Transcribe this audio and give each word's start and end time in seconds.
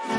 Hey 0.00 0.10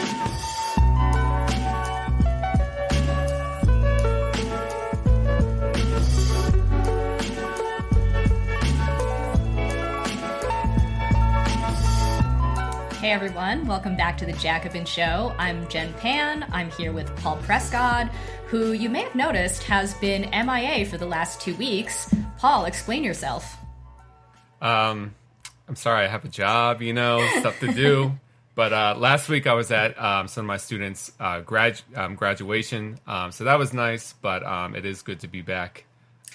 everyone, 13.03 13.65
welcome 13.67 13.95
back 13.95 14.17
to 14.17 14.25
the 14.25 14.33
Jacobin 14.33 14.83
Show. 14.83 15.33
I'm 15.37 15.65
Jen 15.69 15.93
Pan. 15.93 16.45
I'm 16.51 16.69
here 16.71 16.91
with 16.91 17.15
Paul 17.17 17.37
Prescott, 17.37 18.09
who 18.47 18.73
you 18.73 18.89
may 18.89 19.03
have 19.03 19.15
noticed 19.15 19.63
has 19.63 19.93
been 19.95 20.29
MIA 20.31 20.85
for 20.85 20.97
the 20.97 21.07
last 21.07 21.39
two 21.39 21.55
weeks. 21.55 22.13
Paul, 22.37 22.65
explain 22.65 23.05
yourself. 23.05 23.57
Um, 24.61 25.15
I'm 25.69 25.77
sorry, 25.77 26.03
I 26.03 26.09
have 26.09 26.25
a 26.25 26.29
job, 26.29 26.81
you 26.81 26.91
know, 26.91 27.25
stuff 27.39 27.61
to 27.61 27.71
do. 27.73 28.11
but 28.59 28.73
uh, 28.73 28.93
last 28.97 29.29
week 29.29 29.47
I 29.47 29.53
was 29.53 29.71
at 29.71 29.97
um, 29.97 30.27
some 30.27 30.43
of 30.43 30.47
my 30.47 30.57
students' 30.57 31.13
uh, 31.17 31.39
grad 31.39 31.79
um, 31.95 32.15
graduation, 32.15 32.99
um, 33.07 33.31
so 33.31 33.45
that 33.45 33.57
was 33.57 33.73
nice. 33.73 34.11
But 34.11 34.45
um, 34.45 34.75
it 34.75 34.85
is 34.85 35.01
good 35.01 35.21
to 35.21 35.29
be 35.29 35.41
back. 35.41 35.85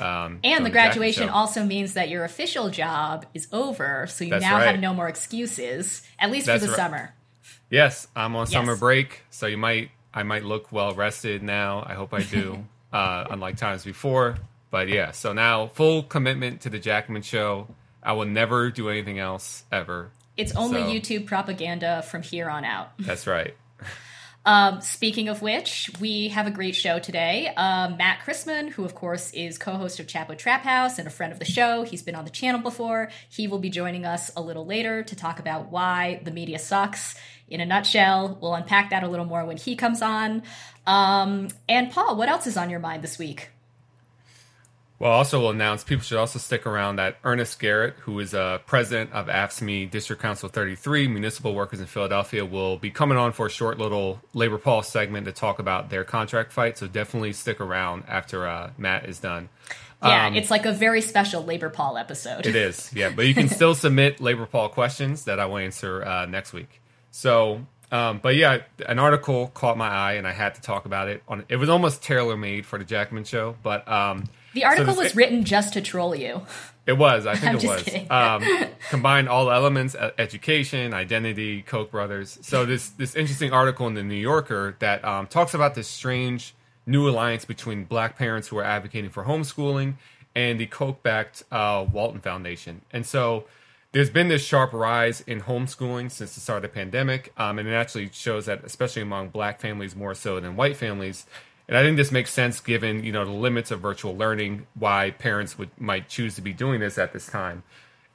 Um, 0.01 0.41
and 0.43 0.65
the 0.65 0.71
graduation 0.71 1.29
also 1.29 1.67
means 1.67 1.93
that 1.93 2.09
your 2.09 2.25
official 2.25 2.71
job 2.71 3.27
is 3.35 3.47
over, 3.53 4.07
so 4.07 4.25
you 4.25 4.31
That's 4.31 4.43
now 4.43 4.55
right. 4.55 4.69
have 4.69 4.81
no 4.81 4.95
more 4.95 5.07
excuses, 5.07 6.01
at 6.19 6.31
least 6.31 6.47
That's 6.47 6.63
for 6.63 6.71
the 6.71 6.73
right. 6.73 6.77
summer. 6.79 7.15
Yes, 7.69 8.09
I'm 8.17 8.35
on 8.37 8.47
summer 8.47 8.75
break, 8.75 9.21
so 9.29 9.47
you 9.47 9.59
might 9.59 9.91
I 10.15 10.23
might 10.23 10.45
look 10.45 10.73
well 10.73 10.95
rested 10.95 11.43
now. 11.43 11.85
I 11.87 11.93
hope 11.93 12.15
I 12.15 12.23
do, 12.23 12.65
uh, 12.95 13.27
unlike 13.29 13.59
times 13.59 13.85
before. 13.85 14.37
But 14.71 14.89
yeah, 14.89 15.11
so 15.11 15.35
now 15.35 15.67
full 15.67 16.03
commitment 16.03 16.63
to 16.63 16.71
the 16.71 16.79
Jacobin 16.79 17.21
Show. 17.21 17.69
I 18.03 18.15
will 18.15 18.25
never 18.25 18.71
do 18.71 18.89
anything 18.89 19.19
else 19.19 19.65
ever. 19.71 20.11
It's 20.37 20.55
only 20.57 20.83
So- 20.83 20.89
YouTube 20.89 21.27
propaganda 21.27 22.03
from 22.03 22.23
here 22.23 22.49
on 22.49 22.65
out. 22.65 22.91
That's 22.99 23.27
right. 23.27 23.55
Um, 24.47 24.83
speaking 24.83 25.29
of 25.31 25.41
which, 25.41 25.91
we 26.01 26.29
have 26.29 26.47
a 26.47 26.51
great 26.51 26.75
show 26.75 26.99
today. 26.99 27.49
Um, 27.57 27.97
Matt 27.97 28.21
Christman, 28.27 28.69
who 28.69 28.85
of 28.85 28.95
course 28.95 29.31
is 29.33 29.57
co-host 29.57 30.01
of 30.01 30.07
Chapo 30.07 30.37
Trap 30.37 30.65
House 30.65 30.99
and 30.99 31.09
a 31.09 31.11
friend 31.11 31.33
of 31.33 31.39
the 31.39 31.47
show, 31.47 31.83
he's 31.83 32.03
been 32.03 32.15
on 32.15 32.27
the 32.27 32.31
channel 32.31 32.61
before. 32.61 33.11
He 33.31 33.49
will 33.49 33.59
be 33.59 33.71
joining 33.71 34.05
us 34.05 34.31
a 34.37 34.43
little 34.43 34.67
later 34.67 35.03
to 35.03 35.17
talk 35.17 35.39
about 35.39 35.71
why 35.73 36.21
the 36.25 36.31
media 36.31 36.59
sucks. 36.59 37.15
In 37.49 37.61
a 37.63 37.67
nutshell, 37.67 38.39
we'll 38.43 38.55
unpack 38.55 38.91
that 38.91 39.03
a 39.03 39.09
little 39.09 39.25
more 39.25 39.47
when 39.47 39.57
he 39.57 39.77
comes 39.77 40.03
on. 40.03 40.43
Um, 40.87 41.49
and 41.67 41.91
Paul, 41.91 42.17
what 42.17 42.29
else 42.29 42.47
is 42.47 42.59
on 42.59 42.69
your 42.69 42.81
mind 42.81 43.03
this 43.03 43.19
week? 43.19 43.49
Well, 45.01 45.11
also 45.11 45.41
will 45.41 45.51
announce 45.51 45.83
people 45.83 46.05
should 46.05 46.19
also 46.19 46.39
stick 46.39 46.67
around 46.67 46.97
that 46.97 47.17
Ernest 47.25 47.59
Garrett, 47.59 47.95
who 48.01 48.19
is 48.21 48.33
uh, 48.33 48.59
president 48.65 49.13
of 49.13 49.27
AFSCME 49.27 49.91
District 49.91 50.23
Council 50.23 50.49
33, 50.49 51.09
Municipal 51.09 51.53
Workers 51.53 51.81
in 51.81 51.87
Philadelphia, 51.87 52.45
will 52.45 52.77
be 52.77 52.91
coming 52.91 53.19
on 53.19 53.33
for 53.33 53.47
a 53.47 53.51
short 53.51 53.77
little 53.79 54.21
Labor 54.35 54.57
Pulse 54.57 54.89
segment 54.89 55.27
to 55.27 55.33
talk 55.33 55.59
about 55.59 55.91
their 55.91 56.05
contract 56.05 56.53
fight. 56.53 56.79
So 56.79 56.87
definitely 56.87 57.33
stick 57.33 57.61
around 57.61 58.05
after 58.07 58.47
uh, 58.47 58.71
Matt 58.79 59.07
is 59.09 59.19
done. 59.19 59.49
Yeah, 60.01 60.27
Um, 60.27 60.37
it's 60.37 60.51
like 60.51 60.65
a 60.65 60.73
very 60.73 61.01
special 61.01 61.43
Labor 61.43 61.71
Paul 61.71 61.97
episode. 61.97 62.47
It 62.47 62.55
is, 62.55 62.93
yeah. 62.95 63.11
But 63.11 63.27
you 63.27 63.35
can 63.35 63.49
still 63.51 63.75
submit 63.75 64.21
Labor 64.21 64.47
Paul 64.47 64.69
questions 64.69 65.25
that 65.25 65.41
I 65.41 65.47
will 65.47 65.59
answer 65.59 66.05
uh, 66.05 66.27
next 66.27 66.53
week. 66.53 66.81
So, 67.11 67.67
um, 67.91 68.21
but 68.23 68.37
yeah, 68.37 68.59
an 68.87 68.99
article 68.99 69.49
caught 69.49 69.77
my 69.77 69.89
eye, 69.89 70.13
and 70.15 70.27
I 70.27 70.33
had 70.33 70.55
to 70.55 70.61
talk 70.61 70.85
about 70.85 71.09
it. 71.09 71.23
On 71.27 71.45
it 71.49 71.57
was 71.57 71.69
almost 71.69 72.03
tailor 72.03 72.37
made 72.37 72.65
for 72.65 72.79
the 72.79 72.85
Jacobin 72.85 73.25
Show, 73.25 73.57
but 73.63 73.87
um, 73.89 74.25
The 74.55 74.65
article 74.65 74.95
so 74.95 75.03
was 75.03 75.15
written 75.17 75.45
just 75.45 75.73
to 75.75 75.81
troll 75.81 76.15
you. 76.15 76.43
It 76.87 76.99
was. 76.99 77.27
I 77.27 77.35
think 77.35 77.63
it 77.63 77.69
was. 77.69 78.11
Um, 78.11 78.69
combined 78.91 79.29
all 79.29 79.51
elements: 79.51 79.97
education, 80.19 80.95
identity, 80.95 81.63
Koch 81.63 81.91
brothers. 81.91 82.39
So 82.43 82.65
this 82.65 82.89
this 82.91 83.15
interesting 83.15 83.53
article 83.53 83.87
in 83.87 83.95
the 83.95 84.03
New 84.03 84.15
Yorker 84.15 84.77
that 84.79 85.05
um, 85.05 85.27
talks 85.27 85.55
about 85.55 85.75
this 85.75 85.89
strange 85.89 86.55
new 86.87 87.09
alliance 87.09 87.45
between 87.45 87.85
Black 87.85 88.17
parents 88.17 88.49
who 88.49 88.59
are 88.59 88.65
advocating 88.65 89.11
for 89.11 89.25
homeschooling 89.25 89.95
and 90.35 90.59
the 90.59 90.67
Koch-backed 90.67 91.45
uh, 91.51 91.87
Walton 91.91 92.21
Foundation. 92.21 92.83
And 92.93 93.07
so 93.07 93.45
there's 93.93 94.11
been 94.11 94.29
this 94.29 94.45
sharp 94.45 94.73
rise 94.73 95.21
in 95.21 95.43
homeschooling 95.43 96.11
since 96.11 96.35
the 96.35 96.41
start 96.41 96.59
of 96.59 96.63
the 96.63 96.69
pandemic, 96.69 97.33
um, 97.37 97.59
and 97.59 97.69
it 97.69 97.73
actually 97.73 98.11
shows 98.13 98.47
that, 98.47 98.65
especially 98.65 99.03
among 99.03 99.29
Black 99.29 99.61
families 99.61 99.95
more 99.95 100.15
so 100.15 100.41
than 100.41 100.57
white 100.57 100.77
families. 100.77 101.27
And 101.69 101.79
I 101.79 101.83
think 101.83 101.97
this 101.97 102.13
makes 102.13 102.31
sense 102.31 102.61
given 102.61 103.05
you 103.05 103.13
know 103.13 103.25
the 103.25 103.31
limits 103.31 103.71
of 103.71 103.81
virtual 103.81 104.17
learning, 104.17 104.67
why 104.75 105.11
parents 105.13 105.59
would 105.59 105.71
might 105.81 106.09
choose 106.09 106.35
to 106.37 106.43
be 106.43 106.53
doing 106.53 106.81
this 106.81 106.99
at 106.99 107.13
this 107.13 107.27
time. 107.27 107.63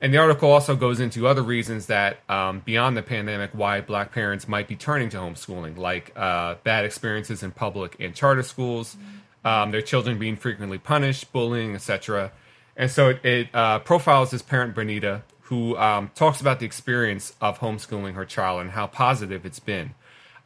And 0.02 0.14
the 0.14 0.18
article 0.18 0.50
also 0.50 0.76
goes 0.78 1.02
into 1.02 1.28
other 1.28 1.42
reasons 1.42 1.88
that 1.88 2.20
um, 2.30 2.62
beyond 2.64 2.96
the 2.96 3.02
pandemic, 3.02 3.52
why 3.54 3.82
Black 3.82 4.14
parents 4.14 4.48
might 4.48 4.68
be 4.68 4.76
turning 4.76 5.10
to 5.10 5.18
homeschooling, 5.18 5.78
like 5.78 6.14
uh, 6.16 6.56
bad 6.64 6.86
experiences 6.86 7.44
in 7.44 7.52
public 7.52 7.98
and 8.00 8.16
charter 8.16 8.44
schools, 8.44 8.96
um, 9.44 9.72
their 9.72 9.82
children 9.82 10.18
being 10.18 10.38
frequently 10.38 10.78
punished, 10.78 11.34
bullying, 11.34 11.76
etc. 11.76 12.32
And 12.78 12.90
so 12.90 13.10
it, 13.10 13.26
it 13.26 13.50
uh, 13.54 13.80
profiles 13.80 14.32
this 14.32 14.42
parent, 14.42 14.74
Bernita, 14.74 15.24
who 15.44 15.76
um, 15.78 16.12
talks 16.16 16.40
about 16.40 16.60
the 16.60 16.66
experience 16.66 17.34
of 17.42 17.60
homeschooling 17.60 18.14
her 18.14 18.24
child 18.24 18.62
and 18.62 18.72
how 18.72 18.88
positive 18.88 19.46
it's 19.46 19.60
been. 19.60 19.96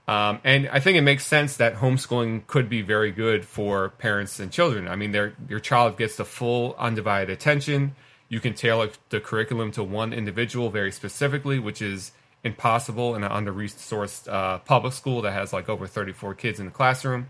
Um, 0.08 0.40
and 0.44 0.68
I 0.70 0.80
think 0.80 0.98
it 0.98 1.02
makes 1.02 1.26
sense 1.26 1.56
that 1.58 1.76
homeschooling 1.76 2.46
could 2.48 2.70
be 2.70 2.82
very 2.82 3.12
good 3.12 3.46
for 3.46 3.90
parents 3.90 4.40
and 4.40 4.52
children. 4.52 4.88
I 4.88 4.96
mean, 4.96 5.14
your 5.48 5.60
child 5.60 5.98
gets 5.98 6.18
the 6.18 6.26
full 6.26 6.76
undivided 6.78 7.30
attention. 7.30 7.96
You 8.28 8.40
can 8.40 8.54
tailor 8.54 8.90
the 9.10 9.22
curriculum 9.22 9.72
to 9.74 9.84
one 9.84 10.12
individual 10.12 10.70
very 10.70 10.92
specifically, 10.92 11.58
which 11.58 11.82
is 11.82 12.12
impossible 12.44 13.16
in 13.16 13.24
an 13.24 13.32
under-resourced 13.32 14.32
uh, 14.32 14.60
public 14.60 14.94
school 14.94 15.22
that 15.22 15.32
has 15.32 15.54
like 15.54 15.70
over 15.70 15.88
34 15.88 16.34
kids 16.36 16.60
in 16.60 16.66
the 16.66 16.72
classroom. 16.72 17.30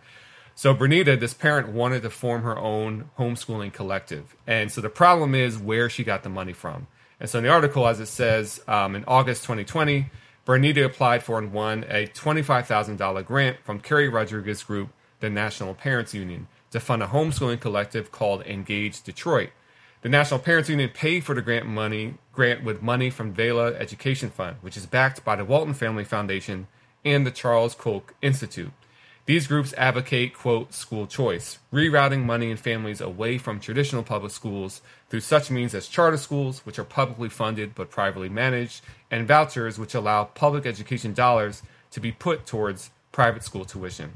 So 0.56 0.74
Bernita, 0.74 1.20
this 1.20 1.34
parent 1.34 1.70
wanted 1.70 2.02
to 2.04 2.10
form 2.10 2.44
her 2.44 2.58
own 2.58 3.10
homeschooling 3.18 3.74
collective, 3.74 4.36
and 4.46 4.72
so 4.72 4.82
the 4.82 4.90
problem 4.90 5.34
is 5.34 5.58
where 5.58 5.90
she 5.90 6.04
got 6.04 6.24
the 6.24 6.30
money 6.30 6.54
from. 6.54 6.88
And 7.20 7.30
so 7.30 7.40
in 7.40 7.44
the 7.44 7.50
article, 7.50 7.88
as 7.88 8.00
it 8.00 8.08
says, 8.08 8.62
um, 8.68 8.96
in 8.96 9.04
August 9.06 9.44
2020, 9.44 10.10
Bernita 10.46 10.84
applied 10.84 11.24
for 11.24 11.40
and 11.40 11.54
won 11.54 11.86
a 11.88 12.08
$25,000 12.08 13.26
grant 13.26 13.58
from 13.64 13.80
Keri 13.80 14.10
Rodrigues 14.10 14.64
Group, 14.64 14.90
the 15.22 15.30
National 15.30 15.74
Parents 15.74 16.14
Union, 16.14 16.48
to 16.72 16.82
fund 16.82 17.02
a 17.02 17.08
homeschooling 17.08 17.62
collective 17.62 18.12
called 18.12 18.46
Engage 18.46 19.02
Detroit. 19.04 19.52
The 20.02 20.10
National 20.10 20.42
Parents 20.42 20.70
Union 20.70 20.90
paid 20.94 21.24
for 21.24 21.34
the 21.34 21.42
grant 21.42 21.66
money 21.66 22.16
grant 22.34 22.62
with 22.62 22.82
money 22.82 23.10
from 23.10 23.32
Vela 23.32 23.74
Education 23.76 24.30
Fund, 24.30 24.58
which 24.60 24.76
is 24.76 24.86
backed 24.86 25.24
by 25.24 25.38
the 25.38 25.46
Walton 25.46 25.74
Family 25.74 26.04
Foundation 26.04 26.68
and 27.06 27.26
the 27.26 27.32
Charles 27.32 27.74
Koch 27.74 28.14
Institute. 28.22 28.72
These 29.26 29.48
groups 29.48 29.74
advocate, 29.78 30.34
quote, 30.34 30.74
school 30.74 31.08
choice, 31.08 31.60
rerouting 31.72 32.26
money 32.26 32.52
and 32.52 32.60
families 32.60 33.00
away 33.00 33.38
from 33.38 33.62
traditional 33.62 34.04
public 34.04 34.34
schools 34.34 34.82
through 35.14 35.20
such 35.20 35.52
means 35.52 35.76
as 35.76 35.88
charter 35.88 36.18
schools, 36.18 36.66
which 36.66 36.80
are 36.80 36.84
publicly 36.84 37.30
funded 37.30 37.76
but 37.76 37.92
privately 37.92 38.30
managed, 38.30 38.82
and 39.12 39.28
vouchers, 39.28 39.78
which 39.78 39.94
allow 39.94 40.24
public 40.24 40.66
education 40.66 41.14
dollars 41.14 41.62
to 41.92 42.00
be 42.00 42.12
put 42.12 42.48
towards 42.48 42.90
private 43.12 43.44
school 43.44 43.64
tuition. 43.64 44.14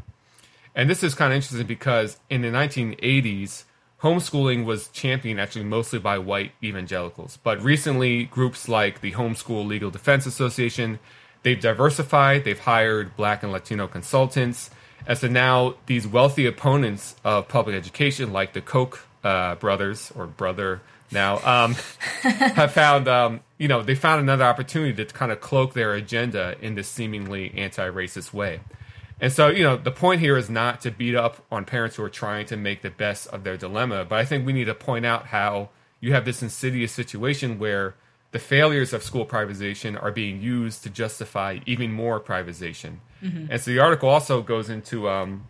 And 0.74 0.90
this 0.90 1.04
is 1.04 1.14
kind 1.14 1.32
of 1.32 1.36
interesting 1.36 1.68
because 1.68 2.18
in 2.32 2.42
the 2.42 2.48
1980s, 2.48 3.66
homeschooling 4.02 4.66
was 4.66 4.88
championed 4.88 5.40
actually 5.40 5.66
mostly 5.66 6.00
by 6.00 6.18
white 6.18 6.54
evangelicals. 6.64 7.38
But 7.44 7.62
recently, 7.62 8.24
groups 8.24 8.68
like 8.68 9.02
the 9.02 9.12
Homeschool 9.12 9.68
Legal 9.68 9.92
Defense 9.92 10.26
Association, 10.26 10.98
they've 11.44 11.62
diversified, 11.62 12.44
they've 12.44 12.58
hired 12.58 13.16
black 13.16 13.44
and 13.44 13.52
Latino 13.52 13.86
consultants. 13.86 14.72
And 15.06 15.16
so 15.16 15.28
now, 15.28 15.76
these 15.86 16.08
wealthy 16.08 16.48
opponents 16.48 17.16
of 17.24 17.48
public 17.48 17.76
education, 17.76 18.34
like 18.34 18.54
the 18.54 18.62
Koch 18.62 19.04
uh, 19.28 19.56
brothers 19.56 20.12
or 20.16 20.26
brother 20.26 20.82
now, 21.12 21.40
um, 21.44 21.74
have 22.22 22.72
found, 22.72 23.08
um, 23.08 23.42
you 23.58 23.68
know, 23.68 23.82
they 23.82 23.96
found 23.96 24.22
another 24.22 24.46
opportunity 24.46 24.94
to 25.04 25.14
kind 25.14 25.32
of 25.32 25.42
cloak 25.42 25.74
their 25.74 25.94
agenda 25.94 26.56
in 26.62 26.76
this 26.76 26.88
seemingly 26.88 27.54
anti-racist 27.56 28.34
way. 28.34 28.62
And 29.20 29.34
so, 29.34 29.50
you 29.50 29.64
know, 29.64 29.78
the 29.78 29.92
point 29.92 30.22
here 30.22 30.38
is 30.38 30.50
not 30.50 30.82
to 30.82 30.92
beat 30.92 31.16
up 31.16 31.44
on 31.52 31.66
parents 31.66 31.96
who 31.96 32.04
are 32.04 32.10
trying 32.10 32.46
to 32.48 32.58
make 32.58 32.82
the 32.84 32.90
best 32.90 33.28
of 33.28 33.44
their 33.44 33.58
dilemma, 33.58 34.06
but 34.06 34.20
I 34.20 34.26
think 34.26 34.46
we 34.46 34.54
need 34.54 34.66
to 34.66 34.76
point 34.76 35.06
out 35.06 35.28
how 35.28 35.70
you 36.00 36.14
have 36.14 36.24
this 36.24 36.42
insidious 36.42 36.92
situation 36.92 37.58
where 37.60 37.96
the 38.32 38.40
failures 38.40 38.94
of 38.94 39.02
school 39.04 39.26
privatization 39.26 40.02
are 40.02 40.12
being 40.12 40.42
used 40.42 40.84
to 40.84 40.90
justify 40.90 41.60
even 41.66 41.92
more 41.92 42.20
privatization. 42.20 42.98
And 43.50 43.60
so 43.60 43.72
the 43.72 43.80
article 43.80 44.10
also 44.10 44.42
goes 44.42 44.70
into 44.70 45.10
um, 45.10 45.48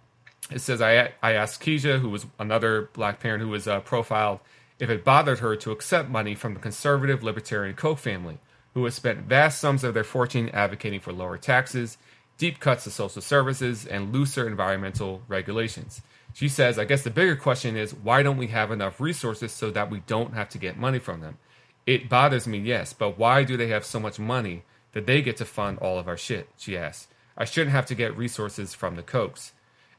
it 0.52 0.60
says 0.60 0.82
I, 0.82 1.14
I 1.22 1.34
asked 1.34 1.62
Keisha, 1.62 2.00
who 2.00 2.10
was 2.10 2.26
another 2.40 2.90
black 2.94 3.20
parent 3.20 3.44
who 3.44 3.50
was 3.50 3.68
uh, 3.68 3.80
profiled, 3.82 4.40
if 4.80 4.90
it 4.90 5.04
bothered 5.04 5.40
her 5.40 5.56
to 5.58 5.72
accept 5.72 6.10
money 6.10 6.36
from 6.36 6.54
the 6.54 6.60
conservative 6.60 7.24
libertarian 7.24 7.76
Koch 7.76 7.98
family, 7.98 8.38
who 8.74 8.86
has 8.86 8.96
spent 8.96 9.22
vast 9.22 9.60
sums 9.60 9.84
of 9.84 9.94
their 9.94 10.04
fortune 10.04 10.50
advocating 10.50 11.00
for 11.00 11.12
lower 11.12 11.38
taxes, 11.38 11.98
deep 12.38 12.60
cuts 12.60 12.84
to 12.84 12.92
social 12.92 13.22
services, 13.22 13.86
and 13.86 14.14
looser 14.14 14.48
environmental 14.48 15.24
regulations. 15.28 16.02
She 16.34 16.48
says, 16.48 16.78
I 16.78 16.86
guess 16.86 17.02
the 17.02 17.10
bigger 17.10 17.36
question 17.36 17.76
is 17.76 17.96
why 17.96 18.22
don't 18.22 18.38
we 18.38 18.48
have 18.48 18.70
enough 18.70 19.02
resources 19.02 19.52
so 19.52 19.72
that 19.72 19.90
we 19.90 20.02
don't 20.02 20.36
have 20.36 20.50
to 20.50 20.60
get 20.60 20.78
money 20.78 21.00
from 21.00 21.22
them? 21.22 21.40
It 21.88 22.10
bothers 22.10 22.48
me, 22.48 22.60
yes, 22.60 22.94
but 22.94 23.18
why 23.18 23.44
do 23.44 23.58
they 23.58 23.68
have 23.68 23.86
so 23.86 24.00
much 24.00 24.20
money 24.20 24.64
that 24.92 25.08
they 25.08 25.22
get 25.22 25.38
to 25.38 25.46
fund 25.46 25.80
all 25.80 25.98
of 25.98 26.08
our 26.08 26.18
shit? 26.18 26.50
She 26.58 26.78
asks. 26.78 27.08
I 27.36 27.46
shouldn't 27.46 27.72
have 27.72 27.86
to 27.88 27.96
get 27.96 28.16
resources 28.16 28.76
from 28.76 28.96
the 28.96 29.04
Kochs. 29.04 29.52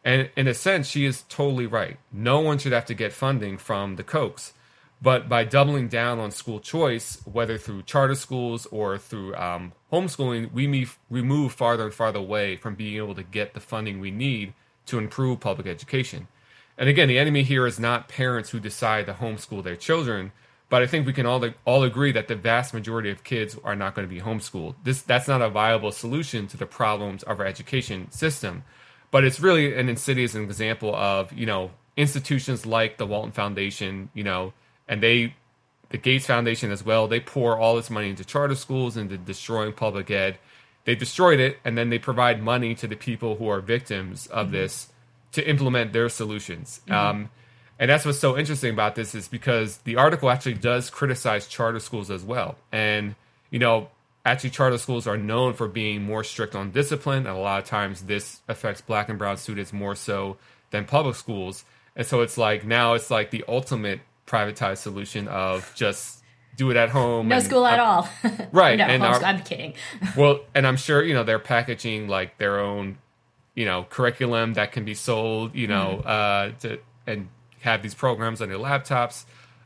And 0.05 0.31
in 0.37 0.47
a 0.47 0.55
sense, 0.55 0.87
she 0.89 1.05
is 1.05 1.25
totally 1.29 1.67
right. 1.67 1.99
No 2.13 2.41
one 2.41 2.59
should 2.59 2.73
have 2.73 2.87
to 2.87 2.95
get 2.95 3.13
funding 3.13 3.59
from 3.59 3.97
the 3.97 4.05
Kochs. 4.05 4.53
But 5.01 5.29
by 5.29 5.45
doubling 5.45 5.89
down 5.89 6.19
on 6.19 6.31
school 6.31 6.59
choice, 6.59 7.21
whether 7.25 7.57
through 7.57 7.83
charter 7.83 8.17
schools 8.17 8.67
or 8.67 8.99
through 8.99 9.35
um, 9.37 9.73
homeschooling, 9.93 10.53
we, 10.53 10.67
move, 10.67 10.99
we 11.09 11.23
move 11.23 11.53
farther 11.53 11.85
and 11.85 11.95
farther 11.95 12.19
away 12.19 12.57
from 12.57 12.75
being 12.75 12.97
able 12.97 13.15
to 13.15 13.23
get 13.23 13.55
the 13.55 13.61
funding 13.61 14.01
we 14.01 14.11
need 14.11 14.55
to 14.87 14.99
improve 14.99 15.41
public 15.41 15.67
education. 15.67 16.27
And 16.77 16.89
again, 16.89 17.09
the 17.09 17.19
enemy 17.19 17.43
here 17.43 17.67
is 17.67 17.79
not 17.79 18.09
parents 18.09 18.51
who 18.51 18.61
decide 18.61 19.07
to 19.07 19.13
homeschool 19.13 19.63
their 19.63 19.77
children, 19.77 20.33
but 20.69 20.83
I 20.83 20.87
think 20.87 21.07
we 21.07 21.13
can 21.13 21.27
all 21.27 21.45
all 21.65 21.83
agree 21.83 22.13
that 22.13 22.29
the 22.29 22.37
vast 22.37 22.75
majority 22.75 23.11
of 23.11 23.25
kids 23.25 23.57
are 23.65 23.75
not 23.75 23.95
going 23.95 24.07
to 24.07 24.15
be 24.15 24.21
homeschooled. 24.21 24.75
This 24.85 25.03
that's 25.03 25.29
not 25.29 25.43
a 25.43 25.49
viable 25.49 25.93
solution 25.93 26.47
to 26.49 26.57
the 26.57 26.67
problems 26.67 27.23
of 27.23 27.41
our 27.41 27.47
education 27.47 28.11
system. 28.11 28.65
But 29.11 29.25
it's 29.25 29.41
really 29.41 29.75
an 29.75 29.89
insidious 29.89 30.35
example 30.35 30.95
of 30.95 31.33
you 31.33 31.47
know 31.47 31.71
institutions 31.97 32.67
like 32.67 32.99
the 32.99 33.07
Walton 33.07 33.33
Foundation, 33.33 34.11
you 34.15 34.25
know, 34.25 34.53
and 34.89 35.03
they 35.03 35.35
the 35.91 35.99
Gates 35.99 36.27
Foundation 36.27 36.71
as 36.71 36.85
well. 36.85 37.09
They 37.09 37.21
pour 37.21 37.59
all 37.59 37.77
this 37.77 37.91
money 37.91 38.11
into 38.11 38.25
charter 38.25 38.55
schools 38.55 38.97
into 38.97 39.17
destroying 39.17 39.73
public 39.73 40.11
ed. 40.11 40.39
They 40.85 40.95
destroyed 40.95 41.41
it, 41.41 41.59
and 41.65 41.77
then 41.77 41.91
they 41.91 41.99
provide 41.99 42.43
money 42.43 42.75
to 42.77 42.87
the 42.87 42.97
people 42.97 43.37
who 43.37 43.49
are 43.49 43.61
victims 43.61 44.27
of 44.27 44.47
mm-hmm. 44.47 44.57
this 44.57 44.89
to 45.33 45.49
implement 45.49 45.93
their 45.93 46.09
solutions. 46.09 46.81
Mm-hmm. 46.87 46.95
Um, 46.95 47.31
and 47.79 47.91
that's 47.91 48.05
what's 48.05 48.19
so 48.19 48.37
interesting 48.37 48.73
about 48.73 48.95
this 48.95 49.15
is 49.15 49.29
because 49.29 49.79
the 49.79 49.97
article 49.97 50.31
actually 50.31 50.55
does 50.55 50.91
criticize 50.91 51.47
charter 51.47 51.79
schools 51.79 52.11
as 52.11 52.25
well. 52.25 52.57
And, 52.73 53.15
you 53.51 53.59
know, 53.59 53.89
actually 54.29 54.51
charter 54.51 54.79
schools 54.79 55.07
are 55.07 55.17
known 55.17 55.55
for 55.55 55.69
being 55.69 56.03
more 56.03 56.23
strict 56.23 56.55
on 56.55 56.71
discipline. 56.71 57.27
And 57.27 57.37
a 57.37 57.41
lot 57.41 57.63
of 57.63 57.69
times 57.69 58.03
this 58.03 58.41
affects 58.49 58.81
black 58.81 59.09
and 59.09 59.19
brown 59.19 59.37
students 59.37 59.73
more 59.73 59.95
so 59.95 60.37
than 60.71 60.85
public 60.85 61.17
schools. 61.17 61.65
And 61.97 62.07
so 62.07 62.21
it's 62.21 62.39
like 62.39 62.65
now 62.65 62.95
it's 62.95 63.11
like 63.11 63.31
the 63.31 63.45
ultimate 63.49 64.01
privatized 64.27 64.79
solution 64.79 65.27
of 65.29 65.73
just 65.75 66.23
do 66.57 66.71
it 66.71 66.77
at 66.77 66.91
home. 66.91 67.29
No 67.29 67.41
school 67.41 67.67
at 67.67 67.81
all. 67.81 68.09
right. 68.53 68.79
no, 68.79 68.85
and 68.85 69.03
our, 69.03 69.23
I'm 69.23 69.43
kidding. 69.43 69.75
well, 70.17 70.41
and 70.55 70.67
I'm 70.67 70.77
sure, 70.77 71.03
you 71.03 71.15
know, 71.15 71.25
they're 71.25 71.39
packaging 71.39 72.09
like 72.09 72.37
their 72.39 72.61
own, 72.61 72.99
you 73.55 73.65
know, 73.65 73.87
curriculum 73.89 74.55
that 74.55 74.73
can 74.73 74.85
be 74.85 74.95
sold, 74.95 75.55
you 75.55 75.67
know, 75.67 76.03
mm-hmm. 76.05 76.55
uh, 76.55 76.59
to, 76.61 76.81
and 77.07 77.29
have 77.61 77.83
these 77.83 77.95
programs 77.95 78.43
on 78.43 78.49
their 78.49 78.59
laptops. 78.59 79.25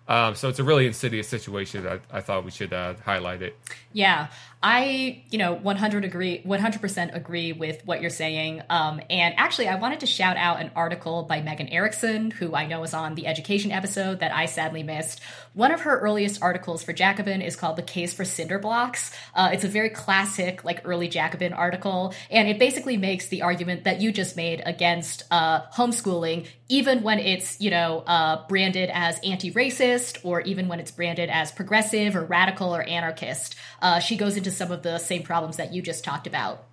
Um, 0.08 0.34
so 0.34 0.48
it's 0.48 0.58
a 0.58 0.64
really 0.64 0.86
insidious 0.86 1.28
situation. 1.28 1.86
I, 1.86 2.00
I 2.10 2.20
thought 2.20 2.44
we 2.44 2.50
should 2.50 2.72
uh, 2.72 2.94
highlight 3.04 3.42
it. 3.42 3.56
Yeah, 3.92 4.28
I, 4.62 5.24
you 5.30 5.38
know, 5.38 5.54
100 5.54 6.04
agree, 6.04 6.40
100% 6.46 7.16
agree 7.16 7.52
with 7.52 7.84
what 7.84 8.00
you're 8.00 8.10
saying. 8.10 8.62
Um, 8.70 9.00
and 9.10 9.34
actually, 9.36 9.66
I 9.66 9.74
wanted 9.74 10.00
to 10.00 10.06
shout 10.06 10.36
out 10.36 10.60
an 10.60 10.70
article 10.76 11.24
by 11.24 11.42
Megan 11.42 11.66
Erickson, 11.66 12.30
who 12.30 12.54
I 12.54 12.66
know 12.66 12.80
was 12.80 12.94
on 12.94 13.16
the 13.16 13.26
education 13.26 13.72
episode 13.72 14.20
that 14.20 14.32
I 14.32 14.46
sadly 14.46 14.84
missed. 14.84 15.20
One 15.54 15.72
of 15.72 15.80
her 15.80 15.98
earliest 15.98 16.40
articles 16.42 16.84
for 16.84 16.92
Jacobin 16.92 17.42
is 17.42 17.56
called 17.56 17.76
"The 17.76 17.82
Case 17.82 18.14
for 18.14 18.24
Cinder 18.24 18.60
Blocks." 18.60 19.12
Uh, 19.34 19.50
it's 19.52 19.64
a 19.64 19.68
very 19.68 19.90
classic, 19.90 20.64
like 20.64 20.82
early 20.84 21.08
Jacobin 21.08 21.52
article, 21.52 22.14
and 22.30 22.48
it 22.48 22.60
basically 22.60 22.96
makes 22.96 23.26
the 23.28 23.42
argument 23.42 23.82
that 23.84 24.00
you 24.00 24.12
just 24.12 24.36
made 24.36 24.62
against 24.64 25.24
uh, 25.32 25.62
homeschooling, 25.74 26.46
even 26.68 27.02
when 27.02 27.18
it's, 27.18 27.60
you 27.60 27.70
know, 27.70 28.04
uh, 28.06 28.46
branded 28.46 28.90
as 28.94 29.18
anti-racist, 29.24 30.24
or 30.24 30.40
even 30.42 30.68
when 30.68 30.78
it's 30.78 30.92
branded 30.92 31.30
as 31.30 31.50
progressive 31.50 32.14
or 32.14 32.24
radical 32.24 32.74
or 32.74 32.82
anarchist. 32.82 33.56
Uh, 33.82 33.98
she 33.98 34.16
goes 34.16 34.36
into 34.36 34.51
some 34.56 34.70
of 34.70 34.82
the 34.82 34.98
same 34.98 35.22
problems 35.22 35.56
that 35.56 35.72
you 35.72 35.82
just 35.82 36.04
talked 36.04 36.26
about. 36.26 36.64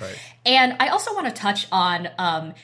Right. 0.00 0.18
And 0.44 0.76
I 0.80 0.88
also 0.88 1.14
want 1.14 1.26
to 1.26 1.32
touch 1.32 1.66
on 1.72 2.08
um, 2.18 2.54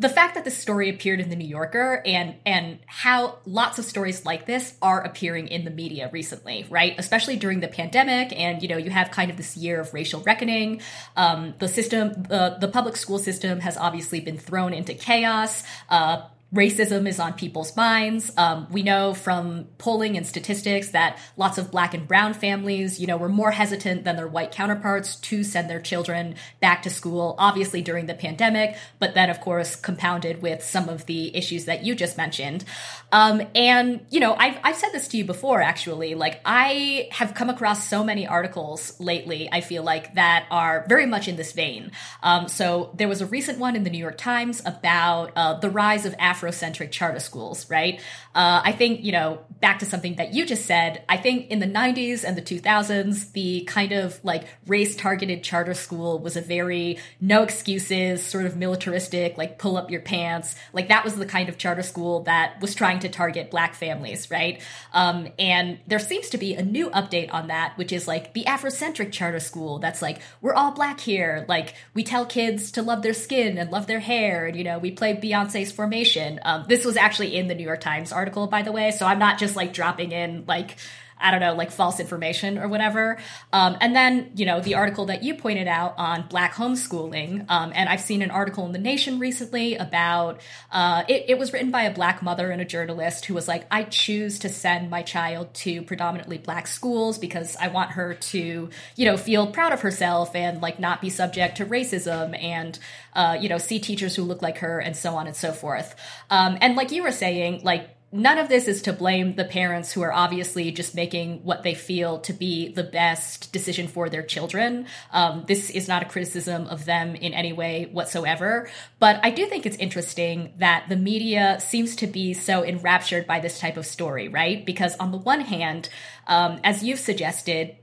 the 0.00 0.08
fact 0.08 0.34
that 0.34 0.46
this 0.46 0.56
story 0.56 0.88
appeared 0.88 1.20
in 1.20 1.28
the 1.28 1.36
New 1.36 1.46
Yorker 1.46 2.02
and 2.06 2.34
and 2.46 2.78
how 2.86 3.38
lots 3.44 3.78
of 3.78 3.84
stories 3.84 4.24
like 4.24 4.46
this 4.46 4.74
are 4.80 5.02
appearing 5.02 5.48
in 5.48 5.66
the 5.66 5.70
media 5.70 6.08
recently, 6.10 6.66
right? 6.70 6.94
Especially 6.96 7.36
during 7.36 7.60
the 7.60 7.68
pandemic, 7.68 8.32
and 8.32 8.62
you 8.62 8.68
know 8.68 8.78
you 8.78 8.88
have 8.88 9.10
kind 9.10 9.30
of 9.30 9.36
this 9.36 9.58
year 9.58 9.78
of 9.78 9.92
racial 9.92 10.22
reckoning. 10.22 10.80
Um, 11.16 11.54
the 11.58 11.68
system, 11.68 12.26
uh, 12.30 12.58
the 12.58 12.68
public 12.68 12.96
school 12.96 13.18
system, 13.18 13.60
has 13.60 13.76
obviously 13.76 14.20
been 14.20 14.38
thrown 14.38 14.72
into 14.72 14.94
chaos. 14.94 15.64
Uh, 15.90 16.22
racism 16.52 17.06
is 17.06 17.20
on 17.20 17.34
people's 17.34 17.76
minds. 17.76 18.32
Um, 18.36 18.66
we 18.70 18.82
know 18.82 19.14
from 19.14 19.68
polling 19.78 20.16
and 20.16 20.26
statistics 20.26 20.90
that 20.90 21.16
lots 21.36 21.58
of 21.58 21.70
black 21.70 21.94
and 21.94 22.08
brown 22.08 22.34
families, 22.34 22.98
you 22.98 23.06
know, 23.06 23.16
were 23.16 23.28
more 23.28 23.52
hesitant 23.52 24.02
than 24.02 24.16
their 24.16 24.26
white 24.26 24.50
counterparts 24.50 25.14
to 25.16 25.44
send 25.44 25.70
their 25.70 25.80
children 25.80 26.34
back 26.60 26.82
to 26.82 26.90
school, 26.90 27.36
obviously 27.38 27.82
during 27.82 28.06
the 28.06 28.14
pandemic, 28.14 28.76
but 28.98 29.14
then, 29.14 29.30
of 29.30 29.40
course, 29.40 29.76
compounded 29.76 30.42
with 30.42 30.64
some 30.64 30.88
of 30.88 31.06
the 31.06 31.36
issues 31.36 31.66
that 31.66 31.84
you 31.84 31.94
just 31.94 32.16
mentioned. 32.16 32.64
Um, 33.12 33.42
and, 33.54 34.04
you 34.10 34.18
know, 34.18 34.34
I've, 34.34 34.58
I've 34.64 34.76
said 34.76 34.90
this 34.90 35.06
to 35.08 35.18
you 35.18 35.24
before, 35.24 35.62
actually. 35.62 36.16
Like, 36.16 36.40
I 36.44 37.08
have 37.12 37.34
come 37.34 37.48
across 37.48 37.86
so 37.86 38.02
many 38.02 38.26
articles 38.26 38.98
lately, 38.98 39.48
I 39.52 39.60
feel 39.60 39.84
like, 39.84 40.14
that 40.14 40.46
are 40.50 40.84
very 40.88 41.06
much 41.06 41.28
in 41.28 41.36
this 41.36 41.52
vein. 41.52 41.92
Um, 42.24 42.48
so 42.48 42.90
there 42.96 43.06
was 43.06 43.20
a 43.20 43.26
recent 43.26 43.60
one 43.60 43.76
in 43.76 43.84
the 43.84 43.90
New 43.90 43.98
York 43.98 44.18
Times 44.18 44.62
about 44.66 45.30
uh, 45.36 45.54
the 45.54 45.70
rise 45.70 46.06
of 46.06 46.14
African 46.18 46.39
Afrocentric 46.40 46.90
charter 46.90 47.20
schools, 47.20 47.68
right? 47.70 48.00
Uh, 48.34 48.62
I 48.64 48.72
think, 48.72 49.04
you 49.04 49.12
know, 49.12 49.40
back 49.60 49.80
to 49.80 49.86
something 49.86 50.16
that 50.16 50.32
you 50.32 50.46
just 50.46 50.64
said, 50.64 51.04
I 51.08 51.16
think 51.16 51.50
in 51.50 51.58
the 51.58 51.66
90s 51.66 52.24
and 52.24 52.36
the 52.36 52.42
2000s, 52.42 53.32
the 53.32 53.62
kind 53.62 53.92
of 53.92 54.18
like 54.24 54.46
race 54.66 54.96
targeted 54.96 55.42
charter 55.42 55.74
school 55.74 56.18
was 56.18 56.36
a 56.36 56.40
very 56.40 56.98
no 57.20 57.42
excuses, 57.42 58.22
sort 58.24 58.46
of 58.46 58.56
militaristic, 58.56 59.36
like 59.36 59.58
pull 59.58 59.76
up 59.76 59.90
your 59.90 60.00
pants. 60.00 60.54
Like 60.72 60.88
that 60.88 61.04
was 61.04 61.16
the 61.16 61.26
kind 61.26 61.48
of 61.48 61.58
charter 61.58 61.82
school 61.82 62.22
that 62.24 62.60
was 62.60 62.74
trying 62.74 63.00
to 63.00 63.08
target 63.08 63.50
black 63.50 63.74
families, 63.74 64.30
right? 64.30 64.62
Um, 64.92 65.28
and 65.38 65.78
there 65.86 65.98
seems 65.98 66.30
to 66.30 66.38
be 66.38 66.54
a 66.54 66.62
new 66.62 66.88
update 66.90 67.32
on 67.32 67.48
that, 67.48 67.76
which 67.76 67.92
is 67.92 68.08
like 68.08 68.32
the 68.32 68.44
Afrocentric 68.44 69.12
charter 69.12 69.40
school 69.40 69.78
that's 69.78 70.00
like, 70.00 70.20
we're 70.40 70.54
all 70.54 70.72
black 70.72 71.00
here. 71.00 71.44
Like 71.48 71.74
we 71.94 72.02
tell 72.02 72.24
kids 72.24 72.72
to 72.72 72.82
love 72.82 73.02
their 73.02 73.12
skin 73.12 73.58
and 73.58 73.70
love 73.70 73.86
their 73.86 74.00
hair. 74.00 74.46
And, 74.46 74.56
you 74.56 74.64
know, 74.64 74.78
we 74.78 74.92
play 74.92 75.14
Beyonce's 75.14 75.72
formation 75.72 76.40
um, 76.44 76.64
this 76.68 76.84
was 76.84 76.96
actually 76.96 77.36
in 77.36 77.48
the 77.48 77.54
New 77.54 77.64
York 77.64 77.80
Times 77.80 78.12
article, 78.20 78.46
by 78.46 78.62
the 78.62 78.72
way. 78.72 78.90
So 78.90 79.06
I'm 79.06 79.18
not 79.18 79.38
just 79.38 79.56
like 79.56 79.72
dropping 79.72 80.12
in 80.12 80.44
like 80.46 80.76
I 81.20 81.30
don't 81.30 81.40
know, 81.40 81.54
like 81.54 81.70
false 81.70 82.00
information 82.00 82.58
or 82.58 82.68
whatever. 82.68 83.18
Um, 83.52 83.76
and 83.80 83.94
then, 83.94 84.32
you 84.34 84.46
know, 84.46 84.60
the 84.60 84.74
article 84.74 85.06
that 85.06 85.22
you 85.22 85.34
pointed 85.34 85.68
out 85.68 85.94
on 85.98 86.26
black 86.28 86.54
homeschooling. 86.54 87.44
Um, 87.48 87.72
and 87.74 87.88
I've 87.88 88.00
seen 88.00 88.22
an 88.22 88.30
article 88.30 88.64
in 88.66 88.72
The 88.72 88.78
Nation 88.78 89.18
recently 89.18 89.76
about 89.76 90.40
uh, 90.72 91.04
it, 91.08 91.26
it, 91.28 91.38
was 91.38 91.52
written 91.52 91.70
by 91.70 91.82
a 91.82 91.94
black 91.94 92.22
mother 92.22 92.50
and 92.50 92.60
a 92.60 92.64
journalist 92.64 93.26
who 93.26 93.34
was 93.34 93.46
like, 93.46 93.66
I 93.70 93.84
choose 93.84 94.40
to 94.40 94.48
send 94.48 94.90
my 94.90 95.02
child 95.02 95.52
to 95.54 95.82
predominantly 95.82 96.38
black 96.38 96.66
schools 96.66 97.18
because 97.18 97.56
I 97.56 97.68
want 97.68 97.92
her 97.92 98.14
to, 98.14 98.70
you 98.96 99.04
know, 99.04 99.16
feel 99.16 99.46
proud 99.48 99.72
of 99.72 99.82
herself 99.82 100.34
and 100.34 100.62
like 100.62 100.78
not 100.78 101.00
be 101.00 101.10
subject 101.10 101.58
to 101.58 101.66
racism 101.66 102.40
and, 102.40 102.78
uh, 103.14 103.36
you 103.40 103.48
know, 103.48 103.58
see 103.58 103.78
teachers 103.78 104.16
who 104.16 104.22
look 104.22 104.42
like 104.42 104.58
her 104.58 104.78
and 104.78 104.96
so 104.96 105.14
on 105.16 105.26
and 105.26 105.36
so 105.36 105.52
forth. 105.52 105.94
Um, 106.30 106.56
and 106.60 106.76
like 106.76 106.92
you 106.92 107.02
were 107.02 107.12
saying, 107.12 107.60
like, 107.62 107.90
none 108.12 108.38
of 108.38 108.48
this 108.48 108.66
is 108.66 108.82
to 108.82 108.92
blame 108.92 109.36
the 109.36 109.44
parents 109.44 109.92
who 109.92 110.02
are 110.02 110.12
obviously 110.12 110.70
just 110.72 110.94
making 110.94 111.44
what 111.44 111.62
they 111.62 111.74
feel 111.74 112.18
to 112.20 112.32
be 112.32 112.72
the 112.72 112.82
best 112.82 113.52
decision 113.52 113.86
for 113.86 114.08
their 114.08 114.22
children. 114.22 114.86
Um, 115.12 115.44
this 115.46 115.70
is 115.70 115.86
not 115.86 116.02
a 116.02 116.06
criticism 116.06 116.66
of 116.66 116.84
them 116.84 117.14
in 117.14 117.32
any 117.32 117.52
way 117.52 117.88
whatsoever. 117.92 118.68
But 118.98 119.20
I 119.22 119.30
do 119.30 119.46
think 119.46 119.64
it's 119.64 119.76
interesting 119.76 120.54
that 120.58 120.88
the 120.88 120.96
media 120.96 121.58
seems 121.60 121.94
to 121.96 122.06
be 122.06 122.34
so 122.34 122.64
enraptured 122.64 123.26
by 123.26 123.38
this 123.38 123.60
type 123.60 123.76
of 123.76 123.86
story, 123.86 124.28
right? 124.28 124.66
Because 124.66 124.96
on 124.96 125.12
the 125.12 125.18
one 125.18 125.42
hand, 125.42 125.88
um, 126.26 126.60
as 126.64 126.82
you've 126.82 126.98
suggested, 126.98 127.76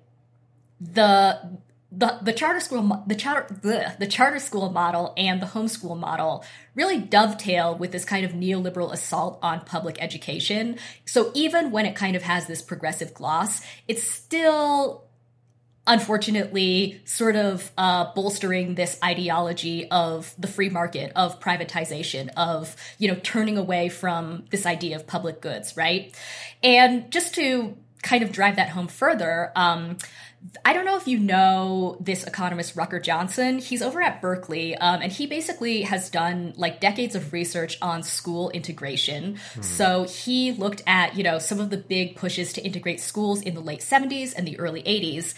the 0.81 1.59
the 1.91 2.19
the 2.21 2.33
charter 2.33 2.59
school 2.59 3.03
the 3.07 3.15
charter 3.15 3.53
bleh, 3.53 3.97
the 3.97 4.07
charter 4.07 4.39
school 4.39 4.69
model 4.69 5.13
and 5.15 5.41
the 5.41 5.45
homeschool 5.45 5.97
model 5.97 6.43
really 6.77 6.99
dovetail 6.99 7.75
with 7.75 7.91
this 7.91 8.05
kind 8.05 8.23
of 8.23 8.31
neoliberal 8.33 8.93
assault 8.93 9.39
on 9.41 9.59
public 9.61 9.97
education. 9.99 10.77
So 11.05 11.31
even 11.33 11.71
when 11.71 11.87
it 11.87 11.95
kind 11.95 12.15
of 12.15 12.21
has 12.21 12.45
this 12.45 12.61
progressive 12.61 13.15
gloss, 13.15 13.61
it's 13.87 14.03
still 14.03 15.03
unfortunately 15.87 17.01
sort 17.05 17.35
of 17.35 17.71
uh, 17.77 18.13
bolstering 18.13 18.75
this 18.75 18.99
ideology 19.03 19.89
of 19.89 20.35
the 20.37 20.47
free 20.47 20.69
market 20.69 21.11
of 21.15 21.39
privatization 21.39 22.29
of 22.35 22.75
you 22.99 23.07
know 23.07 23.17
turning 23.23 23.57
away 23.57 23.87
from 23.87 24.43
this 24.51 24.65
idea 24.65 24.97
of 24.97 25.07
public 25.07 25.39
goods 25.39 25.77
right 25.77 26.13
and 26.61 27.09
just 27.09 27.33
to 27.33 27.77
kind 28.03 28.21
of 28.21 28.33
drive 28.33 28.57
that 28.57 28.69
home 28.69 28.89
further 28.89 29.51
um, 29.55 29.97
I 30.65 30.73
don't 30.73 30.85
know 30.85 30.97
if 30.97 31.07
you 31.07 31.19
know 31.19 31.97
this 31.99 32.23
economist 32.23 32.75
Rucker 32.75 32.99
Johnson. 32.99 33.59
He's 33.59 33.81
over 33.81 34.01
at 34.01 34.21
Berkeley, 34.21 34.75
um, 34.75 35.01
and 35.01 35.11
he 35.11 35.27
basically 35.27 35.83
has 35.83 36.09
done 36.09 36.53
like 36.57 36.79
decades 36.79 37.15
of 37.15 37.33
research 37.33 37.77
on 37.81 38.03
school 38.03 38.49
integration. 38.49 39.37
Hmm. 39.53 39.61
So 39.61 40.03
he 40.05 40.51
looked 40.53 40.81
at 40.87 41.15
you 41.15 41.23
know 41.23 41.37
some 41.39 41.59
of 41.59 41.69
the 41.69 41.77
big 41.77 42.15
pushes 42.15 42.53
to 42.53 42.61
integrate 42.61 42.99
schools 42.99 43.41
in 43.41 43.53
the 43.53 43.61
late 43.61 43.81
'70s 43.81 44.33
and 44.35 44.47
the 44.47 44.57
early 44.59 44.81
'80s, 44.83 45.33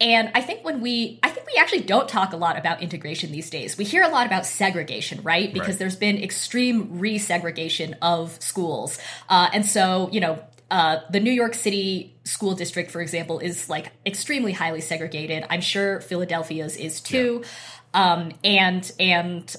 and 0.00 0.30
I 0.34 0.40
think 0.40 0.64
when 0.64 0.80
we, 0.80 1.20
I 1.22 1.28
think 1.28 1.44
think 1.44 1.56
we 1.56 1.60
actually 1.60 1.82
don't 1.82 2.08
talk 2.08 2.32
a 2.32 2.36
lot 2.36 2.58
about 2.58 2.82
integration 2.82 3.32
these 3.32 3.50
days. 3.50 3.76
We 3.76 3.84
hear 3.84 4.02
a 4.02 4.08
lot 4.08 4.26
about 4.26 4.46
segregation, 4.46 5.22
right? 5.22 5.52
Because 5.52 5.70
Right. 5.70 5.78
there's 5.78 5.96
been 5.96 6.22
extreme 6.22 7.00
resegregation 7.00 7.94
of 8.02 8.36
schools. 8.40 8.98
Uh, 9.28 9.48
and 9.52 9.66
so, 9.66 10.08
you 10.12 10.20
know, 10.20 10.38
uh, 10.70 11.00
the 11.10 11.20
New 11.20 11.30
York 11.30 11.54
City 11.54 12.16
school 12.24 12.54
district, 12.54 12.90
for 12.90 13.00
example, 13.00 13.38
is 13.38 13.68
like 13.68 13.92
extremely 14.06 14.52
highly 14.52 14.80
segregated. 14.80 15.44
I'm 15.50 15.60
sure 15.60 16.00
Philadelphia's 16.00 16.76
is 16.76 17.00
too. 17.00 17.44
Um, 17.92 18.32
and 18.42 18.90
and 18.98 19.54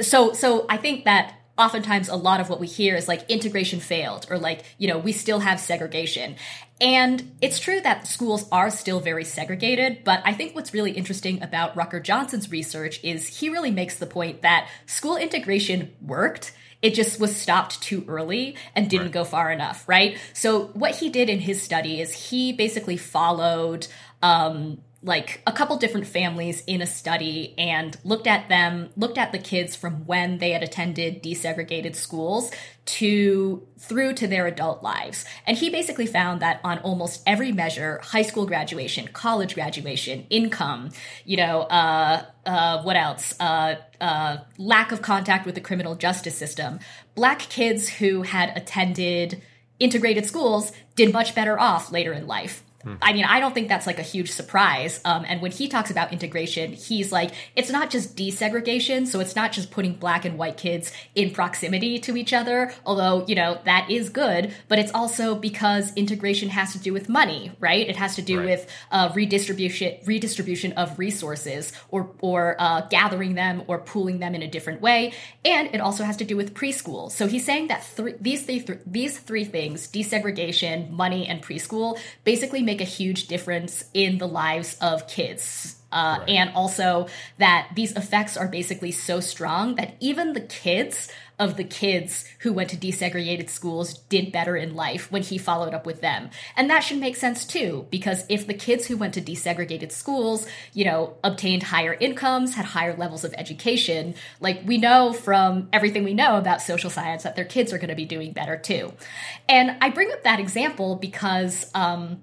so 0.00 0.32
so 0.32 0.66
I 0.68 0.76
think 0.76 1.04
that 1.04 1.34
oftentimes 1.58 2.08
a 2.08 2.16
lot 2.16 2.40
of 2.40 2.48
what 2.48 2.60
we 2.60 2.66
hear 2.66 2.94
is 2.94 3.08
like 3.08 3.28
integration 3.28 3.80
failed 3.80 4.26
or 4.30 4.38
like 4.38 4.62
you 4.78 4.86
know 4.86 4.98
we 4.98 5.12
still 5.12 5.40
have 5.40 5.58
segregation 5.58 6.36
and 6.80 7.36
it's 7.42 7.58
true 7.58 7.80
that 7.80 8.06
schools 8.06 8.48
are 8.52 8.70
still 8.70 9.00
very 9.00 9.24
segregated 9.24 10.04
but 10.04 10.22
i 10.24 10.32
think 10.32 10.54
what's 10.54 10.72
really 10.72 10.92
interesting 10.92 11.42
about 11.42 11.76
rucker 11.76 11.98
johnson's 11.98 12.50
research 12.50 13.00
is 13.02 13.26
he 13.40 13.48
really 13.48 13.72
makes 13.72 13.96
the 13.96 14.06
point 14.06 14.42
that 14.42 14.68
school 14.86 15.16
integration 15.16 15.92
worked 16.00 16.52
it 16.82 16.94
just 16.94 17.18
was 17.18 17.34
stopped 17.34 17.80
too 17.82 18.04
early 18.08 18.54
and 18.74 18.88
didn't 18.88 19.06
Right. 19.06 19.12
go 19.12 19.24
far 19.24 19.50
enough 19.50 19.88
right 19.88 20.16
so 20.32 20.66
what 20.68 20.94
he 20.96 21.08
did 21.10 21.28
in 21.28 21.40
his 21.40 21.60
study 21.62 22.00
is 22.00 22.30
he 22.30 22.52
basically 22.52 22.96
followed 22.96 23.86
um, 24.22 24.78
like 25.02 25.40
a 25.46 25.52
couple 25.52 25.76
different 25.76 26.06
families 26.08 26.62
in 26.66 26.82
a 26.82 26.86
study 26.86 27.54
and 27.56 27.96
looked 28.02 28.26
at 28.26 28.48
them 28.48 28.90
looked 28.96 29.16
at 29.16 29.30
the 29.30 29.38
kids 29.38 29.76
from 29.76 30.06
when 30.06 30.38
they 30.38 30.50
had 30.50 30.62
attended 30.62 31.22
desegregated 31.22 31.94
schools 31.94 32.50
to 32.84 33.64
through 33.78 34.12
to 34.14 34.26
their 34.26 34.46
adult 34.46 34.82
lives. 34.82 35.24
And 35.46 35.56
he 35.56 35.70
basically 35.70 36.06
found 36.06 36.40
that 36.40 36.60
on 36.64 36.78
almost 36.78 37.22
every 37.26 37.52
measure 37.52 38.00
high 38.02 38.22
school 38.22 38.44
graduation 38.44 39.08
college 39.08 39.54
graduation 39.54 40.26
income 40.30 40.90
you 41.24 41.36
know 41.36 41.60
uh, 41.62 42.24
uh, 42.48 42.82
what 42.82 42.96
else? 42.96 43.34
Uh, 43.38 43.76
uh, 44.00 44.38
lack 44.56 44.90
of 44.90 45.02
contact 45.02 45.44
with 45.44 45.54
the 45.54 45.60
criminal 45.60 45.94
justice 45.94 46.36
system. 46.36 46.80
Black 47.14 47.40
kids 47.40 47.88
who 47.88 48.22
had 48.22 48.56
attended 48.56 49.42
integrated 49.78 50.24
schools 50.24 50.72
did 50.96 51.12
much 51.12 51.34
better 51.34 51.60
off 51.60 51.92
later 51.92 52.12
in 52.12 52.26
life. 52.26 52.64
I 53.02 53.12
mean, 53.12 53.24
I 53.24 53.40
don't 53.40 53.52
think 53.54 53.68
that's 53.68 53.86
like 53.86 53.98
a 53.98 54.02
huge 54.02 54.30
surprise. 54.30 55.00
Um, 55.04 55.24
and 55.28 55.42
when 55.42 55.50
he 55.50 55.68
talks 55.68 55.90
about 55.90 56.12
integration, 56.12 56.72
he's 56.72 57.10
like, 57.12 57.32
it's 57.56 57.70
not 57.70 57.90
just 57.90 58.16
desegregation. 58.16 59.06
So 59.06 59.20
it's 59.20 59.34
not 59.36 59.52
just 59.52 59.70
putting 59.70 59.94
black 59.94 60.24
and 60.24 60.38
white 60.38 60.56
kids 60.56 60.92
in 61.14 61.32
proximity 61.32 61.98
to 62.00 62.16
each 62.16 62.32
other, 62.32 62.72
although, 62.86 63.26
you 63.26 63.34
know, 63.34 63.58
that 63.64 63.90
is 63.90 64.08
good. 64.10 64.54
But 64.68 64.78
it's 64.78 64.92
also 64.92 65.34
because 65.34 65.92
integration 65.96 66.50
has 66.50 66.72
to 66.72 66.78
do 66.78 66.92
with 66.92 67.08
money, 67.08 67.52
right? 67.60 67.88
It 67.88 67.96
has 67.96 68.14
to 68.16 68.22
do 68.22 68.38
Right. 68.38 68.46
with 68.46 68.66
uh, 68.92 69.10
redistribution, 69.14 69.98
redistribution 70.06 70.72
of 70.74 70.98
resources 70.98 71.72
or, 71.90 72.10
or 72.20 72.54
uh, 72.60 72.82
gathering 72.88 73.34
them 73.34 73.62
or 73.66 73.78
pooling 73.78 74.20
them 74.20 74.34
in 74.34 74.42
a 74.42 74.46
different 74.48 74.80
way. 74.80 75.12
And 75.44 75.74
it 75.74 75.80
also 75.80 76.04
has 76.04 76.16
to 76.18 76.24
do 76.24 76.36
with 76.36 76.54
preschool. 76.54 77.10
So 77.10 77.26
he's 77.26 77.44
saying 77.44 77.68
that 77.68 77.82
three, 77.84 78.14
these, 78.20 78.44
three, 78.46 78.64
these 78.86 79.18
three 79.18 79.44
things, 79.44 79.88
desegregation, 79.88 80.90
money, 80.90 81.26
and 81.26 81.42
preschool, 81.42 81.98
basically 82.24 82.62
make 82.62 82.77
a 82.80 82.84
huge 82.84 83.26
difference 83.26 83.84
in 83.94 84.18
the 84.18 84.28
lives 84.28 84.76
of 84.80 85.08
kids. 85.08 85.76
Uh, 85.90 86.18
Right. 86.20 86.28
And 86.28 86.50
also 86.54 87.06
that 87.38 87.70
these 87.74 87.92
effects 87.92 88.36
are 88.36 88.46
basically 88.46 88.92
so 88.92 89.20
strong 89.20 89.76
that 89.76 89.96
even 90.00 90.34
the 90.34 90.40
kids 90.42 91.10
of 91.38 91.56
the 91.56 91.64
kids 91.64 92.24
who 92.40 92.52
went 92.52 92.70
to 92.70 92.76
desegregated 92.76 93.48
schools 93.48 93.94
did 94.08 94.32
better 94.32 94.56
in 94.56 94.74
life 94.74 95.10
when 95.12 95.22
he 95.22 95.38
followed 95.38 95.72
up 95.72 95.86
with 95.86 96.00
them. 96.00 96.30
And 96.56 96.68
that 96.68 96.80
should 96.80 96.98
make 96.98 97.14
sense 97.16 97.44
too, 97.46 97.86
because 97.90 98.24
if 98.28 98.46
the 98.46 98.54
kids 98.54 98.86
who 98.86 98.96
went 98.96 99.14
to 99.14 99.20
desegregated 99.20 99.92
schools, 99.92 100.46
you 100.72 100.84
know, 100.84 101.16
obtained 101.22 101.62
higher 101.62 101.94
incomes, 101.94 102.54
had 102.54 102.64
higher 102.64 102.96
levels 102.96 103.24
of 103.24 103.32
education, 103.38 104.14
like 104.40 104.62
we 104.66 104.78
know 104.78 105.12
from 105.12 105.68
everything 105.72 106.02
we 106.02 106.14
know 106.14 106.38
about 106.38 106.60
social 106.60 106.90
science 106.90 107.22
that 107.22 107.36
their 107.36 107.44
kids 107.44 107.72
are 107.72 107.78
going 107.78 107.88
to 107.88 107.94
be 107.94 108.04
doing 108.04 108.32
better 108.32 108.56
too. 108.56 108.92
And 109.48 109.76
I 109.80 109.90
bring 109.90 110.10
up 110.10 110.24
that 110.24 110.40
example 110.40 110.96
because 110.96 111.70
um, 111.74 112.20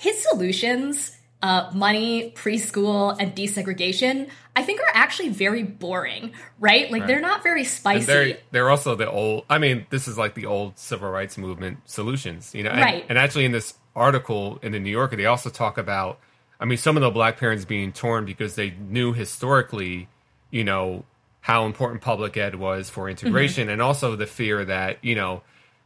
his 0.00 0.16
solutions 0.28 1.16
uh, 1.42 1.70
money 1.74 2.32
preschool 2.36 3.16
and 3.18 3.34
desegregation 3.34 4.28
i 4.56 4.62
think 4.62 4.78
are 4.80 4.92
actually 4.94 5.30
very 5.30 5.62
boring 5.62 6.32
right 6.58 6.90
like 6.90 7.00
Right. 7.02 7.06
they're 7.08 7.20
not 7.32 7.42
very 7.42 7.64
spicy 7.64 8.04
they're 8.04 8.36
they're 8.50 8.68
also 8.70 8.94
the 8.94 9.08
old. 9.10 9.44
I 9.48 9.56
mean, 9.58 9.86
this 9.90 10.06
is 10.08 10.18
like 10.18 10.34
the 10.34 10.46
old 10.46 10.78
civil 10.78 11.08
rights 11.10 11.38
movement 11.38 11.78
solutions, 11.86 12.54
you 12.54 12.62
know. 12.64 12.70
And, 12.70 12.80
Right. 12.80 13.06
And 13.08 13.16
actually, 13.16 13.46
in 13.46 13.52
this 13.52 13.74
article 13.96 14.58
in 14.62 14.72
the 14.72 14.80
New 14.80 14.90
Yorker, 14.90 15.16
they 15.16 15.26
also 15.26 15.48
talk 15.50 15.78
about. 15.78 16.18
I 16.62 16.66
mean, 16.66 16.76
some 16.76 16.96
of 16.98 17.00
the 17.02 17.10
black 17.10 17.38
parents 17.38 17.64
being 17.64 17.90
torn 17.92 18.26
because 18.26 18.54
they 18.54 18.70
knew 18.96 19.14
historically, 19.14 20.08
you 20.50 20.62
know, 20.64 21.04
how 21.40 21.64
important 21.64 22.02
public 22.02 22.36
ed 22.36 22.56
was 22.56 22.90
for 22.90 23.08
integration, 23.08 23.62
Mm-hmm. 23.64 23.72
and 23.72 23.80
also 23.82 24.14
the 24.16 24.26
fear 24.26 24.62
that 24.66 24.98
you 25.02 25.14
know 25.14 25.42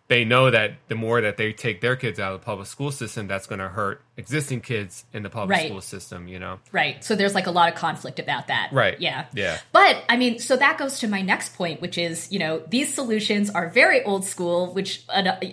they 0.09 0.25
know 0.25 0.51
that 0.51 0.73
the 0.89 0.95
more 0.95 1.21
that 1.21 1.37
they 1.37 1.53
take 1.53 1.81
their 1.81 1.97
kids 1.97 2.21
out 2.21 2.35
of 2.35 2.41
the 2.41 2.45
public 2.45 2.67
school 2.67 2.91
system, 2.91 3.27
that's 3.27 3.47
going 3.47 3.59
to 3.59 3.69
hurt 3.69 4.03
existing 4.17 4.61
kids 4.61 5.05
in 5.13 5.23
the 5.23 5.31
public 5.31 5.57
Right. 5.59 5.67
school 5.69 5.81
system. 5.81 6.29
You 6.29 6.39
know. 6.39 6.59
right 6.73 7.03
so 7.05 7.15
there's 7.17 7.35
like 7.35 7.47
a 7.47 7.51
lot 7.51 7.69
of 7.69 7.75
conflict 7.75 8.19
about 8.19 8.47
that 8.49 8.69
Right. 8.73 9.01
yeah 9.01 9.27
Yeah. 9.35 9.59
But 9.73 10.03
I 10.09 10.17
mean, 10.17 10.39
so 10.39 10.57
that 10.57 10.79
goes 10.79 11.01
to 11.01 11.09
my 11.09 11.23
next 11.23 11.55
point, 11.57 11.81
which 11.81 11.99
is, 11.99 12.31
you 12.31 12.39
know, 12.39 12.63
these 12.69 12.93
solutions 12.95 13.51
are 13.51 13.69
very 13.69 14.03
old 14.05 14.25
school, 14.25 14.73
which 14.73 15.03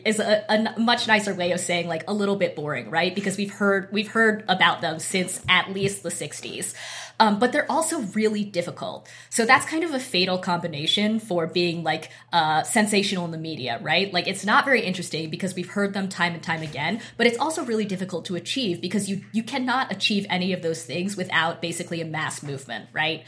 is 0.06 0.20
a, 0.20 0.46
a 0.50 0.80
much 0.80 1.08
nicer 1.08 1.34
way 1.34 1.52
of 1.52 1.60
saying 1.60 1.88
like 1.88 2.04
a 2.08 2.14
little 2.14 2.36
bit 2.36 2.56
boring, 2.56 2.90
right? 2.92 3.14
Because 3.16 3.38
we've 3.38 3.52
heard 3.54 3.90
we've 3.92 4.10
heard 4.10 4.44
about 4.48 4.82
them 4.82 5.00
since 5.00 5.42
at 5.50 5.72
least 5.74 6.04
the 6.04 6.10
'60s, 6.10 6.76
um, 7.20 7.40
but 7.40 7.52
they're 7.52 7.72
also 7.72 8.00
really 8.14 8.44
difficult. 8.44 9.10
So 9.30 9.46
that's 9.46 9.66
kind 9.66 9.84
of 9.84 9.94
a 9.94 10.00
fatal 10.00 10.38
combination 10.38 11.20
for 11.20 11.48
being 11.48 11.84
like 11.84 12.10
uh, 12.32 12.62
sensational 12.64 13.26
in 13.26 13.32
the 13.32 13.38
media, 13.38 13.80
right? 13.82 14.12
Like 14.14 14.28
it's 14.28 14.46
not 14.46 14.66
very 14.66 14.82
interesting 14.82 15.30
because 15.30 15.56
we've 15.56 15.70
heard 15.70 15.94
them 15.94 16.10
time 16.10 16.34
and 16.34 16.44
time 16.44 16.62
again, 16.62 17.02
but 17.18 17.26
it's 17.28 17.38
also 17.40 17.64
really 17.66 17.86
difficult 17.86 18.26
to 18.26 18.36
achieve 18.36 18.51
because 18.56 19.10
you 19.10 19.22
you 19.32 19.44
cannot 19.44 19.92
achieve 19.92 20.26
any 20.30 20.54
of 20.54 20.62
those 20.62 20.84
things 20.84 21.18
without 21.18 21.62
basically 21.62 22.02
a 22.02 22.06
mass 22.06 22.44
movement, 22.44 22.90
right? 22.94 23.24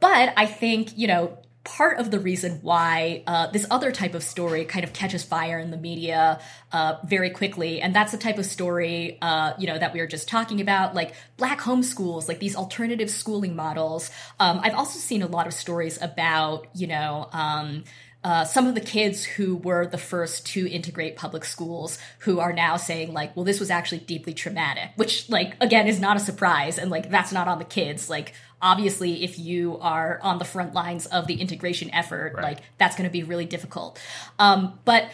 But 0.00 0.34
I 0.36 0.46
think, 0.46 0.96
you 0.96 1.06
know, 1.06 1.38
part 1.64 1.98
of 1.98 2.12
the 2.12 2.20
reason 2.20 2.60
why 2.62 3.24
uh, 3.26 3.48
this 3.48 3.66
other 3.70 3.90
type 3.90 4.14
of 4.14 4.22
story 4.22 4.64
kind 4.64 4.84
of 4.84 4.92
catches 4.92 5.24
fire 5.24 5.58
in 5.58 5.70
the 5.70 5.76
media 5.76 6.40
uh, 6.70 6.96
very 7.04 7.30
quickly, 7.30 7.80
and 7.80 7.94
that's 7.94 8.12
the 8.12 8.18
type 8.18 8.38
of 8.38 8.46
story, 8.46 9.18
uh, 9.20 9.52
you 9.58 9.66
know, 9.66 9.76
that 9.76 9.92
we 9.92 10.00
were 10.00 10.06
just 10.06 10.28
talking 10.28 10.60
about, 10.60 10.94
like 10.94 11.14
black 11.36 11.58
homeschools, 11.60 12.28
like 12.28 12.38
these 12.38 12.54
alternative 12.54 13.10
schooling 13.10 13.56
models. 13.56 14.10
Um, 14.38 14.60
I've 14.62 14.74
also 14.74 14.98
seen 14.98 15.22
a 15.22 15.26
lot 15.26 15.46
of 15.46 15.54
stories 15.54 16.00
about, 16.00 16.68
you 16.74 16.86
know, 16.86 17.28
um, 17.32 17.84
uh, 18.26 18.44
some 18.44 18.66
of 18.66 18.74
the 18.74 18.80
kids 18.80 19.22
who 19.24 19.54
were 19.54 19.86
the 19.86 19.98
first 19.98 20.44
to 20.44 20.68
integrate 20.68 21.14
public 21.14 21.44
schools 21.44 21.96
who 22.24 22.40
are 22.40 22.52
now 22.52 22.76
saying 22.76 23.12
like 23.12 23.30
well 23.36 23.44
this 23.44 23.60
was 23.60 23.70
actually 23.70 24.00
deeply 24.00 24.34
traumatic 24.34 24.90
which 24.96 25.28
like 25.30 25.54
again 25.60 25.86
is 25.86 26.00
not 26.00 26.16
a 26.16 26.20
surprise. 26.20 26.76
And 26.76 26.90
like 26.90 27.08
that's 27.08 27.30
not 27.30 27.46
on 27.46 27.58
the 27.60 27.64
kids. 27.64 28.10
Like 28.10 28.32
obviously 28.60 29.22
if 29.22 29.38
you 29.38 29.78
are 29.80 30.18
on 30.24 30.38
the 30.38 30.44
front 30.44 30.74
lines 30.74 31.06
of 31.06 31.28
the 31.28 31.34
integration 31.34 31.88
effort 31.94 32.34
Right. 32.34 32.42
like 32.42 32.58
that's 32.78 32.96
going 32.96 33.08
to 33.08 33.12
be 33.12 33.22
really 33.22 33.44
difficult. 33.46 34.00
Um, 34.40 34.78
but 34.84 35.08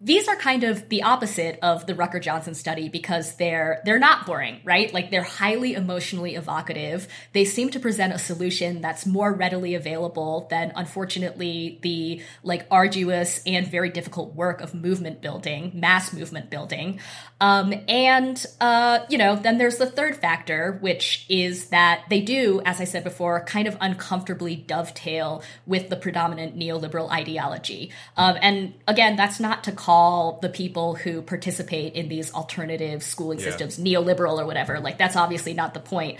these 0.00 0.28
are 0.28 0.36
kind 0.36 0.62
of 0.62 0.88
the 0.90 1.02
opposite 1.02 1.58
of 1.60 1.86
the 1.86 1.94
Rucker 1.94 2.20
Johnson 2.20 2.54
study 2.54 2.88
because 2.88 3.34
they're 3.34 3.82
they're 3.84 3.98
not 3.98 4.26
boring, 4.26 4.60
right? 4.64 4.94
Like 4.94 5.10
they're 5.10 5.24
highly 5.24 5.74
emotionally 5.74 6.36
evocative. 6.36 7.08
They 7.32 7.44
seem 7.44 7.70
to 7.70 7.80
present 7.80 8.12
a 8.12 8.18
solution 8.18 8.80
that's 8.80 9.06
more 9.06 9.32
readily 9.32 9.74
available 9.74 10.46
than 10.50 10.72
unfortunately 10.76 11.80
the 11.82 12.22
like 12.44 12.64
arduous 12.70 13.40
and 13.44 13.66
very 13.66 13.90
difficult 13.90 14.36
work 14.36 14.60
of 14.60 14.72
movement 14.72 15.20
building, 15.20 15.72
mass 15.74 16.12
movement 16.12 16.48
building. 16.48 17.00
Um, 17.40 17.74
and 17.88 18.44
uh, 18.60 19.00
you 19.08 19.18
know, 19.18 19.34
then 19.34 19.58
there's 19.58 19.78
the 19.78 19.90
third 19.90 20.14
factor, 20.14 20.78
which 20.80 21.26
is 21.28 21.70
that 21.70 22.04
they 22.08 22.20
do, 22.20 22.62
as 22.64 22.80
I 22.80 22.84
said 22.84 23.02
before, 23.02 23.44
kind 23.44 23.66
of 23.66 23.76
uncomfortably 23.80 24.54
dovetail 24.54 25.42
with 25.66 25.88
the 25.88 25.96
predominant 25.96 26.56
neoliberal 26.56 27.10
ideology. 27.10 27.90
Um, 28.16 28.36
and 28.40 28.74
again, 28.86 29.16
that's 29.16 29.40
not 29.40 29.64
to 29.64 29.72
call 29.72 29.87
the 29.88 30.48
people 30.48 30.94
who 30.94 31.22
participate 31.22 31.94
in 31.94 32.08
these 32.08 32.32
alternative 32.34 33.02
schooling 33.02 33.38
Yeah. 33.38 33.46
systems 33.46 33.78
neoliberal 33.78 34.38
or 34.38 34.44
whatever. 34.46 34.80
Like 34.80 34.98
that's 34.98 35.16
obviously 35.16 35.54
not 35.54 35.72
the 35.74 35.80
point. 35.80 36.18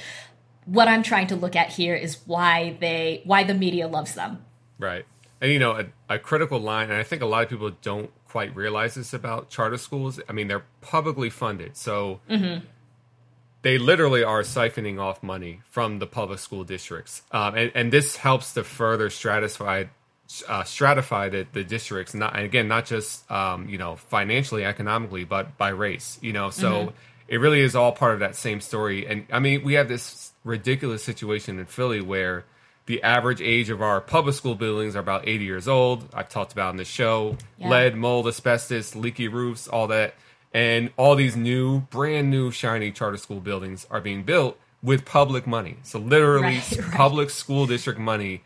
What 0.64 0.88
I'm 0.88 1.02
trying 1.02 1.26
to 1.28 1.36
look 1.36 1.54
at 1.56 1.68
here 1.70 1.94
is 1.94 2.18
why 2.26 2.76
they 2.80 3.20
why 3.24 3.44
the 3.44 3.54
media 3.54 3.86
loves 3.86 4.14
them. 4.14 4.44
Right. 4.78 5.04
And 5.40 5.52
you 5.52 5.58
know, 5.58 5.72
a, 6.08 6.14
a 6.14 6.18
critical 6.18 6.58
line, 6.58 6.90
and 6.90 6.98
I 6.98 7.02
think 7.04 7.22
a 7.22 7.26
lot 7.26 7.42
of 7.44 7.48
people 7.50 7.70
don't 7.82 8.10
quite 8.26 8.56
realize 8.56 8.94
this 8.94 9.12
about 9.12 9.50
charter 9.50 9.76
schools. 9.78 10.18
I 10.28 10.32
mean, 10.32 10.48
they're 10.48 10.64
publicly 10.80 11.30
funded, 11.30 11.76
so 11.76 12.20
they 13.62 13.78
literally 13.78 14.22
are 14.24 14.42
siphoning 14.42 14.98
off 15.00 15.22
money 15.22 15.60
from 15.70 15.98
the 15.98 16.06
public 16.06 16.38
school 16.38 16.64
districts, 16.64 17.22
um, 17.32 17.54
and, 17.54 17.72
and 17.74 17.92
this 17.92 18.16
helps 18.16 18.52
to 18.54 18.64
further 18.64 19.08
stratify 19.10 19.88
uh, 20.48 20.62
stratify 20.62 21.30
the, 21.30 21.46
the 21.52 21.64
districts. 21.64 22.14
Not 22.14 22.34
and 22.36 22.44
again, 22.44 22.68
not 22.68 22.86
just 22.86 23.28
um, 23.30 23.68
you 23.68 23.78
know 23.78 23.96
financially, 23.96 24.64
economically, 24.64 25.24
but 25.24 25.56
by 25.56 25.70
race. 25.70 26.18
You 26.20 26.32
know, 26.32 26.50
so 26.50 26.92
it 27.28 27.38
really 27.38 27.60
is 27.60 27.74
all 27.76 27.92
part 27.92 28.14
of 28.14 28.20
that 28.20 28.36
same 28.36 28.60
story. 28.60 29.06
And 29.06 29.26
I 29.32 29.38
mean, 29.38 29.62
we 29.64 29.74
have 29.74 29.88
this 29.88 30.32
ridiculous 30.44 31.02
situation 31.02 31.58
in 31.58 31.66
Philly 31.66 32.00
where 32.00 32.44
the 32.86 33.02
average 33.02 33.42
age 33.42 33.68
of 33.68 33.82
our 33.82 34.00
public 34.00 34.34
school 34.34 34.54
buildings 34.54 34.96
are 34.96 35.00
about 35.00 35.28
80 35.28 35.44
years 35.44 35.68
old. 35.68 36.08
I've 36.14 36.30
talked 36.30 36.52
about 36.52 36.70
in 36.70 36.76
the 36.78 36.86
show 36.86 37.36
Yeah. 37.58 37.68
lead, 37.68 37.96
mold, 37.96 38.26
asbestos, 38.26 38.94
leaky 38.96 39.28
roofs, 39.28 39.68
all 39.68 39.88
that. 39.88 40.14
And 40.54 40.90
all 40.96 41.14
these 41.14 41.36
new, 41.36 41.80
brand 41.80 42.30
new, 42.30 42.50
shiny 42.50 42.90
charter 42.90 43.18
school 43.18 43.40
buildings 43.40 43.86
are 43.90 44.00
being 44.00 44.22
built 44.22 44.58
with 44.82 45.04
public 45.04 45.46
money. 45.46 45.76
So 45.82 45.98
literally, 45.98 46.44
Right, 46.56 46.78
right. 46.78 46.90
public 46.92 47.28
school 47.28 47.66
district 47.66 48.00
money 48.00 48.40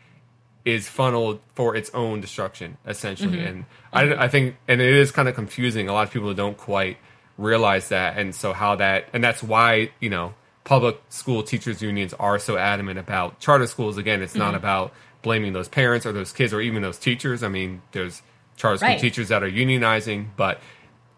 is 0.65 0.87
funneled 0.87 1.39
for 1.55 1.75
its 1.75 1.89
own 1.93 2.21
destruction, 2.21 2.77
essentially. 2.87 3.37
Mm-hmm. 3.39 3.47
And 3.47 3.65
I, 3.91 4.25
I 4.25 4.27
think, 4.29 4.55
and 4.67 4.79
it 4.81 4.93
is 4.93 5.11
kind 5.11 5.27
of 5.27 5.35
confusing. 5.35 5.89
A 5.89 5.93
lot 5.93 6.07
of 6.07 6.13
people 6.13 6.33
don't 6.33 6.57
quite 6.57 6.97
realize 7.37 7.89
that, 7.89 8.17
and 8.17 8.33
so 8.33 8.53
how 8.53 8.75
that, 8.77 9.05
and 9.13 9.23
that's 9.23 9.43
why 9.43 9.91
you 9.99 10.09
know 10.09 10.33
public 10.63 11.01
school 11.09 11.43
teachers 11.43 11.81
unions 11.81 12.13
are 12.15 12.39
so 12.39 12.57
adamant 12.57 12.97
about 12.97 13.39
charter 13.39 13.67
schools. 13.67 13.97
Again, 13.97 14.21
it's 14.21 14.33
Mm-hmm. 14.33 14.39
not 14.39 14.55
about 14.55 14.93
blaming 15.21 15.53
those 15.53 15.67
parents 15.67 16.05
or 16.05 16.11
those 16.13 16.31
kids 16.31 16.53
or 16.53 16.61
even 16.61 16.81
those 16.81 16.97
teachers. 16.97 17.43
I 17.43 17.47
mean, 17.49 17.81
there's 17.91 18.21
charter 18.55 18.77
school 18.77 18.89
Right. 18.89 18.99
teachers 18.99 19.29
that 19.29 19.41
are 19.43 19.49
unionizing, 19.49 20.27
but 20.37 20.59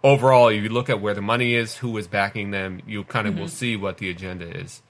overall, 0.03 0.47
if 0.49 0.61
you 0.63 0.69
look 0.69 0.89
at 0.89 1.01
where 1.01 1.13
the 1.13 1.21
money 1.21 1.53
is, 1.55 1.77
who 1.77 1.95
is 1.97 2.07
backing 2.07 2.51
them, 2.51 2.81
you 2.87 3.03
kind 3.03 3.27
of 3.27 3.33
Mm-hmm. 3.33 3.41
will 3.41 3.49
see 3.49 3.75
what 3.75 3.97
the 3.97 4.09
agenda 4.09 4.45
is. 4.57 4.81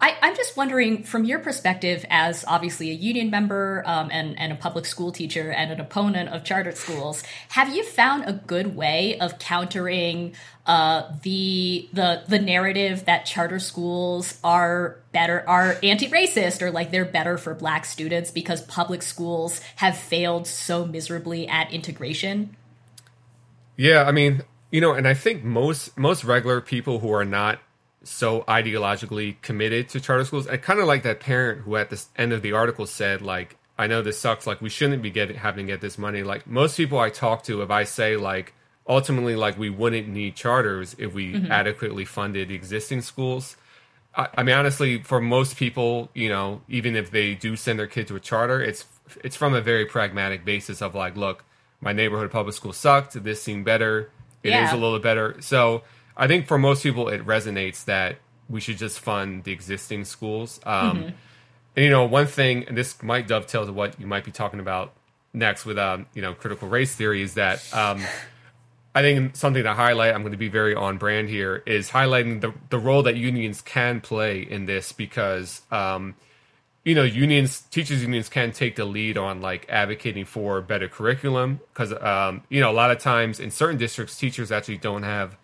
I, 0.00 0.16
I'm 0.20 0.36
just 0.36 0.56
wondering, 0.56 1.04
from 1.04 1.24
your 1.24 1.38
perspective, 1.38 2.04
as 2.10 2.44
obviously 2.46 2.90
a 2.90 2.94
union 2.94 3.30
member 3.30 3.82
um, 3.86 4.10
and, 4.12 4.38
and 4.38 4.52
a 4.52 4.56
public 4.56 4.86
school 4.86 5.12
teacher 5.12 5.50
and 5.50 5.70
an 5.70 5.80
opponent 5.80 6.28
of 6.30 6.44
charter 6.44 6.72
schools, 6.72 7.22
have 7.50 7.74
you 7.74 7.84
found 7.84 8.24
a 8.26 8.32
good 8.32 8.76
way 8.76 9.18
of 9.18 9.38
countering 9.38 10.34
uh, 10.66 11.12
the 11.22 11.88
the 11.92 12.22
the 12.26 12.38
narrative 12.38 13.04
that 13.04 13.26
charter 13.26 13.58
schools 13.58 14.38
are 14.42 14.98
better 15.12 15.44
are 15.46 15.76
anti-racist 15.82 16.62
or 16.62 16.70
like 16.70 16.90
they're 16.90 17.04
better 17.04 17.36
for 17.36 17.54
black 17.54 17.84
students 17.84 18.30
because 18.30 18.62
public 18.62 19.02
schools 19.02 19.60
have 19.76 19.96
failed 19.96 20.46
so 20.46 20.86
miserably 20.86 21.46
at 21.46 21.70
integration? 21.72 22.56
Yeah, 23.76 24.04
I 24.04 24.12
mean, 24.12 24.42
you 24.70 24.80
know, 24.80 24.92
and 24.92 25.06
I 25.06 25.14
think 25.14 25.44
most 25.44 25.96
most 25.98 26.24
regular 26.24 26.60
people 26.60 27.00
who 27.00 27.12
are 27.12 27.24
not 27.24 27.58
so 28.04 28.42
ideologically 28.42 29.40
committed 29.42 29.88
to 29.90 30.00
charter 30.00 30.24
schools, 30.24 30.46
I 30.46 30.56
kind 30.56 30.80
of 30.80 30.86
like 30.86 31.02
that 31.02 31.20
parent 31.20 31.62
who 31.62 31.76
at 31.76 31.90
the 31.90 32.02
end 32.16 32.32
of 32.32 32.42
the 32.42 32.52
article 32.52 32.86
said, 32.86 33.22
like, 33.22 33.56
I 33.78 33.86
know 33.86 34.02
this 34.02 34.18
sucks, 34.18 34.46
like 34.46 34.60
we 34.60 34.68
shouldn't 34.68 35.02
be 35.02 35.10
getting 35.10 35.36
having 35.36 35.66
to 35.66 35.72
get 35.72 35.80
this 35.80 35.98
money. 35.98 36.22
Like 36.22 36.46
most 36.46 36.76
people 36.76 36.98
I 36.98 37.10
talk 37.10 37.42
to, 37.44 37.62
if 37.62 37.70
I 37.70 37.84
say 37.84 38.16
like 38.16 38.54
ultimately 38.88 39.34
like 39.34 39.58
we 39.58 39.70
wouldn't 39.70 40.08
need 40.08 40.36
charters 40.36 40.94
if 40.98 41.12
we 41.12 41.34
mm-hmm. 41.34 41.50
adequately 41.50 42.04
funded 42.04 42.50
existing 42.50 43.00
schools. 43.02 43.56
I, 44.14 44.28
I 44.36 44.42
mean, 44.44 44.54
honestly, 44.54 45.02
for 45.02 45.20
most 45.20 45.56
people, 45.56 46.08
you 46.14 46.28
know, 46.28 46.62
even 46.68 46.94
if 46.94 47.10
they 47.10 47.34
do 47.34 47.56
send 47.56 47.78
their 47.78 47.88
kid 47.88 48.06
to 48.08 48.16
a 48.16 48.20
charter, 48.20 48.62
it's 48.62 48.84
it's 49.24 49.36
from 49.36 49.54
a 49.54 49.60
very 49.60 49.86
pragmatic 49.86 50.44
basis 50.44 50.80
of 50.80 50.94
like, 50.94 51.16
look, 51.16 51.44
my 51.80 51.92
neighborhood 51.92 52.30
public 52.30 52.54
school 52.54 52.72
sucked. 52.72 53.22
This 53.24 53.42
seemed 53.42 53.64
better. 53.64 54.10
It 54.42 54.50
is 54.50 54.54
Yeah. 54.54 54.74
a 54.74 54.76
little 54.76 55.00
better. 55.00 55.36
So 55.40 55.82
I 56.16 56.26
think 56.26 56.46
for 56.46 56.58
most 56.58 56.82
people, 56.82 57.08
it 57.08 57.24
resonates 57.26 57.84
that 57.86 58.16
we 58.48 58.60
should 58.60 58.78
just 58.78 59.00
fund 59.00 59.44
the 59.44 59.52
existing 59.52 60.04
schools. 60.04 60.60
Um, 60.64 61.14
And 61.76 61.84
you 61.84 61.90
know, 61.90 62.04
one 62.04 62.26
thing, 62.26 62.64
and 62.68 62.76
this 62.76 63.02
might 63.02 63.26
dovetail 63.26 63.66
to 63.66 63.72
what 63.72 63.98
you 63.98 64.06
might 64.06 64.24
be 64.24 64.30
talking 64.30 64.60
about 64.60 64.92
next 65.32 65.66
with, 65.66 65.76
um, 65.76 66.06
you 66.14 66.22
know, 66.22 66.32
critical 66.32 66.68
race 66.68 66.94
theory, 66.94 67.20
is 67.20 67.34
that 67.34 67.64
um, 67.74 68.00
I 68.94 69.02
think 69.02 69.34
something 69.34 69.64
to 69.64 69.74
highlight, 69.74 70.14
I'm 70.14 70.22
going 70.22 70.30
to 70.32 70.38
be 70.38 70.48
very 70.48 70.74
on 70.74 70.98
brand 70.98 71.28
here, 71.28 71.64
is 71.66 71.90
highlighting 71.90 72.42
the, 72.42 72.54
the 72.70 72.78
role 72.78 73.02
that 73.02 73.16
unions 73.16 73.60
can 73.60 74.00
play 74.00 74.40
in 74.40 74.66
this 74.66 74.92
because, 74.92 75.62
um, 75.72 76.14
you 76.84 76.94
know, 76.94 77.02
unions, 77.02 77.62
teachers 77.72 78.02
unions 78.02 78.28
can 78.28 78.52
take 78.52 78.76
the 78.76 78.84
lead 78.84 79.18
on 79.18 79.42
like 79.42 79.66
advocating 79.68 80.26
for 80.26 80.60
better 80.60 80.86
curriculum 80.86 81.58
because, 81.72 81.92
um, 82.00 82.42
you 82.50 82.60
know, 82.60 82.70
a 82.70 82.76
lot 82.76 82.92
of 82.92 82.98
times 82.98 83.40
in 83.40 83.50
certain 83.50 83.78
districts, 83.78 84.16
teachers 84.16 84.52
actually 84.52 84.78
don't 84.78 85.02
have 85.02 85.36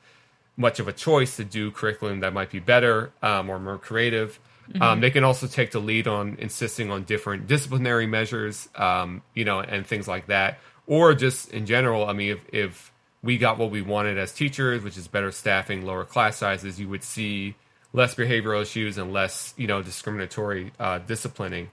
much 0.60 0.78
of 0.78 0.86
a 0.86 0.92
choice 0.92 1.36
to 1.36 1.44
do 1.44 1.70
curriculum 1.70 2.20
that 2.20 2.32
might 2.32 2.50
be 2.50 2.60
better 2.60 3.12
um, 3.22 3.48
or 3.50 3.58
more 3.58 3.78
creative. 3.78 4.38
Um, 4.80 5.00
they 5.00 5.10
can 5.10 5.24
also 5.24 5.48
take 5.48 5.72
the 5.72 5.80
lead 5.80 6.06
on 6.06 6.36
insisting 6.38 6.92
on 6.92 7.02
different 7.02 7.48
disciplinary 7.48 8.06
measures, 8.06 8.68
um, 8.76 9.22
you 9.34 9.44
know, 9.44 9.58
and 9.58 9.84
things 9.84 10.06
like 10.06 10.26
that, 10.28 10.58
or 10.86 11.12
just 11.12 11.50
in 11.50 11.66
general. 11.66 12.06
I 12.06 12.12
mean, 12.12 12.30
if, 12.36 12.44
if 12.52 12.92
we 13.20 13.36
got 13.36 13.58
what 13.58 13.72
we 13.72 13.82
wanted 13.82 14.16
as 14.16 14.32
teachers, 14.32 14.84
which 14.84 14.96
is 14.96 15.08
better 15.08 15.32
staffing, 15.32 15.84
lower 15.84 16.04
class 16.04 16.36
sizes, 16.36 16.78
you 16.78 16.88
would 16.88 17.02
see 17.02 17.56
less 17.92 18.14
behavioral 18.14 18.62
issues 18.62 18.96
and 18.96 19.12
less, 19.12 19.54
you 19.56 19.66
know, 19.66 19.82
discriminatory 19.82 20.70
uh, 20.78 21.00
disciplining. 21.00 21.70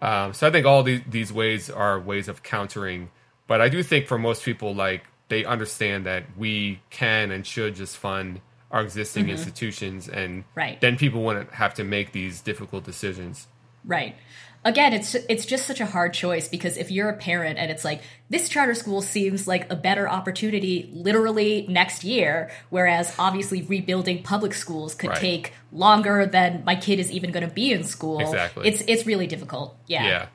Um, 0.00 0.34
so 0.34 0.48
I 0.48 0.50
think 0.50 0.66
all 0.66 0.82
these, 0.82 1.02
these 1.08 1.32
ways 1.32 1.70
are 1.70 2.00
ways 2.00 2.26
of 2.26 2.42
countering. 2.42 3.10
But 3.46 3.60
I 3.60 3.68
do 3.68 3.84
think 3.84 4.08
for 4.08 4.18
most 4.18 4.42
people, 4.42 4.74
like 4.74 5.04
they 5.32 5.46
understand 5.46 6.04
that 6.04 6.24
we 6.36 6.78
can 6.90 7.30
and 7.30 7.46
should 7.46 7.74
just 7.74 7.96
fund 7.96 8.38
our 8.70 8.82
existing 8.82 9.24
mm-hmm. 9.24 9.32
institutions, 9.32 10.06
and 10.06 10.44
Right. 10.54 10.78
then 10.82 10.98
people 10.98 11.22
wouldn't 11.22 11.52
have 11.52 11.72
to 11.74 11.84
make 11.84 12.12
these 12.12 12.42
difficult 12.42 12.84
decisions. 12.84 13.46
Right. 13.82 14.14
Again, 14.62 14.92
it's 14.92 15.14
it's 15.14 15.46
just 15.46 15.66
such 15.66 15.80
a 15.80 15.86
hard 15.86 16.12
choice 16.12 16.48
because 16.48 16.76
if 16.76 16.90
you're 16.90 17.08
a 17.08 17.16
parent 17.16 17.58
and 17.58 17.70
it's 17.70 17.84
like 17.84 18.02
this 18.28 18.48
charter 18.48 18.74
school 18.74 19.00
seems 19.00 19.48
like 19.48 19.72
a 19.72 19.74
better 19.74 20.06
opportunity 20.08 20.90
literally 20.92 21.66
next 21.68 22.04
year, 22.04 22.50
whereas 22.68 23.14
obviously 23.18 23.62
rebuilding 23.62 24.22
public 24.22 24.52
schools 24.52 24.94
could 24.94 25.10
Right. 25.10 25.18
take 25.18 25.52
longer 25.72 26.26
than 26.26 26.62
my 26.64 26.76
kid 26.76 27.00
is 27.00 27.10
even 27.10 27.32
going 27.32 27.48
to 27.48 27.52
be 27.52 27.72
in 27.72 27.84
school. 27.84 28.20
Exactly. 28.20 28.68
It's 28.68 28.84
it's 28.86 29.06
really 29.06 29.26
difficult. 29.26 29.76
Yeah. 29.86 30.04
Yeah. 30.04 30.26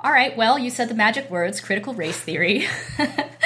All 0.00 0.12
right. 0.12 0.36
Well, 0.36 0.58
you 0.58 0.70
said 0.70 0.88
the 0.88 0.94
magic 0.94 1.28
words, 1.28 1.60
critical 1.60 1.92
race 1.92 2.20
theory. 2.20 2.66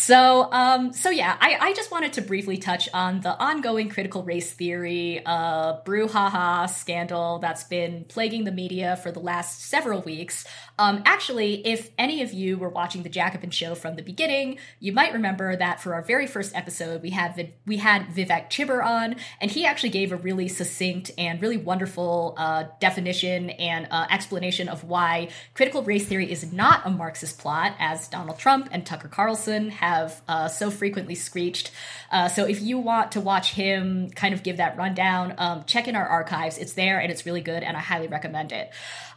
so, 0.00 0.48
um, 0.50 0.94
so 0.94 1.10
yeah, 1.10 1.36
I, 1.38 1.58
I 1.60 1.72
just 1.74 1.90
wanted 1.90 2.14
to 2.14 2.22
briefly 2.22 2.56
touch 2.56 2.88
on 2.94 3.20
the 3.20 3.38
ongoing 3.38 3.90
critical 3.90 4.22
race 4.22 4.50
theory 4.50 5.20
uh, 5.26 5.82
brouhaha 5.82 6.70
scandal 6.70 7.38
that's 7.38 7.64
been 7.64 8.06
plaguing 8.08 8.44
the 8.44 8.50
media 8.50 8.96
for 8.96 9.12
the 9.12 9.20
last 9.20 9.66
several 9.66 10.00
weeks. 10.00 10.46
Um, 10.80 11.02
actually, 11.04 11.66
if 11.66 11.90
any 11.98 12.22
of 12.22 12.32
you 12.32 12.56
were 12.56 12.70
watching 12.70 13.02
the 13.02 13.10
Jacobin 13.10 13.50
show 13.50 13.74
from 13.74 13.96
the 13.96 14.02
beginning, 14.02 14.56
you 14.78 14.94
might 14.94 15.12
remember 15.12 15.54
that 15.54 15.78
for 15.78 15.92
our 15.92 16.00
very 16.00 16.26
first 16.26 16.56
episode, 16.56 17.02
we 17.02 17.10
had 17.10 17.52
we 17.66 17.76
had 17.76 18.06
Vivek 18.06 18.48
Chibber 18.48 18.82
on, 18.82 19.16
and 19.42 19.50
he 19.50 19.66
actually 19.66 19.90
gave 19.90 20.10
a 20.10 20.16
really 20.16 20.48
succinct 20.48 21.10
and 21.18 21.42
really 21.42 21.58
wonderful 21.58 22.34
uh, 22.38 22.64
definition 22.80 23.50
and 23.50 23.88
uh, 23.90 24.06
explanation 24.08 24.70
of 24.70 24.82
why 24.82 25.28
critical 25.52 25.82
race 25.82 26.06
theory 26.06 26.32
is 26.32 26.50
not 26.50 26.86
a 26.86 26.90
Marxist 26.90 27.38
plot, 27.38 27.74
as 27.78 28.08
Donald 28.08 28.38
Trump 28.38 28.70
and 28.72 28.86
Tucker 28.86 29.08
Carlson 29.08 29.68
have 29.68 30.22
uh, 30.28 30.48
so 30.48 30.70
frequently 30.70 31.14
screeched. 31.14 31.72
Uh, 32.10 32.26
so 32.26 32.46
if 32.46 32.62
you 32.62 32.78
want 32.78 33.12
to 33.12 33.20
watch 33.20 33.52
him 33.52 34.08
kind 34.12 34.32
of 34.32 34.42
give 34.42 34.56
that 34.56 34.78
rundown, 34.78 35.34
um, 35.36 35.62
check 35.64 35.88
in 35.88 35.94
our 35.94 36.06
archives. 36.06 36.56
It's 36.56 36.72
there 36.72 36.98
and 37.00 37.12
it's 37.12 37.26
really 37.26 37.42
good, 37.42 37.62
and 37.62 37.76
I 37.76 37.80
highly 37.80 38.08
recommend 38.08 38.50
it. 38.50 38.70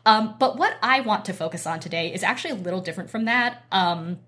Um, 0.06 0.36
but 0.40 0.58
what 0.58 0.78
I 0.82 1.02
want 1.02 1.26
to 1.26 1.34
focus 1.34 1.66
on 1.66 1.80
today 1.80 2.14
is 2.14 2.24
actually 2.24 2.52
a 2.52 2.62
little 2.64 2.82
different 2.82 3.10
from 3.10 3.26
that. 3.26 3.64
Um, 3.72 4.20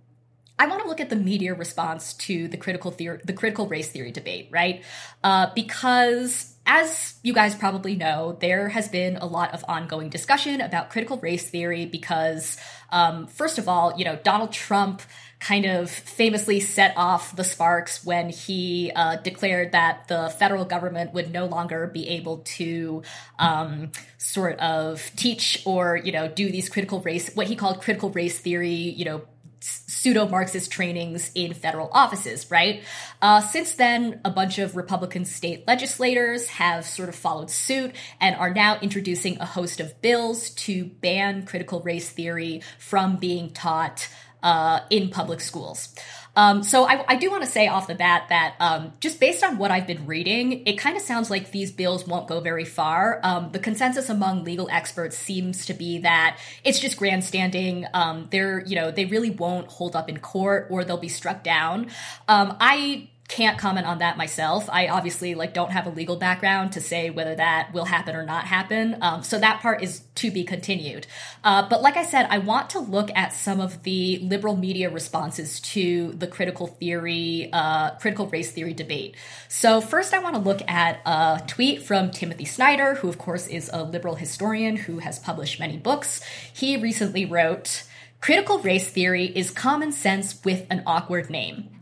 I 0.58 0.68
want 0.68 0.82
to 0.82 0.88
look 0.88 1.02
at 1.02 1.10
the 1.10 1.18
media 1.18 1.54
response 1.54 2.14
to 2.14 2.48
the 2.48 2.56
critical 2.56 2.92
theory, 2.92 3.20
the 3.26 3.34
critical 3.34 3.68
race 3.68 3.90
theory 3.90 4.12
debate, 4.12 4.48
right? 4.52 4.84
Uh, 5.24 5.48
because 5.54 6.56
as 6.66 7.16
you 7.24 7.34
guys 7.34 7.56
probably 7.56 7.96
know, 7.96 8.38
there 8.40 8.70
has 8.70 8.88
been 8.88 9.18
a 9.18 9.26
lot 9.26 9.54
of 9.54 9.66
ongoing 9.68 10.10
discussion 10.10 10.62
about 10.62 10.90
critical 10.90 11.18
race 11.18 11.50
theory 11.50 11.86
because, 11.86 12.58
um, 12.92 13.28
first 13.28 13.58
of 13.58 13.68
all, 13.68 13.94
you 13.98 14.06
know, 14.06 14.18
Donald 14.24 14.52
Trump 14.52 15.02
kind 15.46 15.66
of 15.66 15.92
famously 15.92 16.60
set 16.60 16.92
off 16.98 17.36
the 17.36 17.44
sparks 17.44 18.04
when 18.04 18.30
he 18.32 18.92
uh, 18.96 19.16
declared 19.18 19.74
that 19.74 20.08
the 20.08 20.34
federal 20.40 20.66
government 20.66 21.14
would 21.14 21.32
no 21.32 21.46
longer 21.46 21.86
be 21.86 22.08
able 22.10 22.40
to 22.40 23.04
um, 23.38 23.92
sort 24.18 24.58
of 24.58 25.12
teach 25.16 25.62
or, 25.64 25.98
you 25.98 26.12
know, 26.12 26.28
do 26.28 26.50
these 26.50 26.68
critical 26.68 27.00
race, 27.02 27.30
what 27.36 27.46
he 27.46 27.56
called 27.56 27.80
critical 27.80 28.10
race 28.10 28.40
theory, 28.40 28.72
you 28.72 29.06
know, 29.06 29.22
pseudo 29.60 30.28
Marxist 30.28 30.72
trainings 30.72 31.32
in 31.36 31.54
federal 31.54 31.90
offices, 31.92 32.50
right? 32.50 32.84
Uh, 33.22 33.40
since 33.42 33.76
then, 33.76 34.22
a 34.26 34.32
bunch 34.32 34.58
of 34.58 34.76
Republican 34.76 35.26
state 35.26 35.68
legislators 35.68 36.48
have 36.48 36.86
sort 36.86 37.10
of 37.10 37.16
followed 37.16 37.52
suit 37.52 37.94
and 38.20 38.36
are 38.36 38.54
now 38.54 38.80
introducing 38.80 39.40
a 39.40 39.46
host 39.46 39.80
of 39.80 40.02
bills 40.02 40.50
to 40.52 40.86
ban 40.86 41.46
critical 41.46 41.82
race 41.82 42.10
theory 42.10 42.62
from 42.80 43.18
being 43.18 43.52
taught 43.52 44.08
uh, 44.46 44.82
in 44.92 45.10
public 45.10 45.42
schools. 45.42 45.94
Um, 46.36 46.64
so 46.64 46.84
I, 46.86 47.04
I 47.08 47.16
do 47.16 47.32
want 47.32 47.44
to 47.44 47.50
say 47.50 47.68
off 47.68 47.88
the 47.88 47.96
bat 47.96 48.26
that 48.30 48.56
um, 48.60 48.94
just 49.00 49.20
based 49.20 49.44
on 49.44 49.58
what 49.58 49.72
I've 49.72 49.88
been 49.88 50.06
reading, 50.06 50.68
it 50.68 50.78
kind 50.78 50.96
of 50.96 51.02
sounds 51.02 51.32
like 51.32 51.52
these 51.52 51.72
bills 51.72 52.06
won't 52.06 52.28
go 52.28 52.42
very 52.42 52.66
far. 52.66 53.20
Um, 53.24 53.52
the 53.52 53.60
consensus 53.60 54.10
among 54.10 54.44
legal 54.44 54.70
experts 54.70 55.18
seems 55.18 55.66
to 55.68 55.74
be 55.74 56.00
that 56.00 56.38
it's 56.64 56.80
just 56.80 56.98
grandstanding. 56.98 57.86
Um, 57.94 58.28
they're 58.32 58.64
you 58.66 58.76
know 58.76 58.92
they 58.92 59.06
really 59.06 59.32
won't 59.32 59.68
hold 59.68 59.96
up 59.96 60.10
in 60.10 60.20
court 60.20 60.68
or 60.70 60.84
they'll 60.84 60.98
be 60.98 61.10
struck 61.10 61.44
down. 61.44 61.88
Um, 62.28 62.56
I 62.60 63.10
can't 63.28 63.58
comment 63.58 63.88
on 63.88 64.00
that 64.00 64.18
myself. 64.18 64.70
I 64.72 64.88
obviously 64.88 65.34
like 65.34 65.54
don't 65.54 65.72
have 65.72 65.88
a 65.88 65.90
legal 65.90 66.16
background 66.16 66.74
to 66.74 66.82
say 66.82 67.10
whether 67.10 67.36
that 67.36 67.74
will 67.74 67.86
happen 67.86 68.16
or 68.16 68.24
not 68.24 68.46
happen. 68.46 68.98
Um, 69.02 69.24
so 69.24 69.40
that 69.40 69.62
part 69.62 69.82
is 69.82 70.02
to 70.16 70.30
be 70.30 70.44
continued. 70.44 71.08
Uh, 71.44 71.68
but 71.68 71.82
like 71.82 71.98
I 71.98 72.06
said, 72.06 72.28
I 72.30 72.38
want 72.38 72.70
to 72.72 72.80
look 72.80 73.10
at 73.16 73.34
some 73.34 73.60
of 73.60 73.82
the 73.82 74.20
liberal 74.20 74.56
media 74.56 74.92
responses 74.92 75.60
to 75.62 76.14
the 76.14 76.28
critical 76.28 76.68
theory, 76.68 77.50
uh, 77.52 77.92
critical 77.96 78.28
race 78.28 78.52
theory 78.52 78.74
debate. 78.74 79.16
So 79.48 79.82
first, 79.82 80.14
I 80.14 80.20
want 80.20 80.36
to 80.36 80.42
look 80.42 80.62
at 80.70 81.00
a 81.06 81.42
tweet 81.48 81.82
from 81.82 82.12
Timothy 82.12 82.46
Snyder, 82.46 82.96
who 82.96 83.10
of 83.10 83.18
course 83.18 83.48
is 83.48 83.72
a 83.74 83.84
liberal 83.84 84.16
historian 84.16 84.76
who 84.76 85.00
has 85.00 85.18
published 85.18 85.60
many 85.60 85.78
books. 85.78 86.22
He 86.54 86.78
recently 86.78 87.26
wrote. 87.26 87.84
Critical 88.22 88.60
race 88.60 88.90
theory 88.90 89.26
is 89.26 89.52
common 89.52 89.92
sense 89.92 90.44
with 90.44 90.66
an 90.72 90.82
awkward 90.88 91.30
name. 91.30 91.75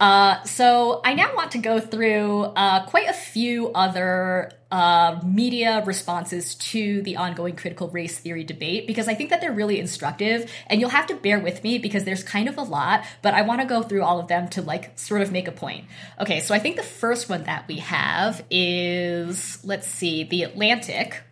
Uh, 0.00 0.42
so 0.44 1.00
I 1.04 1.14
now 1.14 1.34
want 1.34 1.52
to 1.52 1.58
go 1.58 1.80
through 1.80 2.42
uh, 2.42 2.86
quite 2.86 3.08
a 3.08 3.12
few 3.12 3.72
other 3.72 4.52
uh, 4.70 5.20
media 5.24 5.82
responses 5.86 6.54
to 6.56 7.02
the 7.02 7.16
ongoing 7.16 7.56
critical 7.56 7.88
race 7.88 8.18
theory 8.18 8.44
debate 8.44 8.86
because 8.86 9.08
I 9.08 9.14
think 9.14 9.30
that 9.30 9.40
they're 9.40 9.52
really 9.52 9.80
instructive. 9.80 10.50
And 10.66 10.80
you'll 10.80 10.90
have 10.90 11.06
to 11.08 11.16
bear 11.16 11.40
with 11.40 11.64
me 11.64 11.78
because 11.78 12.04
there's 12.04 12.22
kind 12.22 12.48
of 12.48 12.58
a 12.58 12.62
lot, 12.62 13.04
but 13.22 13.34
I 13.34 13.42
want 13.42 13.60
to 13.60 13.66
go 13.66 13.82
through 13.82 14.02
all 14.02 14.20
of 14.20 14.28
them 14.28 14.48
to 14.48 14.62
like 14.62 14.98
sort 14.98 15.22
of 15.22 15.32
make 15.32 15.48
a 15.48 15.52
point. 15.52 15.86
Okay, 16.20 16.40
so 16.40 16.54
I 16.54 16.58
think 16.58 16.76
the 16.76 16.82
first 16.82 17.28
one 17.28 17.44
that 17.44 17.66
we 17.66 17.78
have 17.78 18.44
is 18.50 19.64
let's 19.64 19.88
see, 19.88 20.24
The 20.24 20.42
Atlantic 20.42 21.22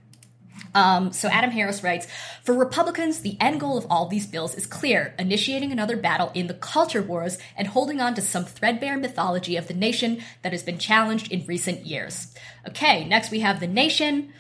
um, 0.77 1.11
so 1.11 1.29
Adam 1.29 1.51
Harris 1.51 1.83
writes 1.83 2.07
For 2.45 2.55
Republicans, 2.55 3.21
the 3.21 3.39
end 3.41 3.61
goal 3.61 3.79
of 3.79 3.87
all 3.89 4.09
these 4.09 4.27
bills 4.27 4.55
is 4.55 4.67
clear 4.67 5.15
initiating 5.19 5.73
another 5.73 5.97
battle 5.97 6.31
in 6.35 6.49
the 6.49 6.55
culture 6.55 7.01
wars 7.01 7.39
and 7.57 7.67
holding 7.67 7.99
on 7.99 8.15
to 8.15 8.21
some 8.21 8.45
threadbare 8.45 8.99
mythology 8.99 9.57
of 9.57 9.69
the 9.69 9.75
nation 9.75 10.23
that 10.43 10.53
has 10.53 10.63
been 10.63 10.77
challenged 10.77 11.33
in 11.33 11.47
recent 11.47 11.87
years. 11.87 12.35
Okay, 12.69 13.09
next 13.09 13.31
we 13.31 13.41
have 13.41 13.59
The 13.59 13.67
Nation. 13.67 14.35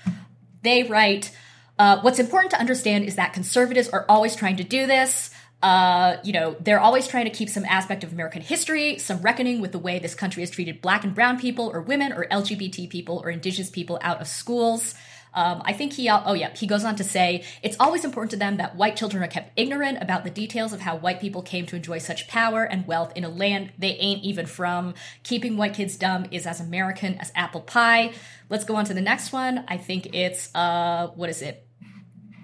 They 0.62 0.82
write 0.82 1.34
uh, 1.78 2.00
What's 2.02 2.18
important 2.18 2.50
to 2.50 2.60
understand 2.60 3.06
is 3.06 3.16
that 3.16 3.32
conservatives 3.32 3.88
are 3.88 4.04
always 4.06 4.36
trying 4.36 4.56
to 4.56 4.64
do 4.64 4.86
this. 4.86 5.30
Uh, 5.62 6.18
you 6.22 6.34
know, 6.34 6.54
they're 6.60 6.78
always 6.78 7.08
trying 7.08 7.24
to 7.24 7.30
keep 7.30 7.48
some 7.48 7.64
aspect 7.64 8.04
of 8.04 8.12
American 8.12 8.42
history, 8.42 8.98
some 8.98 9.22
reckoning 9.22 9.62
with 9.62 9.72
the 9.72 9.78
way 9.78 9.98
this 9.98 10.14
country 10.14 10.42
has 10.42 10.50
treated 10.50 10.82
black 10.82 11.02
and 11.02 11.14
brown 11.14 11.40
people, 11.40 11.70
or 11.72 11.80
women, 11.80 12.12
or 12.12 12.26
LGBT 12.26 12.90
people, 12.90 13.22
or 13.24 13.30
indigenous 13.30 13.70
people 13.70 13.98
out 14.02 14.20
of 14.20 14.28
schools. 14.28 14.94
Um, 15.36 15.62
I 15.64 15.74
think 15.74 15.92
he, 15.92 16.08
oh 16.10 16.32
yeah, 16.32 16.52
he 16.56 16.66
goes 16.66 16.82
on 16.84 16.96
to 16.96 17.04
say 17.04 17.44
it's 17.62 17.76
always 17.78 18.04
important 18.04 18.30
to 18.30 18.38
them 18.38 18.56
that 18.56 18.74
white 18.74 18.96
children 18.96 19.22
are 19.22 19.28
kept 19.28 19.52
ignorant 19.54 19.98
about 20.00 20.24
the 20.24 20.30
details 20.30 20.72
of 20.72 20.80
how 20.80 20.96
white 20.96 21.20
people 21.20 21.42
came 21.42 21.66
to 21.66 21.76
enjoy 21.76 21.98
such 21.98 22.26
power 22.26 22.64
and 22.64 22.86
wealth 22.86 23.12
in 23.14 23.22
a 23.22 23.28
land 23.28 23.72
they 23.78 23.94
ain't 23.96 24.24
even 24.24 24.46
from. 24.46 24.94
Keeping 25.22 25.58
white 25.58 25.74
kids 25.74 25.96
dumb 25.96 26.26
is 26.30 26.46
as 26.46 26.58
American 26.58 27.16
as 27.18 27.30
apple 27.36 27.60
pie. 27.60 28.14
Let's 28.48 28.64
go 28.64 28.76
on 28.76 28.86
to 28.86 28.94
the 28.94 29.02
next 29.02 29.30
one. 29.30 29.64
I 29.68 29.76
think 29.76 30.14
it's, 30.14 30.52
uh, 30.54 31.08
what 31.14 31.28
is 31.28 31.42
it? 31.42 31.65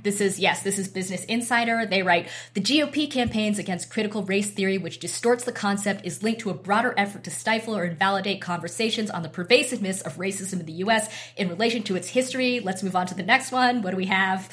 This 0.02 0.20
is, 0.20 0.40
yes, 0.40 0.64
this 0.64 0.80
is 0.80 0.88
Business 0.88 1.24
Insider. 1.26 1.86
They 1.86 2.02
write 2.02 2.28
The 2.54 2.60
GOP 2.60 3.08
campaigns 3.08 3.60
against 3.60 3.88
critical 3.88 4.24
race 4.24 4.50
theory, 4.50 4.76
which 4.76 4.98
distorts 4.98 5.44
the 5.44 5.52
concept, 5.52 6.04
is 6.04 6.24
linked 6.24 6.40
to 6.40 6.50
a 6.50 6.54
broader 6.54 6.92
effort 6.96 7.22
to 7.24 7.30
stifle 7.30 7.76
or 7.76 7.84
invalidate 7.84 8.40
conversations 8.40 9.10
on 9.10 9.22
the 9.22 9.28
pervasiveness 9.28 10.00
of 10.00 10.16
racism 10.16 10.58
in 10.58 10.66
the 10.66 10.72
U.S. 10.84 11.08
in 11.36 11.48
relation 11.48 11.84
to 11.84 11.94
its 11.94 12.08
history. 12.08 12.58
Let's 12.58 12.82
move 12.82 12.96
on 12.96 13.06
to 13.06 13.14
the 13.14 13.22
next 13.22 13.52
one. 13.52 13.82
What 13.82 13.92
do 13.92 13.96
we 13.96 14.06
have? 14.06 14.50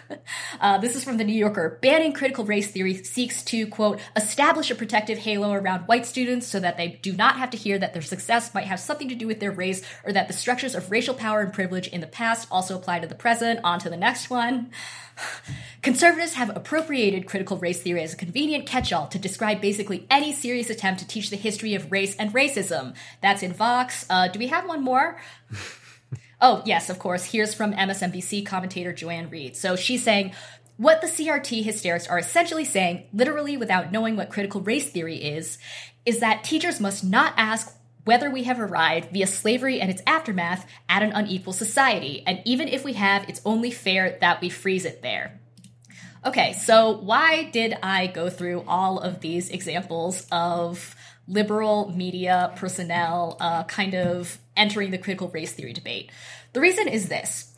uh, 0.60 0.76
this 0.76 0.94
is 0.94 1.04
from 1.04 1.16
The 1.16 1.24
New 1.24 1.32
Yorker. 1.32 1.78
Banning 1.80 2.12
critical 2.12 2.44
race 2.44 2.70
theory 2.70 3.02
seeks 3.02 3.42
to, 3.44 3.66
quote, 3.68 3.98
establish 4.14 4.70
a 4.70 4.74
protective 4.74 5.16
halo 5.16 5.54
around 5.54 5.84
white 5.84 6.04
students 6.04 6.46
so 6.46 6.60
that 6.60 6.76
they 6.76 7.00
do 7.00 7.14
not 7.14 7.36
have 7.36 7.48
to 7.50 7.56
hear 7.56 7.78
that 7.78 7.94
their 7.94 8.02
success 8.02 8.52
might 8.52 8.66
have 8.66 8.78
something 8.78 9.08
to 9.08 9.14
do 9.14 9.26
with 9.26 9.40
their 9.40 9.52
race 9.52 9.82
or 10.04 10.12
that 10.12 10.28
the 10.28 10.34
structures 10.34 10.74
of 10.74 10.90
racial 10.90 11.14
power 11.14 11.40
and 11.40 11.54
privilege 11.54 11.88
in 11.88 12.02
the 12.02 12.06
past 12.06 12.46
also 12.50 12.76
apply 12.76 12.98
to 12.98 13.06
the 13.06 13.14
present. 13.14 13.58
On 13.64 13.78
to 13.78 13.88
the 13.88 13.96
next 13.96 14.28
one. 14.28 14.70
Conservatives 15.82 16.34
have 16.34 16.56
appropriated 16.56 17.26
critical 17.26 17.56
race 17.56 17.82
theory 17.82 18.02
as 18.02 18.14
a 18.14 18.16
convenient 18.16 18.66
catch 18.66 18.92
all 18.92 19.08
to 19.08 19.18
describe 19.18 19.60
basically 19.60 20.06
any 20.08 20.32
serious 20.32 20.70
attempt 20.70 21.00
to 21.00 21.06
teach 21.06 21.30
the 21.30 21.36
history 21.36 21.74
of 21.74 21.90
race 21.90 22.14
and 22.16 22.32
racism. 22.32 22.94
That's 23.20 23.42
in 23.42 23.52
Vox. 23.52 24.06
Uh, 24.08 24.28
do 24.28 24.38
we 24.38 24.46
have 24.46 24.66
one 24.68 24.82
more? 24.82 25.20
oh, 26.40 26.62
yes, 26.64 26.88
of 26.88 26.98
course. 26.98 27.24
Here's 27.24 27.54
from 27.54 27.72
MSNBC 27.72 28.46
commentator 28.46 28.92
Joy 28.92 29.10
Ann 29.10 29.28
Reid. 29.28 29.56
So 29.56 29.74
she's 29.74 30.04
saying, 30.04 30.32
what 30.76 31.00
the 31.00 31.06
CRT 31.06 31.64
hysterics 31.64 32.06
are 32.06 32.18
essentially 32.18 32.64
saying, 32.64 33.04
literally 33.12 33.56
without 33.56 33.92
knowing 33.92 34.16
what 34.16 34.30
critical 34.30 34.60
race 34.60 34.90
theory 34.90 35.16
is, 35.16 35.58
is 36.06 36.20
that 36.20 36.44
teachers 36.44 36.80
must 36.80 37.04
not 37.04 37.34
ask 37.36 37.76
whether 38.04 38.30
we 38.30 38.44
have 38.44 38.60
arrived 38.60 39.12
via 39.12 39.26
slavery 39.26 39.80
and 39.80 39.90
its 39.90 40.02
aftermath 40.06 40.66
at 40.88 41.02
an 41.02 41.12
unequal 41.12 41.52
society. 41.52 42.22
And 42.26 42.42
even 42.44 42.68
if 42.68 42.84
we 42.84 42.94
have, 42.94 43.28
it's 43.28 43.40
only 43.44 43.70
fair 43.70 44.18
that 44.20 44.40
we 44.40 44.48
freeze 44.48 44.84
it 44.84 45.02
there. 45.02 45.40
Okay, 46.24 46.52
so 46.52 46.98
why 46.98 47.50
did 47.50 47.76
I 47.82 48.06
go 48.06 48.30
through 48.30 48.64
all 48.68 49.00
of 49.00 49.20
these 49.20 49.50
examples 49.50 50.24
of 50.30 50.94
liberal 51.26 51.92
media 51.94 52.52
personnel 52.56 53.36
uh, 53.40 53.64
kind 53.64 53.94
of 53.94 54.38
entering 54.56 54.90
the 54.90 54.98
critical 54.98 55.28
race 55.30 55.52
theory 55.52 55.72
debate? 55.72 56.10
The 56.52 56.60
reason 56.60 56.86
is 56.86 57.08
this. 57.08 57.52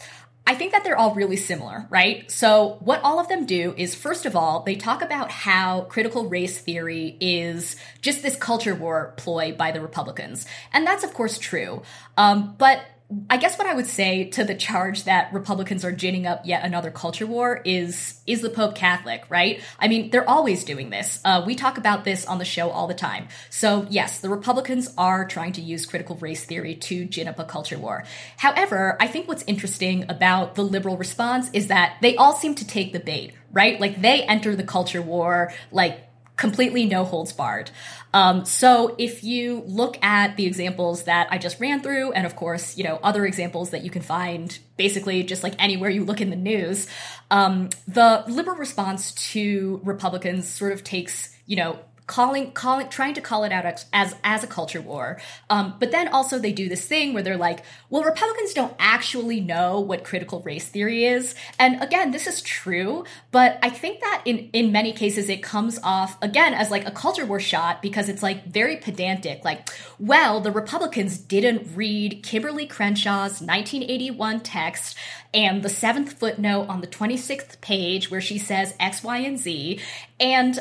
I 0.46 0.54
think 0.54 0.72
that 0.72 0.84
they're 0.84 0.96
all 0.96 1.14
really 1.14 1.36
similar, 1.36 1.86
right? 1.88 2.30
So, 2.30 2.76
what 2.80 3.00
all 3.02 3.18
of 3.18 3.28
them 3.28 3.46
do 3.46 3.74
is, 3.78 3.94
first 3.94 4.26
of 4.26 4.36
all, 4.36 4.60
they 4.60 4.74
talk 4.76 5.00
about 5.00 5.30
how 5.30 5.82
critical 5.82 6.26
race 6.28 6.58
theory 6.58 7.16
is 7.18 7.76
just 8.02 8.22
this 8.22 8.36
culture 8.36 8.74
war 8.74 9.14
ploy 9.16 9.54
by 9.54 9.72
the 9.72 9.80
Republicans. 9.80 10.44
And 10.72 10.86
that's, 10.86 11.02
of 11.02 11.14
course, 11.14 11.38
true. 11.38 11.82
Um, 12.18 12.56
but 12.58 12.80
I 13.28 13.36
guess 13.36 13.58
what 13.58 13.66
I 13.66 13.74
would 13.74 13.86
say 13.86 14.24
to 14.30 14.44
the 14.44 14.54
charge 14.54 15.04
that 15.04 15.32
Republicans 15.32 15.84
are 15.84 15.92
ginning 15.92 16.26
up 16.26 16.46
yet 16.46 16.64
another 16.64 16.90
culture 16.90 17.26
war 17.26 17.60
is 17.64 18.18
is 18.26 18.40
the 18.40 18.48
Pope 18.48 18.74
Catholic, 18.74 19.24
right? 19.28 19.60
I 19.78 19.88
mean, 19.88 20.08
they're 20.08 20.28
always 20.28 20.64
doing 20.64 20.88
this. 20.88 21.20
Uh, 21.22 21.42
we 21.46 21.54
talk 21.54 21.76
about 21.76 22.04
this 22.04 22.24
on 22.24 22.38
the 22.38 22.46
show 22.46 22.70
all 22.70 22.86
the 22.86 22.94
time. 22.94 23.28
So 23.50 23.86
yes, 23.90 24.20
the 24.20 24.30
Republicans 24.30 24.92
are 24.96 25.26
trying 25.26 25.52
to 25.52 25.60
use 25.60 25.84
critical 25.84 26.16
race 26.16 26.44
theory 26.44 26.76
to 26.76 27.04
gin 27.04 27.28
up 27.28 27.38
a 27.38 27.44
culture 27.44 27.78
war. 27.78 28.04
However, 28.38 28.96
I 28.98 29.06
think 29.06 29.28
what's 29.28 29.44
interesting 29.46 30.10
about 30.10 30.54
the 30.54 30.64
liberal 30.64 30.96
response 30.96 31.50
is 31.52 31.66
that 31.68 31.98
they 32.00 32.16
all 32.16 32.32
seem 32.32 32.54
to 32.56 32.66
take 32.66 32.94
the 32.94 33.00
bait, 33.00 33.34
right? 33.52 33.78
Like 33.78 34.00
they 34.00 34.22
enter 34.22 34.56
the 34.56 34.64
culture 34.64 35.02
war 35.02 35.52
like 35.70 36.03
completely 36.36 36.86
no 36.86 37.04
holds 37.04 37.32
barred. 37.32 37.70
Um, 38.12 38.44
so 38.44 38.94
if 38.98 39.24
you 39.24 39.62
look 39.66 40.02
at 40.02 40.36
the 40.36 40.46
examples 40.46 41.04
that 41.04 41.28
I 41.30 41.38
just 41.38 41.60
ran 41.60 41.82
through, 41.82 42.12
and 42.12 42.26
of 42.26 42.36
course, 42.36 42.76
you 42.76 42.84
know, 42.84 42.98
other 43.02 43.26
examples 43.26 43.70
that 43.70 43.82
you 43.84 43.90
can 43.90 44.02
find 44.02 44.56
basically 44.76 45.22
just 45.22 45.42
like 45.42 45.54
anywhere 45.58 45.90
you 45.90 46.04
look 46.04 46.20
in 46.20 46.30
the 46.30 46.36
news, 46.36 46.88
um, 47.30 47.70
the 47.86 48.24
liberal 48.28 48.56
response 48.56 49.12
to 49.32 49.80
Republicans 49.84 50.48
sort 50.48 50.72
of 50.72 50.84
takes, 50.84 51.34
you 51.46 51.56
know, 51.56 51.78
calling 52.06 52.52
calling 52.52 52.88
trying 52.88 53.14
to 53.14 53.20
call 53.20 53.44
it 53.44 53.52
out 53.52 53.64
as 53.92 54.14
as 54.22 54.44
a 54.44 54.46
culture 54.46 54.80
war. 54.80 55.18
Um, 55.48 55.76
but 55.78 55.90
then 55.90 56.08
also 56.08 56.38
they 56.38 56.52
do 56.52 56.68
this 56.68 56.86
thing 56.86 57.14
where 57.14 57.22
they're 57.22 57.36
like 57.36 57.64
well 57.88 58.02
republicans 58.02 58.52
don't 58.52 58.74
actually 58.78 59.40
know 59.40 59.80
what 59.80 60.04
critical 60.04 60.40
race 60.40 60.68
theory 60.68 61.06
is. 61.06 61.34
And 61.58 61.82
again 61.82 62.10
this 62.10 62.26
is 62.26 62.42
true 62.42 63.04
but 63.30 63.58
i 63.62 63.70
think 63.70 64.00
that 64.00 64.22
in 64.24 64.50
in 64.52 64.70
many 64.70 64.92
cases 64.92 65.28
it 65.28 65.42
comes 65.42 65.78
off 65.82 66.22
again 66.22 66.52
as 66.52 66.70
like 66.70 66.86
a 66.86 66.90
culture 66.90 67.24
war 67.24 67.40
shot 67.40 67.80
because 67.80 68.08
it's 68.08 68.22
like 68.22 68.46
very 68.46 68.76
pedantic. 68.76 69.44
Like 69.44 69.70
well 69.98 70.40
the 70.40 70.52
republicans 70.52 71.16
didn't 71.16 71.74
read 71.74 72.22
kimberly 72.22 72.66
crenshaw's 72.66 73.40
1981 73.40 74.40
text 74.40 74.96
and 75.32 75.62
the 75.62 75.68
seventh 75.68 76.12
footnote 76.12 76.66
on 76.68 76.80
the 76.80 76.86
26th 76.86 77.60
page 77.60 78.10
where 78.10 78.20
she 78.20 78.38
says 78.38 78.74
x 78.78 79.02
y 79.02 79.18
and 79.18 79.38
z. 79.38 79.80
And 80.20 80.58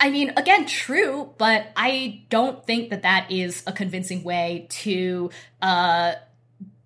I 0.00 0.10
mean, 0.10 0.32
again, 0.36 0.66
true, 0.66 1.32
but 1.38 1.66
I 1.76 2.24
don't 2.28 2.64
think 2.64 2.90
that 2.90 3.02
that 3.02 3.30
is 3.30 3.62
a 3.66 3.72
convincing 3.72 4.22
way 4.22 4.66
to 4.70 5.30
uh, 5.62 6.12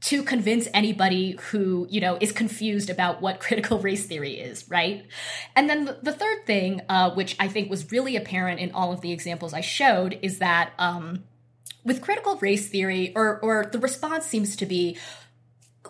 to 0.00 0.22
convince 0.22 0.68
anybody 0.72 1.36
who 1.50 1.86
you 1.90 2.00
know 2.00 2.16
is 2.20 2.32
confused 2.32 2.88
about 2.88 3.20
what 3.20 3.40
critical 3.40 3.78
race 3.78 4.06
theory 4.06 4.34
is, 4.34 4.68
right? 4.70 5.04
And 5.56 5.68
then 5.68 5.84
the, 6.02 6.12
third 6.12 6.46
thing, 6.46 6.82
uh, 6.88 7.10
which 7.10 7.36
I 7.38 7.48
think 7.48 7.68
was 7.68 7.90
really 7.90 8.16
apparent 8.16 8.60
in 8.60 8.72
all 8.72 8.92
of 8.92 9.00
the 9.00 9.12
examples 9.12 9.52
I 9.52 9.60
showed, 9.60 10.18
is 10.22 10.38
that 10.38 10.72
um, 10.78 11.24
with 11.84 12.00
critical 12.00 12.36
race 12.36 12.68
theory, 12.68 13.12
or 13.14 13.38
or 13.40 13.68
the 13.70 13.78
response 13.78 14.26
seems 14.26 14.56
to 14.56 14.66
be 14.66 14.96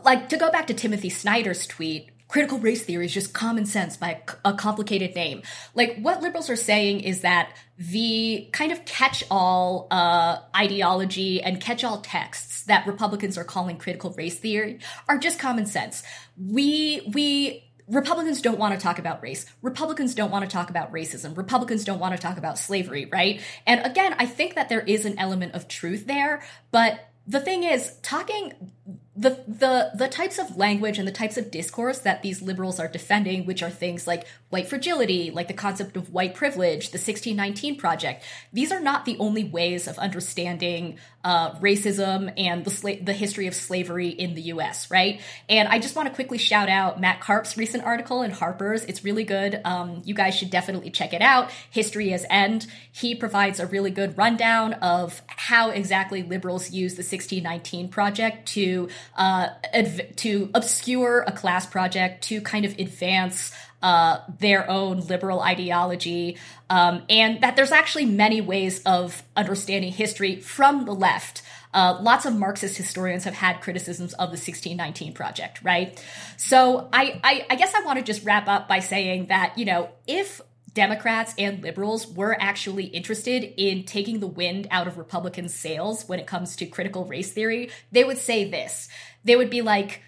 like 0.04 0.28
to 0.30 0.36
go 0.36 0.50
back 0.50 0.66
to 0.68 0.74
Timothy 0.74 1.10
Snyder's 1.10 1.66
tweet 1.66 2.10
critical 2.28 2.58
race 2.58 2.84
theory 2.84 3.06
is 3.06 3.12
just 3.12 3.32
common 3.32 3.66
sense 3.66 3.96
by 3.96 4.20
a, 4.44 4.52
complicated 4.52 5.14
name. 5.14 5.42
Like 5.74 5.98
what 5.98 6.22
liberals 6.22 6.50
are 6.50 6.56
saying 6.56 7.00
is 7.00 7.22
that 7.22 7.56
the 7.78 8.48
kind 8.52 8.70
of 8.70 8.84
catch-all 8.84 9.88
uh, 9.90 10.38
ideology 10.54 11.42
and 11.42 11.60
catch-all 11.60 12.00
texts 12.02 12.64
that 12.64 12.86
Republicans 12.86 13.38
are 13.38 13.44
calling 13.44 13.78
critical 13.78 14.10
race 14.10 14.38
theory 14.38 14.80
are 15.08 15.18
just 15.18 15.38
common 15.38 15.64
sense. 15.66 16.02
We 16.36 17.02
we 17.12 17.64
Republicans 17.88 18.42
don't 18.42 18.58
want 18.58 18.78
to 18.78 18.80
talk 18.80 18.98
about 18.98 19.22
race. 19.22 19.46
Republicans 19.62 20.14
don't 20.14 20.30
want 20.30 20.44
to 20.44 20.50
talk 20.54 20.68
about 20.68 20.92
racism. 20.92 21.34
Republicans 21.34 21.84
don't 21.84 21.98
want 21.98 22.14
to 22.14 22.20
talk 22.20 22.36
about 22.36 22.58
slavery, 22.58 23.06
right? 23.10 23.40
And 23.66 23.86
again, 23.86 24.14
I 24.18 24.26
think 24.26 24.56
that 24.56 24.68
there 24.68 24.82
is 24.82 25.06
an 25.06 25.18
element 25.18 25.54
of 25.54 25.68
truth 25.68 26.06
there, 26.06 26.42
but 26.70 27.00
the 27.26 27.40
thing 27.40 27.62
is, 27.62 27.94
talking 28.02 28.72
the 29.18 29.30
the 29.48 29.90
the 29.94 30.08
types 30.08 30.38
of 30.38 30.56
language 30.56 30.96
and 30.96 31.06
the 31.06 31.12
types 31.12 31.36
of 31.36 31.50
discourse 31.50 31.98
that 31.98 32.22
these 32.22 32.40
liberals 32.40 32.78
are 32.78 32.86
defending, 32.86 33.44
which 33.46 33.64
are 33.64 33.70
things 33.70 34.06
like 34.06 34.26
white 34.50 34.68
fragility, 34.68 35.32
like 35.32 35.48
the 35.48 35.54
concept 35.54 35.96
of 35.96 36.12
white 36.12 36.34
privilege, 36.34 36.90
the 36.90 36.98
1619 36.98 37.76
project, 37.76 38.24
these 38.52 38.70
are 38.70 38.80
not 38.80 39.04
the 39.04 39.16
only 39.18 39.42
ways 39.42 39.88
of 39.88 39.98
understanding 39.98 40.98
uh, 41.24 41.52
racism 41.56 42.32
and 42.36 42.64
the 42.64 42.70
sla- 42.70 43.04
the 43.04 43.12
history 43.12 43.48
of 43.48 43.54
slavery 43.54 44.08
in 44.08 44.34
the 44.34 44.42
U.S. 44.42 44.88
Right? 44.88 45.20
And 45.48 45.66
I 45.66 45.80
just 45.80 45.96
want 45.96 46.08
to 46.08 46.14
quickly 46.14 46.38
shout 46.38 46.68
out 46.68 47.00
Matt 47.00 47.20
Karp's 47.20 47.56
recent 47.56 47.82
article 47.82 48.22
in 48.22 48.30
Harper's. 48.30 48.84
It's 48.84 49.02
really 49.02 49.24
good. 49.24 49.60
Um, 49.64 50.00
you 50.04 50.14
guys 50.14 50.36
should 50.36 50.50
definitely 50.50 50.90
check 50.90 51.12
it 51.12 51.22
out. 51.22 51.50
History 51.70 52.12
as 52.12 52.24
End. 52.30 52.68
He 52.92 53.16
provides 53.16 53.58
a 53.58 53.66
really 53.66 53.90
good 53.90 54.16
rundown 54.16 54.74
of 54.74 55.22
how 55.26 55.70
exactly 55.70 56.22
liberals 56.22 56.70
use 56.70 56.94
the 56.94 57.00
1619 57.00 57.88
project 57.88 58.46
to 58.48 58.77
uh, 59.16 59.48
adv- 59.72 60.14
to 60.16 60.50
obscure 60.54 61.24
a 61.26 61.32
class 61.32 61.66
project, 61.66 62.22
to 62.24 62.40
kind 62.40 62.64
of 62.64 62.78
advance 62.78 63.52
uh, 63.82 64.18
their 64.38 64.68
own 64.68 65.00
liberal 65.00 65.40
ideology, 65.40 66.36
um, 66.70 67.02
and 67.08 67.40
that 67.40 67.56
there's 67.56 67.72
actually 67.72 68.04
many 68.04 68.40
ways 68.40 68.82
of 68.84 69.22
understanding 69.36 69.92
history 69.92 70.36
from 70.40 70.84
the 70.84 70.94
left. 70.94 71.42
Uh, 71.72 71.98
lots 72.00 72.24
of 72.24 72.34
Marxist 72.34 72.76
historians 72.76 73.24
have 73.24 73.34
had 73.34 73.60
criticisms 73.60 74.14
of 74.14 74.30
the 74.30 74.38
1619 74.38 75.12
project, 75.12 75.60
right? 75.62 76.02
So 76.36 76.88
I, 76.92 77.20
I, 77.22 77.46
I 77.50 77.56
guess 77.56 77.74
I 77.74 77.82
want 77.82 77.98
to 77.98 78.04
just 78.04 78.24
wrap 78.24 78.48
up 78.48 78.68
by 78.68 78.80
saying 78.80 79.26
that, 79.26 79.58
you 79.58 79.66
know, 79.66 79.90
if 80.06 80.40
Democrats 80.78 81.34
and 81.36 81.60
liberals 81.60 82.06
were 82.06 82.36
actually 82.38 82.84
interested 82.84 83.42
in 83.56 83.82
taking 83.82 84.20
the 84.20 84.28
wind 84.28 84.68
out 84.70 84.86
of 84.86 84.96
Republican 84.96 85.48
sails 85.48 86.08
when 86.08 86.20
it 86.20 86.26
comes 86.28 86.54
to 86.54 86.66
critical 86.66 87.04
race 87.04 87.32
theory, 87.32 87.68
they 87.90 88.04
would 88.04 88.16
say 88.16 88.48
this. 88.48 88.88
They 89.24 89.34
would 89.34 89.50
be 89.50 89.60
like, 89.60 90.02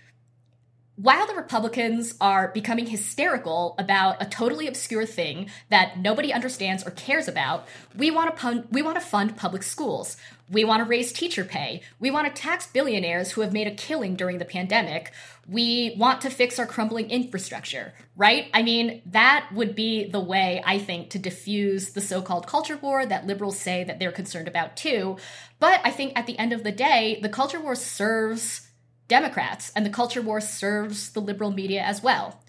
while 0.94 1.26
the 1.26 1.34
Republicans 1.34 2.14
are 2.20 2.52
becoming 2.52 2.86
hysterical 2.86 3.74
about 3.78 4.22
a 4.22 4.26
totally 4.26 4.68
obscure 4.68 5.06
thing 5.06 5.50
that 5.70 5.98
nobody 5.98 6.32
understands 6.32 6.86
or 6.86 6.92
cares 6.92 7.26
about, 7.26 7.66
we 7.96 8.12
want 8.12 8.30
to 8.30 8.40
pun- 8.40 8.68
we 8.70 8.80
want 8.80 8.96
to 8.96 9.04
fund 9.04 9.36
public 9.36 9.64
schools. 9.64 10.16
We 10.50 10.64
want 10.64 10.82
to 10.82 10.88
raise 10.88 11.12
teacher 11.12 11.44
pay. 11.44 11.82
We 12.00 12.10
want 12.10 12.26
to 12.34 12.42
tax 12.42 12.66
billionaires 12.66 13.30
who 13.30 13.42
have 13.42 13.52
made 13.52 13.68
a 13.68 13.74
killing 13.74 14.16
during 14.16 14.38
the 14.38 14.44
pandemic. 14.44 15.12
We 15.48 15.94
want 15.96 16.20
to 16.22 16.30
fix 16.30 16.58
our 16.58 16.66
crumbling 16.66 17.08
infrastructure, 17.08 17.94
right? 18.16 18.48
I 18.52 18.62
mean, 18.62 19.02
that 19.06 19.48
would 19.54 19.76
be 19.76 20.10
the 20.10 20.20
way, 20.20 20.60
I 20.66 20.78
think, 20.78 21.10
to 21.10 21.18
diffuse 21.20 21.90
the 21.90 22.00
so 22.00 22.20
called 22.20 22.48
culture 22.48 22.76
war 22.76 23.06
that 23.06 23.26
liberals 23.26 23.60
say 23.60 23.84
that 23.84 24.00
they're 24.00 24.10
concerned 24.10 24.48
about 24.48 24.76
too. 24.76 25.18
But 25.60 25.80
I 25.84 25.90
think 25.92 26.18
at 26.18 26.26
the 26.26 26.38
end 26.38 26.52
of 26.52 26.64
the 26.64 26.72
day, 26.72 27.20
the 27.22 27.28
culture 27.28 27.60
war 27.60 27.76
serves 27.76 28.66
Democrats, 29.06 29.72
and 29.74 29.86
the 29.86 29.90
culture 29.90 30.22
war 30.22 30.40
serves 30.40 31.10
the 31.10 31.20
liberal 31.20 31.50
media 31.50 31.82
as 31.82 32.02
well. 32.02 32.40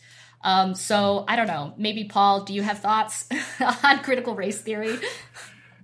Um, 0.44 0.74
so 0.74 1.26
I 1.28 1.36
don't 1.36 1.48
know. 1.48 1.74
Maybe 1.78 2.06
Paul, 2.06 2.44
do 2.44 2.54
you 2.54 2.64
have 2.64 2.80
thoughts 2.80 3.28
on 3.84 4.00
critical 4.00 4.36
race 4.36 4.62
theory? 4.62 4.98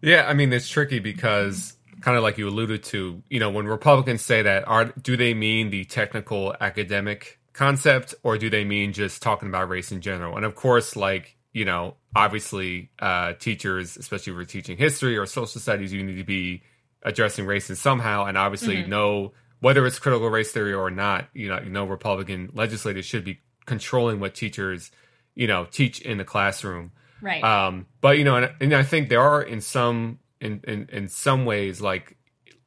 Yeah, 0.02 0.28
I 0.28 0.34
mean 0.34 0.54
it's 0.54 0.70
tricky 0.70 1.00
because 1.00 1.77
kind 2.02 2.18
of 2.18 2.24
like 2.24 2.38
you 2.38 2.48
alluded 2.48 2.84
to, 2.84 3.22
you 3.30 3.40
know, 3.40 3.50
when 3.50 3.66
Republicans 3.66 4.22
say 4.22 4.42
that, 4.44 4.68
are 4.68 4.86
do 4.86 5.18
they 5.18 5.34
mean 5.34 5.70
the 5.70 5.86
technical 5.86 6.56
academic 6.60 7.40
concept 7.54 8.14
or 8.24 8.38
do 8.38 8.50
they 8.50 8.64
mean 8.64 8.94
just 8.94 9.22
talking 9.22 9.50
about 9.50 9.70
race 9.70 9.92
in 9.92 10.02
general? 10.02 10.36
And 10.36 10.46
of 10.46 10.56
course, 10.56 10.96
like, 10.96 11.36
you 11.54 11.66
know, 11.66 11.96
obviously 12.16 12.92
uh, 13.00 13.34
teachers, 13.34 13.98
especially 13.98 14.32
if 14.32 14.38
we're 14.38 14.46
teaching 14.46 14.78
history 14.78 15.18
or 15.18 15.26
social 15.26 15.60
studies, 15.60 15.92
you 15.92 16.04
need 16.04 16.18
to 16.18 16.24
be 16.24 16.62
addressing 17.04 17.46
race 17.46 17.70
in 17.70 17.76
somehow 17.76 18.26
and 18.26 18.38
obviously 18.38 18.78
mm-hmm. 18.78 18.90
know 18.90 19.34
whether 19.60 19.86
it's 19.88 19.98
critical 19.98 20.30
race 20.30 20.52
theory 20.52 20.74
or 20.74 20.92
not, 20.92 21.30
you 21.34 21.48
know, 21.48 21.60
you 21.60 21.70
know, 21.70 21.86
Republican 21.86 22.52
legislators 22.54 23.06
should 23.06 23.24
be 23.24 23.40
controlling 23.66 24.20
what 24.20 24.36
teachers, 24.36 24.92
you 25.34 25.48
know, 25.48 25.66
teach 25.66 26.00
in 26.02 26.18
the 26.18 26.26
classroom. 26.26 26.92
Right. 27.22 27.44
Um, 27.44 27.88
but 28.02 28.20
you 28.20 28.24
know, 28.24 28.36
and, 28.36 28.52
and 28.62 28.76
I 28.76 28.84
think 28.84 29.10
there 29.10 29.22
are 29.22 29.42
in 29.42 29.62
some 29.62 30.20
in, 30.42 30.62
in 30.68 30.88
in 30.92 31.08
some 31.08 31.46
ways, 31.46 31.82
like 31.82 32.18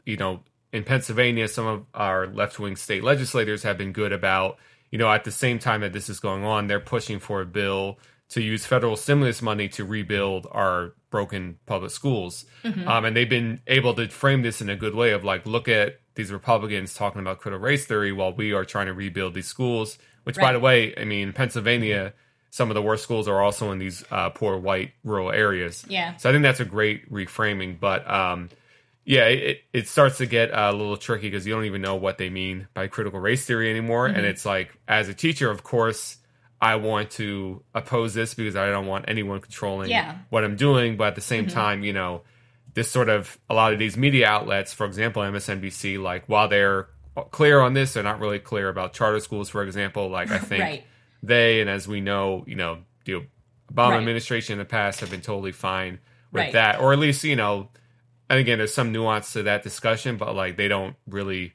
you 0.04 0.16
know, 0.16 0.42
in 0.72 0.84
Pennsylvania, 0.84 1.48
some 1.48 1.66
of 1.66 1.86
our 1.94 2.26
left 2.26 2.58
wing 2.58 2.76
state 2.76 3.04
legislators 3.04 3.62
have 3.62 3.78
been 3.78 3.92
good 3.92 4.12
about, 4.12 4.58
you 4.90 4.98
know, 4.98 5.10
at 5.10 5.24
the 5.24 5.30
same 5.30 5.58
time 5.58 5.80
that 5.80 5.92
this 5.92 6.08
is 6.08 6.20
going 6.20 6.44
on, 6.44 6.66
they're 6.66 6.80
pushing 6.80 7.18
for 7.18 7.40
a 7.40 7.46
bill 7.46 7.98
to 8.30 8.40
use 8.40 8.64
federal 8.64 8.96
stimulus 8.96 9.42
money 9.42 9.68
to 9.68 9.84
rebuild 9.84 10.46
our 10.52 10.94
broken 11.10 11.58
public 11.66 11.90
schools. 11.90 12.44
Mm-hmm. 12.62 12.86
Um, 12.86 13.04
and 13.04 13.16
they've 13.16 13.28
been 13.28 13.60
able 13.66 13.94
to 13.94 14.08
frame 14.08 14.42
this 14.42 14.60
in 14.60 14.70
a 14.70 14.76
good 14.76 14.94
way 14.94 15.10
of 15.10 15.24
like, 15.24 15.46
look 15.46 15.68
at 15.68 16.00
these 16.14 16.30
Republicans 16.30 16.94
talking 16.94 17.20
about 17.20 17.40
critical 17.40 17.64
race 17.64 17.86
theory 17.86 18.12
while 18.12 18.32
we 18.32 18.52
are 18.52 18.64
trying 18.64 18.86
to 18.86 18.94
rebuild 18.94 19.34
these 19.34 19.48
schools. 19.48 19.98
Which, 20.22 20.36
right. 20.36 20.48
by 20.48 20.52
the 20.52 20.60
way, 20.60 20.94
I 20.96 21.04
mean, 21.04 21.32
Pennsylvania, 21.32 22.12
some 22.50 22.68
of 22.70 22.74
the 22.74 22.82
worst 22.82 23.04
schools 23.04 23.28
are 23.28 23.40
also 23.40 23.70
in 23.70 23.78
these 23.78 24.04
uh, 24.10 24.30
poor 24.30 24.58
white 24.58 24.92
rural 25.04 25.30
areas. 25.30 25.84
Yeah. 25.88 26.16
So 26.16 26.28
I 26.28 26.32
think 26.32 26.42
that's 26.42 26.60
a 26.60 26.64
great 26.64 27.10
reframing. 27.10 27.78
But 27.78 28.08
um, 28.10 28.50
yeah, 29.04 29.26
it, 29.26 29.62
it 29.72 29.88
starts 29.88 30.18
to 30.18 30.26
get 30.26 30.50
a 30.52 30.72
little 30.72 30.96
tricky 30.96 31.30
because 31.30 31.46
you 31.46 31.54
don't 31.54 31.64
even 31.64 31.80
know 31.80 31.94
what 31.94 32.18
they 32.18 32.28
mean 32.28 32.66
by 32.74 32.88
critical 32.88 33.20
race 33.20 33.46
theory 33.46 33.70
anymore. 33.70 34.08
Mm-hmm. 34.08 34.18
And 34.18 34.26
it's 34.26 34.44
like, 34.44 34.76
as 34.88 35.08
a 35.08 35.14
teacher, 35.14 35.48
of 35.48 35.62
course, 35.62 36.16
I 36.60 36.74
want 36.74 37.12
to 37.12 37.62
oppose 37.72 38.14
this 38.14 38.34
because 38.34 38.56
I 38.56 38.68
don't 38.68 38.86
want 38.86 39.06
anyone 39.08 39.40
controlling 39.40 39.88
yeah. 39.88 40.18
what 40.28 40.44
I'm 40.44 40.56
doing. 40.56 40.96
But 40.96 41.08
at 41.08 41.14
the 41.14 41.20
same 41.20 41.46
mm-hmm. 41.46 41.54
time, 41.54 41.84
you 41.84 41.92
know, 41.92 42.22
this 42.74 42.90
sort 42.90 43.08
of 43.08 43.38
a 43.48 43.54
lot 43.54 43.72
of 43.72 43.78
these 43.78 43.96
media 43.96 44.26
outlets, 44.26 44.72
for 44.72 44.86
example, 44.86 45.22
MSNBC, 45.22 46.02
like 46.02 46.24
while 46.26 46.48
they're 46.48 46.88
clear 47.30 47.60
on 47.60 47.74
this, 47.74 47.92
they're 47.92 48.02
not 48.02 48.20
really 48.20 48.38
clear 48.38 48.68
about 48.68 48.92
charter 48.92 49.20
schools, 49.20 49.48
for 49.48 49.62
example. 49.62 50.08
Like 50.08 50.30
I 50.30 50.38
think 50.40 50.62
right. 50.62 50.84
They, 51.22 51.60
and 51.60 51.68
as 51.68 51.86
we 51.86 52.00
know, 52.00 52.44
you 52.46 52.56
know, 52.56 52.78
the 53.04 53.26
Obama 53.72 53.90
right. 53.90 53.98
administration 53.98 54.54
in 54.54 54.58
the 54.58 54.64
past 54.64 55.00
have 55.00 55.10
been 55.10 55.20
totally 55.20 55.52
fine 55.52 55.98
with 56.32 56.42
right. 56.42 56.52
that, 56.52 56.80
or 56.80 56.92
at 56.92 56.98
least 56.98 57.24
you 57.24 57.36
know, 57.36 57.68
and 58.28 58.38
again, 58.38 58.58
there's 58.58 58.74
some 58.74 58.92
nuance 58.92 59.32
to 59.32 59.42
that 59.44 59.62
discussion, 59.62 60.16
but 60.16 60.34
like 60.34 60.56
they 60.56 60.68
don't 60.68 60.96
really 61.06 61.52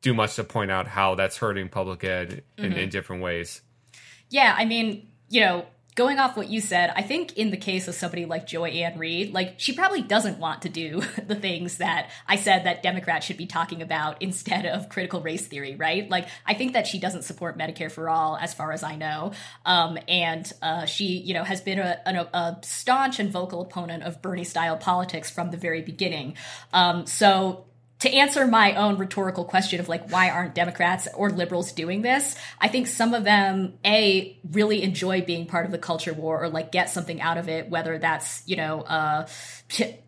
do 0.00 0.14
much 0.14 0.36
to 0.36 0.44
point 0.44 0.70
out 0.70 0.86
how 0.86 1.14
that's 1.14 1.38
hurting 1.38 1.68
public 1.68 2.04
ed 2.04 2.42
in, 2.56 2.70
mm-hmm. 2.70 2.78
in 2.78 2.88
different 2.88 3.22
ways. 3.22 3.62
Yeah, 4.30 4.54
I 4.56 4.64
mean, 4.64 5.08
you 5.28 5.40
know, 5.40 5.66
going 5.98 6.20
off 6.20 6.36
what 6.36 6.48
you 6.48 6.60
said, 6.60 6.92
I 6.94 7.02
think 7.02 7.36
in 7.36 7.50
the 7.50 7.56
case 7.56 7.88
of 7.88 7.94
somebody 7.96 8.24
like 8.24 8.46
Joy 8.46 8.68
Ann 8.68 9.00
Reid, 9.00 9.34
like 9.34 9.54
she 9.56 9.72
probably 9.72 10.00
doesn't 10.00 10.38
want 10.38 10.62
to 10.62 10.68
do 10.68 11.02
the 11.26 11.34
things 11.34 11.78
that 11.78 12.10
I 12.26 12.36
said 12.36 12.64
that 12.64 12.84
Democrats 12.84 13.26
should 13.26 13.36
be 13.36 13.46
talking 13.46 13.82
about 13.82 14.22
instead 14.22 14.64
of 14.64 14.88
critical 14.88 15.20
race 15.20 15.44
theory, 15.48 15.74
right? 15.74 16.08
Like 16.08 16.28
I 16.46 16.54
think 16.54 16.74
that 16.74 16.86
she 16.86 17.00
doesn't 17.00 17.22
support 17.22 17.58
Medicare 17.58 17.90
for 17.90 18.08
all, 18.08 18.36
as 18.36 18.54
far 18.54 18.70
as 18.70 18.84
I 18.84 18.94
know, 18.94 19.32
um, 19.66 19.98
and 20.06 20.50
uh, 20.62 20.86
she, 20.86 21.18
you 21.18 21.34
know, 21.34 21.42
has 21.42 21.60
been 21.60 21.80
a, 21.80 22.00
a, 22.06 22.12
a, 22.32 22.58
staunch 22.62 23.18
and 23.18 23.32
vocal 23.32 23.60
opponent 23.60 24.04
of 24.04 24.22
Bernie 24.22 24.44
style 24.44 24.76
politics 24.76 25.30
from 25.30 25.50
the 25.50 25.56
very 25.56 25.82
beginning. 25.82 26.36
Um, 26.72 27.06
so 27.06 27.64
to 28.00 28.12
answer 28.12 28.46
my 28.46 28.74
own 28.74 28.96
rhetorical 28.96 29.44
question 29.44 29.80
of 29.80 29.88
like 29.88 30.10
why 30.10 30.30
aren't 30.30 30.54
democrats 30.54 31.08
or 31.14 31.30
liberals 31.30 31.72
doing 31.72 32.02
this? 32.02 32.36
I 32.60 32.68
think 32.68 32.86
some 32.86 33.14
of 33.14 33.24
them 33.24 33.78
a 33.84 34.38
really 34.52 34.82
enjoy 34.82 35.22
being 35.22 35.46
part 35.46 35.66
of 35.66 35.72
the 35.72 35.78
culture 35.78 36.12
war 36.12 36.42
or 36.42 36.48
like 36.48 36.70
get 36.72 36.90
something 36.90 37.20
out 37.20 37.38
of 37.38 37.48
it 37.48 37.68
whether 37.68 37.98
that's 37.98 38.42
you 38.46 38.56
know 38.56 38.82
uh, 38.82 39.26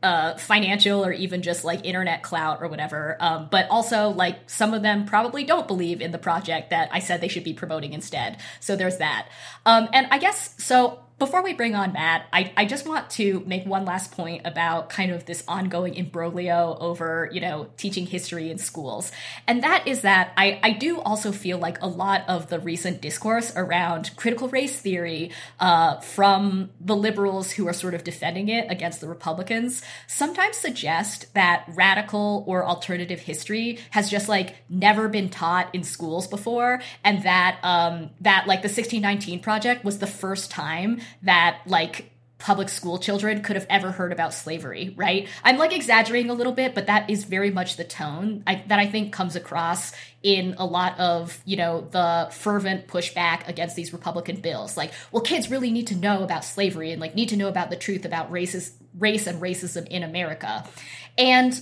uh, 0.03 0.37
financial 0.37 1.05
or 1.05 1.12
even 1.12 1.42
just 1.42 1.64
like 1.64 1.85
internet 1.85 2.22
clout 2.22 2.62
or 2.62 2.68
whatever. 2.68 3.16
Um, 3.20 3.48
but 3.50 3.68
also 3.70 4.11
like 4.11 4.48
some 4.48 4.74
of 4.74 4.83
them 4.83 5.05
probably 5.05 5.44
don't 5.44 5.66
believe 5.66 6.00
in 6.00 6.12
the 6.12 6.18
project 6.18 6.70
that 6.70 6.88
i 6.92 6.98
said 6.98 7.20
they 7.20 7.29
should 7.29 7.44
be 7.44 7.55
promoting 7.55 7.92
instead. 7.92 8.38
So 8.61 8.76
there's 8.76 8.98
that. 8.98 9.29
Um, 9.66 9.88
and 9.92 10.07
i 10.11 10.18
guess 10.18 10.55
so 10.62 11.00
before 11.20 11.42
we 11.42 11.52
bring 11.52 11.74
on 11.74 11.92
Matt, 11.92 12.26
I, 12.33 12.50
I 12.56 12.64
just 12.64 12.88
want 12.88 13.11
to 13.11 13.44
make 13.46 13.66
one 13.66 13.85
last 13.85 14.11
point 14.11 14.46
about 14.46 14.88
kind 14.88 15.12
of 15.12 15.26
this 15.26 15.44
ongoing 15.46 15.94
imbroglio 15.94 16.78
over, 16.80 17.28
you 17.30 17.42
know, 17.42 17.68
teaching 17.76 18.06
history 18.06 18.50
in 18.50 18.56
schools. 18.56 19.12
And 19.46 19.62
that 19.62 19.87
is 19.87 20.00
that 20.00 20.33
I, 20.38 20.59
I 20.62 20.72
do 20.72 20.98
also 20.98 21.30
feel 21.30 21.59
like 21.59 21.80
a 21.83 21.87
lot 21.87 22.24
of 22.26 22.48
the 22.48 22.59
recent 22.59 23.02
discourse 23.02 23.52
around 23.54 24.16
critical 24.16 24.48
race 24.48 24.80
theory 24.80 25.30
uh, 25.61 26.00
from 26.00 26.70
the 26.80 26.96
liberals 26.96 27.52
who 27.52 27.68
are 27.68 27.74
sort 27.74 27.92
of 27.92 28.02
defending 28.02 28.48
it 28.48 28.66
against 28.70 29.02
the 29.02 29.09
Republicans 29.09 29.83
sometimes 30.06 30.56
suggest 30.56 31.35
that 31.35 31.66
radical 31.74 32.44
or 32.46 32.64
alternative 32.64 33.20
history 33.20 33.78
has 33.90 34.11
just 34.11 34.26
like 34.26 34.56
never 34.70 35.06
been 35.06 35.28
taught 35.28 35.68
in 35.74 35.83
schools 35.85 36.26
before. 36.26 36.80
And 37.04 37.24
that, 37.24 37.61
um, 37.62 38.09
that 38.22 38.46
like 38.46 38.62
the 38.62 38.68
1619 38.68 39.40
project 39.40 39.85
was 39.85 39.98
the 39.98 40.06
first 40.06 40.50
time 40.50 41.02
that 41.23 41.61
like 41.66 42.11
public 42.40 42.70
school 42.70 42.99
children 42.99 43.42
could 43.42 43.55
have 43.55 43.66
ever 43.68 43.92
heard 43.92 44.12
about 44.12 44.35
slavery, 44.35 44.94
right? 44.96 45.29
I'm 45.44 45.59
like 45.59 45.73
exaggerating 45.73 46.31
a 46.31 46.35
little 46.35 46.55
bit, 46.55 46.75
but 46.75 46.87
that 46.87 47.11
is 47.11 47.25
very 47.25 47.51
much 47.51 47.77
the 47.77 47.85
tone 47.85 48.42
I, 48.46 48.64
that 48.66 48.79
I 48.79 48.87
think 48.87 49.12
comes 49.12 49.37
across 49.37 49.92
in 50.23 50.55
a 50.59 50.64
lot 50.64 50.99
of, 50.99 51.38
you 51.44 51.57
know, 51.57 51.87
the 51.90 52.29
fervent 52.33 52.88
pushback 52.88 53.46
against 53.46 53.77
these 53.77 53.92
Republican 53.92 54.40
bills. 54.40 54.77
Like, 54.77 54.92
well, 55.12 55.23
kids 55.23 55.51
really 55.51 55.70
need 55.70 55.88
to 55.88 55.94
know 55.94 56.25
about 56.25 56.44
slavery 56.44 56.92
and 56.92 57.01
like 57.01 57.14
need 57.14 57.29
to 57.29 57.37
know 57.37 57.49
about 57.49 57.70
the 57.70 57.77
truth 57.77 58.05
about 58.05 58.33
races, 58.33 58.73
race 58.99 59.27
and 59.27 59.40
racism 59.40 59.87
in 59.87 60.03
America. 60.03 60.64
And 61.18 61.61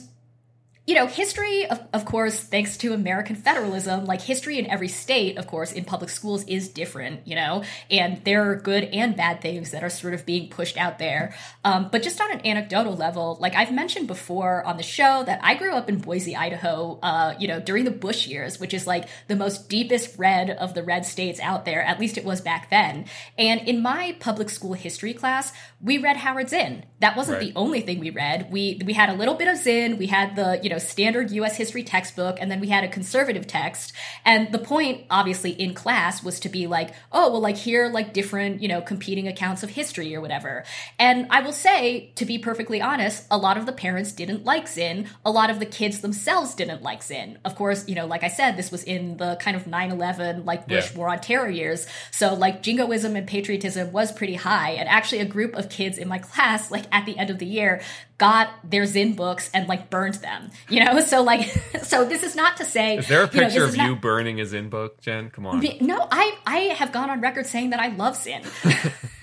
you 0.88 0.94
know, 0.94 1.06
history, 1.06 1.66
of, 1.66 1.86
of 1.92 2.06
course, 2.06 2.40
thanks 2.40 2.78
to 2.78 2.94
American 2.94 3.36
federalism, 3.36 4.06
like 4.06 4.22
history 4.22 4.58
in 4.58 4.64
every 4.70 4.88
state, 4.88 5.36
of 5.36 5.46
course, 5.46 5.70
in 5.70 5.84
public 5.84 6.08
schools 6.08 6.44
is 6.44 6.70
different, 6.70 7.28
you 7.28 7.34
know, 7.34 7.62
and 7.90 8.24
there 8.24 8.50
are 8.50 8.56
good 8.56 8.84
and 8.84 9.14
bad 9.14 9.42
things 9.42 9.72
that 9.72 9.84
are 9.84 9.90
sort 9.90 10.14
of 10.14 10.24
being 10.24 10.48
pushed 10.48 10.78
out 10.78 10.98
there. 10.98 11.34
Um, 11.62 11.90
but 11.92 12.02
just 12.02 12.22
on 12.22 12.32
an 12.32 12.40
anecdotal 12.46 12.96
level, 12.96 13.36
like 13.38 13.54
I've 13.54 13.70
mentioned 13.70 14.06
before 14.06 14.64
on 14.64 14.78
the 14.78 14.82
show, 14.82 15.24
that 15.24 15.40
I 15.42 15.56
grew 15.56 15.74
up 15.74 15.90
in 15.90 15.98
Boise, 15.98 16.34
Idaho, 16.34 16.98
uh, 17.02 17.34
you 17.38 17.48
know, 17.48 17.60
during 17.60 17.84
the 17.84 17.90
Bush 17.90 18.26
years, 18.26 18.58
which 18.58 18.72
is 18.72 18.86
like 18.86 19.10
the 19.26 19.36
most 19.36 19.68
deepest 19.68 20.18
red 20.18 20.48
of 20.48 20.72
the 20.72 20.82
red 20.82 21.04
states 21.04 21.38
out 21.40 21.66
there. 21.66 21.82
At 21.82 22.00
least 22.00 22.16
it 22.16 22.24
was 22.24 22.40
back 22.40 22.70
then. 22.70 23.04
And 23.36 23.60
in 23.68 23.82
my 23.82 24.16
public 24.20 24.48
school 24.48 24.72
history 24.72 25.12
class, 25.12 25.52
we 25.82 25.98
read 25.98 26.16
Howard 26.16 26.48
Zinn. 26.48 26.86
That 27.00 27.14
wasn't 27.14 27.38
right. 27.38 27.54
the 27.54 27.60
only 27.60 27.82
thing 27.82 28.00
we 28.00 28.08
read. 28.08 28.50
We 28.50 28.80
we 28.84 28.94
had 28.94 29.10
a 29.10 29.14
little 29.14 29.34
bit 29.34 29.48
of 29.48 29.58
Zinn. 29.58 29.98
We 29.98 30.06
had 30.06 30.34
the 30.34 30.58
you 30.62 30.70
know 30.70 30.77
standard 30.80 31.30
U.S. 31.32 31.56
history 31.56 31.82
textbook, 31.82 32.38
and 32.40 32.50
then 32.50 32.60
we 32.60 32.68
had 32.68 32.84
a 32.84 32.88
conservative 32.88 33.46
text. 33.46 33.92
And 34.24 34.52
the 34.52 34.58
point, 34.58 35.04
obviously, 35.10 35.50
in 35.50 35.74
class 35.74 36.22
was 36.22 36.40
to 36.40 36.48
be 36.48 36.66
like, 36.66 36.90
oh 37.12 37.30
well, 37.30 37.40
like 37.40 37.56
here 37.56 37.88
like 37.88 38.12
different 38.12 38.62
you 38.62 38.68
know 38.68 38.80
competing 38.80 39.28
accounts 39.28 39.62
of 39.62 39.70
history 39.70 40.14
or 40.14 40.20
whatever. 40.20 40.64
And 40.98 41.26
I 41.30 41.40
will 41.40 41.52
say, 41.52 42.12
to 42.16 42.24
be 42.24 42.38
perfectly 42.38 42.80
honest, 42.80 43.26
a 43.30 43.38
lot 43.38 43.56
of 43.56 43.66
the 43.66 43.72
parents 43.72 44.12
didn't 44.12 44.44
like 44.44 44.68
Zinn. 44.68 45.08
A 45.24 45.30
lot 45.30 45.50
of 45.50 45.58
the 45.58 45.66
kids 45.66 46.00
themselves 46.00 46.54
didn't 46.54 46.82
like 46.82 47.02
Zinn. 47.02 47.38
Of 47.44 47.54
course, 47.54 47.88
you 47.88 47.94
know, 47.94 48.06
like 48.06 48.22
I 48.22 48.28
said, 48.28 48.56
this 48.56 48.70
was 48.70 48.84
in 48.84 49.16
the 49.16 49.36
kind 49.40 49.56
of 49.56 49.64
9/11 49.64 50.44
like 50.44 50.66
Bush 50.68 50.92
yeah. 50.92 50.98
War 50.98 51.08
on 51.08 51.20
Terror 51.20 51.50
years, 51.50 51.86
so 52.10 52.34
like 52.34 52.62
jingoism 52.62 53.16
and 53.16 53.26
patriotism 53.26 53.92
was 53.92 54.12
pretty 54.12 54.34
high. 54.34 54.72
And 54.72 54.88
actually, 54.88 55.20
a 55.20 55.24
group 55.24 55.54
of 55.54 55.68
kids 55.68 55.98
in 55.98 56.08
my 56.08 56.18
class, 56.18 56.70
like 56.70 56.84
at 56.92 57.06
the 57.06 57.16
end 57.18 57.30
of 57.30 57.38
the 57.38 57.46
year, 57.46 57.80
got 58.18 58.50
their 58.68 58.84
Zinn 58.84 59.14
books 59.14 59.48
and 59.54 59.68
like 59.68 59.90
burned 59.90 60.14
them. 60.14 60.50
You 60.68 60.84
know, 60.84 61.00
so 61.06 61.22
like, 61.22 61.46
so 61.82 62.04
this 62.04 62.22
is 62.22 62.36
not 62.36 62.56
to 62.58 62.64
say. 62.64 62.98
Is 62.98 63.08
there 63.08 63.22
a 63.22 63.28
picture 63.28 63.54
you 63.54 63.60
know, 63.60 63.66
of 63.66 63.76
you 63.76 63.88
not, 63.88 64.00
burning 64.00 64.40
a 64.40 64.46
Zinn 64.46 64.68
book, 64.68 65.00
Jen? 65.00 65.30
Come 65.30 65.46
on. 65.46 65.64
No, 65.80 66.06
I 66.10 66.36
I 66.44 66.58
have 66.74 66.92
gone 66.92 67.10
on 67.10 67.20
record 67.20 67.46
saying 67.46 67.70
that 67.70 67.80
I 67.80 67.88
love 67.88 68.16
Zinn. 68.16 68.42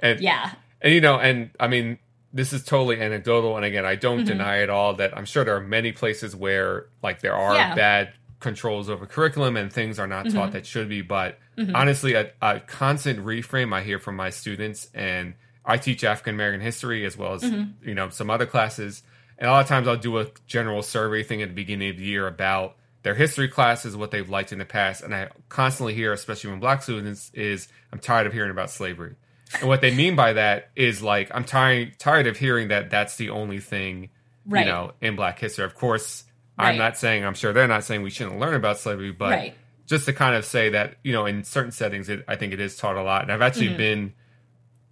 and, 0.00 0.20
yeah, 0.20 0.52
and 0.80 0.94
you 0.94 1.00
know, 1.00 1.18
and 1.18 1.50
I 1.60 1.68
mean, 1.68 1.98
this 2.32 2.52
is 2.52 2.64
totally 2.64 3.00
anecdotal, 3.00 3.56
and 3.56 3.64
again, 3.64 3.84
I 3.84 3.96
don't 3.96 4.18
mm-hmm. 4.18 4.28
deny 4.28 4.62
at 4.62 4.70
all 4.70 4.94
that 4.94 5.16
I'm 5.16 5.24
sure 5.24 5.44
there 5.44 5.56
are 5.56 5.60
many 5.60 5.92
places 5.92 6.34
where 6.34 6.86
like 7.02 7.20
there 7.20 7.34
are 7.34 7.54
yeah. 7.54 7.74
bad 7.74 8.12
controls 8.38 8.90
over 8.90 9.06
curriculum 9.06 9.56
and 9.56 9.72
things 9.72 9.98
are 9.98 10.06
not 10.06 10.26
mm-hmm. 10.26 10.36
taught 10.36 10.52
that 10.52 10.66
should 10.66 10.88
be. 10.88 11.02
But 11.02 11.38
mm-hmm. 11.56 11.74
honestly, 11.74 12.14
a, 12.14 12.30
a 12.40 12.60
constant 12.60 13.24
reframe 13.24 13.72
I 13.72 13.82
hear 13.82 13.98
from 13.98 14.14
my 14.16 14.30
students 14.30 14.88
and 14.94 15.34
I 15.66 15.78
teach 15.78 16.04
African 16.04 16.34
American 16.34 16.60
history 16.60 17.04
as 17.04 17.16
well 17.16 17.34
as 17.34 17.42
mm-hmm. 17.42 17.86
you 17.86 17.94
know 17.94 18.08
some 18.10 18.30
other 18.30 18.46
classes, 18.46 19.02
and 19.36 19.48
a 19.48 19.52
lot 19.52 19.62
of 19.62 19.68
times 19.68 19.88
I'll 19.88 19.96
do 19.96 20.18
a 20.18 20.28
general 20.46 20.82
survey 20.82 21.22
thing 21.24 21.42
at 21.42 21.48
the 21.48 21.54
beginning 21.54 21.90
of 21.90 21.96
the 21.96 22.04
year 22.04 22.26
about 22.26 22.76
their 23.02 23.14
history 23.14 23.48
classes, 23.48 23.96
what 23.96 24.10
they've 24.10 24.28
liked 24.28 24.52
in 24.52 24.58
the 24.58 24.64
past, 24.64 25.02
and 25.02 25.14
I 25.14 25.28
constantly 25.48 25.94
hear, 25.94 26.12
especially 26.12 26.50
when 26.50 26.60
black 26.60 26.82
students, 26.82 27.30
is 27.34 27.68
I'm 27.92 27.98
tired 27.98 28.26
of 28.26 28.32
hearing 28.32 28.50
about 28.50 28.70
slavery, 28.70 29.16
and 29.60 29.68
what 29.68 29.80
they 29.80 29.94
mean 29.94 30.14
by 30.14 30.34
that 30.34 30.70
is 30.76 31.02
like 31.02 31.30
I'm 31.34 31.44
tired 31.44 31.98
tired 31.98 32.28
of 32.28 32.36
hearing 32.36 32.68
that 32.68 32.90
that's 32.90 33.16
the 33.16 33.30
only 33.30 33.58
thing 33.58 34.10
right. 34.46 34.64
you 34.64 34.72
know 34.72 34.92
in 35.00 35.16
black 35.16 35.38
history. 35.40 35.64
Of 35.64 35.74
course, 35.74 36.24
right. 36.56 36.70
I'm 36.70 36.78
not 36.78 36.96
saying 36.96 37.24
I'm 37.24 37.34
sure 37.34 37.52
they're 37.52 37.66
not 37.66 37.82
saying 37.82 38.02
we 38.02 38.10
shouldn't 38.10 38.38
learn 38.38 38.54
about 38.54 38.78
slavery, 38.78 39.10
but 39.10 39.30
right. 39.30 39.54
just 39.86 40.04
to 40.06 40.12
kind 40.12 40.36
of 40.36 40.44
say 40.44 40.70
that 40.70 40.96
you 41.02 41.12
know 41.12 41.26
in 41.26 41.42
certain 41.42 41.72
settings, 41.72 42.08
it, 42.08 42.24
I 42.28 42.36
think 42.36 42.52
it 42.52 42.60
is 42.60 42.76
taught 42.76 42.96
a 42.96 43.02
lot, 43.02 43.22
and 43.22 43.32
I've 43.32 43.42
actually 43.42 43.68
mm-hmm. 43.68 43.76
been 43.76 44.12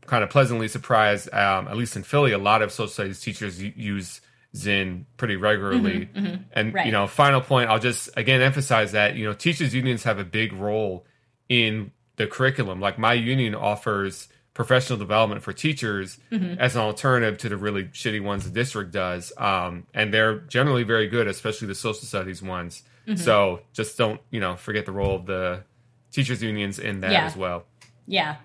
kind 0.06 0.24
of 0.24 0.30
pleasantly 0.30 0.68
surprised, 0.68 1.32
um, 1.32 1.68
at 1.68 1.76
least 1.76 1.96
in 1.96 2.02
Philly, 2.02 2.32
a 2.32 2.38
lot 2.38 2.62
of 2.62 2.72
social 2.72 2.88
studies 2.88 3.20
teachers 3.20 3.62
use 3.62 4.20
Zinn 4.54 5.06
pretty 5.16 5.36
regularly. 5.36 6.06
Mm-hmm, 6.06 6.26
mm-hmm, 6.26 6.42
and, 6.52 6.74
right. 6.74 6.86
you 6.86 6.92
know, 6.92 7.06
final 7.06 7.40
point, 7.40 7.70
I'll 7.70 7.78
just 7.78 8.10
again 8.16 8.40
emphasize 8.40 8.92
that, 8.92 9.16
you 9.16 9.24
know, 9.24 9.32
teachers' 9.32 9.74
unions 9.74 10.04
have 10.04 10.18
a 10.18 10.24
big 10.24 10.52
role 10.52 11.06
in 11.48 11.90
the 12.16 12.26
curriculum. 12.26 12.80
Like 12.80 12.98
my 12.98 13.14
union 13.14 13.54
offers 13.54 14.28
professional 14.54 14.98
development 14.98 15.42
for 15.42 15.52
teachers 15.52 16.18
mm-hmm. 16.30 16.60
as 16.60 16.76
an 16.76 16.82
alternative 16.82 17.38
to 17.38 17.48
the 17.48 17.56
really 17.56 17.84
shitty 17.86 18.22
ones 18.22 18.44
the 18.44 18.50
district 18.50 18.92
does. 18.92 19.32
Um, 19.36 19.86
and 19.92 20.14
they're 20.14 20.38
generally 20.38 20.84
very 20.84 21.08
good, 21.08 21.26
especially 21.26 21.66
the 21.66 21.74
social 21.74 22.06
studies 22.06 22.40
ones. 22.40 22.84
Mm-hmm. 23.08 23.16
So 23.16 23.60
just 23.72 23.98
don't, 23.98 24.20
you 24.30 24.38
know, 24.38 24.54
forget 24.54 24.86
the 24.86 24.92
role 24.92 25.16
of 25.16 25.26
the 25.26 25.64
teachers' 26.12 26.42
unions 26.42 26.78
in 26.78 27.00
that 27.00 27.10
yeah. 27.10 27.26
as 27.26 27.36
well. 27.36 27.64
Yeah. 28.06 28.36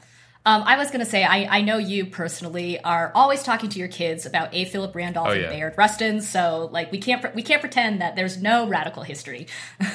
Um, 0.50 0.64
I 0.66 0.78
was 0.78 0.88
going 0.88 1.02
to 1.02 1.06
say, 1.06 1.24
I, 1.24 1.58
I 1.58 1.62
know 1.62 1.78
you 1.78 2.08
personally 2.08 2.80
are 2.84 3.12
always 3.14 3.44
talking 3.44 3.70
to 3.70 3.78
your 3.78 3.88
kids 3.88 4.26
about 4.26 4.52
A. 4.52 4.66
Philip 4.66 4.96
Randolph 4.96 5.28
oh, 5.28 5.34
yeah. 5.34 5.42
and 5.42 5.52
Bayard 5.52 5.76
Rustin, 5.78 6.22
so 6.22 6.70
like 6.72 6.92
we 6.92 6.98
can't 6.98 7.36
we 7.36 7.44
can't 7.44 7.62
pretend 7.62 8.02
that 8.02 8.16
there's 8.16 8.42
no 8.42 8.68
radical 8.68 9.04
history. 9.04 9.46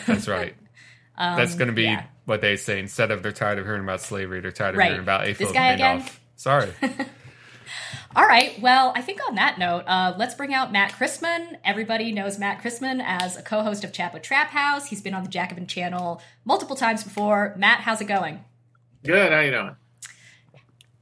That's 0.06 0.28
right. 0.28 0.54
um, 1.16 1.36
That's 1.36 1.56
going 1.56 1.70
to 1.70 1.74
be 1.74 1.82
yeah. 1.82 2.04
what 2.24 2.40
they 2.40 2.54
say 2.54 2.78
instead 2.78 3.10
of 3.10 3.24
they're 3.24 3.32
tired 3.32 3.58
of 3.58 3.64
hearing 3.64 3.82
about 3.82 4.00
slavery, 4.00 4.40
they're 4.40 4.52
tired 4.52 4.76
of 4.76 4.78
right. 4.78 4.90
hearing 4.90 5.00
about 5.00 5.22
A. 5.22 5.32
This 5.32 5.38
Philip 5.38 5.56
Randolph. 5.56 6.06
Again? 6.06 6.16
Sorry. 6.36 6.70
All 8.14 8.24
right. 8.24 8.56
Well, 8.60 8.92
I 8.94 9.02
think 9.02 9.28
on 9.28 9.34
that 9.34 9.58
note, 9.58 9.82
uh, 9.88 10.14
let's 10.16 10.36
bring 10.36 10.54
out 10.54 10.70
Matt 10.70 10.92
Christman. 10.92 11.56
Everybody 11.64 12.12
knows 12.12 12.38
Matt 12.38 12.62
Christman 12.62 13.02
as 13.04 13.36
a 13.36 13.42
co-host 13.42 13.82
of 13.82 13.90
Chapo 13.90 14.22
Trap 14.22 14.50
House. 14.50 14.86
He's 14.86 15.02
been 15.02 15.14
on 15.14 15.24
the 15.24 15.28
Jacobin 15.28 15.66
channel 15.66 16.22
multiple 16.44 16.76
times 16.76 17.02
before. 17.02 17.56
Matt, 17.58 17.80
how's 17.80 18.00
it 18.00 18.04
going? 18.04 18.44
Good. 19.02 19.32
How 19.32 19.40
you 19.40 19.50
doing? 19.50 19.76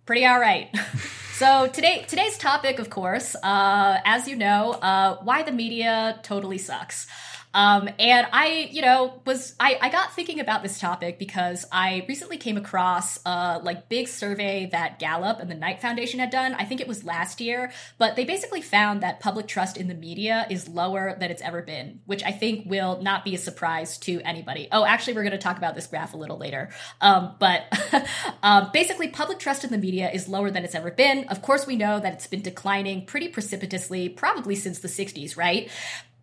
Pretty 0.06 0.26
all 0.26 0.38
right. 0.38 0.74
so 1.34 1.68
today 1.68 2.04
today's 2.08 2.38
topic, 2.38 2.78
of 2.78 2.90
course, 2.90 3.34
uh, 3.42 3.98
as 4.04 4.28
you 4.28 4.36
know, 4.36 4.72
uh, 4.72 5.16
why 5.22 5.42
the 5.42 5.52
media 5.52 6.18
totally 6.22 6.58
sucks. 6.58 7.06
Um, 7.54 7.88
and 7.98 8.26
I, 8.32 8.68
you 8.70 8.82
know, 8.82 9.20
was 9.26 9.54
I, 9.60 9.78
I 9.80 9.88
got 9.90 10.14
thinking 10.14 10.40
about 10.40 10.62
this 10.62 10.78
topic 10.78 11.18
because 11.18 11.66
I 11.70 12.04
recently 12.08 12.38
came 12.38 12.56
across 12.56 13.18
a 13.26 13.60
like 13.62 13.88
big 13.88 14.08
survey 14.08 14.68
that 14.72 14.98
Gallup 14.98 15.40
and 15.40 15.50
the 15.50 15.54
Knight 15.54 15.80
Foundation 15.80 16.20
had 16.20 16.30
done. 16.30 16.54
I 16.54 16.64
think 16.64 16.80
it 16.80 16.88
was 16.88 17.04
last 17.04 17.40
year, 17.40 17.72
but 17.98 18.16
they 18.16 18.24
basically 18.24 18.62
found 18.62 19.02
that 19.02 19.20
public 19.20 19.46
trust 19.46 19.76
in 19.76 19.88
the 19.88 19.94
media 19.94 20.46
is 20.50 20.68
lower 20.68 21.16
than 21.18 21.30
it's 21.30 21.42
ever 21.42 21.62
been, 21.62 22.00
which 22.06 22.22
I 22.22 22.32
think 22.32 22.68
will 22.68 23.02
not 23.02 23.24
be 23.24 23.34
a 23.34 23.38
surprise 23.38 23.98
to 23.98 24.20
anybody. 24.22 24.68
Oh, 24.72 24.84
actually, 24.84 25.14
we're 25.14 25.22
going 25.22 25.32
to 25.32 25.38
talk 25.38 25.58
about 25.58 25.74
this 25.74 25.86
graph 25.86 26.14
a 26.14 26.16
little 26.16 26.38
later. 26.38 26.70
Um, 27.00 27.34
but 27.38 27.64
um, 28.42 28.70
basically, 28.72 29.08
public 29.08 29.38
trust 29.38 29.64
in 29.64 29.70
the 29.70 29.78
media 29.78 30.10
is 30.10 30.28
lower 30.28 30.50
than 30.50 30.64
it's 30.64 30.74
ever 30.74 30.90
been. 30.90 31.28
Of 31.28 31.42
course, 31.42 31.66
we 31.66 31.76
know 31.76 32.00
that 32.00 32.14
it's 32.14 32.26
been 32.26 32.42
declining 32.42 33.04
pretty 33.04 33.28
precipitously, 33.28 34.08
probably 34.08 34.54
since 34.54 34.78
the 34.78 34.88
60s, 34.88 35.36
right? 35.36 35.70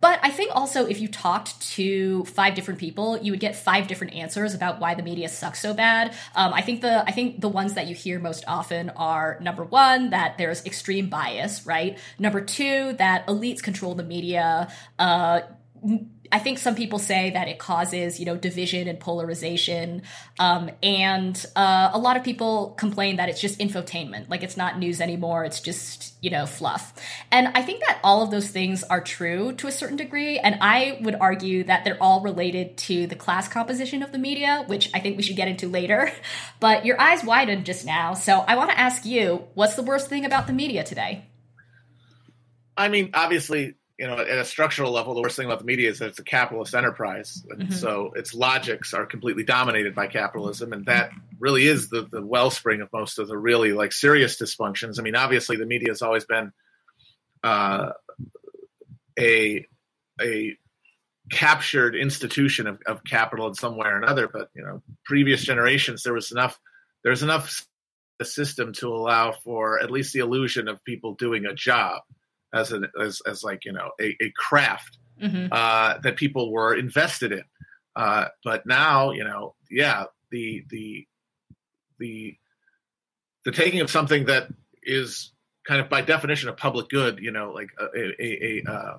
But 0.02 0.20
I 0.24 0.30
think 0.30 0.52
also 0.56 0.86
if 0.86 1.02
you 1.02 1.08
talked 1.08 1.60
to 1.74 2.24
five 2.26 2.56
different 2.56 2.80
people, 2.80 3.18
you 3.18 3.32
would 3.32 3.40
get 3.40 3.56
five 3.56 3.88
different 3.88 4.14
answers 4.14 4.54
about 4.54 4.80
why 4.80 4.96
the 4.96 5.04
media 5.04 5.28
sucks 5.28 5.62
so 5.62 5.74
bad. 5.74 6.16
Um, 6.36 6.54
I 6.54 6.62
think 6.62 6.82
the 6.82 7.04
I 7.06 7.12
think 7.12 7.42
the 7.42 7.50
ones 7.50 7.74
that 7.74 7.88
you 7.88 7.96
hear 7.96 8.20
most 8.20 8.44
often 8.48 8.92
are 8.92 9.38
number 9.42 9.64
one 9.64 10.12
that 10.12 10.38
there's 10.38 10.66
extreme 10.66 11.10
bias, 11.10 11.66
right? 11.66 11.98
Number 12.18 12.42
two 12.42 12.94
that 12.94 13.28
elites 13.28 13.62
control 13.62 13.96
the 13.96 14.04
media. 14.04 14.72
Uh, 14.98 15.42
I 16.32 16.40
think 16.40 16.60
some 16.60 16.76
people 16.76 17.00
say 17.00 17.32
that 17.32 17.48
it 17.48 17.58
causes, 17.58 18.20
you 18.20 18.26
know, 18.26 18.36
division 18.36 18.88
and 18.88 19.00
polarization. 19.00 20.04
Um, 20.38 20.70
and 20.84 21.44
uh, 21.56 21.90
a 21.94 21.98
lot 21.98 22.18
of 22.18 22.24
people 22.24 22.72
complain 22.78 23.16
that 23.16 23.30
it's 23.30 23.42
just 23.42 23.60
infotainment. 23.60 24.30
Like 24.30 24.44
it's 24.44 24.56
not 24.56 24.78
news 24.78 25.02
anymore. 25.02 25.44
It's 25.44 25.60
just, 25.60 26.14
you 26.22 26.30
know, 26.30 26.46
fluff. 26.46 26.94
And 27.32 27.48
I 27.50 27.64
think 27.64 27.80
that 27.82 28.00
all 28.04 28.22
of 28.22 28.32
those 28.32 28.48
things 28.50 28.84
are 28.84 29.02
true 29.02 29.54
to 29.54 29.68
a 29.68 29.72
certain 29.72 29.98
degree. 29.98 30.38
And 30.38 30.58
I 30.62 31.00
would 31.02 31.16
argue 31.16 31.64
that 31.64 31.84
they're 31.84 32.02
all 32.02 32.22
related 32.22 32.78
to 32.78 33.08
the 33.08 33.16
class 33.16 33.48
composition 33.48 34.04
of 34.04 34.12
the 34.12 34.20
media, 34.20 34.64
which 34.68 34.92
I 34.94 35.00
think 35.00 35.18
we 35.18 35.24
should 35.24 35.36
get 35.36 35.48
into 35.48 35.68
later. 35.68 36.12
But 36.60 36.86
your 36.86 37.00
eyes 37.00 37.24
widened 37.24 37.66
just 37.66 37.86
now. 37.86 38.14
So 38.14 38.40
I 38.40 38.56
want 38.56 38.70
to 38.72 38.78
ask 38.78 39.06
you, 39.06 39.48
what's 39.54 39.76
the 39.76 39.82
worst 39.82 40.10
thing 40.10 40.26
about 40.26 40.46
the 40.46 40.54
media 40.54 40.84
today? 40.84 41.26
I 42.76 42.90
mean, 42.90 43.12
obviously, 43.14 43.76
you 44.00 44.08
know, 44.08 44.14
at 44.14 44.38
a 44.38 44.46
structural 44.46 44.94
level, 44.94 45.14
the 45.14 45.22
worst 45.22 45.36
thing 45.36 45.46
about 45.46 45.60
the 45.60 45.66
media 45.66 45.90
is 45.90 46.00
that 46.00 46.08
it's 46.08 46.20
a 46.20 46.24
capitalist 46.24 46.74
enterprise. 46.74 47.44
And 47.50 47.64
mm-hmm. 47.64 47.74
so 47.74 48.14
its 48.16 48.34
logics 48.34 48.94
are 48.94 49.06
completely 49.06 49.44
dominated 49.44 49.94
by 49.94 50.08
capitalism. 50.08 50.72
And 50.72 50.86
that 50.86 51.12
really 51.38 51.66
is 51.68 51.90
the, 51.90 52.08
the 52.10 52.26
wellspring 52.26 52.80
of 52.80 52.88
most 52.94 53.20
of 53.20 53.28
the 53.28 53.38
really 53.38 53.74
like 53.74 53.92
serious 53.92 54.40
dysfunctions. 54.42 55.00
I 55.00 55.04
mean, 55.04 55.18
obviously 55.18 55.58
the 55.58 55.66
media 55.66 55.90
has 55.90 56.02
always 56.02 56.24
been 56.24 56.54
uh, 57.44 57.90
a, 59.20 59.68
a 60.22 60.58
captured 61.30 61.94
institution 61.94 62.68
of, 62.68 62.80
of 62.86 63.04
capital 63.04 63.48
in 63.50 63.54
some 63.54 63.76
way 63.76 63.90
or 63.90 63.98
another. 63.98 64.30
But, 64.30 64.50
you 64.56 64.64
know, 64.64 64.82
previous 65.04 65.44
generations, 65.44 66.04
there 66.04 66.14
was 66.14 66.32
enough, 66.32 66.58
there's 67.04 67.22
enough 67.22 67.68
a 68.22 68.26
system 68.26 68.72
to 68.74 68.88
allow 68.88 69.34
for 69.34 69.82
at 69.82 69.92
least 69.92 70.14
the 70.14 70.20
illusion 70.20 70.70
of 70.70 70.86
people 70.86 71.16
doing 71.16 71.46
a 71.46 71.54
job 71.54 72.02
as 72.54 72.72
an 72.72 72.86
as, 73.02 73.22
as 73.28 73.44
like 73.44 73.66
you 73.66 73.74
know 73.74 73.92
a, 74.00 74.16
a 74.22 74.32
craft 74.36 74.98
mm-hmm. 75.22 75.48
uh, 75.52 75.98
that 76.04 76.16
people 76.16 76.52
were 76.52 76.76
invested 76.76 77.32
in. 77.32 77.44
Uh, 77.96 78.26
but 78.44 78.66
now 78.66 79.12
you 79.12 79.24
know, 79.24 79.56
yeah, 79.70 80.06
the 80.32 80.64
the 80.70 81.06
the 82.00 82.36
the 83.46 83.52
taking 83.52 83.82
of 83.82 83.90
something 83.90 84.26
that 84.26 84.48
is 84.84 85.34
kind 85.68 85.82
of 85.82 85.90
by 85.90 86.02
definition 86.02 86.50
a 86.50 86.54
public 86.54 86.90
good, 86.90 87.20
you 87.20 87.32
know, 87.32 87.52
like 87.52 87.70
a, 87.80 87.86
a, 87.96 88.62
a 88.68 88.72
uh, 88.72 88.98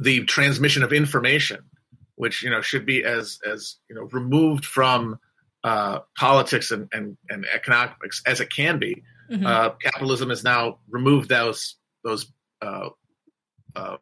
the 0.00 0.24
transmission 0.24 0.82
of 0.82 0.92
information, 0.92 1.58
which 2.14 2.42
you 2.42 2.50
know 2.50 2.60
should 2.60 2.86
be 2.86 3.04
as 3.04 3.38
as 3.50 3.76
you 3.88 3.96
know 3.96 4.08
removed 4.12 4.64
from 4.64 5.18
uh, 5.64 6.00
politics 6.16 6.70
and, 6.70 6.88
and 6.92 7.16
and 7.28 7.46
economics 7.52 8.22
as 8.26 8.40
it 8.40 8.50
can 8.52 8.78
be. 8.78 9.02
Mm-hmm. 9.30 9.46
Uh, 9.46 9.70
capitalism 9.82 10.28
has 10.28 10.44
now 10.44 10.78
removed 10.90 11.28
those 11.28 11.76
those 12.04 12.32
uh, 12.60 12.90
uh, 13.76 13.96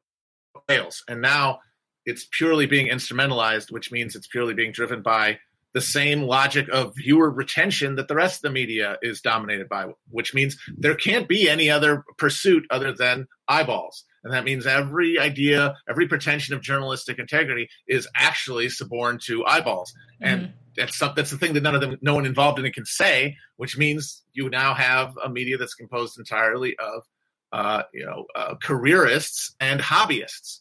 rails, 0.69 1.05
and 1.09 1.21
now 1.21 1.61
it's 2.07 2.27
purely 2.37 2.67
being 2.67 2.89
instrumentalized, 2.89 3.71
which 3.71 3.93
means 3.93 4.17
it's 4.17 4.27
purely 4.27 4.55
being 4.55 4.73
driven 4.73 5.03
by 5.03 5.39
the 5.73 5.81
same 5.81 6.23
logic 6.23 6.69
of 6.71 6.95
viewer 6.97 7.31
retention 7.31 7.95
that 7.97 8.09
the 8.09 8.15
rest 8.15 8.39
of 8.39 8.43
the 8.43 8.51
media 8.51 8.97
is 9.03 9.21
dominated 9.21 9.69
by, 9.69 9.87
which 10.09 10.35
means 10.35 10.57
there 10.77 10.97
can't 10.97 11.29
be 11.29 11.49
any 11.49 11.71
other 11.71 12.05
pursuit 12.19 12.67
other 12.71 12.93
than 12.93 13.29
eyeballs. 13.47 14.05
And 14.25 14.35
that 14.35 14.45
means 14.45 14.67
every 14.67 15.19
idea, 15.19 15.77
every 15.89 16.09
pretension 16.09 16.55
of 16.55 16.61
journalistic 16.61 17.19
integrity 17.19 17.69
is 17.87 18.09
actually 18.17 18.69
suborned 18.69 19.21
to 19.27 19.47
eyeballs. 19.47 19.95
And 20.21 20.41
mm-hmm. 20.43 20.53
that's 20.77 20.99
some, 20.99 21.13
that's 21.15 21.31
the 21.31 21.39
thing 21.39 21.55
that 21.55 21.63
none 21.63 21.75
of 21.75 21.81
them, 21.81 21.97
no 22.03 22.15
one 22.15 22.27
involved 22.27 22.59
in 22.59 22.67
it 22.67 22.75
can 22.75 22.85
say, 22.85 23.37
which 23.57 23.79
means 23.79 24.23
you 24.33 24.51
now 24.51 24.75
have 24.75 25.17
a 25.25 25.31
media 25.31 25.57
that's 25.57 25.75
composed 25.75 26.19
entirely 26.19 26.77
of, 26.79 27.05
uh, 27.53 27.83
you 27.93 28.05
know, 28.05 28.27
uh, 28.35 28.55
careerists 28.63 29.55
and 29.61 29.81
hobbyists, 29.81 30.61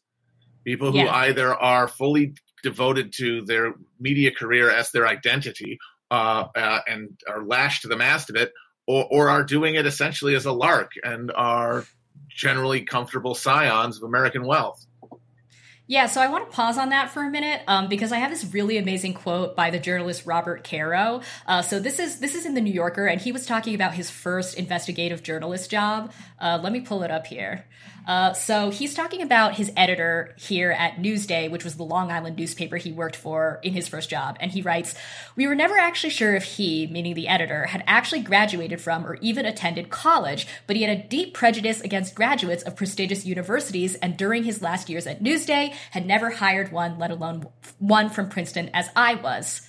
people 0.64 0.92
who 0.92 1.00
yeah. 1.00 1.14
either 1.14 1.54
are 1.54 1.88
fully 1.88 2.34
devoted 2.64 3.14
to 3.18 3.42
their 3.46 3.74
media 4.00 4.32
career 4.32 4.70
as 4.70 4.92
their 4.92 5.08
identity 5.08 5.80
uh, 6.12 6.46
uh, 6.56 6.80
and 6.88 7.20
are 7.28 7.44
lashed 7.44 7.84
to 7.84 7.88
the 7.88 7.98
mast 7.98 8.30
of 8.30 8.36
it, 8.36 8.52
or, 8.88 9.08
or 9.12 9.30
are 9.30 9.44
doing 9.44 9.76
it 9.76 9.86
essentially 9.86 10.36
as 10.36 10.46
a 10.46 10.52
lark 10.52 10.92
and 11.04 11.32
are 11.36 11.86
generally 12.30 12.82
comfortable 12.82 13.36
scions 13.36 13.98
of 13.98 14.04
American 14.04 14.46
wealth. 14.46 14.86
Yeah, 15.90 16.06
so 16.06 16.22
I 16.22 16.28
want 16.28 16.48
to 16.48 16.56
pause 16.56 16.78
on 16.78 16.90
that 16.90 17.10
for 17.10 17.24
a 17.24 17.32
minute 17.32 17.64
um, 17.68 17.90
because 17.90 18.12
I 18.12 18.20
have 18.20 18.30
this 18.30 18.46
really 18.54 18.78
amazing 18.78 19.16
quote 19.16 19.56
by 19.56 19.72
the 19.72 19.80
journalist 19.80 20.28
Robert 20.28 20.64
Caro. 20.64 21.22
Uh, 21.48 21.64
so 21.64 21.80
this 21.80 21.98
is 21.98 22.20
this 22.20 22.36
is 22.36 22.46
in 22.46 22.54
the 22.54 22.62
New 22.62 22.72
Yorker, 22.72 23.08
and 23.08 23.20
he 23.20 23.32
was 23.32 23.44
talking 23.48 23.74
about 23.74 23.96
his 23.96 24.08
first 24.08 24.54
investigative 24.54 25.24
journalist 25.24 25.72
job. 25.72 26.12
Uh, 26.40 26.60
let 26.62 26.74
me 26.74 26.82
pull 26.82 27.02
it 27.02 27.10
up 27.10 27.26
here. 27.26 27.66
Uh, 28.10 28.34
so 28.34 28.72
he's 28.72 28.96
talking 28.96 29.22
about 29.22 29.56
his 29.56 29.72
editor 29.78 30.34
here 30.36 30.72
at 30.72 30.96
Newsday, 30.96 31.50
which 31.50 31.64
was 31.64 31.76
the 31.76 31.84
Long 31.84 32.12
Island 32.12 32.38
newspaper 32.38 32.78
he 32.78 32.92
worked 32.92 33.16
for 33.16 33.60
in 33.62 33.74
his 33.74 33.88
first 33.88 34.10
job. 34.10 34.36
And 34.40 34.52
he 34.52 34.64
writes, 34.64 34.96
We 35.36 35.46
were 35.46 35.54
never 35.54 35.78
actually 35.78 36.10
sure 36.10 36.34
if 36.36 36.44
he, 36.44 36.88
meaning 36.88 37.14
the 37.14 37.28
editor, 37.28 37.66
had 37.66 37.84
actually 37.86 38.22
graduated 38.22 38.82
from 38.82 39.06
or 39.06 39.16
even 39.22 39.46
attended 39.46 39.92
college, 39.92 40.48
but 40.66 40.76
he 40.76 40.82
had 40.82 40.98
a 40.98 41.04
deep 41.04 41.36
prejudice 41.36 41.82
against 41.82 42.16
graduates 42.16 42.64
of 42.64 42.76
prestigious 42.76 43.28
universities, 43.28 43.94
and 43.96 44.18
during 44.18 44.44
his 44.44 44.62
last 44.62 44.90
years 44.90 45.06
at 45.06 45.22
Newsday, 45.22 45.76
had 45.92 46.06
never 46.06 46.30
hired 46.30 46.72
one, 46.72 46.98
let 46.98 47.12
alone 47.12 47.48
one 47.78 48.10
from 48.10 48.30
Princeton, 48.30 48.70
as 48.74 48.90
I 48.96 49.16
was. 49.16 49.62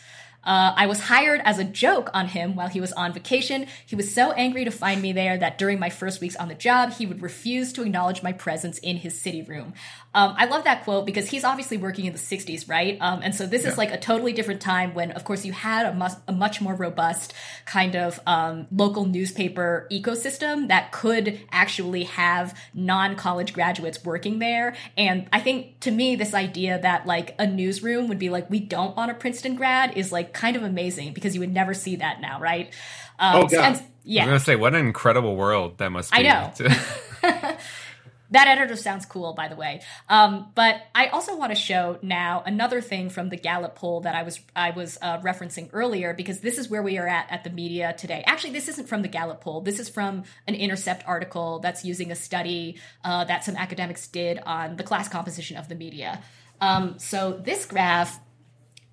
Uh, 0.42 0.72
I 0.74 0.86
was 0.86 1.00
hired 1.00 1.42
as 1.44 1.58
a 1.58 1.64
joke 1.64 2.08
on 2.14 2.28
him 2.28 2.56
while 2.56 2.68
he 2.68 2.80
was 2.80 2.92
on 2.92 3.12
vacation. 3.12 3.66
He 3.84 3.94
was 3.94 4.14
so 4.14 4.32
angry 4.32 4.64
to 4.64 4.70
find 4.70 5.02
me 5.02 5.12
there 5.12 5.36
that 5.36 5.58
during 5.58 5.78
my 5.78 5.90
first 5.90 6.20
weeks 6.20 6.36
on 6.36 6.48
the 6.48 6.54
job, 6.54 6.94
he 6.94 7.04
would 7.04 7.20
refuse 7.20 7.72
to 7.74 7.82
acknowledge 7.82 8.22
my 8.22 8.32
presence 8.32 8.78
in 8.78 8.96
his 8.96 9.20
city 9.20 9.42
room. 9.42 9.74
Um, 10.12 10.34
I 10.36 10.46
love 10.46 10.64
that 10.64 10.82
quote 10.82 11.06
because 11.06 11.28
he's 11.28 11.44
obviously 11.44 11.76
working 11.76 12.04
in 12.04 12.12
the 12.12 12.18
60s, 12.18 12.68
right? 12.68 12.98
Um, 13.00 13.20
and 13.22 13.32
so 13.32 13.46
this 13.46 13.62
yeah. 13.62 13.70
is 13.70 13.78
like 13.78 13.92
a 13.92 13.98
totally 13.98 14.32
different 14.32 14.60
time 14.60 14.92
when, 14.92 15.12
of 15.12 15.24
course, 15.24 15.44
you 15.44 15.52
had 15.52 15.86
a, 15.86 15.94
mu- 15.94 16.16
a 16.26 16.32
much 16.32 16.60
more 16.60 16.74
robust 16.74 17.32
kind 17.64 17.94
of 17.94 18.18
um, 18.26 18.66
local 18.72 19.04
newspaper 19.04 19.86
ecosystem 19.92 20.66
that 20.66 20.90
could 20.90 21.40
actually 21.52 22.04
have 22.04 22.58
non 22.74 23.14
college 23.14 23.52
graduates 23.52 24.04
working 24.04 24.40
there. 24.40 24.74
And 24.96 25.28
I 25.32 25.40
think 25.40 25.78
to 25.80 25.92
me, 25.92 26.16
this 26.16 26.34
idea 26.34 26.80
that 26.80 27.06
like 27.06 27.36
a 27.38 27.46
newsroom 27.46 28.08
would 28.08 28.18
be 28.18 28.30
like, 28.30 28.50
we 28.50 28.58
don't 28.58 28.96
want 28.96 29.12
a 29.12 29.14
Princeton 29.14 29.54
grad 29.54 29.96
is 29.96 30.10
like 30.10 30.32
kind 30.32 30.56
of 30.56 30.64
amazing 30.64 31.12
because 31.12 31.34
you 31.34 31.40
would 31.40 31.54
never 31.54 31.72
see 31.72 31.96
that 31.96 32.20
now, 32.20 32.40
right? 32.40 32.74
Um, 33.20 33.44
oh, 33.44 33.46
God. 33.46 33.76
And, 33.76 33.82
yeah. 34.02 34.22
I 34.22 34.24
was 34.24 34.30
going 34.30 34.38
to 34.40 34.44
say, 34.44 34.56
what 34.56 34.74
an 34.74 34.84
incredible 34.84 35.36
world 35.36 35.78
that 35.78 35.90
must 35.90 36.10
be. 36.10 36.18
I 36.18 36.22
know. 36.22 36.52
That 38.30 38.46
editor 38.46 38.76
sounds 38.76 39.06
cool, 39.06 39.34
by 39.34 39.48
the 39.48 39.56
way. 39.56 39.82
Um, 40.08 40.52
but 40.54 40.76
I 40.94 41.08
also 41.08 41.36
want 41.36 41.50
to 41.50 41.56
show 41.56 41.98
now 42.02 42.42
another 42.46 42.80
thing 42.80 43.10
from 43.10 43.28
the 43.28 43.36
Gallup 43.36 43.74
poll 43.74 44.02
that 44.02 44.14
I 44.14 44.22
was 44.22 44.40
I 44.54 44.70
was 44.70 44.98
uh, 45.02 45.18
referencing 45.18 45.70
earlier 45.72 46.14
because 46.14 46.40
this 46.40 46.58
is 46.58 46.70
where 46.70 46.82
we 46.82 46.98
are 46.98 47.06
at 47.06 47.26
at 47.30 47.44
the 47.44 47.50
media 47.50 47.94
today. 47.96 48.22
Actually, 48.26 48.52
this 48.52 48.68
isn't 48.68 48.88
from 48.88 49.02
the 49.02 49.08
Gallup 49.08 49.40
poll. 49.40 49.60
This 49.60 49.80
is 49.80 49.88
from 49.88 50.24
an 50.46 50.54
Intercept 50.54 51.02
article 51.06 51.58
that's 51.58 51.84
using 51.84 52.12
a 52.12 52.16
study 52.16 52.76
uh, 53.04 53.24
that 53.24 53.44
some 53.44 53.56
academics 53.56 54.06
did 54.06 54.38
on 54.44 54.76
the 54.76 54.84
class 54.84 55.08
composition 55.08 55.56
of 55.56 55.68
the 55.68 55.74
media. 55.74 56.22
Um, 56.60 56.98
so 56.98 57.32
this 57.32 57.64
graph 57.64 58.20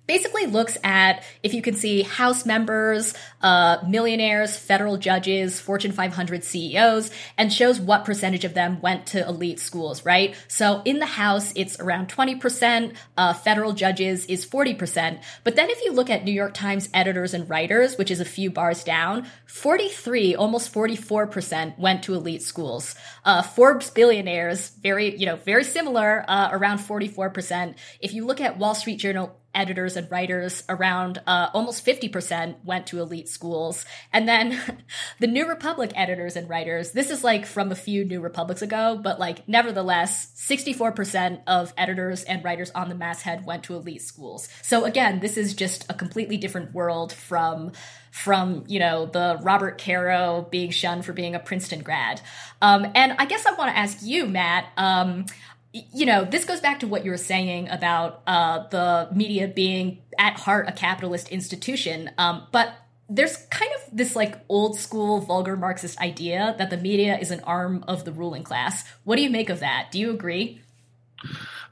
basically 0.08 0.46
looks 0.46 0.76
at 0.82 1.22
if 1.44 1.54
you 1.54 1.62
can 1.62 1.74
see 1.74 2.02
House 2.02 2.44
members, 2.44 3.14
uh, 3.42 3.76
millionaires, 3.86 4.56
federal 4.56 4.96
judges, 4.96 5.60
Fortune 5.60 5.92
500 5.92 6.42
CEOs, 6.42 7.10
and 7.36 7.52
shows 7.52 7.78
what 7.78 8.04
percentage 8.04 8.44
of 8.44 8.54
them 8.54 8.80
went 8.80 9.06
to 9.06 9.24
elite 9.28 9.60
schools, 9.60 10.04
right? 10.04 10.34
So 10.48 10.82
in 10.84 10.98
the 10.98 11.06
House, 11.06 11.52
it's 11.54 11.78
around 11.78 12.08
20%, 12.08 12.94
uh, 13.16 13.34
federal 13.34 13.74
judges 13.74 14.24
is 14.26 14.44
40%. 14.44 15.20
But 15.44 15.54
then 15.54 15.70
if 15.70 15.84
you 15.84 15.92
look 15.92 16.10
at 16.10 16.24
New 16.24 16.32
York 16.32 16.54
Times 16.54 16.88
editors 16.94 17.34
and 17.34 17.48
writers, 17.48 17.98
which 17.98 18.10
is 18.10 18.20
a 18.20 18.24
few 18.24 18.50
bars 18.50 18.82
down, 18.82 19.26
43, 19.46 20.34
almost 20.34 20.72
44% 20.72 21.78
went 21.78 22.02
to 22.04 22.14
elite 22.14 22.42
schools. 22.42 22.94
Uh, 23.24 23.42
Forbes 23.42 23.90
billionaires, 23.90 24.70
very, 24.70 25.14
you 25.14 25.26
know, 25.26 25.36
very 25.36 25.64
similar, 25.64 26.24
uh, 26.26 26.48
around 26.50 26.78
44%. 26.78 27.74
If 28.00 28.14
you 28.14 28.24
look 28.24 28.40
at 28.40 28.58
Wall 28.58 28.74
Street 28.74 28.96
Journal 28.96 29.38
editors 29.58 29.96
and 29.96 30.10
writers 30.10 30.62
around 30.68 31.20
uh, 31.26 31.50
almost 31.52 31.84
50% 31.84 32.64
went 32.64 32.86
to 32.86 33.00
elite 33.00 33.28
schools. 33.28 33.84
And 34.12 34.28
then 34.28 34.58
the 35.18 35.26
new 35.26 35.46
republic 35.46 35.90
editors 35.94 36.36
and 36.36 36.48
writers 36.48 36.92
this 36.92 37.10
is 37.10 37.24
like 37.24 37.44
from 37.44 37.72
a 37.72 37.74
few 37.74 38.04
new 38.04 38.20
republics 38.20 38.62
ago 38.62 38.98
but 39.02 39.18
like 39.18 39.46
nevertheless 39.48 40.32
64% 40.36 41.42
of 41.46 41.74
editors 41.76 42.22
and 42.22 42.42
writers 42.44 42.70
on 42.70 42.88
the 42.88 42.94
masthead 42.94 43.44
went 43.44 43.64
to 43.64 43.74
elite 43.74 44.02
schools. 44.02 44.48
So 44.62 44.84
again 44.84 45.20
this 45.20 45.36
is 45.36 45.54
just 45.54 45.84
a 45.90 45.94
completely 45.94 46.36
different 46.36 46.72
world 46.72 47.12
from 47.12 47.72
from 48.10 48.64
you 48.66 48.78
know 48.78 49.06
the 49.06 49.38
robert 49.42 49.76
caro 49.78 50.46
being 50.50 50.70
shunned 50.70 51.04
for 51.04 51.12
being 51.12 51.34
a 51.34 51.38
princeton 51.38 51.82
grad. 51.82 52.20
Um, 52.62 52.86
and 52.94 53.12
i 53.18 53.26
guess 53.26 53.44
i 53.44 53.52
want 53.52 53.70
to 53.70 53.76
ask 53.76 53.98
you 54.02 54.26
matt 54.26 54.66
um, 54.76 55.26
you 55.72 56.06
know, 56.06 56.24
this 56.24 56.44
goes 56.44 56.60
back 56.60 56.80
to 56.80 56.88
what 56.88 57.04
you 57.04 57.10
were 57.10 57.16
saying 57.16 57.68
about 57.68 58.22
uh, 58.26 58.66
the 58.68 59.08
media 59.14 59.48
being 59.48 59.98
at 60.18 60.38
heart 60.38 60.68
a 60.68 60.72
capitalist 60.72 61.28
institution. 61.28 62.10
Um, 62.18 62.46
but 62.52 62.72
there's 63.08 63.36
kind 63.50 63.70
of 63.76 63.96
this 63.96 64.16
like 64.16 64.36
old 64.48 64.78
school 64.78 65.20
vulgar 65.20 65.56
Marxist 65.56 65.98
idea 65.98 66.54
that 66.58 66.70
the 66.70 66.76
media 66.76 67.18
is 67.18 67.30
an 67.30 67.40
arm 67.40 67.84
of 67.88 68.04
the 68.04 68.12
ruling 68.12 68.42
class. 68.42 68.84
What 69.04 69.16
do 69.16 69.22
you 69.22 69.30
make 69.30 69.50
of 69.50 69.60
that? 69.60 69.88
Do 69.90 69.98
you 69.98 70.10
agree? 70.10 70.60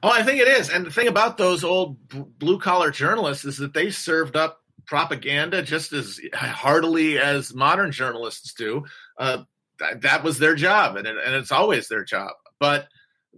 Oh, 0.03 0.11
I 0.11 0.23
think 0.23 0.41
it 0.41 0.49
is. 0.49 0.71
And 0.71 0.87
the 0.87 0.91
thing 0.91 1.09
about 1.09 1.39
those 1.39 1.65
old 1.65 1.97
blue 2.39 2.59
collar 2.59 2.91
journalists 2.91 3.45
is 3.45 3.59
that 3.59 3.75
they 3.75 3.91
served 3.91 4.37
up 4.37 4.61
propaganda 4.87 5.63
just 5.63 5.93
as 5.93 6.21
heartily 6.33 7.19
as 7.19 7.55
modern 7.55 7.93
journalists 7.93 8.55
do. 8.55 8.85
Uh, 9.19 9.45
that, 9.79 10.03
that 10.03 10.25
was 10.25 10.39
their 10.39 10.55
job, 10.55 10.97
and, 10.97 11.07
it, 11.07 11.17
and 11.23 11.35
it's 11.35 11.53
always 11.53 11.89
their 11.89 12.05
job. 12.05 12.33
But 12.59 12.89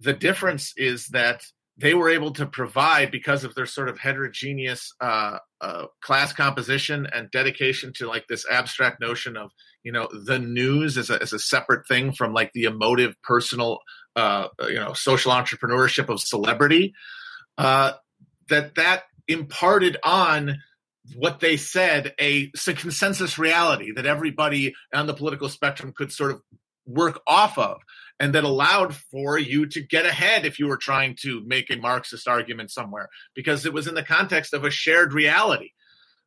the 0.01 0.13
difference 0.13 0.73
is 0.77 1.09
that 1.09 1.43
they 1.77 1.95
were 1.95 2.09
able 2.09 2.33
to 2.33 2.45
provide 2.45 3.11
because 3.13 3.45
of 3.45 3.55
their 3.55 3.67
sort 3.67 3.89
of 3.89 3.99
heterogeneous 3.99 4.93
uh, 5.01 5.39
uh, 5.61 5.87
class 6.03 6.33
composition 6.33 7.07
and 7.15 7.31
dedication 7.31 7.93
to 7.95 8.09
like 8.09 8.27
this 8.29 8.45
abstract 8.51 9.01
notion 9.01 9.37
of 9.37 9.53
you 9.85 9.93
know 9.93 10.09
the 10.27 10.39
news 10.39 10.99
as 10.99 11.09
a, 11.09 11.23
as 11.23 11.33
a 11.33 11.39
separate 11.39 11.87
thing 11.87 12.13
from 12.13 12.33
like 12.33 12.53
the 12.53 12.65
emotive 12.65 13.15
personal 13.23 13.79
uh, 14.17 14.49
you 14.69 14.75
know 14.75 14.93
social 14.93 15.33
entrepreneurship 15.33 16.09
of 16.09 16.21
celebrity 16.21 16.95
uh, 17.57 17.93
that 18.49 18.75
that 18.75 19.05
imparted 19.29 19.97
on 20.05 20.59
what 21.15 21.41
they 21.41 21.57
said 21.57 22.13
a, 22.21 22.51
a 22.67 22.75
consensus 22.75 23.39
reality 23.39 23.93
that 23.93 24.05
everybody 24.05 24.75
on 24.93 25.07
the 25.07 25.15
political 25.15 25.49
spectrum 25.49 25.93
could 25.97 26.13
sort 26.13 26.33
of 26.33 26.43
work 26.87 27.21
off 27.27 27.57
of 27.57 27.79
and 28.21 28.35
that 28.35 28.45
allowed 28.45 28.95
for 28.95 29.39
you 29.39 29.67
to 29.67 29.81
get 29.81 30.05
ahead 30.05 30.45
if 30.45 30.59
you 30.59 30.67
were 30.67 30.77
trying 30.77 31.17
to 31.23 31.43
make 31.47 31.71
a 31.71 31.77
Marxist 31.77 32.27
argument 32.27 32.71
somewhere 32.71 33.09
because 33.35 33.65
it 33.65 33.73
was 33.73 33.87
in 33.87 33.95
the 33.95 34.03
context 34.03 34.53
of 34.55 34.65
a 34.65 34.71
shared 34.71 35.13
reality. 35.13 35.71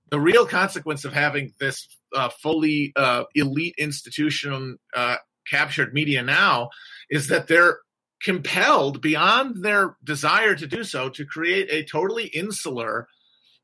the 0.10 0.20
real 0.20 0.46
consequence 0.46 1.06
of 1.06 1.14
having 1.14 1.54
this 1.60 1.88
uh, 2.14 2.30
fully 2.30 2.92
uh, 2.98 3.24
elite 3.34 3.76
institution 3.78 4.78
uh, 4.94 5.16
captured 5.50 5.94
media 5.94 6.22
now 6.22 6.70
is 7.10 7.28
that 7.30 7.48
they're 7.48 7.80
compelled 8.22 9.02
beyond 9.02 9.64
their 9.64 9.96
desire 10.04 10.54
to 10.54 10.68
do 10.68 10.84
so 10.84 11.10
to 11.10 11.26
create 11.26 11.70
a 11.72 11.84
totally 11.84 12.26
insular 12.26 13.08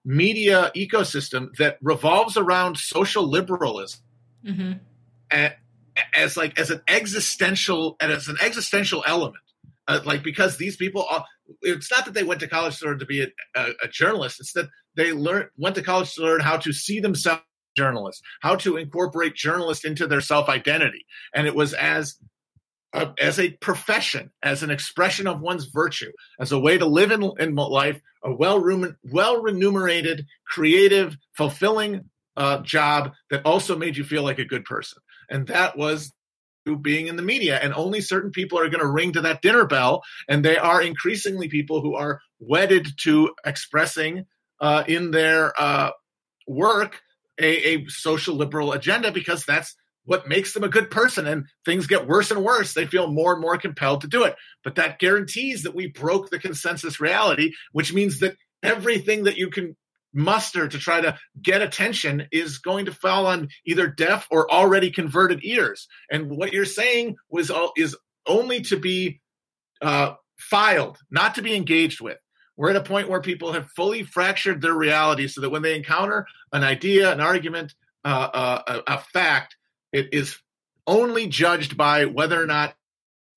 media 0.03 0.71
ecosystem 0.75 1.53
that 1.57 1.77
revolves 1.81 2.37
around 2.37 2.77
social 2.77 3.29
liberalism 3.29 3.99
mm-hmm. 4.45 4.71
as, 5.29 5.51
as 6.15 6.37
like 6.37 6.57
as 6.59 6.69
an 6.69 6.81
existential 6.87 7.95
and 7.99 8.11
as 8.11 8.27
an 8.27 8.37
existential 8.41 9.03
element. 9.05 9.43
Uh, 9.87 10.01
like 10.03 10.21
because 10.21 10.57
these 10.57 10.75
people 10.75 11.05
are, 11.09 11.23
it's 11.61 11.89
not 11.89 12.03
that 12.03 12.13
they 12.13 12.23
went 12.23 12.41
to 12.41 12.47
college 12.47 12.77
to 12.77 12.85
learn 12.85 12.99
to 12.99 13.05
be 13.05 13.21
a, 13.21 13.27
a, 13.55 13.67
a 13.83 13.87
journalist. 13.87 14.39
It's 14.39 14.51
that 14.53 14.67
they 14.95 15.13
learned 15.13 15.49
went 15.57 15.75
to 15.75 15.81
college 15.81 16.13
to 16.15 16.21
learn 16.21 16.41
how 16.41 16.57
to 16.57 16.73
see 16.73 16.99
themselves 16.99 17.41
journalists 17.75 18.23
how 18.41 18.55
to 18.55 18.75
incorporate 18.75 19.35
journalists 19.35 19.85
into 19.85 20.07
their 20.07 20.19
self 20.19 20.49
identity 20.49 21.05
and 21.35 21.45
it 21.45 21.53
was 21.53 21.75
as 21.75 22.17
uh, 22.93 23.11
as 23.21 23.39
a 23.39 23.51
profession, 23.51 24.31
as 24.41 24.63
an 24.63 24.71
expression 24.71 25.27
of 25.27 25.41
one's 25.41 25.65
virtue, 25.65 26.11
as 26.39 26.51
a 26.51 26.59
way 26.59 26.77
to 26.77 26.85
live 26.85 27.11
in, 27.11 27.31
in 27.39 27.55
life, 27.55 28.01
a 28.23 28.33
well 28.33 28.63
well 29.03 29.41
remunerated, 29.41 30.25
creative, 30.47 31.15
fulfilling 31.35 32.09
uh, 32.35 32.59
job 32.61 33.13
that 33.29 33.45
also 33.45 33.77
made 33.77 33.97
you 33.97 34.03
feel 34.03 34.23
like 34.23 34.39
a 34.39 34.45
good 34.45 34.65
person. 34.65 35.01
And 35.29 35.47
that 35.47 35.77
was 35.77 36.13
being 36.81 37.07
in 37.07 37.15
the 37.15 37.23
media. 37.23 37.57
And 37.57 37.73
only 37.73 38.01
certain 38.01 38.31
people 38.31 38.59
are 38.59 38.69
going 38.69 38.81
to 38.81 38.87
ring 38.87 39.13
to 39.13 39.21
that 39.21 39.41
dinner 39.41 39.65
bell. 39.65 40.03
And 40.27 40.43
they 40.43 40.57
are 40.57 40.81
increasingly 40.81 41.47
people 41.47 41.81
who 41.81 41.95
are 41.95 42.19
wedded 42.39 42.87
to 43.03 43.33
expressing 43.45 44.25
uh, 44.59 44.83
in 44.87 45.11
their 45.11 45.53
uh, 45.59 45.91
work 46.47 47.01
a, 47.39 47.75
a 47.75 47.85
social 47.87 48.35
liberal 48.35 48.73
agenda 48.73 49.11
because 49.11 49.45
that's 49.45 49.75
what 50.05 50.27
makes 50.27 50.53
them 50.53 50.63
a 50.63 50.69
good 50.69 50.89
person 50.89 51.27
and 51.27 51.45
things 51.65 51.85
get 51.85 52.07
worse 52.07 52.31
and 52.31 52.43
worse 52.43 52.73
they 52.73 52.85
feel 52.85 53.11
more 53.11 53.33
and 53.33 53.41
more 53.41 53.57
compelled 53.57 54.01
to 54.01 54.07
do 54.07 54.23
it 54.23 54.35
but 54.63 54.75
that 54.75 54.99
guarantees 54.99 55.63
that 55.63 55.75
we 55.75 55.87
broke 55.87 56.29
the 56.29 56.39
consensus 56.39 56.99
reality 56.99 57.51
which 57.73 57.93
means 57.93 58.19
that 58.19 58.35
everything 58.63 59.25
that 59.25 59.37
you 59.37 59.49
can 59.49 59.75
muster 60.17 60.67
to 60.67 60.79
try 60.79 60.99
to 60.99 61.17
get 61.41 61.61
attention 61.61 62.27
is 62.31 62.57
going 62.57 62.85
to 62.85 62.91
fall 62.91 63.27
on 63.27 63.49
either 63.65 63.87
deaf 63.87 64.27
or 64.31 64.51
already 64.51 64.89
converted 64.89 65.39
ears 65.43 65.87
and 66.11 66.29
what 66.29 66.51
you're 66.51 66.65
saying 66.65 67.15
was 67.29 67.51
all 67.51 67.71
is 67.77 67.95
only 68.25 68.61
to 68.61 68.77
be 68.77 69.21
uh, 69.81 70.13
filed 70.39 70.97
not 71.11 71.35
to 71.35 71.43
be 71.43 71.55
engaged 71.55 72.01
with 72.01 72.17
we're 72.55 72.71
at 72.71 72.75
a 72.75 72.81
point 72.81 73.09
where 73.09 73.21
people 73.21 73.53
have 73.53 73.69
fully 73.75 74.01
fractured 74.01 74.59
their 74.59 74.73
reality 74.73 75.27
so 75.27 75.41
that 75.41 75.51
when 75.51 75.61
they 75.61 75.75
encounter 75.75 76.25
an 76.51 76.63
idea 76.63 77.11
an 77.11 77.21
argument 77.21 77.75
uh, 78.03 78.29
uh, 78.33 78.61
a, 78.87 78.93
a 78.95 78.97
fact 79.13 79.55
it 79.93 80.13
is 80.13 80.37
only 80.87 81.27
judged 81.27 81.77
by 81.77 82.05
whether 82.05 82.41
or 82.41 82.47
not 82.47 82.73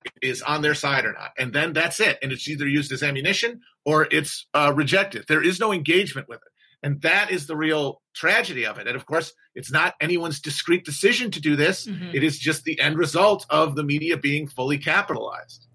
it 0.05 0.13
is 0.21 0.41
on 0.41 0.61
their 0.61 0.73
side 0.73 1.05
or 1.05 1.13
not. 1.13 1.31
And 1.37 1.53
then 1.53 1.73
that's 1.73 1.99
it. 1.99 2.17
And 2.23 2.31
it's 2.31 2.47
either 2.47 2.67
used 2.67 2.91
as 2.91 3.03
ammunition 3.03 3.61
or 3.85 4.07
it's 4.09 4.47
uh, 4.53 4.73
rejected. 4.75 5.25
There 5.27 5.43
is 5.43 5.59
no 5.59 5.71
engagement 5.71 6.27
with 6.27 6.39
it. 6.39 6.50
And 6.83 7.01
that 7.01 7.29
is 7.31 7.47
the 7.47 7.55
real 7.55 8.01
tragedy 8.13 8.65
of 8.65 8.79
it. 8.79 8.87
And 8.87 8.95
of 8.95 9.05
course, 9.05 9.33
it's 9.53 9.71
not 9.71 9.93
anyone's 10.01 10.39
discrete 10.39 10.83
decision 10.83 11.31
to 11.31 11.39
do 11.39 11.55
this. 11.55 11.85
Mm-hmm. 11.85 12.11
It 12.13 12.23
is 12.23 12.39
just 12.39 12.63
the 12.63 12.79
end 12.79 12.97
result 12.97 13.45
of 13.49 13.75
the 13.75 13.83
media 13.83 14.17
being 14.17 14.47
fully 14.47 14.77
capitalized. 14.77 15.67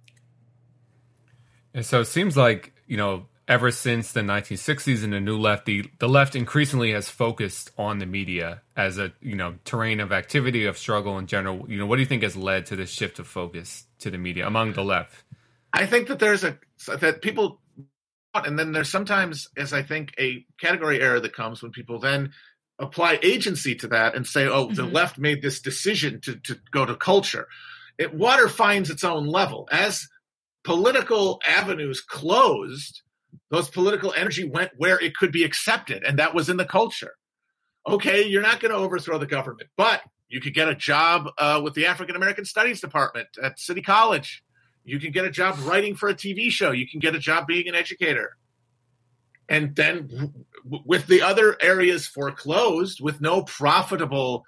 And 1.74 1.84
so 1.84 2.00
it 2.00 2.06
seems 2.06 2.36
like, 2.36 2.72
you 2.86 2.96
know, 2.96 3.26
ever 3.48 3.70
since 3.70 4.12
the 4.12 4.20
1960s 4.20 5.04
and 5.04 5.12
the 5.12 5.20
new 5.20 5.38
left 5.38 5.66
the, 5.66 5.84
the 5.98 6.08
left 6.08 6.34
increasingly 6.34 6.92
has 6.92 7.08
focused 7.08 7.70
on 7.78 7.98
the 7.98 8.06
media 8.06 8.62
as 8.76 8.98
a 8.98 9.12
you 9.20 9.36
know 9.36 9.54
terrain 9.64 10.00
of 10.00 10.12
activity 10.12 10.64
of 10.64 10.76
struggle 10.76 11.18
in 11.18 11.26
general 11.26 11.64
you 11.68 11.78
know 11.78 11.86
what 11.86 11.96
do 11.96 12.02
you 12.02 12.06
think 12.06 12.22
has 12.22 12.36
led 12.36 12.66
to 12.66 12.76
this 12.76 12.90
shift 12.90 13.18
of 13.18 13.26
focus 13.26 13.84
to 13.98 14.10
the 14.10 14.18
media 14.18 14.46
among 14.46 14.72
the 14.72 14.82
left 14.82 15.24
i 15.72 15.86
think 15.86 16.08
that 16.08 16.18
there's 16.18 16.42
a 16.42 16.58
that 17.00 17.22
people 17.22 17.60
and 18.44 18.58
then 18.58 18.72
there's 18.72 18.90
sometimes 18.90 19.48
as 19.56 19.72
i 19.72 19.82
think 19.82 20.12
a 20.18 20.44
category 20.60 21.00
error 21.00 21.20
that 21.20 21.32
comes 21.32 21.62
when 21.62 21.70
people 21.70 21.98
then 21.98 22.32
apply 22.78 23.18
agency 23.22 23.74
to 23.74 23.86
that 23.88 24.14
and 24.14 24.26
say 24.26 24.46
oh 24.46 24.66
mm-hmm. 24.66 24.74
the 24.74 24.84
left 24.84 25.18
made 25.18 25.40
this 25.40 25.60
decision 25.60 26.20
to, 26.20 26.36
to 26.40 26.58
go 26.72 26.84
to 26.84 26.96
culture 26.96 27.46
it 27.98 28.12
water 28.12 28.48
finds 28.48 28.90
its 28.90 29.04
own 29.04 29.26
level 29.26 29.68
as 29.70 30.08
political 30.64 31.40
avenues 31.46 32.00
closed 32.00 33.02
those 33.50 33.68
political 33.70 34.12
energy 34.12 34.44
went 34.44 34.72
where 34.76 34.98
it 34.98 35.14
could 35.14 35.32
be 35.32 35.44
accepted, 35.44 36.02
and 36.02 36.18
that 36.18 36.34
was 36.34 36.48
in 36.48 36.56
the 36.56 36.64
culture. 36.64 37.14
Okay, 37.86 38.26
you're 38.26 38.42
not 38.42 38.60
going 38.60 38.72
to 38.72 38.78
overthrow 38.78 39.18
the 39.18 39.26
government, 39.26 39.70
but 39.76 40.02
you 40.28 40.40
could 40.40 40.54
get 40.54 40.68
a 40.68 40.74
job 40.74 41.28
uh, 41.38 41.60
with 41.62 41.74
the 41.74 41.86
African 41.86 42.16
American 42.16 42.44
Studies 42.44 42.80
Department 42.80 43.28
at 43.40 43.60
City 43.60 43.82
College. 43.82 44.42
You 44.86 45.00
can 45.00 45.10
get 45.10 45.24
a 45.24 45.30
job 45.30 45.58
writing 45.64 45.96
for 45.96 46.08
a 46.08 46.14
TV 46.14 46.48
show. 46.48 46.70
You 46.70 46.88
can 46.88 47.00
get 47.00 47.16
a 47.16 47.18
job 47.18 47.48
being 47.48 47.68
an 47.68 47.74
educator. 47.74 48.36
And 49.48 49.74
then, 49.74 50.44
with 50.64 51.06
the 51.08 51.22
other 51.22 51.56
areas 51.60 52.06
foreclosed, 52.06 53.00
with 53.00 53.20
no 53.20 53.42
profitable 53.42 54.44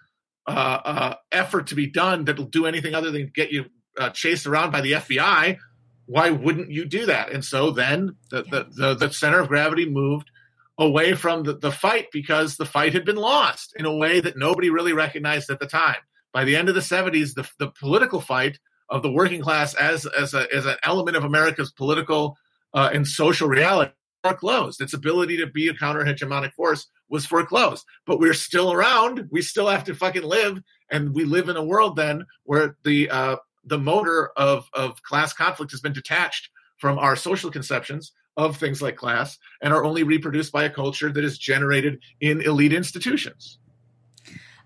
uh, 0.47 0.80
uh, 0.84 1.14
effort 1.32 1.66
to 1.68 1.74
be 1.74 1.89
done 1.89 2.24
that'll 2.24 2.47
do 2.47 2.66
anything 2.66 2.95
other 2.95 3.11
than 3.11 3.30
get 3.34 3.51
you 3.51 3.66
uh, 3.99 4.11
chased 4.11 4.47
around 4.47 4.70
by 4.70 4.80
the 4.80 4.93
FBI, 4.93 5.59
why 6.07 6.30
wouldn't 6.30 6.70
you 6.70 6.84
do 6.84 7.07
that? 7.07 7.30
And 7.30 7.45
so 7.45 7.70
then 7.70 8.16
the, 8.30 8.43
the, 8.43 8.66
the, 8.70 8.95
the, 8.95 9.12
center 9.12 9.41
of 9.41 9.49
gravity 9.49 9.89
moved 9.89 10.30
away 10.78 11.14
from 11.14 11.43
the, 11.43 11.55
the 11.55 11.72
fight 11.72 12.07
because 12.12 12.57
the 12.57 12.64
fight 12.64 12.95
had 12.95 13.05
been 13.05 13.16
lost 13.16 13.74
in 13.76 13.84
a 13.84 13.95
way 13.95 14.20
that 14.20 14.39
nobody 14.39 14.70
really 14.70 14.93
recognized 14.93 15.51
at 15.51 15.59
the 15.59 15.66
time. 15.66 15.97
By 16.32 16.45
the 16.45 16.57
end 16.57 16.68
of 16.68 16.74
the 16.74 16.80
70s, 16.80 17.34
the, 17.34 17.49
the 17.59 17.70
political 17.70 18.20
fight 18.20 18.59
of 18.89 19.03
the 19.03 19.11
working 19.11 19.41
class 19.41 19.74
as, 19.74 20.07
as, 20.07 20.34
a, 20.34 20.47
as 20.55 20.66
an 20.66 20.76
element 20.82 21.16
of 21.16 21.24
America's 21.24 21.72
political 21.72 22.36
uh, 22.74 22.91
and 22.93 23.07
social 23.07 23.49
reality 23.49 23.93
foreclosed. 24.22 24.80
Its 24.80 24.95
ability 24.95 25.36
to 25.39 25.47
be 25.47 25.68
a 25.68 25.74
counter 25.74 26.05
hegemonic 26.05 26.53
force 26.53 26.86
was 27.09 27.26
foreclosed. 27.26 27.84
But 28.07 28.18
we're 28.18 28.34
still 28.34 28.72
around. 28.72 29.28
We 29.30 29.43
still 29.43 29.68
have 29.68 29.84
to 29.84 29.95
fucking 29.95 30.24
live. 30.24 30.61
And 30.91 31.14
we 31.14 31.24
live 31.24 31.49
in 31.49 31.57
a 31.57 31.64
world 31.64 31.97
then 31.97 32.24
where 32.45 32.76
the 32.84 33.11
uh, 33.11 33.36
the 33.64 33.78
motor 33.78 34.30
of, 34.36 34.68
of 34.72 35.03
class 35.03 35.32
conflict 35.32 35.72
has 35.72 35.80
been 35.80 35.93
detached 35.93 36.49
from 36.78 36.99
our 36.99 37.16
social 37.16 37.51
conceptions 37.51 38.12
of 38.36 38.57
things 38.57 38.80
like 38.80 38.97
class 38.97 39.36
and 39.61 39.74
are 39.74 39.84
only 39.84 40.05
reproduced 40.05 40.53
by 40.53 40.64
a 40.64 40.70
culture 40.70 41.12
that 41.12 41.24
is 41.24 41.39
generated 41.39 42.01
in 42.20 42.41
elite 42.41 42.72
institutions. 42.72 43.59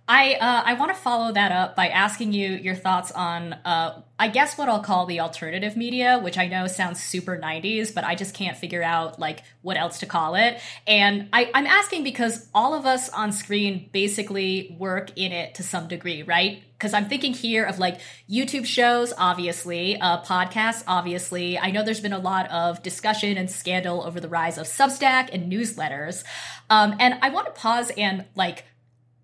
I 0.08 0.34
uh, 0.34 0.62
I 0.64 0.74
want 0.74 0.94
to 0.94 1.00
follow 1.00 1.32
that 1.32 1.52
up 1.52 1.76
by 1.76 1.88
asking 1.88 2.32
you 2.32 2.50
your 2.50 2.74
thoughts 2.74 3.12
on 3.12 3.52
uh, 3.52 4.02
I 4.22 4.28
guess 4.28 4.56
what 4.56 4.68
I'll 4.68 4.82
call 4.82 5.06
the 5.06 5.18
alternative 5.18 5.76
media, 5.76 6.20
which 6.22 6.38
I 6.38 6.46
know 6.46 6.68
sounds 6.68 7.02
super 7.02 7.36
90s, 7.36 7.92
but 7.92 8.04
I 8.04 8.14
just 8.14 8.34
can't 8.34 8.56
figure 8.56 8.82
out 8.82 9.18
like 9.18 9.42
what 9.62 9.76
else 9.76 9.98
to 9.98 10.06
call 10.06 10.36
it. 10.36 10.60
And 10.86 11.28
I, 11.32 11.50
I'm 11.52 11.66
asking 11.66 12.04
because 12.04 12.46
all 12.54 12.74
of 12.74 12.86
us 12.86 13.08
on 13.08 13.32
screen 13.32 13.90
basically 13.92 14.76
work 14.78 15.10
in 15.16 15.32
it 15.32 15.56
to 15.56 15.64
some 15.64 15.88
degree, 15.88 16.22
right? 16.22 16.62
Because 16.74 16.94
I'm 16.94 17.08
thinking 17.08 17.32
here 17.32 17.64
of 17.64 17.80
like 17.80 18.00
YouTube 18.30 18.64
shows, 18.64 19.12
obviously, 19.18 19.96
uh, 20.00 20.22
podcasts, 20.22 20.84
obviously. 20.86 21.58
I 21.58 21.72
know 21.72 21.84
there's 21.84 22.00
been 22.00 22.12
a 22.12 22.18
lot 22.18 22.48
of 22.50 22.80
discussion 22.82 23.36
and 23.36 23.50
scandal 23.50 24.04
over 24.04 24.20
the 24.20 24.28
rise 24.28 24.56
of 24.56 24.66
Substack 24.66 25.30
and 25.32 25.50
newsletters. 25.50 26.22
Um, 26.70 26.94
and 27.00 27.18
I 27.22 27.30
want 27.30 27.46
to 27.46 27.52
pause 27.52 27.90
and 27.96 28.24
like 28.36 28.64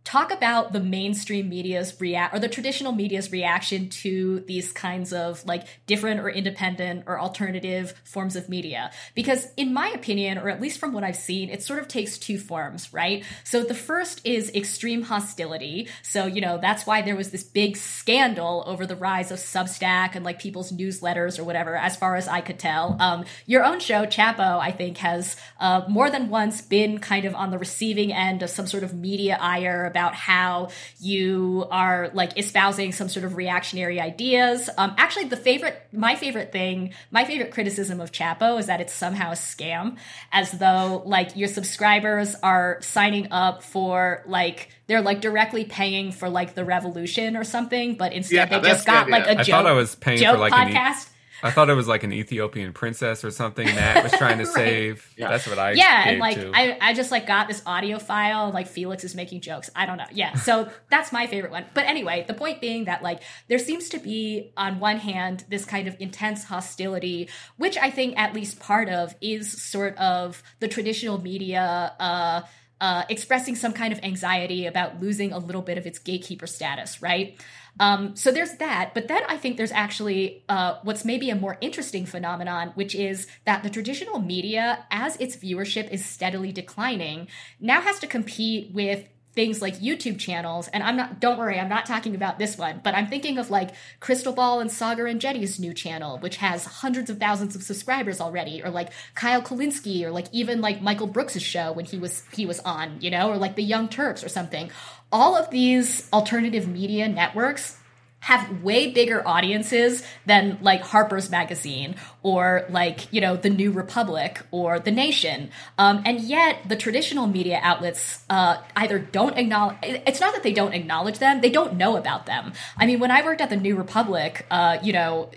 talk 0.09 0.33
about 0.33 0.73
the 0.73 0.81
mainstream 0.81 1.51
media's 1.51 2.01
react 2.01 2.35
or 2.35 2.39
the 2.39 2.49
traditional 2.49 2.93
media's 2.93 3.31
reaction 3.31 3.91
to 3.91 4.41
these 4.47 4.73
kinds 4.73 5.13
of 5.13 5.45
like 5.45 5.67
different 5.87 6.19
or 6.19 6.31
independent 6.31 7.05
or 7.07 7.21
alternative 7.21 7.93
forms 8.05 8.35
of 8.35 8.49
media. 8.49 8.91
Because 9.15 9.49
in 9.59 9.75
my 9.75 9.91
opinion 9.91 10.39
or 10.39 10.49
at 10.49 10.63
least 10.63 10.81
from 10.81 10.95
what 10.95 11.05
i've 11.05 11.15
seen 11.15 11.51
it 11.51 11.63
sort 11.63 11.79
of 11.79 11.89
takes 11.89 12.17
two 12.17 12.39
forms 12.39 12.91
right? 12.91 13.23
So 13.45 13.63
the 13.63 13.75
first 13.75 14.23
is 14.25 14.51
extreme 14.55 15.03
hostility. 15.03 15.89
So 16.03 16.25
you 16.25 16.41
know 16.41 16.57
that's 16.57 16.87
why 16.87 17.03
there 17.03 17.15
was 17.15 17.31
this 17.31 17.45
big 17.45 17.77
scandal 17.77 18.65
over 18.67 18.87
the 18.87 18.97
rise 18.97 19.31
of 19.31 19.39
substack 19.39 20.15
and 20.15 20.25
like 20.25 20.39
people's 20.39 20.73
newsletters 20.73 21.39
or 21.39 21.45
whatever 21.45 21.77
as 21.77 21.97
far 21.97 22.17
as 22.17 22.29
i 22.29 22.41
could 22.41 22.59
tell. 22.59 22.97
Um, 22.99 23.27
your 23.45 23.63
own 23.63 23.79
show 23.79 24.07
chapo 24.07 24.59
i 24.59 24.71
think 24.71 24.97
has 24.97 25.37
uh, 25.61 25.83
more 25.87 26.09
than 26.09 26.31
once 26.31 26.63
been 26.63 26.99
kind 26.99 27.27
of 27.27 27.35
on 27.35 27.51
the 27.51 27.59
receiving 27.59 28.11
end 28.11 28.43
of 28.43 28.49
some 28.49 28.67
sort 28.67 28.85
of 28.85 28.95
media 28.95 29.37
ire 29.39 29.85
about 29.85 29.98
about 29.99 30.15
how 30.15 30.69
you 31.01 31.67
are 31.73 32.11
like 32.15 32.39
espousing 32.39 32.93
some 32.93 33.09
sort 33.09 33.25
of 33.25 33.37
reactionary 33.37 34.01
ideas. 34.01 34.71
Um, 34.79 34.95
actually, 34.97 35.25
the 35.25 35.37
favorite, 35.37 35.81
my 35.93 36.15
favorite 36.15 36.53
thing, 36.53 36.95
my 37.11 37.25
favorite 37.25 37.51
criticism 37.51 38.01
of 38.01 38.13
Chapo 38.13 38.59
is 38.61 38.67
that 38.67 38.81
it's 38.81 38.93
somehow 38.93 39.33
a 39.33 39.35
scam, 39.35 39.97
as 40.31 40.53
though 40.53 41.03
like 41.05 41.37
your 41.37 41.49
subscribers 41.49 42.37
are 42.43 42.79
signing 42.81 43.33
up 43.33 43.65
for 43.65 44.23
like 44.27 44.69
they're 44.87 45.03
like 45.03 45.21
directly 45.21 45.65
paying 45.65 46.13
for 46.13 46.29
like 46.29 46.55
the 46.55 46.65
revolution 46.65 47.37
or 47.37 47.43
something, 47.43 47.97
but 47.97 48.13
instead 48.13 48.51
yeah, 48.51 48.61
they 48.61 48.69
just 48.69 48.87
got 48.87 49.11
like 49.11 49.27
a 49.27 49.41
I 49.41 49.43
joke. 49.43 49.67
I 49.67 49.73
was 49.73 49.97
paying 49.97 50.19
for 50.19 50.39
like 50.39 50.53
a 50.53 50.57
podcast. 50.57 51.09
I 51.43 51.51
thought 51.51 51.71
it 51.71 51.75
was 51.75 51.89
like 51.89 52.03
an 52.03 52.13
Ethiopian 52.13 52.73
princess 52.73 53.25
or 53.25 53.31
something 53.31 53.67
Matt 53.67 54.03
was 54.03 54.13
trying 54.13 54.39
to 54.39 54.45
right. 54.45 54.55
save. 54.55 55.15
Yeah. 55.17 55.29
That's 55.29 55.47
what 55.47 55.59
I 55.59 55.73
yeah, 55.73 56.09
and 56.09 56.19
like 56.19 56.39
I, 56.39 56.79
I 56.81 56.95
just 56.95 57.11
like 57.11 57.27
got 57.27 57.49
this 57.49 57.63
audio 57.65 57.99
file. 57.99 58.51
Like 58.51 58.67
Felix 58.67 59.05
is 59.05 59.15
making 59.15 59.41
jokes. 59.41 59.71
I 59.75 59.87
don't 59.87 59.99
know. 59.99 60.07
Yeah, 60.13 60.35
so 60.35 60.69
that's 60.91 61.13
my 61.13 61.27
favorite 61.27 61.53
one. 61.53 61.65
But 61.75 61.87
anyway, 61.87 62.25
the 62.27 62.35
point 62.35 62.61
being 62.61 62.85
that 62.87 63.03
like 63.03 63.23
there 63.49 63.59
seems 63.59 63.89
to 63.91 63.99
be 63.99 64.53
on 64.57 64.81
one 64.81 64.99
hand 64.99 65.45
this 65.49 65.65
kind 65.65 65.89
of 65.89 65.97
intense 66.01 66.45
hostility, 66.45 67.29
which 67.57 67.77
I 67.77 67.91
think 67.91 68.19
at 68.19 68.35
least 68.35 68.59
part 68.59 68.89
of 68.89 69.15
is 69.21 69.63
sort 69.63 69.97
of 69.99 70.43
the 70.61 70.69
traditional 70.69 71.21
media. 71.21 71.93
Uh, 71.99 72.43
uh, 72.81 73.03
expressing 73.09 73.57
some 73.57 73.73
kind 73.73 73.93
of 73.93 73.99
anxiety 74.05 74.67
about 74.67 75.01
losing 75.01 75.33
a 75.33 75.39
little 75.39 75.63
bit 75.63 75.79
of 75.79 75.87
its 75.87 75.99
gatekeeper 75.99 76.47
status, 76.47 77.03
right? 77.03 77.37
Um, 77.81 78.17
so 78.17 78.31
there's 78.31 78.55
that. 78.55 78.93
But 78.95 79.09
then 79.09 79.23
I 79.29 79.37
think 79.37 79.57
there's 79.57 79.73
actually 79.73 80.45
uh, 80.49 80.79
what's 80.83 81.05
maybe 81.05 81.31
a 81.31 81.37
more 81.37 81.59
interesting 81.61 82.07
phenomenon, 82.07 82.73
which 82.75 82.95
is 82.95 83.27
that 83.45 83.63
the 83.63 83.71
traditional 83.71 84.19
media, 84.19 84.85
as 84.91 85.17
its 85.17 85.37
viewership 85.37 85.91
is 85.91 86.05
steadily 86.05 86.53
declining, 86.53 87.29
now 87.61 87.81
has 87.81 87.99
to 88.01 88.07
compete 88.07 88.73
with 88.73 89.07
things 89.39 89.63
like 89.63 89.79
YouTube 89.79 90.19
channels. 90.19 90.67
And 90.67 90.83
I'm 90.83 90.97
not, 90.97 91.21
don't 91.21 91.39
worry, 91.39 91.61
I'm 91.61 91.69
not 91.69 91.87
talking 91.87 92.17
about 92.17 92.41
this 92.41 92.59
one, 92.59 92.81
but 92.83 92.97
I'm 92.97 93.07
thinking 93.07 93.39
of 93.39 93.51
like 93.51 93.71
Krystal 94.01 94.35
Ball 94.35 94.59
and 94.59 94.69
Saagar 94.69 95.09
and 95.09 95.21
Enjeti's 95.21 95.61
new 95.61 95.73
channel, 95.73 96.19
which 96.19 96.39
has 96.39 96.65
hundreds 96.65 97.09
of 97.09 97.21
thousands 97.21 97.55
of 97.55 97.63
subscribers 97.63 98.21
already, 98.21 98.65
or 98.65 98.71
like 98.71 98.91
Kyle 99.15 99.41
Kulinski, 99.41 100.03
or 100.03 100.11
like 100.11 100.27
even 100.33 100.61
like 100.61 100.83
Michael 100.83 101.07
Brooks's 101.07 101.45
show 101.45 101.71
when 101.71 101.85
he 101.85 101.99
was 101.99 102.25
he 102.33 102.47
was 102.47 102.59
on, 102.61 103.01
you 103.01 103.13
know, 103.13 103.31
or 103.31 103.37
like 103.37 103.55
the 103.55 103.63
Young 103.63 103.89
Turks 103.89 104.25
or 104.25 104.29
something. 104.29 104.73
All 105.11 105.37
of 105.37 105.51
these 105.51 106.09
alternative 106.13 106.69
media 106.69 107.09
networks 107.09 107.79
have 108.21 108.63
way 108.63 108.91
bigger 108.91 109.27
audiences 109.27 110.05
than 110.27 110.59
like 110.61 110.83
Harper's 110.83 111.31
Magazine 111.31 111.95
or 112.23 112.67
like, 112.69 113.11
you 113.13 113.21
know, 113.21 113.37
the 113.37 113.49
New 113.49 113.71
Republic 113.71 114.43
or 114.51 114.81
The 114.81 114.91
Nation. 114.91 115.51
Um, 115.79 116.03
and 116.05 116.21
yet 116.21 116.69
the 116.69 116.77
traditional 116.77 117.27
media 117.29 117.61
outlets 117.63 118.25
uh, 118.29 118.57
either 118.77 118.99
don't 118.99 119.39
acknowledge, 119.39 119.77
it's 119.83 120.21
not 120.21 120.35
that 120.35 120.43
they 120.43 120.53
don't 120.53 120.75
acknowledge 120.75 121.21
them, 121.21 121.41
they 121.41 121.51
don't 121.51 121.77
know 121.77 121.97
about 121.97 122.27
them. 122.27 122.53
I 122.77 122.87
mean, 122.87 122.99
when 122.99 123.13
I 123.13 123.25
worked 123.25 123.41
at 123.41 123.51
the 123.51 123.57
New 123.57 123.77
Republic, 123.77 124.45
uh, 124.51 124.79
you 124.83 124.93
know, 124.93 125.31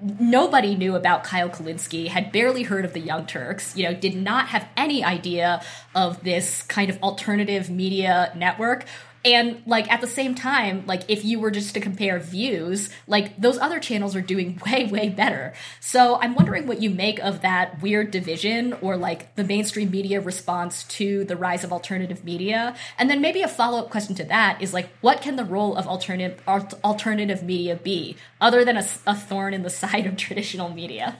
nobody 0.00 0.74
knew 0.74 0.94
about 0.94 1.24
Kyle 1.24 1.48
Kulinski, 1.48 2.08
had 2.08 2.32
barely 2.32 2.62
heard 2.62 2.84
of 2.84 2.92
the 2.92 3.00
Young 3.00 3.26
Turks, 3.26 3.76
you 3.76 3.84
know, 3.84 3.94
did 3.94 4.14
not 4.14 4.48
have 4.48 4.68
any 4.76 5.04
idea 5.04 5.62
of 5.94 6.22
this 6.22 6.62
kind 6.62 6.90
of 6.90 7.02
alternative 7.02 7.70
media 7.70 8.32
network 8.36 8.84
and 9.24 9.62
like 9.66 9.90
at 9.90 10.00
the 10.00 10.06
same 10.06 10.34
time, 10.34 10.84
like 10.86 11.02
if 11.08 11.24
you 11.24 11.40
were 11.40 11.50
just 11.50 11.74
to 11.74 11.80
compare 11.80 12.18
views, 12.18 12.88
like 13.06 13.36
those 13.40 13.58
other 13.58 13.80
channels 13.80 14.14
are 14.14 14.20
doing 14.20 14.60
way, 14.66 14.86
way 14.86 15.08
better. 15.08 15.54
So 15.80 16.16
I'm 16.20 16.34
wondering 16.34 16.66
what 16.66 16.80
you 16.80 16.90
make 16.90 17.18
of 17.18 17.42
that 17.42 17.82
weird 17.82 18.10
division 18.10 18.74
or 18.74 18.96
like 18.96 19.34
the 19.34 19.44
mainstream 19.44 19.90
media 19.90 20.20
response 20.20 20.84
to 20.84 21.24
the 21.24 21.36
rise 21.36 21.64
of 21.64 21.72
alternative 21.72 22.24
media. 22.24 22.76
And 22.96 23.10
then 23.10 23.20
maybe 23.20 23.42
a 23.42 23.48
follow 23.48 23.80
up 23.80 23.90
question 23.90 24.14
to 24.16 24.24
that 24.24 24.62
is 24.62 24.72
like, 24.72 24.88
what 25.00 25.20
can 25.20 25.36
the 25.36 25.44
role 25.44 25.76
of 25.76 25.86
alternative 25.86 26.40
alternative 26.46 27.42
media 27.42 27.76
be 27.76 28.16
other 28.40 28.64
than 28.64 28.76
a, 28.76 28.86
a 29.06 29.14
thorn 29.14 29.52
in 29.52 29.62
the 29.62 29.70
side 29.78 30.06
of 30.06 30.16
traditional 30.16 30.68
media? 30.68 31.18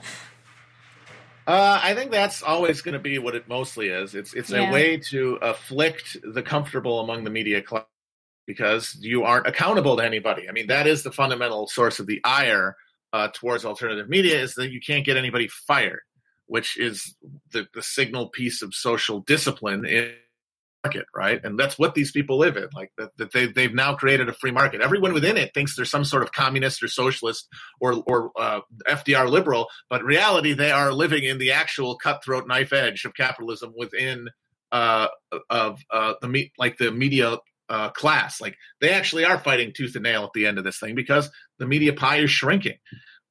Uh, 1.49 1.79
I 1.81 1.95
think 1.95 2.11
that's 2.11 2.43
always 2.43 2.83
going 2.83 2.93
to 2.93 2.99
be 2.99 3.17
what 3.17 3.33
it 3.33 3.47
mostly 3.47 3.87
is. 3.87 4.13
It's 4.13 4.35
it's 4.35 4.51
yeah. 4.51 4.69
a 4.69 4.71
way 4.71 4.97
to 5.09 5.39
afflict 5.41 6.15
the 6.23 6.43
comfortable 6.43 6.99
among 6.99 7.23
the 7.23 7.31
media 7.31 7.59
class 7.59 7.85
because 8.45 8.95
you 8.99 9.23
aren't 9.23 9.47
accountable 9.47 9.97
to 9.97 10.05
anybody. 10.05 10.47
I 10.47 10.51
mean, 10.51 10.67
that 10.67 10.85
is 10.85 11.01
the 11.01 11.11
fundamental 11.11 11.65
source 11.65 11.99
of 11.99 12.05
the 12.05 12.21
ire 12.23 12.77
uh, 13.13 13.29
towards 13.33 13.65
alternative 13.65 14.07
media 14.07 14.39
is 14.39 14.53
that 14.55 14.69
you 14.69 14.79
can't 14.79 15.03
get 15.03 15.17
anybody 15.17 15.47
fired, 15.47 16.01
which 16.45 16.77
is 16.77 17.15
the, 17.51 17.67
the 17.73 17.81
signal 17.81 18.29
piece 18.29 18.61
of 18.61 18.75
social 18.75 19.21
discipline 19.21 19.85
in 19.85 20.13
market, 20.83 21.05
right? 21.15 21.43
And 21.43 21.59
that's 21.59 21.77
what 21.77 21.93
these 21.93 22.11
people 22.11 22.37
live 22.37 22.57
in. 22.57 22.67
Like 22.73 22.91
that, 22.97 23.15
that 23.17 23.31
they 23.33 23.47
they've 23.47 23.73
now 23.73 23.95
created 23.95 24.29
a 24.29 24.33
free 24.33 24.51
market. 24.51 24.81
Everyone 24.81 25.13
within 25.13 25.37
it 25.37 25.53
thinks 25.53 25.75
there's 25.75 25.91
some 25.91 26.05
sort 26.05 26.23
of 26.23 26.31
communist 26.31 26.81
or 26.81 26.87
socialist 26.87 27.47
or 27.79 28.03
or 28.05 28.31
uh, 28.37 28.61
FDR 28.87 29.29
liberal, 29.29 29.67
but 29.89 30.03
reality 30.03 30.53
they 30.53 30.71
are 30.71 30.91
living 30.93 31.23
in 31.23 31.37
the 31.37 31.51
actual 31.51 31.97
cutthroat 31.97 32.47
knife 32.47 32.73
edge 32.73 33.05
of 33.05 33.13
capitalism 33.13 33.73
within 33.77 34.29
uh, 34.71 35.07
of 35.49 35.79
uh, 35.91 36.13
the 36.21 36.27
me- 36.27 36.51
like 36.57 36.77
the 36.77 36.91
media 36.91 37.37
uh, 37.69 37.89
class. 37.89 38.39
Like 38.39 38.57
they 38.81 38.91
actually 38.91 39.25
are 39.25 39.37
fighting 39.37 39.73
tooth 39.75 39.95
and 39.95 40.03
nail 40.03 40.23
at 40.23 40.33
the 40.33 40.47
end 40.47 40.57
of 40.57 40.63
this 40.63 40.79
thing 40.79 40.95
because 40.95 41.29
the 41.57 41.67
media 41.67 41.93
pie 41.93 42.17
is 42.17 42.31
shrinking. 42.31 42.77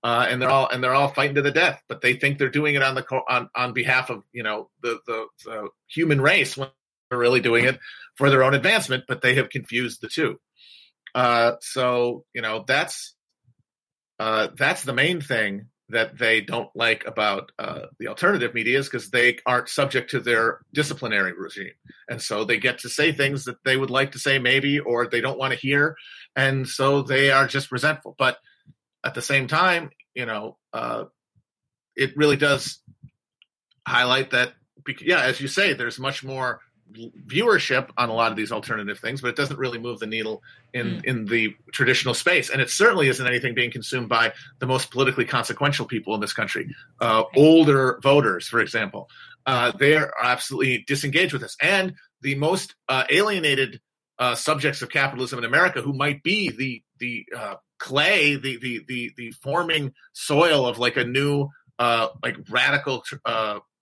Uh, 0.04 0.26
and 0.30 0.40
they're 0.40 0.48
all 0.48 0.68
and 0.68 0.82
they're 0.82 0.94
all 0.94 1.08
fighting 1.08 1.34
to 1.34 1.42
the 1.42 1.50
death, 1.50 1.82
but 1.88 2.00
they 2.00 2.14
think 2.14 2.38
they're 2.38 2.48
doing 2.48 2.76
it 2.76 2.84
on 2.84 2.94
the 2.94 3.04
on 3.28 3.48
on 3.56 3.72
behalf 3.72 4.10
of 4.10 4.22
you 4.32 4.44
know 4.44 4.70
the 4.80 5.00
the, 5.08 5.26
the 5.44 5.68
human 5.88 6.20
race 6.20 6.56
when 6.56 6.68
are 7.10 7.18
really 7.18 7.40
doing 7.40 7.64
it 7.64 7.78
for 8.16 8.30
their 8.30 8.42
own 8.42 8.54
advancement, 8.54 9.04
but 9.08 9.22
they 9.22 9.34
have 9.34 9.50
confused 9.50 10.00
the 10.00 10.08
two. 10.08 10.38
Uh, 11.14 11.52
so 11.60 12.24
you 12.34 12.42
know 12.42 12.64
that's 12.66 13.14
uh, 14.18 14.48
that's 14.56 14.82
the 14.82 14.92
main 14.92 15.20
thing 15.20 15.66
that 15.90 16.18
they 16.18 16.42
don't 16.42 16.68
like 16.74 17.06
about 17.06 17.50
uh, 17.58 17.86
the 17.98 18.08
alternative 18.08 18.52
media 18.52 18.78
is 18.78 18.86
because 18.86 19.08
they 19.10 19.38
aren't 19.46 19.70
subject 19.70 20.10
to 20.10 20.20
their 20.20 20.60
disciplinary 20.74 21.32
regime, 21.32 21.72
and 22.08 22.20
so 22.20 22.44
they 22.44 22.58
get 22.58 22.78
to 22.80 22.88
say 22.88 23.12
things 23.12 23.44
that 23.44 23.56
they 23.64 23.76
would 23.76 23.90
like 23.90 24.12
to 24.12 24.18
say 24.18 24.38
maybe 24.38 24.78
or 24.78 25.06
they 25.06 25.20
don't 25.20 25.38
want 25.38 25.52
to 25.52 25.58
hear, 25.58 25.96
and 26.36 26.68
so 26.68 27.02
they 27.02 27.30
are 27.30 27.46
just 27.46 27.72
resentful. 27.72 28.14
But 28.18 28.38
at 29.04 29.14
the 29.14 29.22
same 29.22 29.46
time, 29.46 29.90
you 30.14 30.26
know, 30.26 30.58
uh, 30.72 31.04
it 31.96 32.16
really 32.16 32.36
does 32.36 32.80
highlight 33.86 34.30
that. 34.30 34.52
Yeah, 35.00 35.22
as 35.22 35.40
you 35.40 35.48
say, 35.48 35.72
there's 35.74 35.98
much 35.98 36.24
more 36.24 36.60
viewership 37.26 37.90
on 37.96 38.08
a 38.08 38.14
lot 38.14 38.30
of 38.30 38.36
these 38.36 38.52
alternative 38.52 38.98
things, 38.98 39.20
but 39.20 39.28
it 39.28 39.36
doesn't 39.36 39.58
really 39.58 39.78
move 39.78 39.98
the 39.98 40.06
needle 40.06 40.42
in 40.72 40.86
mm. 40.86 41.04
in 41.04 41.24
the 41.26 41.54
traditional 41.72 42.14
space. 42.14 42.50
And 42.50 42.60
it 42.60 42.70
certainly 42.70 43.08
isn't 43.08 43.26
anything 43.26 43.54
being 43.54 43.70
consumed 43.70 44.08
by 44.08 44.32
the 44.58 44.66
most 44.66 44.90
politically 44.90 45.24
consequential 45.24 45.86
people 45.86 46.14
in 46.14 46.20
this 46.20 46.32
country, 46.32 46.74
uh, 47.00 47.24
older 47.36 47.98
voters, 48.02 48.46
for 48.48 48.60
example. 48.60 49.08
Uh, 49.46 49.72
they 49.78 49.96
are 49.96 50.12
absolutely 50.22 50.84
disengaged 50.86 51.32
with 51.32 51.42
this, 51.42 51.56
and 51.62 51.94
the 52.20 52.34
most 52.34 52.74
uh, 52.88 53.04
alienated 53.10 53.80
uh, 54.18 54.34
subjects 54.34 54.82
of 54.82 54.90
capitalism 54.90 55.38
in 55.38 55.44
America, 55.44 55.80
who 55.80 55.92
might 55.92 56.22
be 56.22 56.50
the 56.50 56.82
the 56.98 57.26
uh, 57.36 57.54
clay, 57.78 58.36
the, 58.36 58.58
the 58.58 58.84
the 58.88 59.12
the 59.16 59.30
forming 59.42 59.92
soil 60.12 60.66
of 60.66 60.78
like 60.78 60.96
a 60.96 61.04
new 61.04 61.48
uh, 61.78 62.08
like 62.22 62.36
radical 62.50 63.02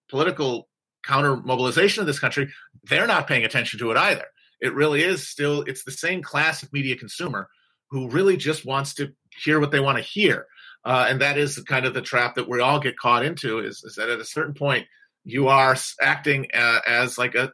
political 0.09 0.69
counter 1.07 1.37
mobilization 1.37 2.01
of 2.01 2.07
this 2.07 2.19
country, 2.19 2.51
they're 2.85 3.07
not 3.07 3.27
paying 3.27 3.45
attention 3.45 3.79
to 3.79 3.91
it 3.91 3.97
either. 3.97 4.25
It 4.61 4.75
really 4.75 5.03
is 5.03 5.29
still, 5.29 5.63
it's 5.63 5.85
the 5.85 5.91
same 5.91 6.23
class 6.23 6.63
of 6.63 6.73
media 6.73 6.97
consumer 6.97 7.49
who 7.91 8.09
really 8.09 8.37
just 8.37 8.65
wants 8.65 8.95
to 8.95 9.13
hear 9.43 9.61
what 9.61 9.71
they 9.71 9.81
want 9.81 9.99
to 9.99 10.05
hear. 10.05 10.47
Uh, 10.85 11.07
and 11.09 11.21
that 11.21 11.37
is 11.37 11.59
kind 11.65 11.85
of 11.85 11.95
the 11.95 12.03
trap 12.03 12.37
that 12.37 12.49
we 12.49 12.61
all 12.61 12.81
get 12.81 12.97
caught 12.97 13.25
into 13.25 13.59
is, 13.59 13.83
is 13.85 13.97
that 13.97 14.09
at 14.09 14.21
a 14.21 14.25
certain 14.25 14.55
point, 14.55 14.87
you 15.25 15.49
are 15.49 15.77
acting 16.01 16.47
uh, 16.55 16.81
as 16.87 17.19
like 17.19 17.35
a, 17.35 17.53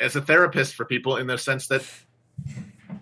as 0.00 0.16
a 0.16 0.22
therapist 0.22 0.74
for 0.74 0.84
people 0.86 1.16
in 1.16 1.26
the 1.26 1.36
sense 1.36 1.68
that 1.68 1.84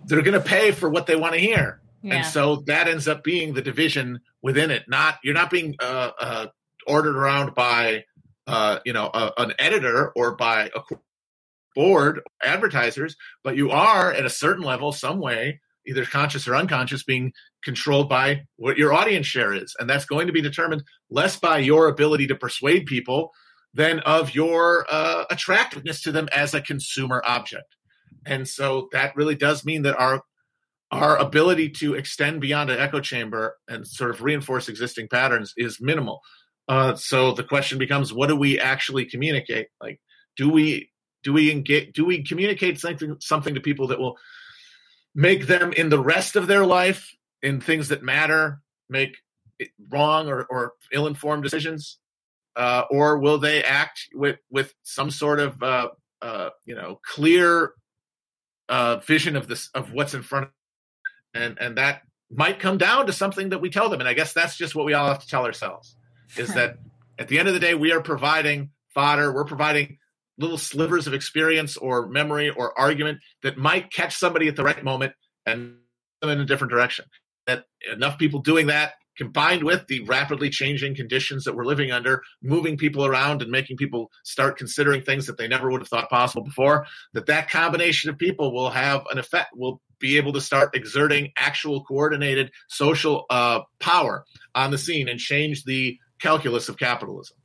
they're 0.07 0.23
going 0.23 0.41
to 0.41 0.41
pay 0.41 0.73
for 0.73 0.89
what 0.89 1.07
they 1.07 1.17
want 1.17 1.35
to 1.35 1.41
hear. 1.41 1.81
Yeah. 2.03 2.17
And 2.17 2.27
so 2.27 2.57
that 2.67 2.89
ends 2.89 3.09
up 3.09 3.23
being 3.23 3.55
the 3.55 3.63
division 3.63 4.21
within 4.43 4.71
it. 4.71 4.85
Not 4.89 5.19
you're 5.23 5.35
not 5.35 5.51
being 5.51 5.75
uh, 5.81 6.11
uh 6.19 6.47
ordered 6.87 7.17
around 7.17 7.55
by 7.55 8.05
uh, 8.49 8.81
you 8.85 8.93
know, 8.93 9.11
a, 9.13 9.31
an 9.37 9.53
editor 9.59 10.11
or 10.17 10.35
by 10.35 10.71
a 10.75 10.81
board, 11.77 12.21
advertisers, 12.43 13.15
but 13.45 13.57
you 13.57 13.71
are 13.71 14.13
at 14.13 14.25
a 14.25 14.31
certain 14.31 14.65
level, 14.65 14.91
some 14.91 15.21
way, 15.21 15.61
either 15.87 16.05
conscious 16.05 16.49
or 16.49 16.57
unconscious, 16.57 17.05
being 17.05 17.33
controlled 17.63 18.09
by 18.09 18.41
what 18.57 18.79
your 18.79 18.93
audience 18.93 19.27
share 19.27 19.53
is. 19.53 19.77
And 19.79 19.89
that's 19.89 20.07
going 20.07 20.27
to 20.27 20.33
be 20.33 20.41
determined 20.41 20.83
less 21.11 21.39
by 21.39 21.59
your 21.59 21.89
ability 21.89 22.27
to 22.29 22.35
persuade 22.35 22.87
people 22.87 23.31
than 23.75 24.01
of 24.01 24.35
your 24.35 24.87
uh, 24.91 25.25
attractiveness 25.31 26.01
to 26.03 26.11
them 26.11 26.29
as 26.35 26.55
a 26.55 26.63
consumer 26.63 27.23
object. 27.27 27.77
And 28.27 28.49
so 28.49 28.89
that 28.93 29.15
really 29.15 29.37
does 29.37 29.65
mean 29.65 29.83
that 29.83 29.97
our 29.97 30.23
our 30.91 31.19
ability 31.19 31.69
to 31.69 31.95
extend 31.95 32.41
beyond 32.41 32.71
an 32.71 32.79
echo 32.79 32.99
chamber 32.99 33.57
and 33.69 33.87
sort 33.87 34.11
of 34.11 34.23
reinforce 34.23 34.71
existing 34.71 35.07
patterns 35.07 35.53
is 35.59 35.83
minimal. 35.83 36.23
Uh, 36.69 36.95
so 36.97 37.33
the 37.33 37.45
question 37.45 37.79
becomes, 37.79 38.13
what 38.13 38.29
do 38.29 38.37
we 38.37 38.61
actually 38.61 39.07
communicate? 39.07 39.69
Like, 39.81 40.01
do 40.37 40.51
we 40.51 40.91
do 41.25 41.33
we 41.33 41.51
engage? 41.51 41.95
Do 41.95 42.05
we 42.05 42.23
communicate 42.23 42.79
something 42.79 43.17
something 43.21 43.55
to 43.55 43.61
people 43.61 43.89
that 43.89 43.99
will 43.99 44.19
make 45.15 45.47
them 45.47 45.73
in 45.73 45.89
the 45.89 45.99
rest 45.99 46.37
of 46.37 46.47
their 46.47 46.65
life 46.65 47.11
in 47.43 47.61
things 47.61 47.89
that 47.89 48.03
matter 48.03 48.61
make 48.89 49.17
wrong 49.91 50.29
or, 50.29 50.45
or 50.45 50.75
ill-informed 50.93 51.43
decisions, 51.43 51.99
uh, 52.55 52.85
or 52.91 53.19
will 53.19 53.39
they 53.39 53.65
act 53.65 54.07
with 54.15 54.37
with 54.51 54.75
some 54.83 55.11
sort 55.11 55.41
of 55.41 55.63
uh, 55.63 55.89
uh, 56.21 56.51
you 56.67 56.75
know 56.75 57.01
clear 57.03 57.73
uh, 58.69 58.97
vision 58.99 59.37
of 59.37 59.49
this 59.49 59.71
of 59.75 59.93
what's 59.93 60.15
in 60.15 60.23
front 60.23 60.45
of 60.45 60.51
and 61.35 61.59
and 61.61 61.79
that 61.79 62.03
might 62.31 62.61
come 62.61 62.77
down 62.77 63.07
to 63.07 63.13
something 63.13 63.49
that 63.49 63.61
we 63.61 63.71
tell 63.71 63.89
them. 63.89 64.01
And 64.01 64.09
I 64.09 64.13
guess 64.13 64.35
that's 64.35 64.57
just 64.57 64.75
what 64.75 64.85
we 64.85 64.93
all 64.93 65.09
have 65.09 65.21
to 65.21 65.27
tell 65.27 65.47
ourselves 65.47 65.97
is 66.37 66.49
that 66.55 66.79
at 67.19 67.29
the 67.29 67.39
end 67.39 67.49
of 67.49 67.55
the 67.55 67.61
day, 67.61 67.75
we 67.75 67.93
are 67.93 68.01
providing 68.01 68.71
fodder, 68.95 69.33
we're 69.33 69.45
providing 69.45 69.99
little 70.39 70.59
slivers 70.59 71.07
of 71.07 71.15
experience 71.15 71.77
or 71.77 72.07
memory 72.07 72.49
or 72.49 72.79
argument 72.79 73.19
that 73.43 73.57
might 73.57 73.93
catch 73.93 74.17
somebody 74.17 74.47
at 74.49 74.57
the 74.57 74.63
right 74.63 74.85
moment 74.85 75.13
and 75.45 75.77
them 76.21 76.31
in 76.31 76.41
a 76.41 76.45
different 76.45 76.71
direction. 76.71 77.05
That 77.47 77.65
enough 77.93 78.19
people 78.19 78.41
doing 78.41 78.67
that 78.69 78.93
combined 79.19 79.65
with 79.65 79.85
the 79.89 80.01
rapidly 80.05 80.49
changing 80.49 80.95
conditions 80.95 81.45
that 81.45 81.55
we're 81.55 81.65
living 81.65 81.91
under, 81.91 82.23
moving 82.41 82.77
people 82.77 83.05
around 83.05 83.43
and 83.43 83.51
making 83.51 83.77
people 83.77 84.11
start 84.25 84.57
considering 84.57 85.03
things 85.03 85.27
that 85.27 85.37
they 85.37 85.49
never 85.49 85.71
would 85.71 85.81
have 85.81 85.89
thought 85.89 86.09
possible 86.09 86.45
before, 86.45 86.87
that 87.15 87.27
that 87.27 87.51
combination 87.51 88.09
of 88.09 88.17
people 88.17 88.55
will 88.55 88.71
have 88.71 89.03
an 89.11 89.19
effect, 89.19 89.49
will 89.57 89.81
be 89.99 90.17
able 90.17 90.33
to 90.33 90.41
start 90.41 90.75
exerting 90.75 91.33
actual 91.37 91.85
coordinated 91.85 92.53
social 92.69 93.27
uh, 93.29 93.61
power 93.81 94.25
on 94.55 94.71
the 94.71 94.79
scene 94.79 95.09
and 95.09 95.19
change 95.19 95.65
the 95.65 95.99
calculus 96.21 96.69
of 96.69 96.79
capitalism. 96.79 97.37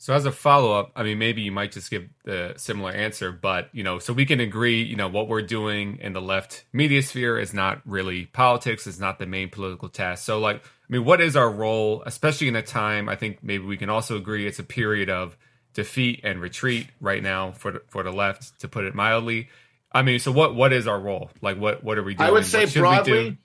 So 0.00 0.14
as 0.14 0.24
a 0.24 0.32
follow 0.32 0.72
up, 0.72 0.92
I 0.96 1.02
mean, 1.02 1.18
maybe 1.18 1.42
you 1.42 1.52
might 1.52 1.72
just 1.72 1.90
give 1.90 2.08
the 2.24 2.54
similar 2.56 2.90
answer, 2.90 3.32
but 3.32 3.68
you 3.74 3.82
know, 3.82 3.98
so 3.98 4.14
we 4.14 4.24
can 4.24 4.40
agree, 4.40 4.82
you 4.82 4.96
know, 4.96 5.08
what 5.08 5.28
we're 5.28 5.42
doing 5.42 5.98
in 6.00 6.14
the 6.14 6.22
left 6.22 6.64
media 6.72 7.02
sphere 7.02 7.38
is 7.38 7.52
not 7.52 7.82
really 7.84 8.24
politics, 8.24 8.86
is 8.86 8.98
not 8.98 9.18
the 9.18 9.26
main 9.26 9.50
political 9.50 9.90
task. 9.90 10.24
So, 10.24 10.38
like, 10.38 10.56
I 10.56 10.68
mean, 10.88 11.04
what 11.04 11.20
is 11.20 11.36
our 11.36 11.50
role, 11.50 12.02
especially 12.06 12.48
in 12.48 12.56
a 12.56 12.62
time? 12.62 13.10
I 13.10 13.14
think 13.14 13.42
maybe 13.42 13.66
we 13.66 13.76
can 13.76 13.90
also 13.90 14.16
agree 14.16 14.46
it's 14.46 14.58
a 14.58 14.64
period 14.64 15.10
of 15.10 15.36
defeat 15.74 16.20
and 16.24 16.40
retreat 16.40 16.88
right 16.98 17.22
now 17.22 17.52
for 17.52 17.72
the, 17.72 17.82
for 17.88 18.02
the 18.02 18.10
left, 18.10 18.58
to 18.60 18.68
put 18.68 18.86
it 18.86 18.94
mildly. 18.94 19.50
I 19.92 20.00
mean, 20.00 20.18
so 20.18 20.32
what 20.32 20.54
what 20.54 20.72
is 20.72 20.86
our 20.86 20.98
role? 20.98 21.30
Like, 21.42 21.58
what 21.58 21.84
what 21.84 21.98
are 21.98 22.02
we 22.02 22.14
doing? 22.14 22.26
I 22.26 22.32
would 22.32 22.46
say 22.46 22.64
broadly, 22.64 23.36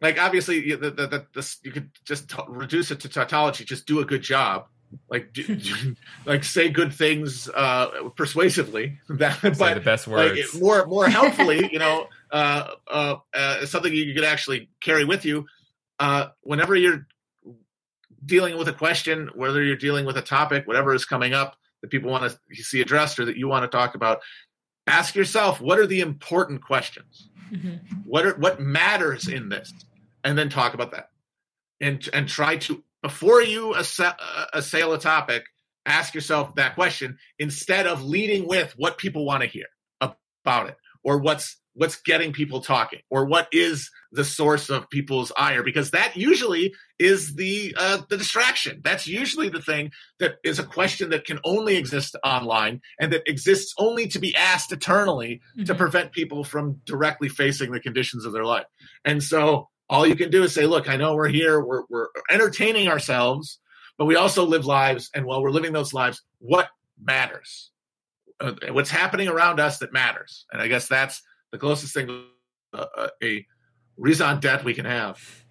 like 0.00 0.20
obviously, 0.20 0.74
the, 0.74 0.90
the, 0.90 0.90
the, 0.90 1.26
the, 1.32 1.56
you 1.64 1.72
could 1.72 1.90
just 2.04 2.30
t- 2.30 2.42
reduce 2.48 2.90
it 2.90 3.00
to 3.00 3.08
tautology. 3.08 3.64
Just 3.64 3.86
do 3.86 4.00
a 4.00 4.04
good 4.04 4.22
job. 4.22 4.66
Like 5.10 5.32
do, 5.32 5.42
do, 5.56 5.96
like 6.24 6.44
say 6.44 6.70
good 6.70 6.94
things 6.94 7.48
uh 7.48 8.08
persuasively. 8.16 8.98
That 9.08 9.40
say 9.40 9.50
but 9.50 9.74
the 9.74 9.80
best 9.80 10.06
words. 10.06 10.54
like, 10.54 10.62
more 10.62 10.86
more 10.86 11.08
helpfully 11.10 11.68
you 11.70 11.78
know 11.78 12.06
uh, 12.30 12.70
uh 12.90 13.16
uh 13.34 13.66
something 13.66 13.92
you 13.92 14.14
could 14.14 14.24
actually 14.24 14.70
carry 14.80 15.04
with 15.04 15.24
you. 15.24 15.46
Uh 15.98 16.28
whenever 16.40 16.74
you're 16.74 17.06
dealing 18.24 18.56
with 18.56 18.68
a 18.68 18.72
question 18.72 19.30
whether 19.34 19.62
you're 19.62 19.76
dealing 19.76 20.04
with 20.04 20.16
a 20.16 20.22
topic 20.22 20.66
whatever 20.66 20.94
is 20.94 21.04
coming 21.04 21.34
up 21.34 21.56
that 21.82 21.90
people 21.90 22.10
want 22.10 22.30
to 22.30 22.62
see 22.62 22.80
addressed 22.80 23.18
or 23.18 23.24
that 23.24 23.36
you 23.36 23.46
want 23.46 23.70
to 23.70 23.76
talk 23.76 23.94
about 23.94 24.20
ask 24.86 25.14
yourself 25.14 25.60
what 25.60 25.78
are 25.78 25.86
the 25.86 26.00
important 26.00 26.62
questions 26.62 27.27
mm-hmm. 27.50 27.96
what 28.04 28.26
are 28.26 28.34
what 28.36 28.60
matters 28.60 29.28
in 29.28 29.48
this 29.48 29.72
and 30.24 30.36
then 30.36 30.48
talk 30.48 30.74
about 30.74 30.90
that 30.90 31.10
and 31.80 32.08
and 32.12 32.28
try 32.28 32.56
to 32.56 32.82
before 33.02 33.42
you 33.42 33.74
assail, 33.74 34.14
uh, 34.18 34.46
assail 34.52 34.92
a 34.92 34.98
topic, 34.98 35.44
ask 35.86 36.14
yourself 36.14 36.54
that 36.56 36.74
question 36.74 37.18
instead 37.38 37.86
of 37.86 38.02
leading 38.02 38.46
with 38.46 38.74
what 38.76 38.98
people 38.98 39.24
want 39.24 39.42
to 39.42 39.48
hear 39.48 39.66
about 40.00 40.68
it 40.68 40.76
or 41.04 41.18
what's 41.18 41.58
what's 41.78 42.00
getting 42.02 42.32
people 42.32 42.60
talking 42.60 43.00
or 43.10 43.24
what 43.24 43.48
is 43.52 43.90
the 44.12 44.24
source 44.24 44.68
of 44.68 44.88
people's 44.90 45.32
ire 45.36 45.62
because 45.62 45.90
that 45.90 46.16
usually 46.16 46.74
is 46.98 47.34
the 47.36 47.74
uh, 47.78 47.98
the 48.08 48.16
distraction 48.16 48.80
that's 48.84 49.06
usually 49.06 49.48
the 49.48 49.62
thing 49.62 49.90
that 50.18 50.36
is 50.44 50.58
a 50.58 50.64
question 50.64 51.10
that 51.10 51.24
can 51.24 51.38
only 51.44 51.76
exist 51.76 52.16
online 52.24 52.80
and 53.00 53.12
that 53.12 53.22
exists 53.26 53.74
only 53.78 54.06
to 54.06 54.18
be 54.18 54.34
asked 54.36 54.72
eternally 54.72 55.40
mm-hmm. 55.56 55.64
to 55.64 55.74
prevent 55.74 56.12
people 56.12 56.44
from 56.44 56.80
directly 56.84 57.28
facing 57.28 57.72
the 57.72 57.80
conditions 57.80 58.24
of 58.24 58.32
their 58.32 58.44
life 58.44 58.66
and 59.04 59.22
so 59.22 59.68
all 59.90 60.06
you 60.06 60.16
can 60.16 60.30
do 60.30 60.42
is 60.42 60.54
say, 60.54 60.66
look, 60.66 60.88
I 60.88 60.96
know 60.96 61.14
we're 61.14 61.28
here, 61.28 61.60
we're, 61.60 61.84
we're 61.88 62.08
entertaining 62.30 62.88
ourselves, 62.88 63.58
but 63.96 64.04
we 64.04 64.16
also 64.16 64.44
live 64.44 64.66
lives. 64.66 65.10
And 65.14 65.24
while 65.24 65.42
we're 65.42 65.50
living 65.50 65.72
those 65.72 65.94
lives, 65.94 66.22
what 66.38 66.68
matters? 67.02 67.70
Uh, 68.40 68.52
what's 68.70 68.90
happening 68.90 69.28
around 69.28 69.60
us 69.60 69.78
that 69.78 69.92
matters? 69.92 70.46
And 70.52 70.60
I 70.60 70.68
guess 70.68 70.88
that's 70.88 71.22
the 71.52 71.58
closest 71.58 71.94
thing 71.94 72.24
uh, 72.74 72.84
uh 72.96 73.08
a 73.22 73.46
raison 73.96 74.40
d'etre 74.40 74.64
we 74.64 74.74
can 74.74 74.84
have. 74.84 75.44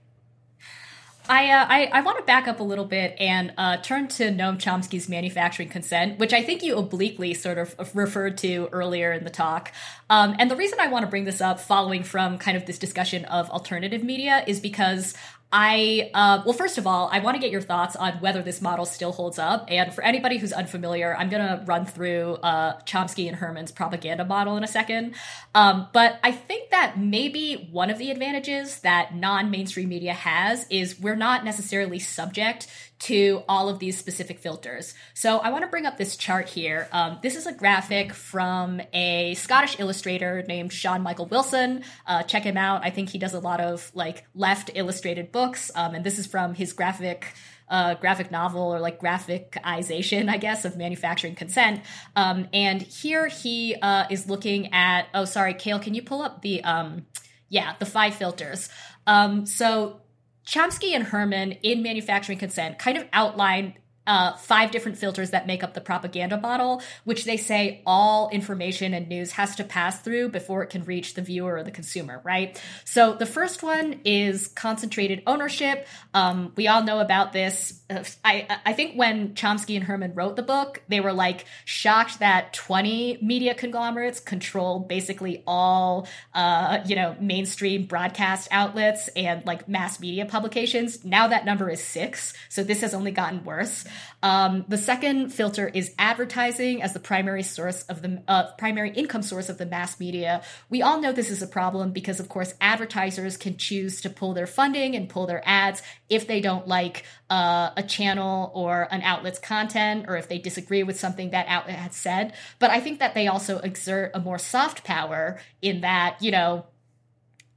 I, 1.30 1.52
uh, 1.52 1.66
I, 1.68 1.86
I 1.91 2.02
want 2.02 2.18
to 2.20 2.24
back 2.24 2.48
up 2.48 2.60
a 2.60 2.64
little 2.64 2.86
bit 2.86 3.16
and 3.20 3.54
uh, 3.58 3.78
turn 3.78 4.08
to 4.10 4.32
Noam 4.32 4.58
Chomsky's 4.58 5.10
manufacturing 5.10 5.68
consent, 5.68 6.20
which 6.20 6.32
I 6.32 6.41
think 6.41 6.64
you 6.64 6.78
obliquely 6.78 7.34
sort 7.34 7.58
of 7.58 7.76
referred 7.95 8.38
to 8.39 8.70
earlier 8.72 9.12
in 9.12 9.24
the 9.24 9.30
talk. 9.30 9.74
Um, 10.10 10.36
and 10.39 10.50
the 10.50 10.56
reason 10.56 10.80
I 10.80 10.88
want 10.88 11.04
to 11.04 11.10
bring 11.10 11.26
this 11.26 11.41
up, 11.41 11.60
following 11.60 12.04
from 12.04 12.38
kind 12.38 12.56
of 12.56 12.66
this 12.66 12.80
discussion 12.80 13.26
of 13.26 13.50
alternative 13.50 14.04
media, 14.04 14.43
is 14.48 14.60
because 14.60 15.16
I, 15.52 16.12
uh, 16.14 16.43
well, 16.45 16.54
first 16.54 16.78
of 16.78 16.86
all, 16.86 17.10
I 17.10 17.20
want 17.20 17.36
to 17.36 17.39
get 17.39 17.52
your 17.52 17.62
thoughts 17.62 17.95
on 17.95 18.14
whether 18.16 18.41
this 18.41 18.62
model 18.62 18.86
still 18.86 19.14
holds 19.14 19.39
up. 19.39 19.66
And 19.70 19.93
for 19.93 20.04
anybody 20.04 20.38
who's 20.38 20.52
unfamiliar, 20.52 21.16
I'm 21.18 21.30
going 21.30 21.41
to 21.41 21.64
run 21.66 21.86
through 21.86 22.34
uh, 22.43 22.82
Chomsky 22.82 23.28
and 23.28 23.38
Herman's 23.38 23.72
propaganda 23.72 24.26
model 24.26 24.58
in 24.58 24.64
a 24.66 24.68
second. 24.68 25.16
Um, 25.56 25.88
but 25.93 26.20
I 26.22 26.34
think 26.34 26.72
that 26.72 27.00
maybe 27.00 27.70
one 27.72 27.89
of 27.89 27.98
the 27.98 28.12
advantages 28.12 28.82
that 28.82 29.16
non 29.16 29.50
mainstream 29.50 29.88
media 29.88 30.14
has 30.14 30.66
is 30.70 31.00
we're 31.00 31.16
not 31.16 31.45
necessarily 31.45 32.00
subject 32.00 32.68
to 33.00 33.43
all 33.48 33.70
of 33.70 33.80
these 33.80 33.98
specific 33.98 34.39
filters. 34.39 34.93
So 35.14 35.38
I 35.38 35.50
want 35.52 35.64
to 35.64 35.70
bring 35.70 35.86
up 35.86 35.98
this 35.98 36.18
chart 36.18 36.50
here. 36.50 36.88
Um, 36.91 37.20
this 37.22 37.36
is 37.36 37.45
a 37.45 37.54
graphic 37.54 38.14
from 38.14 38.82
a 38.93 39.36
Scottish 39.36 39.80
illustrator 39.80 40.43
named 40.48 40.74
Sean 40.74 41.02
Michael 41.02 41.28
Wilson. 41.28 41.84
Uh, 42.06 42.24
check 42.24 42.43
him 42.43 42.58
out. 42.58 42.84
I 42.84 42.89
think 42.89 43.10
he 43.10 43.20
does 43.20 43.34
a 43.34 43.39
lot 43.39 43.62
of 43.62 43.91
like 43.93 44.26
left 44.34 44.72
illustrated 44.74 45.32
books. 45.32 45.70
Um, 45.76 45.95
and 45.95 46.04
this 46.04 46.18
is 46.18 46.26
from 46.26 46.54
his 46.54 46.74
graphic 46.74 47.34
uh, 47.70 47.95
graphic 47.95 48.32
novel 48.32 48.62
or 48.62 48.80
like 48.80 49.00
graphicization, 49.00 50.30
I 50.30 50.38
guess, 50.38 50.66
of 50.66 50.78
manufacturing 50.78 51.36
consent. 51.36 51.82
Um, 52.16 52.48
and 52.54 52.82
here 52.82 53.28
he 53.28 53.76
uh, 53.76 54.06
is 54.10 54.30
looking 54.30 54.74
at. 54.74 55.08
Oh, 55.14 55.26
sorry, 55.26 55.54
Kale. 55.54 55.80
Can 55.80 55.93
you 55.93 56.02
pull 56.02 56.22
up 56.22 56.41
the 56.41 56.64
um, 56.64 57.06
yeah 57.50 57.76
the 57.80 57.86
five 57.86 58.16
filters? 58.16 58.70
Um, 59.06 59.45
so 59.45 60.02
Chomsky 60.48 60.95
and 60.95 61.04
Herman 61.04 61.52
in 61.62 61.84
Manufacturing 61.84 62.38
Consent 62.38 62.80
kind 62.80 62.98
of 62.98 63.06
outline 63.12 63.74
uh, 64.08 64.36
five 64.38 64.72
different 64.72 64.97
filters 64.97 65.32
that 65.32 65.45
make 65.45 65.64
up 65.64 65.74
the 65.74 65.82
propaganda 65.82 66.39
model, 66.39 66.82
which 67.03 67.26
they 67.26 67.38
say 67.38 67.82
all 67.86 68.30
information 68.30 68.93
and 68.93 69.08
news 69.10 69.34
has 69.34 69.55
to 69.58 69.64
pass 69.64 69.99
through 69.99 70.30
before 70.30 70.64
it 70.64 70.70
can 70.70 70.84
reach 70.86 71.14
the 71.14 71.22
viewer 71.22 71.55
or 71.55 71.64
the 71.64 71.72
consumer, 71.72 72.22
right? 72.24 72.62
So 72.86 73.14
the 73.14 73.26
first 73.26 73.62
one 73.62 73.99
is 74.05 74.47
concentrated 74.47 75.22
ownership. 75.28 75.86
Um, 76.14 76.53
we 76.55 76.68
all 76.68 76.84
know 76.84 76.99
about 76.99 77.34
this. 77.34 77.82
I, 78.24 78.47
I 78.66 78.74
think 78.74 78.95
when 78.95 79.34
Chomsky 79.34 79.76
and 79.76 79.84
Herman 79.84 80.14
wrote 80.16 80.38
the 80.38 80.43
book, 80.43 80.82
they 80.88 81.01
were 81.01 81.14
like 81.14 81.45
shocked 81.66 82.20
that 82.20 82.53
20 82.53 83.20
media 83.22 83.53
conglomerates 83.53 84.20
control 84.20 84.80
basically 84.80 85.43
all, 85.45 86.08
uh, 86.34 86.80
you 86.86 86.95
know, 86.95 87.16
mainstream 87.20 87.86
broadcast 87.86 88.47
outlets 88.51 89.10
and 89.10 89.45
like 89.45 89.68
mass 89.68 89.99
media 89.99 90.26
publications. 90.26 91.03
Now 91.03 91.28
that 91.28 91.45
number 91.45 91.70
is 91.70 91.84
six. 91.84 92.34
So 92.49 92.64
this 92.64 92.82
has 92.82 92.93
only 92.93 93.12
gotten 93.12 93.43
worse. 93.43 93.86
Um, 94.24 94.66
the 94.68 94.78
second 94.78 95.30
filter 95.30 95.68
is 95.68 95.93
advertising 95.98 96.82
as 96.82 96.93
the 96.93 97.00
primary 97.00 97.43
source 97.43 97.84
of 97.84 98.02
the 98.02 98.24
uh, 98.28 98.52
primary 98.58 98.91
income 98.91 99.24
source 99.24 99.50
of 99.50 99.58
the 99.58 99.66
mass 99.66 100.00
media. 100.00 100.41
We 100.70 100.82
all 100.82 101.02
know 101.02 101.12
this 101.12 101.30
is 101.30 101.41
a 101.41 101.48
problem 101.48 101.91
because, 101.91 102.20
of 102.20 102.30
course, 102.30 102.54
advertisers 102.62 103.38
can 103.38 103.58
choose 103.58 104.02
to 104.02 104.10
pull 104.10 104.34
their 104.34 104.48
funding 104.48 104.95
and 104.95 105.10
pull 105.10 105.28
their 105.28 105.41
ads 105.45 105.82
if 106.10 106.28
they 106.28 106.41
don't 106.41 106.68
like 106.68 107.04
uh, 107.30 107.72
a 107.76 107.84
channel 107.84 108.52
or 108.54 108.88
an 108.91 109.02
outlet's 109.02 109.39
content 109.39 110.06
or 110.08 110.18
if 110.18 110.28
they 110.28 110.38
disagree 110.38 110.84
with 110.84 111.00
something 111.00 111.32
that 111.32 111.48
outlet 111.48 111.78
has 111.78 111.95
said. 111.95 112.34
But 112.60 112.72
I 112.72 112.80
think 112.80 113.00
that 113.00 113.14
they 113.14 113.28
also 113.28 113.60
exert 113.60 114.12
a 114.14 114.20
more 114.20 114.39
soft 114.39 114.84
power 114.84 115.39
in 115.62 115.82
that, 115.82 116.22
you 116.22 116.32
know, 116.32 116.66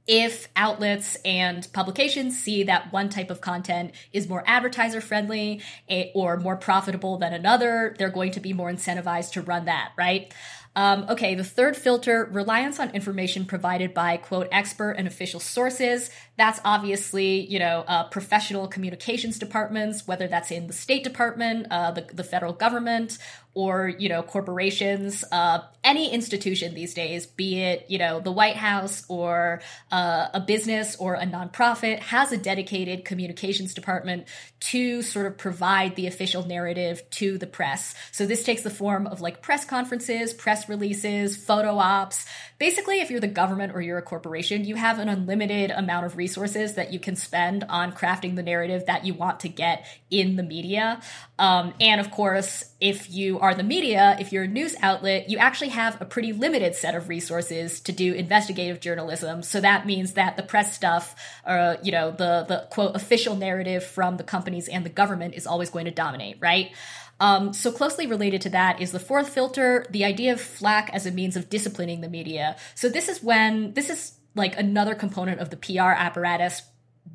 if 0.07 0.47
outlets 0.55 1.15
and 1.23 1.67
publications 1.73 2.41
see 2.41 2.63
that 2.63 2.91
one 2.91 3.09
type 3.09 3.29
of 3.29 3.41
content 3.41 3.93
is 4.11 4.27
more 4.27 4.43
advertiser 4.45 5.01
friendly 5.01 5.61
eh, 5.89 6.07
or 6.15 6.37
more 6.37 6.55
profitable 6.55 7.17
than 7.17 7.33
another, 7.33 7.95
they're 7.97 8.09
going 8.09 8.31
to 8.31 8.39
be 8.39 8.53
more 8.53 8.71
incentivized 8.71 9.31
to 9.33 9.41
run 9.41 9.65
that, 9.65 9.91
right? 9.97 10.33
Um, 10.73 11.05
okay, 11.09 11.35
the 11.35 11.43
third 11.43 11.75
filter 11.75 12.29
reliance 12.31 12.79
on 12.79 12.91
information 12.91 13.43
provided 13.43 13.93
by 13.93 14.15
quote 14.15 14.47
expert 14.53 14.91
and 14.91 15.05
official 15.05 15.41
sources. 15.41 16.09
That's 16.37 16.61
obviously 16.63 17.41
you 17.41 17.59
know 17.59 17.83
uh, 17.87 18.05
professional 18.05 18.69
communications 18.69 19.37
departments, 19.37 20.07
whether 20.07 20.29
that's 20.29 20.49
in 20.49 20.67
the 20.67 20.73
State 20.73 21.03
Department, 21.03 21.67
uh, 21.69 21.91
the 21.91 22.07
the 22.13 22.23
federal 22.23 22.53
government, 22.53 23.17
or 23.53 23.89
you 23.89 24.07
know 24.09 24.23
corporations, 24.23 25.23
uh, 25.31 25.59
any 25.83 26.11
institution 26.11 26.73
these 26.73 26.93
days, 26.93 27.25
be 27.25 27.61
it 27.61 27.85
you 27.89 27.97
know 27.97 28.19
the 28.19 28.31
White 28.31 28.55
House 28.55 29.03
or 29.09 29.61
uh, 29.91 30.27
a 30.33 30.39
business 30.39 30.95
or 30.95 31.15
a 31.15 31.25
nonprofit, 31.25 31.99
has 31.99 32.31
a 32.31 32.37
dedicated 32.37 33.03
communications 33.03 33.73
department 33.73 34.27
to 34.59 35.01
sort 35.01 35.25
of 35.25 35.37
provide 35.37 35.95
the 35.95 36.07
official 36.07 36.45
narrative 36.45 37.01
to 37.09 37.37
the 37.37 37.47
press. 37.47 37.93
So 38.11 38.25
this 38.25 38.43
takes 38.43 38.61
the 38.61 38.69
form 38.69 39.07
of 39.07 39.19
like 39.19 39.41
press 39.41 39.65
conferences, 39.65 40.33
press 40.33 40.69
releases, 40.69 41.35
photo 41.35 41.77
ops. 41.77 42.25
Basically, 42.57 43.01
if 43.01 43.09
you're 43.09 43.19
the 43.19 43.27
government 43.27 43.73
or 43.73 43.81
you're 43.81 43.97
a 43.97 44.03
corporation, 44.03 44.65
you 44.65 44.75
have 44.75 44.99
an 44.99 45.09
unlimited 45.09 45.71
amount 45.71 46.05
of 46.05 46.15
resources 46.15 46.75
that 46.75 46.93
you 46.93 46.99
can 46.99 47.15
spend 47.15 47.65
on 47.65 47.91
crafting 47.91 48.35
the 48.35 48.43
narrative 48.43 48.85
that 48.85 49.05
you 49.05 49.13
want 49.13 49.41
to 49.41 49.49
get 49.49 49.85
in 50.09 50.35
the 50.35 50.43
media. 50.43 51.01
Um, 51.39 51.73
and 51.79 51.99
of 51.99 52.11
course, 52.11 52.70
if 52.81 53.11
you 53.11 53.39
are 53.39 53.53
the 53.53 53.63
media, 53.63 54.17
if 54.19 54.33
you're 54.33 54.43
a 54.43 54.47
news 54.47 54.75
outlet, 54.81 55.29
you 55.29 55.37
actually 55.37 55.69
have 55.69 56.01
a 56.01 56.05
pretty 56.05 56.33
limited 56.33 56.75
set 56.75 56.95
of 56.95 57.07
resources 57.07 57.79
to 57.81 57.91
do 57.91 58.13
investigative 58.13 58.81
journalism. 58.81 59.43
So 59.43 59.61
that 59.61 59.85
means 59.85 60.13
that 60.13 60.35
the 60.35 60.43
press 60.43 60.75
stuff, 60.75 61.15
or 61.45 61.57
uh, 61.57 61.77
you 61.83 61.91
know, 61.91 62.09
the 62.09 62.43
the 62.47 62.67
quote 62.71 62.95
official 62.95 63.35
narrative 63.35 63.83
from 63.83 64.17
the 64.17 64.23
companies 64.23 64.67
and 64.67 64.83
the 64.83 64.89
government 64.89 65.35
is 65.35 65.45
always 65.45 65.69
going 65.69 65.85
to 65.85 65.91
dominate, 65.91 66.37
right? 66.41 66.71
Um, 67.19 67.53
so 67.53 67.71
closely 67.71 68.07
related 68.07 68.41
to 68.41 68.49
that 68.49 68.81
is 68.81 68.91
the 68.91 68.99
fourth 68.99 69.29
filter, 69.29 69.85
the 69.91 70.03
idea 70.03 70.33
of 70.33 70.41
flack 70.41 70.89
as 70.91 71.05
a 71.05 71.11
means 71.11 71.37
of 71.37 71.49
disciplining 71.49 72.01
the 72.01 72.09
media. 72.09 72.55
So 72.73 72.89
this 72.89 73.07
is 73.07 73.21
when 73.21 73.73
this 73.73 73.91
is 73.91 74.13
like 74.33 74.57
another 74.57 74.95
component 74.95 75.39
of 75.39 75.51
the 75.51 75.57
PR 75.57 75.91
apparatus 75.91 76.63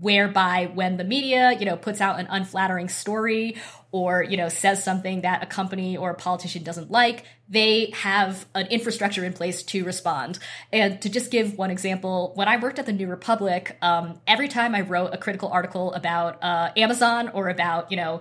whereby 0.00 0.70
when 0.74 0.96
the 0.96 1.04
media 1.04 1.56
you 1.58 1.64
know 1.64 1.76
puts 1.76 2.00
out 2.00 2.20
an 2.20 2.26
unflattering 2.28 2.88
story 2.88 3.56
or 3.92 4.22
you 4.22 4.36
know 4.36 4.48
says 4.48 4.82
something 4.84 5.22
that 5.22 5.42
a 5.42 5.46
company 5.46 5.96
or 5.96 6.10
a 6.10 6.14
politician 6.14 6.62
doesn't 6.62 6.90
like 6.90 7.24
they 7.48 7.90
have 7.94 8.46
an 8.54 8.66
infrastructure 8.66 9.24
in 9.24 9.32
place 9.32 9.62
to 9.62 9.84
respond. 9.84 10.40
And 10.72 11.00
to 11.02 11.08
just 11.08 11.30
give 11.30 11.56
one 11.56 11.70
example 11.70 12.32
when 12.34 12.48
i 12.48 12.56
worked 12.56 12.78
at 12.78 12.86
the 12.86 12.92
new 12.92 13.08
republic 13.08 13.76
um, 13.82 14.20
every 14.26 14.48
time 14.48 14.74
i 14.74 14.80
wrote 14.80 15.14
a 15.14 15.18
critical 15.18 15.48
article 15.48 15.92
about 15.94 16.42
uh, 16.42 16.70
amazon 16.76 17.30
or 17.30 17.48
about 17.48 17.90
you 17.90 17.96
know 17.96 18.20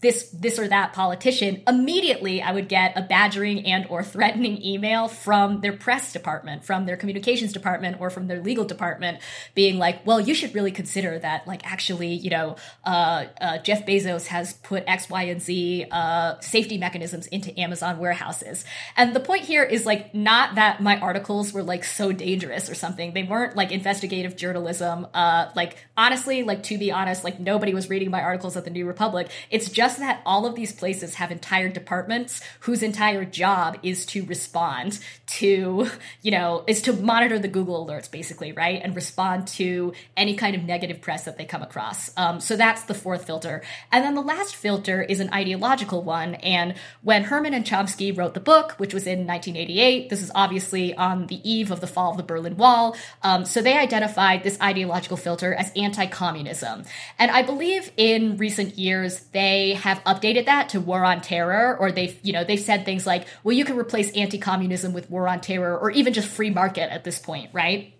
this 0.00 0.30
this 0.30 0.58
or 0.58 0.66
that 0.68 0.92
politician 0.92 1.62
immediately 1.68 2.40
i 2.40 2.50
would 2.50 2.68
get 2.68 2.96
a 2.96 3.02
badgering 3.02 3.66
and 3.66 3.86
or 3.88 4.02
threatening 4.02 4.62
email 4.64 5.06
from 5.06 5.60
their 5.60 5.72
press 5.72 6.12
department 6.12 6.64
from 6.64 6.86
their 6.86 6.96
communications 6.96 7.52
department 7.52 8.00
or 8.00 8.08
from 8.08 8.26
their 8.26 8.40
legal 8.40 8.64
department 8.64 9.18
being 9.54 9.78
like 9.78 10.04
well 10.06 10.18
you 10.20 10.34
should 10.34 10.54
really 10.54 10.72
consider 10.72 11.18
that 11.18 11.46
like 11.46 11.70
actually 11.70 12.14
you 12.14 12.30
know 12.30 12.56
uh, 12.84 13.26
uh, 13.40 13.58
jeff 13.58 13.84
bezos 13.86 14.26
has 14.26 14.54
put 14.54 14.82
x 14.86 15.10
y 15.10 15.24
and 15.24 15.42
z 15.42 15.86
uh, 15.90 16.40
safety 16.40 16.78
mechanisms 16.78 17.26
into 17.28 17.58
amazon 17.58 17.98
warehouses. 17.98 18.64
And 18.96 19.14
the 19.14 19.20
point 19.20 19.44
here 19.44 19.62
is 19.62 19.84
like 19.84 20.14
not 20.14 20.54
that 20.54 20.80
my 20.80 20.98
articles 20.98 21.52
were 21.52 21.62
like 21.62 21.84
so 21.84 22.12
dangerous 22.12 22.70
or 22.70 22.74
something. 22.74 23.12
They 23.12 23.22
weren't 23.22 23.56
like 23.56 23.72
investigative 23.72 24.36
journalism 24.36 25.06
uh, 25.14 25.50
like 25.54 25.76
honestly 25.96 26.42
like 26.42 26.62
to 26.64 26.78
be 26.78 26.90
honest 26.92 27.24
like 27.24 27.38
nobody 27.40 27.74
was 27.74 27.90
reading 27.90 28.10
my 28.10 28.22
articles 28.22 28.56
at 28.56 28.64
the 28.64 28.70
new 28.70 28.86
republic. 28.86 29.30
It's 29.50 29.66
it's 29.66 29.74
just 29.76 29.98
that 29.98 30.22
all 30.24 30.46
of 30.46 30.54
these 30.54 30.72
places 30.72 31.16
have 31.16 31.30
entire 31.30 31.68
departments 31.68 32.40
whose 32.60 32.82
entire 32.82 33.26
job 33.26 33.76
is 33.82 34.06
to 34.06 34.24
respond 34.24 34.98
to, 35.26 35.86
you 36.22 36.30
know, 36.30 36.64
is 36.66 36.80
to 36.80 36.94
monitor 36.94 37.38
the 37.38 37.46
Google 37.46 37.86
alerts 37.86 38.10
basically, 38.10 38.52
right? 38.52 38.80
And 38.82 38.96
respond 38.96 39.48
to 39.48 39.92
any 40.16 40.34
kind 40.34 40.56
of 40.56 40.62
negative 40.62 41.02
press 41.02 41.26
that 41.26 41.36
they 41.36 41.44
come 41.44 41.60
across. 41.60 42.10
Um, 42.16 42.40
so 42.40 42.56
that's 42.56 42.84
the 42.84 42.94
fourth 42.94 43.26
filter. 43.26 43.62
And 43.92 44.02
then 44.02 44.14
the 44.14 44.22
last 44.22 44.56
filter 44.56 45.02
is 45.02 45.20
an 45.20 45.28
ideological 45.34 46.02
one. 46.02 46.36
And 46.36 46.76
when 47.02 47.24
Herman 47.24 47.52
and 47.52 47.66
Chomsky 47.66 48.16
wrote 48.16 48.32
the 48.32 48.40
book, 48.40 48.72
which 48.78 48.94
was 48.94 49.06
in 49.06 49.26
1988, 49.26 50.08
this 50.08 50.22
is 50.22 50.30
obviously 50.34 50.94
on 50.94 51.26
the 51.26 51.46
eve 51.46 51.70
of 51.70 51.82
the 51.82 51.86
fall 51.86 52.12
of 52.12 52.16
the 52.16 52.22
Berlin 52.22 52.56
Wall. 52.56 52.96
Um, 53.22 53.44
so 53.44 53.60
they 53.60 53.76
identified 53.76 54.42
this 54.42 54.58
ideological 54.62 55.18
filter 55.18 55.52
as 55.52 55.70
anti 55.76 56.06
communism. 56.06 56.84
And 57.18 57.30
I 57.30 57.42
believe 57.42 57.92
in 57.98 58.38
recent 58.38 58.78
years, 58.78 59.20
they 59.32 59.55
they 59.56 59.72
have 59.72 60.04
updated 60.04 60.44
that 60.44 60.68
to 60.70 60.80
war 60.80 61.02
on 61.02 61.22
terror, 61.22 61.76
or 61.80 61.90
they've, 61.90 62.18
you 62.22 62.34
know, 62.34 62.44
they've 62.44 62.60
said 62.60 62.84
things 62.84 63.06
like, 63.06 63.26
well, 63.42 63.54
you 63.54 63.64
can 63.64 63.76
replace 63.78 64.10
anti 64.12 64.36
communism 64.36 64.92
with 64.92 65.08
war 65.10 65.26
on 65.26 65.40
terror, 65.40 65.78
or 65.78 65.90
even 65.90 66.12
just 66.12 66.28
free 66.28 66.50
market 66.50 66.92
at 66.92 67.04
this 67.04 67.18
point, 67.18 67.50
right? 67.52 67.94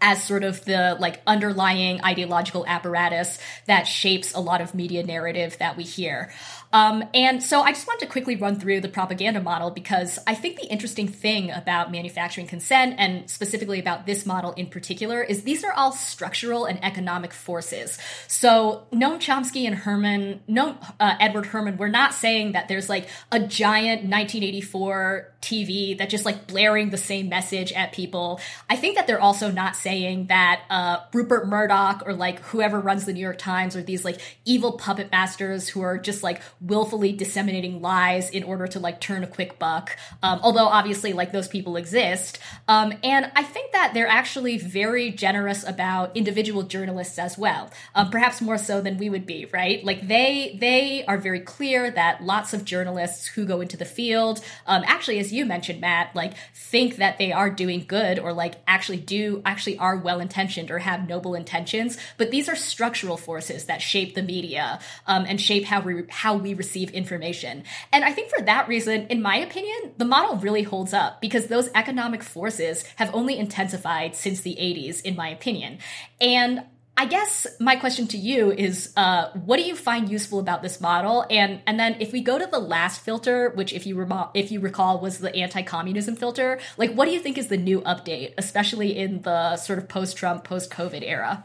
as 0.00 0.22
sort 0.22 0.44
of 0.44 0.62
the 0.66 0.96
like 1.00 1.22
underlying 1.26 2.02
ideological 2.04 2.66
apparatus 2.66 3.38
that 3.66 3.84
shapes 3.84 4.34
a 4.34 4.40
lot 4.40 4.60
of 4.60 4.74
media 4.74 5.02
narrative 5.02 5.56
that 5.58 5.78
we 5.78 5.82
hear. 5.82 6.30
Um, 6.74 7.04
and 7.14 7.40
so 7.40 7.60
I 7.60 7.70
just 7.70 7.86
wanted 7.86 8.04
to 8.04 8.10
quickly 8.10 8.34
run 8.34 8.58
through 8.58 8.80
the 8.80 8.88
propaganda 8.88 9.40
model 9.40 9.70
because 9.70 10.18
I 10.26 10.34
think 10.34 10.56
the 10.56 10.66
interesting 10.66 11.06
thing 11.06 11.52
about 11.52 11.92
manufacturing 11.92 12.48
consent 12.48 12.96
and 12.98 13.30
specifically 13.30 13.78
about 13.78 14.06
this 14.06 14.26
model 14.26 14.50
in 14.54 14.66
particular 14.66 15.22
is 15.22 15.44
these 15.44 15.62
are 15.62 15.72
all 15.72 15.92
structural 15.92 16.64
and 16.64 16.84
economic 16.84 17.32
forces. 17.32 17.96
So 18.26 18.88
Noam 18.92 19.20
Chomsky 19.20 19.66
and 19.66 19.76
Herman, 19.76 20.40
no, 20.48 20.76
uh, 20.98 21.14
Edward 21.20 21.46
Herman, 21.46 21.76
we're 21.76 21.86
not 21.86 22.12
saying 22.12 22.52
that 22.52 22.66
there's 22.66 22.88
like 22.88 23.06
a 23.30 23.38
giant 23.38 24.02
1984 24.02 25.30
TV 25.44 25.96
that 25.98 26.08
just 26.08 26.24
like 26.24 26.46
blaring 26.46 26.90
the 26.90 26.96
same 26.96 27.28
message 27.28 27.72
at 27.72 27.92
people. 27.92 28.40
I 28.68 28.76
think 28.76 28.96
that 28.96 29.06
they're 29.06 29.20
also 29.20 29.50
not 29.50 29.76
saying 29.76 30.26
that 30.26 30.62
uh, 30.70 31.00
Rupert 31.12 31.46
Murdoch 31.46 32.02
or 32.06 32.14
like 32.14 32.40
whoever 32.40 32.80
runs 32.80 33.04
the 33.04 33.12
New 33.12 33.20
York 33.20 33.38
Times 33.38 33.76
or 33.76 33.82
these 33.82 34.04
like 34.04 34.20
evil 34.44 34.72
puppet 34.72 35.12
masters 35.12 35.68
who 35.68 35.82
are 35.82 35.98
just 35.98 36.22
like 36.22 36.40
willfully 36.64 37.12
disseminating 37.12 37.82
lies 37.82 38.30
in 38.30 38.42
order 38.42 38.66
to 38.66 38.80
like 38.80 39.00
turn 39.00 39.22
a 39.22 39.26
quick 39.26 39.58
buck. 39.58 39.96
Um, 40.22 40.40
although 40.42 40.66
obviously 40.66 41.12
like 41.12 41.32
those 41.32 41.48
people 41.48 41.76
exist. 41.76 42.38
Um, 42.68 42.94
and 43.02 43.30
I 43.36 43.42
think 43.42 43.72
that 43.72 43.92
they're 43.92 44.06
actually 44.06 44.58
very 44.58 45.10
generous 45.10 45.66
about 45.66 46.16
individual 46.16 46.62
journalists 46.62 47.18
as 47.18 47.36
well. 47.36 47.70
Um, 47.94 48.10
perhaps 48.10 48.40
more 48.40 48.58
so 48.58 48.80
than 48.80 48.96
we 48.96 49.10
would 49.10 49.26
be, 49.26 49.46
right? 49.46 49.84
Like 49.84 50.08
they 50.08 50.56
they 50.58 51.04
are 51.04 51.18
very 51.18 51.40
clear 51.40 51.90
that 51.90 52.24
lots 52.24 52.54
of 52.54 52.64
journalists 52.64 53.26
who 53.26 53.44
go 53.44 53.60
into 53.60 53.76
the 53.76 53.84
field, 53.84 54.40
um, 54.66 54.82
actually, 54.86 55.18
as 55.18 55.32
you 55.32 55.44
mentioned, 55.44 55.80
Matt, 55.80 56.14
like 56.14 56.34
think 56.54 56.96
that 56.96 57.18
they 57.18 57.32
are 57.32 57.50
doing 57.50 57.84
good 57.86 58.18
or 58.18 58.32
like 58.32 58.54
actually 58.66 58.98
do 58.98 59.42
actually 59.44 59.78
are 59.78 59.96
well 59.96 60.20
intentioned 60.20 60.70
or 60.70 60.78
have 60.78 61.08
noble 61.08 61.34
intentions. 61.34 61.98
But 62.16 62.30
these 62.30 62.48
are 62.48 62.56
structural 62.56 63.16
forces 63.16 63.66
that 63.66 63.82
shape 63.82 64.14
the 64.14 64.22
media 64.22 64.80
um, 65.06 65.24
and 65.26 65.40
shape 65.40 65.64
how 65.64 65.80
we 65.80 66.04
how 66.08 66.36
we 66.36 66.53
receive 66.54 66.90
information. 66.90 67.64
And 67.92 68.04
I 68.04 68.12
think 68.12 68.30
for 68.30 68.42
that 68.44 68.68
reason, 68.68 69.06
in 69.08 69.20
my 69.20 69.36
opinion, 69.36 69.92
the 69.96 70.04
model 70.04 70.36
really 70.36 70.62
holds 70.62 70.92
up 70.92 71.20
because 71.20 71.46
those 71.46 71.68
economic 71.74 72.22
forces 72.22 72.84
have 72.96 73.14
only 73.14 73.38
intensified 73.38 74.14
since 74.14 74.40
the 74.40 74.56
80s, 74.56 75.02
in 75.02 75.16
my 75.16 75.28
opinion. 75.28 75.78
And 76.20 76.64
I 76.96 77.06
guess 77.06 77.46
my 77.58 77.74
question 77.74 78.06
to 78.08 78.16
you 78.16 78.52
is, 78.52 78.92
uh, 78.96 79.30
what 79.32 79.56
do 79.56 79.64
you 79.64 79.74
find 79.74 80.08
useful 80.08 80.38
about 80.38 80.62
this 80.62 80.80
model? 80.80 81.26
And 81.28 81.60
and 81.66 81.78
then 81.78 81.96
if 81.98 82.12
we 82.12 82.20
go 82.20 82.38
to 82.38 82.46
the 82.46 82.60
last 82.60 83.00
filter, 83.00 83.50
which 83.50 83.72
if 83.72 83.84
you 83.84 84.06
if 84.32 84.52
you 84.52 84.60
recall 84.60 85.00
was 85.00 85.18
the 85.18 85.34
anti-communism 85.34 86.14
filter, 86.14 86.60
like 86.76 86.92
what 86.92 87.06
do 87.06 87.10
you 87.10 87.18
think 87.18 87.36
is 87.36 87.48
the 87.48 87.56
new 87.56 87.80
update, 87.80 88.34
especially 88.38 88.96
in 88.96 89.22
the 89.22 89.56
sort 89.56 89.80
of 89.80 89.88
post-Trump, 89.88 90.44
post-COVID 90.44 91.02
era? 91.02 91.44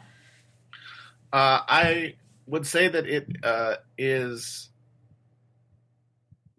Uh, 1.34 1.62
I 1.68 2.14
would 2.45 2.68
say 2.68 2.88
that 2.88 3.07
it 3.07 3.28
uh, 3.43 3.76
is 3.97 4.68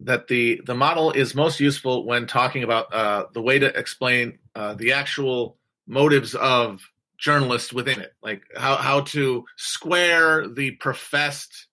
that 0.03 0.27
the 0.27 0.61
the 0.65 0.75
model 0.75 1.11
is 1.11 1.35
most 1.35 1.59
useful 1.59 2.05
when 2.05 2.27
talking 2.27 2.63
about 2.63 2.93
uh, 2.93 3.25
the 3.33 3.41
way 3.41 3.59
to 3.59 3.67
explain 3.77 4.39
uh, 4.55 4.73
the 4.73 4.93
actual 4.93 5.57
motives 5.87 6.35
of 6.35 6.81
journalists 7.17 7.71
within 7.71 8.01
it, 8.01 8.13
like 8.21 8.41
how 8.55 8.75
how 8.75 9.01
to 9.01 9.45
square 9.57 10.47
the 10.47 10.71
professed 10.71 11.67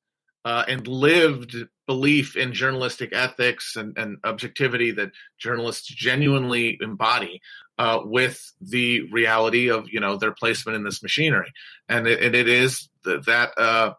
uh, 0.45 0.64
and 0.68 0.87
lived 0.87 1.57
belief 1.87 2.37
in 2.37 2.53
journalistic 2.53 3.11
ethics 3.12 3.76
and, 3.76 3.97
and 3.97 4.18
objectivity 4.24 4.91
that 4.91 5.11
journalists 5.39 5.89
genuinely 5.89 6.76
embody 6.83 7.41
uh, 7.79 8.01
with 8.05 8.53
the 8.61 9.03
reality 9.11 9.70
of 9.70 9.89
you 9.91 10.01
know 10.01 10.16
their 10.16 10.33
placement 10.33 10.76
in 10.76 10.85
this 10.85 11.03
machinery, 11.03 11.53
and 11.89 12.07
it, 12.07 12.35
it 12.35 12.49
is 12.49 12.89
that 13.05 13.53
uh, 13.57 13.95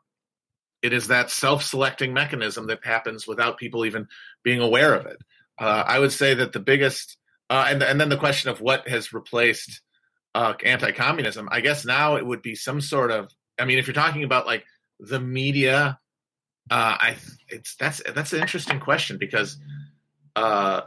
it 0.81 0.93
is 0.93 1.07
that 1.07 1.31
self-selecting 1.31 2.13
mechanism 2.13 2.67
that 2.67 2.85
happens 2.85 3.27
without 3.27 3.57
people 3.57 3.85
even 3.85 4.07
being 4.43 4.61
aware 4.61 4.93
of 4.93 5.05
it. 5.05 5.17
Uh, 5.57 5.83
I 5.85 5.99
would 5.99 6.11
say 6.11 6.33
that 6.35 6.53
the 6.53 6.59
biggest, 6.59 7.17
uh, 7.49 7.65
and 7.67 7.83
and 7.83 7.99
then 7.99 8.09
the 8.09 8.17
question 8.17 8.49
of 8.49 8.61
what 8.61 8.87
has 8.87 9.11
replaced 9.13 9.81
uh, 10.35 10.53
anti-communism. 10.63 11.49
I 11.51 11.61
guess 11.61 11.85
now 11.85 12.15
it 12.15 12.25
would 12.25 12.41
be 12.41 12.55
some 12.55 12.81
sort 12.81 13.11
of. 13.11 13.31
I 13.59 13.65
mean, 13.65 13.77
if 13.77 13.87
you're 13.87 13.93
talking 13.93 14.23
about 14.23 14.45
like 14.45 14.63
the 14.99 15.19
media, 15.19 15.99
uh, 16.71 16.97
I 16.99 17.17
it's 17.49 17.75
that's 17.75 18.01
that's 18.13 18.33
an 18.33 18.41
interesting 18.41 18.79
question 18.79 19.17
because 19.17 19.57
uh, 20.35 20.81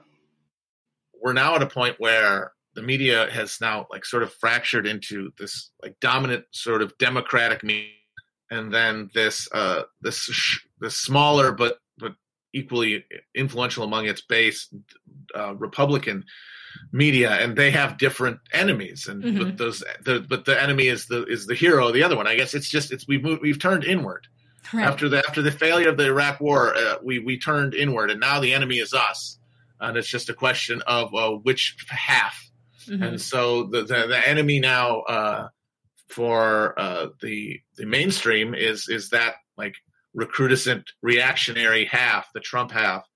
we're 1.20 1.32
now 1.34 1.55
at 1.57 1.62
a 1.62 1.66
point 1.66 1.97
where 1.99 2.53
the 2.74 2.82
media 2.82 3.30
has 3.30 3.61
now 3.61 3.86
like 3.90 4.05
sort 4.05 4.22
of 4.22 4.32
fractured 4.34 4.86
into 4.86 5.30
this 5.38 5.70
like 5.82 6.01
dominant 6.01 6.45
sort 6.53 6.80
of 6.82 6.97
democratic 6.99 7.62
media, 7.62 7.90
and 8.53 8.72
then 8.72 9.09
this 9.14 9.48
uh, 9.53 9.82
this 10.03 10.16
sh- 10.16 10.61
this 10.78 10.96
smaller 10.96 11.53
but 11.53 11.78
but 11.98 12.14
equally 12.53 13.05
influential 13.34 13.82
among 13.82 14.07
its 14.07 14.20
base 14.20 14.68
uh, 15.34 15.55
Republican 15.55 16.24
media, 16.92 17.30
and 17.30 17.57
they 17.57 17.70
have 17.70 17.98
different 17.98 18.38
enemies. 18.53 19.07
And 19.09 19.24
mm-hmm. 19.24 19.38
but 19.38 19.57
those, 19.57 19.84
the, 20.05 20.24
but 20.28 20.44
the 20.44 20.62
enemy 20.62 20.88
is 20.88 21.07
the 21.07 21.24
is 21.24 21.46
the 21.46 21.55
hero. 21.55 21.92
The 21.92 22.03
other 22.03 22.16
one, 22.16 22.26
I 22.26 22.36
guess, 22.36 22.55
it's 22.55 22.68
just 22.68 22.92
it's 22.92 23.09
we've 23.09 23.22
moved, 23.22 23.42
we've 23.42 23.59
turned 23.59 23.84
inward. 23.84 24.26
Right. 24.72 24.86
After 24.86 25.09
the 25.09 25.18
after 25.26 25.42
the 25.42 25.50
failure 25.50 25.88
of 25.88 25.96
the 25.96 26.07
Iraq 26.07 26.40
War, 26.40 26.74
uh, 26.74 26.96
we 27.03 27.18
we 27.18 27.38
turned 27.38 27.74
inward, 27.74 28.11
and 28.11 28.20
now 28.20 28.40
the 28.40 28.53
enemy 28.53 28.76
is 28.76 28.92
us, 28.92 29.38
and 29.80 29.96
it's 29.96 30.09
just 30.09 30.28
a 30.28 30.34
question 30.34 30.82
of 30.86 31.14
uh, 31.14 31.30
which 31.30 31.76
half. 31.88 32.50
Mm-hmm. 32.86 33.03
And 33.03 33.20
so 33.20 33.64
the, 33.64 33.82
the, 33.82 34.07
the 34.09 34.28
enemy 34.28 34.61
now 34.61 35.00
uh, 35.03 35.48
for 36.12 36.78
uh, 36.78 37.08
the 37.20 37.60
the 37.76 37.86
mainstream 37.86 38.54
is 38.54 38.88
is 38.88 39.10
that 39.10 39.36
like 39.56 39.74
recrudescent 40.16 40.84
reactionary 41.02 41.86
half, 41.86 42.28
the 42.34 42.40
Trump 42.40 42.70
half, 42.70 43.06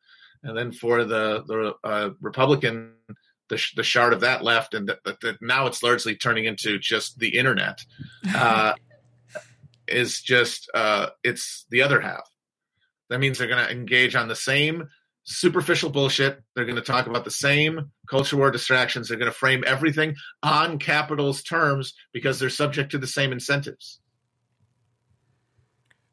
and 0.42 0.57
then 0.57 0.72
for 0.72 1.05
the 1.05 1.44
the 1.47 1.74
uh, 1.84 2.11
Republican, 2.20 2.92
the 3.49 3.62
the 3.76 3.82
shard 3.82 4.12
of 4.12 4.20
that 4.20 4.42
left, 4.42 4.74
and 4.74 4.88
that 4.88 5.36
now 5.40 5.66
it's 5.66 5.82
largely 5.82 6.16
turning 6.16 6.47
into 6.47 6.78
just 6.78 7.18
the 7.18 7.36
internet. 7.36 7.84
Uh, 8.34 8.74
is 9.88 10.20
just 10.20 10.68
uh, 10.74 11.09
it's 11.22 11.64
the 11.70 11.82
other 11.82 12.01
half. 12.01 12.28
That 13.09 13.20
means 13.20 13.38
they're 13.38 13.47
going 13.47 13.64
to 13.64 13.70
engage 13.70 14.16
on 14.16 14.26
the 14.26 14.34
same 14.34 14.88
superficial 15.27 15.91
bullshit. 15.91 16.43
They're 16.55 16.64
going 16.64 16.77
to 16.77 16.83
talk 16.83 17.07
about 17.07 17.24
the 17.24 17.31
same 17.31 17.91
culture 18.09 18.37
war 18.37 18.51
distractions. 18.51 19.09
They're 19.09 19.18
going 19.18 19.31
to 19.31 19.37
frame 19.37 19.64
everything 19.66 20.16
on 20.43 20.79
capital's 20.79 21.43
terms 21.43 21.95
because 22.12 22.39
they're 22.39 22.51
subject 22.51 22.93
to 22.93 22.99
the 22.99 23.07
same 23.07 23.33
incentives. 23.33 24.01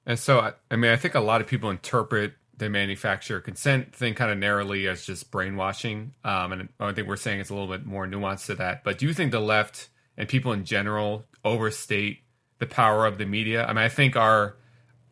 And 0.06 0.20
so, 0.20 0.54
I 0.70 0.76
mean, 0.76 0.92
I 0.92 0.98
think 0.98 1.16
a 1.16 1.22
lot 1.22 1.40
of 1.40 1.48
people 1.48 1.70
interpret 1.70 2.34
the 2.58 2.70
manufacturer 2.70 3.40
consent 3.40 3.96
thing 3.96 4.14
kind 4.14 4.32
of 4.32 4.38
narrowly 4.38 4.88
as 4.88 5.06
just 5.06 5.32
brainwashing. 5.32 6.14
Um, 6.24 6.52
and 6.52 6.70
I 6.80 6.92
think 6.92 7.08
we're 7.08 7.16
saying 7.16 7.40
it's 7.40 7.50
a 7.50 7.54
little 7.54 7.70
bit 7.70 7.86
more 7.86 8.06
nuanced 8.06 8.48
to 8.48 8.56
that. 8.56 8.84
But 8.84 8.98
do 8.98 9.08
you 9.08 9.14
think 9.14 9.32
the 9.32 9.40
left 9.40 9.90
and 10.18 10.28
people 10.28 10.52
in 10.52 10.66
general 10.66 11.26
overstate 11.46 12.20
the 12.60 12.68
power 12.68 13.06
of 13.06 13.18
the 13.18 13.26
media. 13.26 13.66
I 13.66 13.74
mean, 13.74 13.84
I 13.84 13.90
think 13.90 14.16
our 14.16 14.56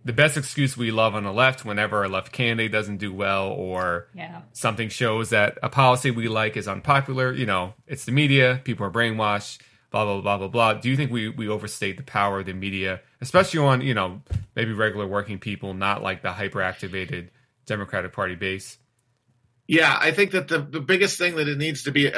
the 0.03 0.13
best 0.13 0.37
excuse 0.37 0.75
we 0.75 0.91
love 0.91 1.15
on 1.15 1.23
the 1.23 1.31
left 1.31 1.63
whenever 1.63 2.03
a 2.03 2.09
left 2.09 2.31
candidate 2.31 2.71
doesn't 2.71 2.97
do 2.97 3.13
well 3.13 3.49
or 3.49 4.07
yeah. 4.15 4.41
something 4.51 4.89
shows 4.89 5.29
that 5.29 5.57
a 5.61 5.69
policy 5.69 6.11
we 6.11 6.27
like 6.27 6.57
is 6.57 6.67
unpopular, 6.67 7.31
you 7.33 7.45
know, 7.45 7.73
it's 7.87 8.05
the 8.05 8.11
media, 8.11 8.61
people 8.63 8.85
are 8.85 8.91
brainwashed, 8.91 9.61
blah 9.91 10.05
blah 10.05 10.21
blah 10.21 10.37
blah 10.37 10.47
blah. 10.47 10.73
Do 10.73 10.89
you 10.89 10.95
think 10.95 11.11
we 11.11 11.29
we 11.29 11.47
overstate 11.47 11.97
the 11.97 12.03
power 12.03 12.39
of 12.39 12.45
the 12.47 12.53
media, 12.53 13.01
especially 13.19 13.59
on, 13.59 13.81
you 13.81 13.93
know, 13.93 14.21
maybe 14.55 14.73
regular 14.73 15.07
working 15.07 15.39
people, 15.39 15.73
not 15.73 16.01
like 16.01 16.23
the 16.23 16.29
hyperactivated 16.29 17.29
Democratic 17.65 18.13
Party 18.13 18.35
base? 18.35 18.77
Yeah, 19.67 19.95
I 19.97 20.11
think 20.11 20.31
that 20.31 20.47
the, 20.47 20.59
the 20.59 20.81
biggest 20.81 21.17
thing 21.17 21.35
that 21.35 21.47
it 21.47 21.57
needs 21.57 21.83
to 21.83 21.91
be 21.91 22.11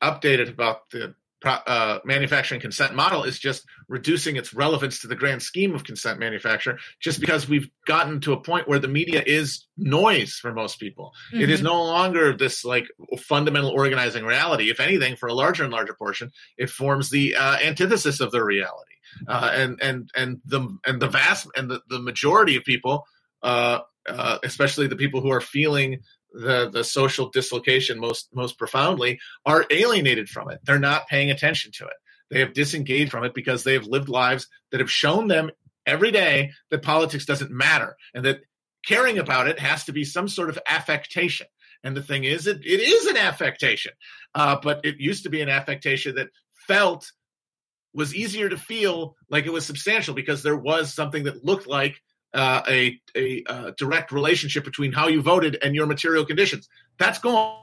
updated 0.00 0.48
about 0.48 0.90
the 0.90 1.14
uh, 1.44 1.98
manufacturing 2.04 2.60
consent 2.60 2.94
model 2.94 3.24
is 3.24 3.38
just 3.38 3.64
reducing 3.88 4.36
its 4.36 4.52
relevance 4.52 5.00
to 5.00 5.06
the 5.06 5.16
grand 5.16 5.42
scheme 5.42 5.74
of 5.74 5.84
consent 5.84 6.18
manufacture 6.18 6.78
just 7.00 7.20
because 7.20 7.48
we've 7.48 7.70
gotten 7.86 8.20
to 8.20 8.32
a 8.32 8.40
point 8.40 8.68
where 8.68 8.78
the 8.78 8.88
media 8.88 9.22
is 9.24 9.66
noise 9.76 10.34
for 10.34 10.52
most 10.52 10.78
people 10.78 11.12
mm-hmm. 11.32 11.42
it 11.42 11.50
is 11.50 11.60
mm-hmm. 11.60 11.68
no 11.68 11.82
longer 11.82 12.36
this 12.36 12.64
like 12.64 12.86
fundamental 13.18 13.70
organizing 13.70 14.24
reality 14.24 14.70
if 14.70 14.80
anything 14.80 15.16
for 15.16 15.28
a 15.28 15.34
larger 15.34 15.64
and 15.64 15.72
larger 15.72 15.94
portion 15.94 16.30
it 16.58 16.68
forms 16.68 17.10
the 17.10 17.34
uh, 17.34 17.56
antithesis 17.58 18.20
of 18.20 18.30
the 18.30 18.44
reality 18.44 18.94
uh, 19.26 19.50
and 19.54 19.80
and 19.82 20.10
and 20.14 20.40
the 20.44 20.76
and 20.86 21.00
the 21.00 21.08
vast 21.08 21.48
and 21.56 21.70
the, 21.70 21.80
the 21.88 21.98
majority 21.98 22.56
of 22.56 22.64
people 22.64 23.06
uh, 23.42 23.80
uh, 24.08 24.38
especially 24.42 24.86
the 24.86 24.96
people 24.96 25.20
who 25.20 25.30
are 25.30 25.40
feeling 25.40 26.00
the 26.32 26.70
the 26.70 26.84
social 26.84 27.28
dislocation 27.30 27.98
most 27.98 28.28
most 28.34 28.58
profoundly 28.58 29.20
are 29.44 29.66
alienated 29.70 30.28
from 30.28 30.50
it. 30.50 30.60
They're 30.64 30.78
not 30.78 31.08
paying 31.08 31.30
attention 31.30 31.72
to 31.72 31.84
it. 31.84 31.92
They 32.30 32.40
have 32.40 32.54
disengaged 32.54 33.10
from 33.10 33.24
it 33.24 33.34
because 33.34 33.64
they 33.64 33.74
have 33.74 33.86
lived 33.86 34.08
lives 34.08 34.46
that 34.70 34.80
have 34.80 34.90
shown 34.90 35.28
them 35.28 35.50
every 35.86 36.12
day 36.12 36.52
that 36.70 36.82
politics 36.82 37.26
doesn't 37.26 37.50
matter 37.50 37.96
and 38.14 38.24
that 38.24 38.40
caring 38.86 39.18
about 39.18 39.48
it 39.48 39.58
has 39.58 39.84
to 39.84 39.92
be 39.92 40.04
some 40.04 40.28
sort 40.28 40.48
of 40.48 40.58
affectation. 40.66 41.46
And 41.82 41.96
the 41.96 42.02
thing 42.02 42.24
is, 42.24 42.46
it, 42.46 42.58
it 42.64 42.80
is 42.80 43.06
an 43.06 43.16
affectation, 43.16 43.92
uh, 44.34 44.56
but 44.62 44.84
it 44.84 45.00
used 45.00 45.24
to 45.24 45.30
be 45.30 45.40
an 45.40 45.48
affectation 45.48 46.16
that 46.16 46.28
felt 46.68 47.10
was 47.92 48.14
easier 48.14 48.48
to 48.48 48.56
feel 48.56 49.16
like 49.28 49.46
it 49.46 49.52
was 49.52 49.66
substantial 49.66 50.14
because 50.14 50.42
there 50.42 50.56
was 50.56 50.94
something 50.94 51.24
that 51.24 51.44
looked 51.44 51.66
like 51.66 52.00
uh, 52.32 52.62
a, 52.68 53.00
a 53.16 53.44
uh, 53.46 53.72
direct 53.76 54.12
relationship 54.12 54.64
between 54.64 54.92
how 54.92 55.08
you 55.08 55.22
voted 55.22 55.58
and 55.62 55.74
your 55.74 55.86
material 55.86 56.24
conditions. 56.24 56.68
That's 56.98 57.18
gone. 57.18 57.56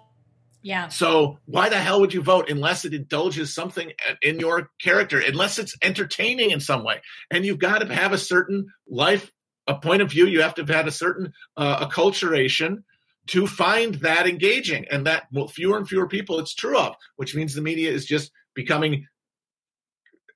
Yeah. 0.62 0.90
So 0.90 1.40
why 1.46 1.70
the 1.70 1.78
hell 1.78 2.02
would 2.02 2.14
you 2.14 2.22
vote 2.22 2.50
unless 2.50 2.84
it 2.84 2.94
indulges 2.94 3.54
something 3.54 3.92
in 4.22 4.40
your 4.40 4.70
character, 4.82 5.22
unless 5.26 5.60
it's 5.60 5.78
entertaining 5.82 6.52
in 6.52 6.60
some 6.60 6.84
way? 6.84 7.02
And 7.32 7.46
you've 7.46 7.60
got 7.60 7.80
to 7.80 7.94
have 7.94 8.12
a 8.12 8.18
certain 8.18 8.74
life, 8.88 9.32
a 9.68 9.76
point 9.76 10.02
of 10.02 10.10
view. 10.10 10.26
You 10.26 10.42
have 10.42 10.56
to 10.56 10.64
have 10.64 10.70
had 10.70 10.88
a 10.88 10.92
certain 10.92 11.34
uh, 11.56 11.88
acculturation 11.88 12.84
to 13.28 13.46
find 13.46 13.96
that 13.96 14.28
engaging, 14.28 14.86
and 14.90 15.06
that 15.06 15.28
well, 15.32 15.48
fewer 15.48 15.78
and 15.78 15.88
fewer 15.88 16.08
people 16.08 16.40
it's 16.40 16.54
true 16.54 16.78
of, 16.78 16.96
which 17.18 17.36
means 17.36 17.54
the 17.54 17.62
media 17.62 17.92
is 17.92 18.06
just 18.06 18.32
becoming 18.54 19.08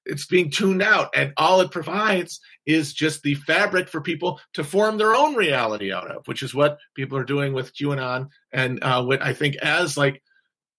it's 0.05 0.25
being 0.25 0.49
tuned 0.49 0.81
out 0.81 1.09
and 1.15 1.33
all 1.37 1.61
it 1.61 1.71
provides 1.71 2.41
is 2.65 2.93
just 2.93 3.23
the 3.23 3.35
fabric 3.35 3.89
for 3.89 4.01
people 4.01 4.39
to 4.53 4.63
form 4.63 4.97
their 4.97 5.15
own 5.15 5.35
reality 5.35 5.91
out 5.91 6.09
of 6.11 6.27
which 6.27 6.43
is 6.43 6.53
what 6.53 6.77
people 6.95 7.17
are 7.17 7.23
doing 7.23 7.53
with 7.53 7.73
qanon. 7.75 8.29
And 8.51 8.83
uh, 8.83 9.03
what 9.03 9.21
i 9.21 9.33
think 9.33 9.55
as 9.57 9.97
like 9.97 10.21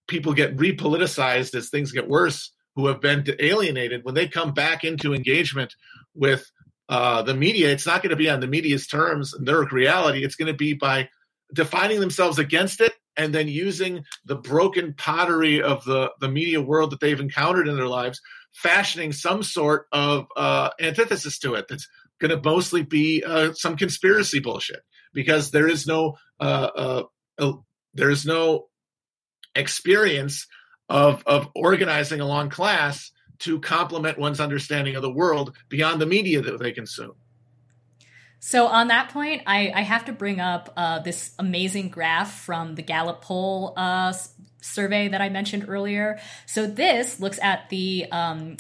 people 0.09 0.33
get 0.35 0.57
repoliticized 0.57 1.55
as 1.55 1.71
things 1.71 1.93
get 1.93 2.09
worse 2.09 2.53
who 2.77 2.87
have 2.87 3.01
been 3.01 3.25
alienated 3.39 4.05
when 4.05 4.15
they 4.15 4.29
come 4.29 4.53
back 4.53 4.85
into 4.85 5.15
engagement 5.15 5.75
with 6.15 6.51
uh, 6.89 7.23
the 7.23 7.35
media 7.35 7.71
it's 7.71 7.87
not 7.87 8.03
going 8.03 8.11
to 8.11 8.17
be 8.17 8.29
on 8.29 8.41
the 8.41 8.47
media's 8.47 8.87
terms 8.87 9.35
and 9.35 9.47
their 9.47 9.63
reality. 9.65 10.25
It's 10.25 10.37
going 10.37 10.53
to 10.53 10.57
be 10.57 10.75
by 10.75 11.09
defining 11.55 12.01
themselves 12.01 12.39
against 12.39 12.81
it 12.81 12.93
and 13.17 13.35
then 13.35 13.49
using 13.49 14.05
the 14.25 14.37
broken 14.37 14.95
pottery 14.95 15.63
of 15.63 15.85
the, 15.85 16.11
the 16.21 16.29
media 16.29 16.61
world 16.61 16.91
that 16.91 17.01
they've 17.01 17.21
encountered 17.21 17.69
in 17.69 17.77
their 17.77 17.89
lives 17.89 18.21
fashioning 18.53 19.13
some 19.13 19.43
sort 19.43 19.87
of 19.93 20.27
uh, 20.37 20.71
antithesis 20.81 21.39
to 21.39 21.55
it 21.55 21.67
that's 21.69 21.89
going 22.21 22.31
to 22.31 22.49
mostly 22.49 22.83
be 22.83 23.23
uh, 23.25 23.53
some 23.55 23.77
conspiracy 23.77 24.39
bullshit 24.39 24.81
because 25.13 25.51
there 25.51 25.69
is 25.69 25.87
no 25.87 26.17
uh, 26.41 27.03
uh 27.39 27.53
there 27.95 28.11
is 28.11 28.25
no 28.25 28.69
experience 29.55 30.47
of 30.89 31.23
of 31.27 31.49
organizing 31.55 32.21
along 32.21 32.51
class 32.51 33.11
to 33.41 33.59
complement 33.61 34.19
one's 34.19 34.41
understanding 34.41 34.95
of 34.95 35.03
the 35.03 35.13
world 35.13 35.57
beyond 35.69 36.01
the 36.01 36.07
media 36.07 36.41
that 36.41 36.61
they 36.61 36.71
consume. 36.71 37.15
So 38.45 38.67
on 38.67 38.89
that 38.89 39.11
point, 39.11 39.43
I, 39.47 39.71
I 39.73 39.83
have 39.83 40.07
to 40.07 40.13
bring 40.13 40.41
up 40.41 40.73
uh, 40.77 40.99
this 40.99 41.33
amazing 41.39 41.91
graph 41.91 42.41
from 42.41 42.75
the 42.75 42.83
Gallup 42.83 43.23
poll 43.23 43.73
uh, 43.77 44.13
survey 44.61 45.07
that 45.07 45.23
I 45.23 45.29
mentioned 45.29 45.67
earlier. 45.69 46.19
So 46.47 46.67
this 46.67 47.21
looks 47.21 47.39
at 47.41 47.69
the 47.71 48.07
um, 48.11 48.57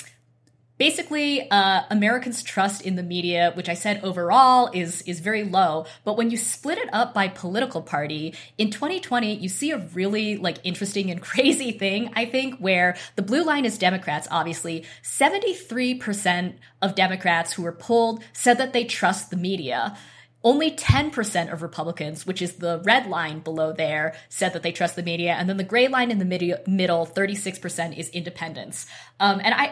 basically 0.78 1.50
uh, 1.50 1.82
Americans' 1.90 2.42
trust 2.42 2.82
in 2.82 2.96
the 2.96 3.02
media, 3.02 3.52
which 3.54 3.68
I 3.68 3.74
said 3.74 4.00
overall 4.02 4.70
is 4.72 5.02
is 5.02 5.20
very 5.20 5.44
low. 5.44 5.86
But 6.04 6.16
when 6.16 6.30
you 6.30 6.36
split 6.36 6.78
it 6.78 6.88
up 6.92 7.14
by 7.14 7.28
political 7.28 7.82
party 7.82 8.34
in 8.58 8.70
2020, 8.70 9.34
you 9.34 9.48
see 9.48 9.70
a 9.70 9.78
really 9.78 10.36
like 10.36 10.58
interesting 10.64 11.10
and 11.10 11.20
crazy 11.32 11.72
thing. 11.72 12.10
I 12.14 12.26
think 12.26 12.58
where 12.58 12.96
the 13.16 13.22
blue 13.22 13.44
line 13.44 13.64
is 13.64 13.78
Democrats. 13.78 14.28
Obviously, 14.30 14.84
73 15.02 15.94
percent 15.96 16.56
of 16.80 16.94
Democrats 16.94 17.52
who 17.52 17.62
were 17.62 17.72
polled 17.72 18.22
said 18.32 18.58
that 18.58 18.72
they 18.72 18.84
trust 18.84 19.30
the 19.30 19.36
media. 19.36 19.96
Only 20.44 20.72
10% 20.72 21.52
of 21.52 21.62
Republicans, 21.62 22.26
which 22.26 22.42
is 22.42 22.54
the 22.54 22.80
red 22.84 23.06
line 23.06 23.40
below 23.40 23.72
there, 23.72 24.14
said 24.28 24.52
that 24.54 24.62
they 24.62 24.72
trust 24.72 24.96
the 24.96 25.02
media. 25.02 25.32
And 25.32 25.48
then 25.48 25.56
the 25.56 25.64
gray 25.64 25.88
line 25.88 26.10
in 26.10 26.18
the 26.18 26.24
mid- 26.24 26.66
middle, 26.66 27.06
36% 27.06 27.96
is 27.96 28.08
independents. 28.10 28.86
Um, 29.20 29.40
and 29.42 29.54
I, 29.54 29.66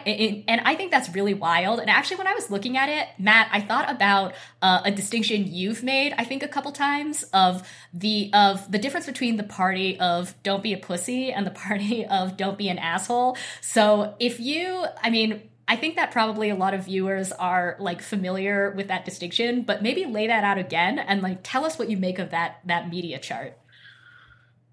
and 0.47 0.61
I 0.61 0.75
think 0.75 0.91
that's 0.91 1.13
really 1.13 1.33
wild. 1.33 1.79
And 1.79 1.89
actually, 1.89 2.17
when 2.17 2.27
I 2.27 2.33
was 2.33 2.49
looking 2.49 2.77
at 2.77 2.89
it, 2.89 3.07
Matt, 3.19 3.49
I 3.51 3.61
thought 3.61 3.91
about 3.91 4.33
uh, 4.61 4.81
a 4.85 4.91
distinction 4.91 5.45
you've 5.47 5.83
made, 5.83 6.13
I 6.17 6.23
think 6.23 6.43
a 6.43 6.47
couple 6.47 6.71
times 6.71 7.23
of 7.33 7.67
the, 7.93 8.31
of 8.33 8.71
the 8.71 8.77
difference 8.77 9.05
between 9.05 9.35
the 9.35 9.43
party 9.43 9.99
of 9.99 10.33
don't 10.43 10.63
be 10.63 10.73
a 10.73 10.77
pussy 10.77 11.31
and 11.31 11.45
the 11.45 11.51
party 11.61 12.05
of 12.05 12.37
don't 12.37 12.57
be 12.57 12.69
an 12.69 12.77
asshole. 12.77 13.37
So 13.59 14.15
if 14.19 14.39
you, 14.39 14.85
I 15.01 15.09
mean, 15.09 15.41
I 15.71 15.77
think 15.77 15.95
that 15.95 16.11
probably 16.11 16.49
a 16.49 16.55
lot 16.55 16.73
of 16.73 16.83
viewers 16.83 17.31
are 17.31 17.77
like 17.79 18.01
familiar 18.01 18.71
with 18.71 18.89
that 18.89 19.05
distinction, 19.05 19.61
but 19.61 19.81
maybe 19.81 20.03
lay 20.05 20.27
that 20.27 20.43
out 20.43 20.57
again 20.57 20.99
and 20.99 21.21
like 21.21 21.39
tell 21.43 21.63
us 21.63 21.79
what 21.79 21.89
you 21.89 21.95
make 21.95 22.19
of 22.19 22.31
that 22.31 22.59
that 22.65 22.89
media 22.89 23.19
chart. 23.19 23.57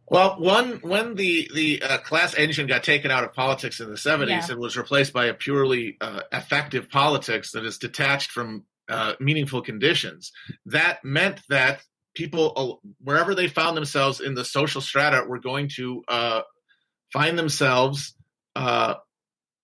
Well, 0.08 0.40
one 0.40 0.80
when 0.82 1.14
the 1.14 1.48
the 1.54 1.82
uh, 1.82 1.98
class 1.98 2.34
engine 2.34 2.66
got 2.66 2.82
taken 2.82 3.12
out 3.12 3.22
of 3.22 3.32
politics 3.32 3.78
in 3.78 3.88
the 3.88 3.96
seventies 3.96 4.48
yeah. 4.48 4.50
and 4.50 4.60
was 4.60 4.76
replaced 4.76 5.12
by 5.12 5.26
a 5.26 5.34
purely 5.34 5.98
uh, 6.00 6.22
effective 6.32 6.90
politics 6.90 7.52
that 7.52 7.64
is 7.64 7.78
detached 7.78 8.32
from 8.32 8.64
uh, 8.88 9.12
meaningful 9.20 9.62
conditions, 9.62 10.32
that 10.66 11.04
meant 11.04 11.40
that 11.48 11.80
people 12.16 12.80
wherever 13.00 13.36
they 13.36 13.46
found 13.46 13.76
themselves 13.76 14.18
in 14.20 14.34
the 14.34 14.44
social 14.44 14.80
strata 14.80 15.24
were 15.28 15.38
going 15.38 15.68
to 15.76 16.02
uh, 16.08 16.40
find 17.12 17.38
themselves 17.38 18.16
uh, 18.56 18.94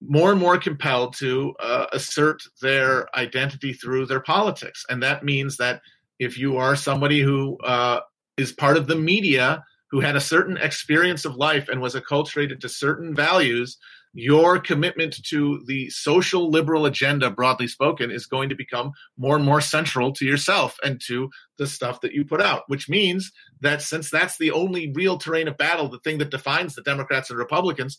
more 0.07 0.31
and 0.31 0.41
more 0.41 0.59
compelled 0.59 1.15
to 1.17 1.55
uh, 1.61 1.87
assert 1.93 2.43
their 2.61 3.07
identity 3.17 3.73
through 3.73 4.07
their 4.07 4.21
politics, 4.21 4.85
and 4.89 5.03
that 5.03 5.25
means 5.25 5.57
that 5.57 5.81
if 6.19 6.39
you 6.39 6.57
are 6.57 6.77
somebody 6.77 7.21
who 7.21 7.59
uh, 7.59 8.01
is 8.37 8.53
part 8.53 8.77
of 8.77 8.87
the 8.87 8.97
media 8.97 9.65
who 9.91 10.01
had 10.01 10.17
a 10.17 10.21
certain 10.21 10.57
experience 10.57 11.25
of 11.25 11.37
life 11.37 11.69
and 11.69 11.81
was 11.81 11.95
acculturated 11.95 12.61
to 12.61 12.69
certain 12.69 13.15
values, 13.15 13.79
your 14.13 14.59
commitment 14.59 15.17
to 15.27 15.63
the 15.67 15.89
social 15.91 16.51
liberal 16.51 16.87
agenda, 16.87 17.31
broadly 17.31 17.69
spoken, 17.69 18.11
is 18.11 18.27
going 18.27 18.49
to 18.49 18.55
become 18.55 18.93
more 19.17 19.37
and 19.37 19.45
more 19.45 19.61
central 19.61 20.13
to 20.13 20.25
yourself 20.25 20.77
and 20.85 21.01
to 21.07 21.31
the 21.59 21.67
stuff 21.67 22.01
that 22.01 22.13
you 22.13 22.25
put 22.25 22.41
out. 22.41 22.63
Which 22.69 22.89
means 22.89 23.31
that 23.61 23.83
since 23.83 24.11
that's 24.11 24.39
the 24.39 24.53
only 24.53 24.93
real 24.93 25.19
terrain 25.19 25.49
of 25.49 25.57
battle, 25.57 25.89
the 25.89 25.99
thing 26.01 26.19
that 26.19 26.31
defines 26.31 26.75
the 26.75 26.83
Democrats 26.83 27.31
and 27.31 27.39
Republicans, 27.39 27.99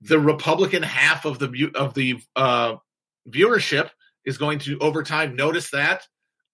the 0.00 0.18
Republican 0.18 0.82
half 0.82 1.24
of 1.24 1.38
the 1.38 1.70
of 1.74 1.94
the 1.94 2.16
uh, 2.36 2.76
viewership 3.28 3.90
is 4.24 4.38
going 4.38 4.58
to 4.60 4.78
over 4.78 5.02
time 5.02 5.36
notice 5.36 5.70
that 5.70 6.06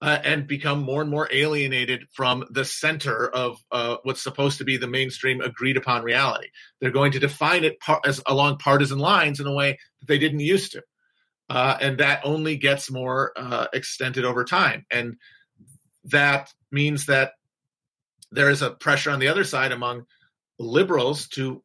uh, 0.02 0.18
and 0.24 0.46
become 0.46 0.82
more 0.82 1.02
and 1.02 1.10
more 1.10 1.28
alienated 1.30 2.06
from 2.12 2.44
the 2.50 2.64
center 2.64 3.28
of 3.28 3.58
uh, 3.70 3.96
what's 4.02 4.22
supposed 4.22 4.58
to 4.58 4.64
be 4.64 4.76
the 4.76 4.86
mainstream 4.86 5.40
agreed 5.40 5.76
upon 5.76 6.02
reality. 6.02 6.48
They're 6.80 6.90
going 6.90 7.12
to 7.12 7.18
define 7.18 7.64
it 7.64 7.80
par- 7.80 8.00
as 8.04 8.22
along 8.26 8.58
partisan 8.58 8.98
lines 8.98 9.40
in 9.40 9.46
a 9.46 9.54
way 9.54 9.78
that 10.00 10.06
they 10.06 10.18
didn't 10.18 10.40
used 10.40 10.72
to, 10.72 10.82
uh, 11.48 11.76
and 11.80 11.98
that 11.98 12.22
only 12.24 12.56
gets 12.56 12.90
more 12.90 13.32
uh, 13.36 13.66
extended 13.72 14.24
over 14.24 14.44
time. 14.44 14.86
And 14.90 15.16
that 16.04 16.52
means 16.72 17.06
that 17.06 17.32
there 18.32 18.48
is 18.48 18.62
a 18.62 18.70
pressure 18.70 19.10
on 19.10 19.18
the 19.18 19.28
other 19.28 19.44
side 19.44 19.72
among 19.72 20.06
liberals 20.58 21.28
to 21.28 21.62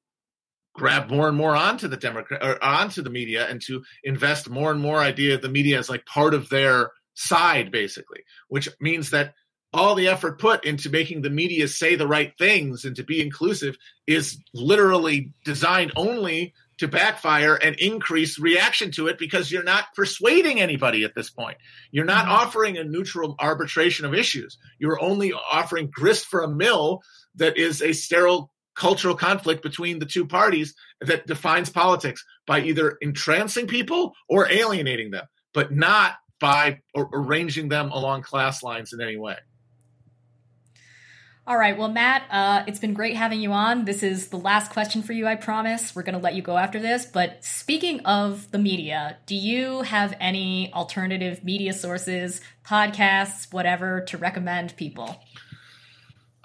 grab 0.75 1.09
more 1.09 1.27
and 1.27 1.37
more 1.37 1.55
onto 1.55 1.87
the 1.87 1.97
Democrat 1.97 2.43
or 2.43 2.63
onto 2.63 3.01
the 3.01 3.09
media 3.09 3.47
and 3.47 3.61
to 3.61 3.83
invest 4.03 4.49
more 4.49 4.71
and 4.71 4.81
more 4.81 4.99
idea 4.99 5.35
of 5.35 5.41
the 5.41 5.49
media 5.49 5.79
as 5.79 5.89
like 5.89 6.05
part 6.05 6.33
of 6.33 6.49
their 6.49 6.91
side, 7.13 7.71
basically, 7.71 8.21
which 8.49 8.69
means 8.79 9.09
that 9.11 9.33
all 9.73 9.95
the 9.95 10.07
effort 10.07 10.39
put 10.39 10.63
into 10.63 10.89
making 10.89 11.21
the 11.21 11.29
media 11.29 11.67
say 11.67 11.95
the 11.95 12.07
right 12.07 12.33
things 12.37 12.85
and 12.85 12.95
to 12.95 13.03
be 13.03 13.21
inclusive 13.21 13.77
is 14.07 14.37
literally 14.53 15.33
designed 15.43 15.91
only 15.95 16.53
to 16.77 16.87
backfire 16.87 17.55
and 17.55 17.75
increase 17.77 18.37
reaction 18.37 18.91
to 18.91 19.07
it 19.07 19.17
because 19.17 19.51
you're 19.51 19.63
not 19.63 19.93
persuading 19.95 20.59
anybody 20.59 21.03
at 21.03 21.15
this 21.15 21.29
point. 21.29 21.57
You're 21.91 22.05
not 22.05 22.25
mm-hmm. 22.25 22.33
offering 22.33 22.77
a 22.77 22.83
neutral 22.83 23.35
arbitration 23.39 24.05
of 24.05 24.13
issues. 24.13 24.57
You're 24.77 25.01
only 25.01 25.33
offering 25.33 25.89
grist 25.91 26.25
for 26.25 26.41
a 26.41 26.49
mill 26.49 27.01
that 27.35 27.57
is 27.57 27.81
a 27.81 27.93
sterile 27.93 28.51
cultural 28.75 29.15
conflict 29.15 29.63
between 29.63 29.99
the 29.99 30.05
two 30.05 30.25
parties 30.25 30.75
that 31.01 31.25
defines 31.27 31.69
politics 31.69 32.23
by 32.45 32.61
either 32.61 32.97
entrancing 33.01 33.67
people 33.67 34.13
or 34.29 34.49
alienating 34.51 35.11
them, 35.11 35.25
but 35.53 35.71
not 35.71 36.15
by 36.39 36.81
arranging 36.95 37.69
them 37.69 37.89
along 37.91 38.21
class 38.21 38.61
lines 38.61 38.93
in 38.93 39.01
any 39.01 39.17
way. 39.17 39.37
All 41.47 41.57
right. 41.57 41.77
Well, 41.77 41.89
Matt, 41.89 42.23
uh, 42.31 42.63
it's 42.65 42.79
been 42.79 42.95
great 42.95 43.15
having 43.15 43.39
you 43.39 43.51
on. 43.51 43.85
This 43.85 44.01
is 44.01 44.29
the 44.29 44.37
last 44.37 44.71
question 44.71 45.03
for 45.03 45.13
you, 45.13 45.27
I 45.27 45.35
promise. 45.35 45.95
We're 45.95 46.01
going 46.01 46.17
to 46.17 46.21
let 46.21 46.33
you 46.33 46.41
go 46.41 46.57
after 46.57 46.79
this. 46.79 47.05
But 47.05 47.45
speaking 47.45 47.99
of 47.99 48.49
the 48.49 48.57
media, 48.57 49.17
do 49.27 49.35
you 49.35 49.83
have 49.83 50.17
any 50.19 50.73
alternative 50.73 51.43
media 51.43 51.73
sources, 51.73 52.41
podcasts, 52.65 53.53
whatever, 53.53 54.01
to 54.07 54.17
recommend 54.17 54.75
people? 54.75 55.21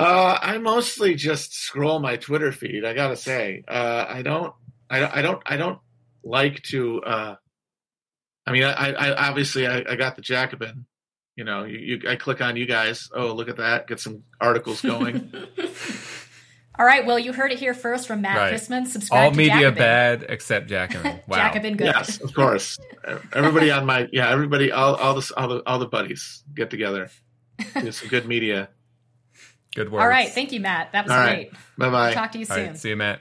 Uh, 0.01 0.39
I 0.41 0.59
mostly 0.59 1.15
just 1.15 1.55
scroll 1.55 2.01
my 2.01 2.17
Twitter 2.17 2.53
feed. 2.53 2.85
I 2.85 2.95
gotta 2.95 3.17
say, 3.17 3.65
uh, 3.69 4.07
I 4.09 4.23
don't, 4.23 4.55
I, 4.89 5.19
I 5.19 5.23
don't, 5.23 5.43
I 5.47 5.57
don't 5.57 5.79
like 6.25 6.63
to 6.65 7.03
uh, 7.03 7.37
I 8.47 8.53
mean, 8.53 8.65
I, 8.65 8.93
I 8.93 9.29
obviously 9.29 9.67
I, 9.67 9.85
I, 9.89 9.97
got 9.97 10.17
the 10.17 10.23
Jacobin. 10.23 10.87
You 11.37 11.45
know, 11.45 11.65
you, 11.65 11.79
you, 11.79 12.01
I 12.09 12.17
click 12.17 12.41
on 12.41 12.57
you 12.57 12.67
guys. 12.67 13.09
Oh, 13.15 13.33
look 13.33 13.49
at 13.49 13.57
that! 13.59 13.87
Get 13.87 14.01
some 14.01 14.25
articles 14.41 14.83
going. 14.83 15.33
All 16.79 16.85
right. 16.85 17.07
Well, 17.07 17.19
you 17.19 17.33
heard 17.33 17.53
it 17.53 17.59
here 17.59 17.75
first 17.75 18.09
from 18.09 18.23
Matt 18.23 18.37
right. 18.37 18.53
Christman. 18.53 18.87
Subscribe. 18.87 19.31
All 19.31 19.31
media 19.31 19.55
Jacobin. 19.55 19.79
bad 19.79 20.27
except 20.29 20.69
Jacobin. 20.69 21.21
Wow. 21.29 21.37
Jacobin 21.37 21.77
good. 21.77 21.87
Yes, 21.87 22.21
of 22.21 22.35
course. 22.35 22.79
everybody 23.33 23.71
on 23.71 23.87
my 23.87 24.09
yeah, 24.13 24.31
everybody, 24.31 24.73
all 24.73 24.97
all 24.97 25.15
the 25.15 25.33
all 25.37 25.49
the 25.49 25.63
all 25.65 25.79
the 25.79 25.87
buddies 25.87 26.43
get 26.55 26.71
together. 26.71 27.09
Do 27.81 27.93
some 27.93 28.09
good 28.09 28.27
media. 28.27 28.71
Good 29.75 29.91
work. 29.91 30.03
All 30.03 30.09
right. 30.09 30.29
Thank 30.29 30.53
you, 30.53 30.61
Matt. 30.61 30.93
That 30.93 31.05
was 31.05 31.13
all 31.13 31.23
great. 31.25 31.53
Right. 31.53 31.53
Bye 31.79 31.91
bye. 31.91 32.15
Talk 32.15 32.33
to 32.33 32.39
you 32.39 32.45
soon. 32.45 32.75
see 32.77 32.91
you, 32.91 32.97
Matt. 32.97 33.21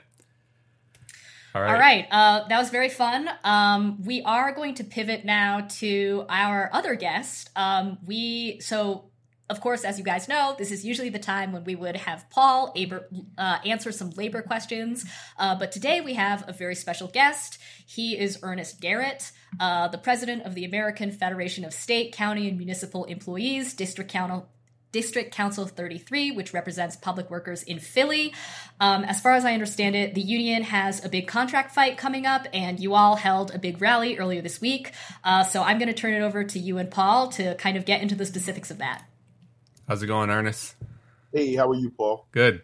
All 1.54 1.62
right. 1.62 1.72
All 1.72 1.78
right. 1.78 2.06
Uh, 2.10 2.48
that 2.48 2.58
was 2.58 2.70
very 2.70 2.88
fun. 2.88 3.28
Um, 3.44 4.02
we 4.04 4.22
are 4.22 4.52
going 4.52 4.74
to 4.74 4.84
pivot 4.84 5.24
now 5.24 5.66
to 5.80 6.24
our 6.28 6.70
other 6.72 6.94
guest. 6.94 7.50
Um, 7.56 7.98
we 8.04 8.60
so. 8.60 9.06
Of 9.48 9.60
course, 9.60 9.82
as 9.82 9.98
you 9.98 10.04
guys 10.04 10.28
know, 10.28 10.54
this 10.56 10.70
is 10.70 10.84
usually 10.84 11.08
the 11.08 11.18
time 11.18 11.50
when 11.50 11.64
we 11.64 11.74
would 11.74 11.96
have 11.96 12.30
Paul 12.30 12.72
Aber, 12.76 13.08
uh, 13.36 13.58
answer 13.64 13.90
some 13.90 14.10
labor 14.10 14.42
questions. 14.42 15.04
Uh, 15.36 15.56
but 15.58 15.72
today 15.72 16.00
we 16.00 16.14
have 16.14 16.48
a 16.48 16.52
very 16.52 16.76
special 16.76 17.08
guest. 17.08 17.58
He 17.84 18.16
is 18.16 18.38
Ernest 18.44 18.80
Garrett, 18.80 19.32
uh, 19.58 19.88
the 19.88 19.98
president 19.98 20.44
of 20.46 20.54
the 20.54 20.64
American 20.64 21.10
Federation 21.10 21.64
of 21.64 21.72
State, 21.72 22.12
County, 22.12 22.48
and 22.48 22.58
Municipal 22.58 23.06
Employees, 23.06 23.74
District 23.74 24.08
Council, 24.08 24.48
District 24.92 25.32
Council 25.32 25.66
33, 25.66 26.32
which 26.32 26.52
represents 26.52 26.96
public 26.96 27.30
workers 27.30 27.62
in 27.62 27.78
Philly. 27.78 28.34
Um, 28.80 29.04
as 29.04 29.20
far 29.20 29.34
as 29.34 29.44
I 29.44 29.54
understand 29.54 29.94
it, 29.94 30.14
the 30.14 30.20
union 30.20 30.62
has 30.64 31.04
a 31.04 31.08
big 31.08 31.28
contract 31.28 31.74
fight 31.74 31.96
coming 31.96 32.26
up, 32.26 32.46
and 32.52 32.80
you 32.80 32.94
all 32.94 33.16
held 33.16 33.54
a 33.54 33.58
big 33.58 33.80
rally 33.80 34.18
earlier 34.18 34.42
this 34.42 34.60
week. 34.60 34.92
Uh, 35.22 35.44
so 35.44 35.62
I'm 35.62 35.78
going 35.78 35.88
to 35.88 35.94
turn 35.94 36.14
it 36.14 36.22
over 36.22 36.44
to 36.44 36.58
you 36.58 36.78
and 36.78 36.90
Paul 36.90 37.28
to 37.30 37.54
kind 37.56 37.76
of 37.76 37.84
get 37.84 38.02
into 38.02 38.14
the 38.14 38.26
specifics 38.26 38.70
of 38.70 38.78
that. 38.78 39.04
How's 39.86 40.02
it 40.02 40.06
going, 40.06 40.30
Ernest? 40.30 40.74
Hey, 41.32 41.54
how 41.54 41.70
are 41.70 41.74
you, 41.74 41.90
Paul? 41.90 42.26
Good. 42.32 42.62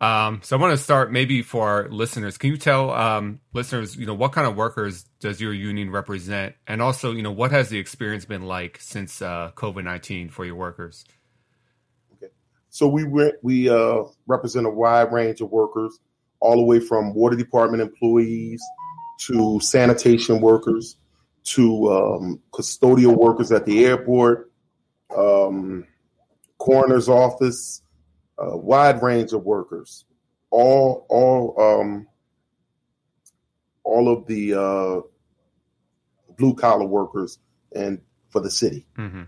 Um, 0.00 0.40
so 0.42 0.56
I 0.56 0.60
want 0.60 0.76
to 0.76 0.82
start 0.82 1.12
maybe 1.12 1.42
for 1.42 1.68
our 1.68 1.88
listeners. 1.88 2.36
Can 2.36 2.50
you 2.50 2.56
tell 2.56 2.90
um, 2.90 3.40
listeners, 3.52 3.96
you 3.96 4.06
know, 4.06 4.14
what 4.14 4.32
kind 4.32 4.46
of 4.46 4.56
workers 4.56 5.04
does 5.20 5.40
your 5.40 5.52
union 5.52 5.90
represent, 5.90 6.54
and 6.66 6.82
also, 6.82 7.12
you 7.12 7.22
know, 7.22 7.32
what 7.32 7.52
has 7.52 7.68
the 7.68 7.78
experience 7.78 8.24
been 8.24 8.42
like 8.42 8.78
since 8.80 9.22
uh, 9.22 9.52
COVID 9.54 9.84
nineteen 9.84 10.28
for 10.28 10.44
your 10.44 10.56
workers? 10.56 11.04
So 12.74 12.88
we 12.88 13.04
re- 13.04 13.34
we 13.40 13.68
uh, 13.68 14.02
represent 14.26 14.66
a 14.66 14.68
wide 14.68 15.12
range 15.12 15.40
of 15.40 15.48
workers, 15.52 16.00
all 16.40 16.56
the 16.56 16.64
way 16.64 16.80
from 16.80 17.14
water 17.14 17.36
department 17.36 17.80
employees 17.80 18.60
to 19.26 19.60
sanitation 19.60 20.40
workers 20.40 20.96
to 21.44 21.92
um, 21.92 22.40
custodial 22.52 23.16
workers 23.16 23.52
at 23.52 23.64
the 23.64 23.84
airport, 23.84 24.50
um, 25.16 25.86
coroner's 26.58 27.08
office, 27.08 27.80
a 28.38 28.56
wide 28.58 29.00
range 29.04 29.32
of 29.32 29.44
workers, 29.44 30.04
all 30.50 31.06
all 31.08 31.54
um, 31.60 32.08
all 33.84 34.12
of 34.12 34.26
the 34.26 34.52
uh, 34.52 35.00
blue 36.36 36.54
collar 36.56 36.86
workers 36.86 37.38
and 37.72 38.00
for 38.30 38.40
the 38.40 38.50
city. 38.50 38.84
Mm-hmm. 38.98 39.22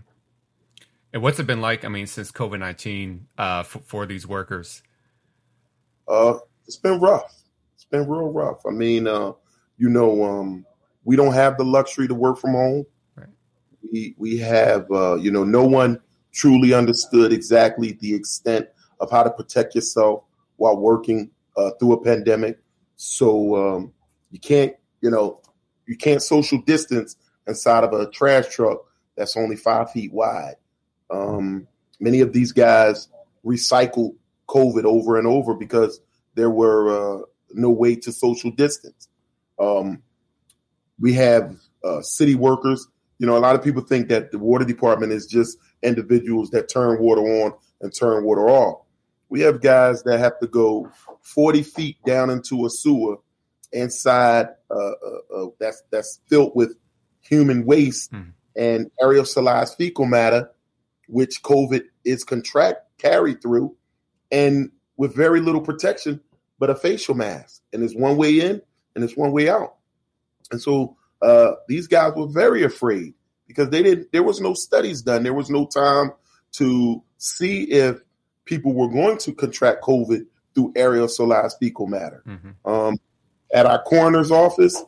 And 1.13 1.21
what's 1.21 1.39
it 1.39 1.47
been 1.47 1.61
like? 1.61 1.85
I 1.85 1.87
mean, 1.87 2.07
since 2.07 2.31
COVID 2.31 2.59
nineteen 2.59 3.27
uh, 3.37 3.63
for, 3.63 3.79
for 3.79 4.05
these 4.05 4.27
workers. 4.27 4.83
Uh, 6.07 6.39
it's 6.65 6.77
been 6.77 6.99
rough. 6.99 7.33
It's 7.75 7.85
been 7.85 8.07
real 8.07 8.31
rough. 8.31 8.65
I 8.65 8.71
mean, 8.71 9.07
uh, 9.07 9.33
you 9.77 9.89
know, 9.89 10.23
um, 10.23 10.65
we 11.05 11.15
don't 11.15 11.33
have 11.33 11.57
the 11.57 11.63
luxury 11.63 12.07
to 12.07 12.13
work 12.13 12.37
from 12.37 12.51
home. 12.51 12.85
Right. 13.15 13.27
We 13.91 14.15
we 14.17 14.37
have, 14.39 14.89
uh, 14.91 15.15
you 15.15 15.31
know, 15.31 15.43
no 15.43 15.65
one 15.65 15.99
truly 16.33 16.73
understood 16.73 17.31
exactly 17.31 17.93
the 17.93 18.13
extent 18.13 18.67
of 18.99 19.09
how 19.09 19.23
to 19.23 19.31
protect 19.31 19.75
yourself 19.75 20.23
while 20.57 20.77
working 20.77 21.31
uh, 21.55 21.71
through 21.79 21.93
a 21.93 22.03
pandemic. 22.03 22.59
So 22.95 23.55
um, 23.55 23.93
you 24.31 24.39
can't, 24.39 24.73
you 25.01 25.09
know, 25.09 25.41
you 25.87 25.95
can't 25.95 26.21
social 26.21 26.61
distance 26.61 27.15
inside 27.47 27.83
of 27.83 27.93
a 27.93 28.09
trash 28.11 28.47
truck 28.49 28.79
that's 29.15 29.37
only 29.37 29.55
five 29.55 29.91
feet 29.91 30.11
wide. 30.11 30.55
Um, 31.09 31.67
many 31.99 32.21
of 32.21 32.33
these 32.33 32.51
guys 32.51 33.09
recycled 33.45 34.15
COVID 34.47 34.85
over 34.85 35.17
and 35.17 35.27
over 35.27 35.53
because 35.53 35.99
there 36.35 36.49
were 36.49 37.19
uh, 37.19 37.21
no 37.51 37.69
way 37.69 37.95
to 37.95 38.11
social 38.11 38.51
distance. 38.51 39.07
Um, 39.59 40.03
we 40.99 41.13
have 41.13 41.57
uh, 41.83 42.01
city 42.01 42.35
workers. 42.35 42.87
You 43.19 43.27
know, 43.27 43.37
a 43.37 43.39
lot 43.39 43.55
of 43.55 43.63
people 43.63 43.81
think 43.81 44.09
that 44.09 44.31
the 44.31 44.39
water 44.39 44.65
department 44.65 45.11
is 45.11 45.25
just 45.25 45.57
individuals 45.81 46.51
that 46.51 46.69
turn 46.69 46.99
water 46.99 47.21
on 47.21 47.53
and 47.81 47.93
turn 47.93 48.23
water 48.23 48.49
off. 48.49 48.81
We 49.29 49.41
have 49.41 49.61
guys 49.61 50.03
that 50.03 50.19
have 50.19 50.39
to 50.39 50.47
go 50.47 50.89
40 51.21 51.63
feet 51.63 51.97
down 52.05 52.29
into 52.29 52.65
a 52.65 52.69
sewer 52.69 53.17
inside 53.73 54.47
uh, 54.71 54.73
uh, 54.75 55.35
uh 55.35 55.45
that's 55.59 55.83
that's 55.91 56.21
filled 56.29 56.53
with 56.55 56.77
human 57.19 57.65
waste 57.65 58.13
mm. 58.13 58.31
and 58.55 58.89
aerosolized 59.01 59.75
fecal 59.75 60.05
matter 60.05 60.49
which 61.07 61.41
COVID 61.41 61.83
is 62.05 62.23
contract 62.23 62.81
carried 62.97 63.41
through, 63.41 63.75
and 64.31 64.71
with 64.97 65.15
very 65.15 65.39
little 65.41 65.61
protection, 65.61 66.21
but 66.59 66.69
a 66.69 66.75
facial 66.75 67.15
mask, 67.15 67.61
and 67.73 67.83
it's 67.83 67.95
one 67.95 68.17
way 68.17 68.39
in 68.39 68.61
and 68.95 69.03
it's 69.03 69.15
one 69.15 69.31
way 69.31 69.49
out. 69.49 69.75
And 70.51 70.61
so 70.61 70.97
uh, 71.21 71.51
these 71.67 71.87
guys 71.87 72.13
were 72.15 72.27
very 72.27 72.63
afraid 72.63 73.13
because 73.47 73.69
they 73.69 73.83
didn't. 73.83 74.11
There 74.11 74.23
was 74.23 74.41
no 74.41 74.53
studies 74.53 75.01
done. 75.01 75.23
There 75.23 75.33
was 75.33 75.49
no 75.49 75.67
time 75.67 76.11
to 76.53 77.03
see 77.17 77.63
if 77.63 77.99
people 78.45 78.73
were 78.73 78.89
going 78.89 79.17
to 79.19 79.33
contract 79.33 79.83
COVID 79.83 80.25
through 80.55 80.73
aerosolized 80.73 81.53
fecal 81.59 81.87
matter. 81.87 82.23
Mm-hmm. 82.27 82.69
Um, 82.69 82.97
at 83.53 83.65
our 83.65 83.81
coroner's 83.83 84.31
office, 84.31 84.83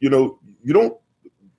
you 0.00 0.10
know, 0.10 0.38
you 0.62 0.72
don't. 0.72 0.96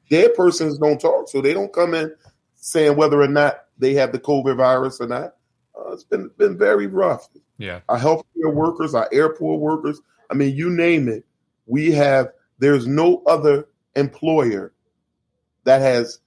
Dead 0.10 0.34
persons 0.36 0.78
don't 0.78 1.00
talk, 1.00 1.30
so 1.30 1.40
they 1.40 1.54
don't 1.54 1.72
come 1.72 1.94
in 1.94 2.14
saying 2.62 2.96
whether 2.96 3.22
or 3.22 3.28
not 3.28 3.66
they 3.78 3.94
have 3.96 4.14
the 4.14 4.20
COVID 4.20 4.56
virus 4.56 5.02
or 5.02 5.08
not. 5.08 5.36
Uh, 5.78 5.92
it's 5.92 6.04
been 6.04 6.32
been 6.38 6.58
very 6.58 6.88
rough. 6.88 7.28
Yeah, 7.58 7.82
our 7.90 8.00
healthcare 8.00 8.54
workers, 8.54 8.96
our 8.96 9.10
airport 9.12 9.60
workers. 9.60 10.02
I 10.30 10.36
mean, 10.36 10.56
you 10.56 10.70
name 10.70 11.10
it. 11.10 11.26
We 11.66 11.92
have. 11.92 12.30
There's 12.60 12.88
no 12.88 13.24
other 13.26 13.68
employer 13.96 14.72
that 15.66 15.82
has 15.82 16.20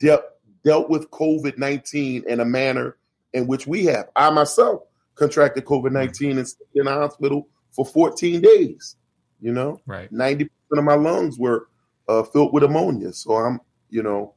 dealt 0.00 0.24
dealt 0.64 0.90
with 0.90 1.10
COVID 1.10 1.56
nineteen 1.56 2.24
in 2.28 2.40
a 2.40 2.44
manner 2.44 2.96
in 3.32 3.46
which 3.46 3.66
we 3.66 3.84
have. 3.86 4.08
I 4.16 4.30
myself 4.30 4.82
contracted 5.14 5.64
COVID 5.64 5.92
nineteen 5.92 6.38
and 6.38 6.46
stayed 6.46 6.66
in 6.74 6.84
the 6.84 6.92
hospital 6.92 7.48
for 7.70 7.86
14 7.86 8.40
days. 8.40 8.96
You 9.40 9.52
know, 9.52 9.80
right? 9.86 10.10
90 10.12 10.44
percent 10.44 10.78
of 10.78 10.84
my 10.84 10.94
lungs 10.94 11.38
were 11.38 11.68
uh, 12.08 12.22
filled 12.22 12.52
with 12.52 12.62
ammonia. 12.62 13.12
So 13.12 13.32
I'm, 13.32 13.60
you 13.90 14.02
know, 14.02 14.34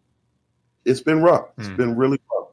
it's 0.85 1.01
been 1.01 1.21
rough. 1.21 1.47
It's 1.57 1.67
mm. 1.67 1.77
been 1.77 1.95
really 1.95 2.19
rough. 2.31 2.49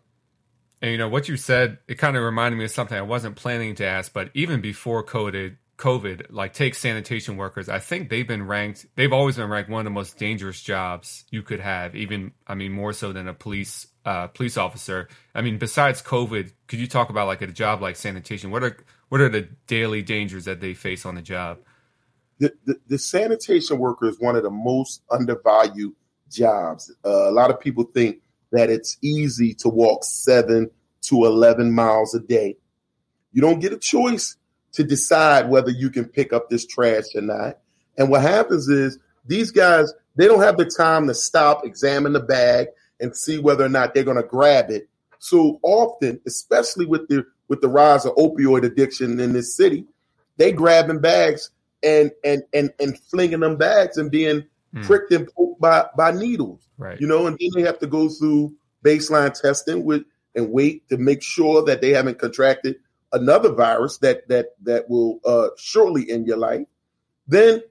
And 0.81 0.91
you 0.91 0.99
know 0.99 1.09
what 1.09 1.29
you 1.29 1.37
said, 1.37 1.79
it 1.87 1.97
kind 1.97 2.17
of 2.17 2.25
reminded 2.25 2.59
me 2.59 2.65
of 2.65 2.71
something 2.73 2.99
I 2.99 3.03
wasn't 3.03 3.37
planning 3.37 3.77
to 3.77 3.87
ask, 3.87 4.13
but 4.13 4.31
even 4.35 4.61
before 4.61 5.05
COVID, 5.05 5.57
COVID, 5.79 6.27
like 6.31 6.55
take 6.55 6.75
sanitation 6.75 7.37
workers, 7.37 7.69
I 7.69 7.79
think 7.79 8.09
they've 8.09 8.27
been 8.27 8.47
ranked. 8.47 8.87
They've 8.97 9.13
always 9.13 9.37
been 9.37 9.49
ranked 9.49 9.71
one 9.71 9.81
of 9.81 9.85
the 9.85 9.91
most 9.91 10.19
dangerous 10.19 10.61
jobs 10.61 11.25
you 11.31 11.43
could 11.43 11.61
have. 11.61 11.95
Even, 11.95 12.33
I 12.47 12.55
mean, 12.57 12.73
more 12.73 12.93
so 12.93 13.13
than 13.13 13.29
a 13.29 13.35
police 13.35 13.87
uh, 14.05 14.27
police 14.29 14.57
officer. 14.57 15.09
I 15.35 15.43
mean, 15.43 15.59
besides 15.59 16.03
COVID, 16.03 16.53
could 16.67 16.81
you 16.81 16.89
talk 16.89 17.11
about 17.11 17.29
like 17.29 17.43
a 17.43 17.47
job 17.47 17.81
like 17.81 17.97
sanitation? 17.97 18.51
What 18.51 18.65
are 18.65 18.77
what 19.09 19.21
are 19.21 19.29
the 19.29 19.49
daily 19.67 20.03
dangers 20.03 20.47
that 20.47 20.61
they 20.61 20.75
face 20.75 21.07
on 21.07 21.15
the 21.15 21.23
job? 21.23 21.59
The, 22.39 22.53
the, 22.65 22.77
the 22.89 22.99
sanitation 22.99 23.79
worker 23.79 24.09
is 24.09 24.19
one 24.19 24.35
of 24.35 24.43
the 24.43 24.51
most 24.51 25.03
undervalued 25.11 25.93
jobs. 26.31 26.93
Uh, 27.05 27.29
a 27.29 27.31
lot 27.31 27.51
of 27.51 27.61
people 27.61 27.85
think 27.85 28.22
that 28.53 28.71
it's 28.71 28.97
easy 29.03 29.55
to 29.55 29.69
walk 29.69 30.05
seven 30.05 30.71
to 31.03 31.25
11 31.25 31.73
miles 31.73 32.15
a 32.15 32.21
day. 32.21 32.57
You 33.33 33.43
don't 33.43 33.61
get 33.61 33.73
a 33.73 33.79
choice 33.79 34.37
to 34.73 34.85
decide 34.85 35.49
whether 35.49 35.71
you 35.71 35.91
can 35.91 36.05
pick 36.05 36.33
up 36.33 36.49
this 36.49 36.67
trash 36.67 37.15
or 37.15 37.23
not. 37.23 37.59
And 37.99 38.09
what 38.09 38.23
happens 38.23 38.69
is 38.69 38.99
these 39.27 39.51
guys, 39.51 39.93
they 40.17 40.27
don't 40.27 40.43
have 40.43 40.57
the 40.57 40.65
time 40.65 41.07
to 41.07 41.15
stop, 41.15 41.65
examine 41.65 42.13
the 42.13 42.21
bag, 42.21 42.69
and 43.01 43.17
see 43.17 43.39
whether 43.39 43.65
or 43.65 43.69
not 43.69 43.95
they're 43.95 44.05
going 44.05 44.17
to 44.17 44.23
grab 44.23 44.71
it. 44.71 44.89
So 45.19 45.61
often, 45.63 46.21
especially 46.27 46.87
with 46.87 47.09
the 47.09 47.25
with 47.49 47.61
the 47.61 47.69
rise 47.69 48.07
of 48.07 48.15
opioid 48.17 48.65
addiction 48.65 49.21
in 49.21 49.33
this 49.33 49.55
city, 49.55 49.85
they 50.37 50.53
grabbing 50.53 51.01
bags 51.01 51.51
and 51.83 52.11
and 52.25 52.43
and 52.53 52.73
and 52.81 52.99
flinging 52.99 53.41
them 53.41 53.57
bags 53.57 53.97
and 53.97 54.11
being 54.11 54.45
mm. 54.75 54.83
pricked 54.85 55.13
and 55.13 55.29
poked 55.35 55.61
by 55.61 55.87
by 55.97 56.13
needles. 56.13 56.69
Right. 56.79 57.01
You 57.01 57.07
know, 57.07 57.27
and 57.27 57.39
then 57.39 57.51
they 57.55 57.63
have 57.63 57.79
to 57.81 57.87
go 57.87 58.09
through 58.09 58.55
baseline 58.85 59.39
testing 59.39 59.85
with 59.85 60.03
and 60.35 60.51
wait 60.51 60.89
to 60.89 60.97
make 60.97 61.23
sure 61.23 61.65
that 61.65 61.81
they 61.81 61.91
haven't 61.91 62.19
contracted 62.19 62.77
another 63.13 63.53
virus 63.53 63.99
that 63.99 64.27
that 64.29 64.55
that 64.63 64.89
will 64.89 65.21
uh, 65.25 65.49
surely 65.57 66.11
end 66.11 66.27
your 66.27 66.39
life. 66.39 66.67
Then, 67.27 67.63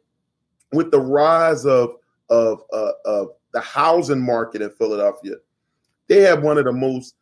with 0.72 0.92
the 0.92 1.00
rise 1.02 1.66
of 1.66 1.96
of 2.30 2.62
uh, 2.72 2.92
of 3.06 3.30
the 3.54 3.62
housing 3.62 4.22
market 4.22 4.62
in 4.62 4.70
Philadelphia, 4.72 5.36
they 6.08 6.22
have 6.22 6.44
one 6.44 6.58
of 6.58 6.66
the 6.66 6.72
most 6.72 7.16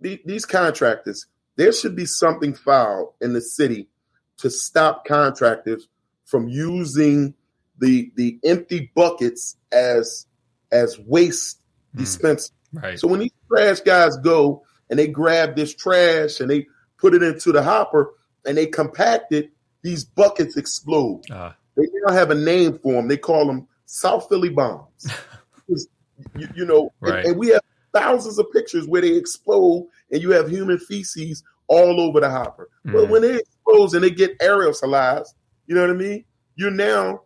these 0.00 0.44
contractors. 0.44 1.26
There 1.56 1.72
should 1.72 1.94
be 1.94 2.06
something 2.06 2.54
filed 2.54 3.12
in 3.20 3.34
the 3.34 3.40
city 3.40 3.88
to 4.38 4.50
stop 4.50 5.04
contractors 5.04 5.88
from 6.24 6.48
using 6.48 7.34
the 7.82 8.12
the 8.14 8.38
empty 8.44 8.90
buckets 8.94 9.56
as 9.72 10.26
as 10.70 10.98
waste 11.00 11.58
mm. 11.94 11.98
dispenser. 11.98 12.52
Right. 12.72 12.98
So 12.98 13.08
when 13.08 13.20
these 13.20 13.32
trash 13.48 13.80
guys 13.80 14.16
go 14.16 14.62
and 14.88 14.98
they 14.98 15.08
grab 15.08 15.56
this 15.56 15.74
trash 15.74 16.40
and 16.40 16.48
they 16.48 16.66
put 16.96 17.12
it 17.12 17.22
into 17.22 17.52
the 17.52 17.62
hopper 17.62 18.14
and 18.46 18.56
they 18.56 18.66
compact 18.66 19.32
it, 19.32 19.50
these 19.82 20.04
buckets 20.04 20.56
explode. 20.56 21.22
Uh. 21.30 21.52
They 21.76 21.84
now 22.04 22.14
have 22.14 22.30
a 22.30 22.34
name 22.34 22.78
for 22.78 22.92
them. 22.92 23.08
They 23.08 23.16
call 23.16 23.46
them 23.46 23.66
South 23.86 24.28
Philly 24.28 24.50
bombs. 24.50 25.08
you, 25.68 26.48
you, 26.54 26.64
know, 26.66 26.92
right. 27.00 27.20
and, 27.20 27.28
and, 27.28 27.36
we 27.38 27.48
have 27.48 27.62
thousands 27.94 28.38
of 28.38 28.46
pictures 28.52 28.86
where 28.86 29.00
they 29.00 29.16
explode 29.16 29.88
and 30.10 30.20
you 30.20 30.30
have 30.32 30.50
human 30.50 30.78
feces 30.78 31.42
all 31.66 31.98
over 31.98 32.20
the 32.20 32.28
hopper. 32.28 32.68
Mm. 32.86 32.92
But 32.92 33.08
when 33.08 33.22
they 33.22 33.38
explode 33.38 33.94
and 33.94 34.04
they 34.04 34.10
get 34.10 34.38
aerosolized, 34.38 35.28
you 35.66 35.74
know 35.74 35.80
what 35.80 35.90
I 35.90 35.94
mean? 35.94 36.24
You're 36.56 36.70
now 36.70 37.22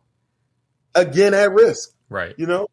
again 0.97 1.35
at 1.35 1.53
risk. 1.53 1.91
Right. 2.09 2.35
You 2.37 2.47
know, 2.47 2.69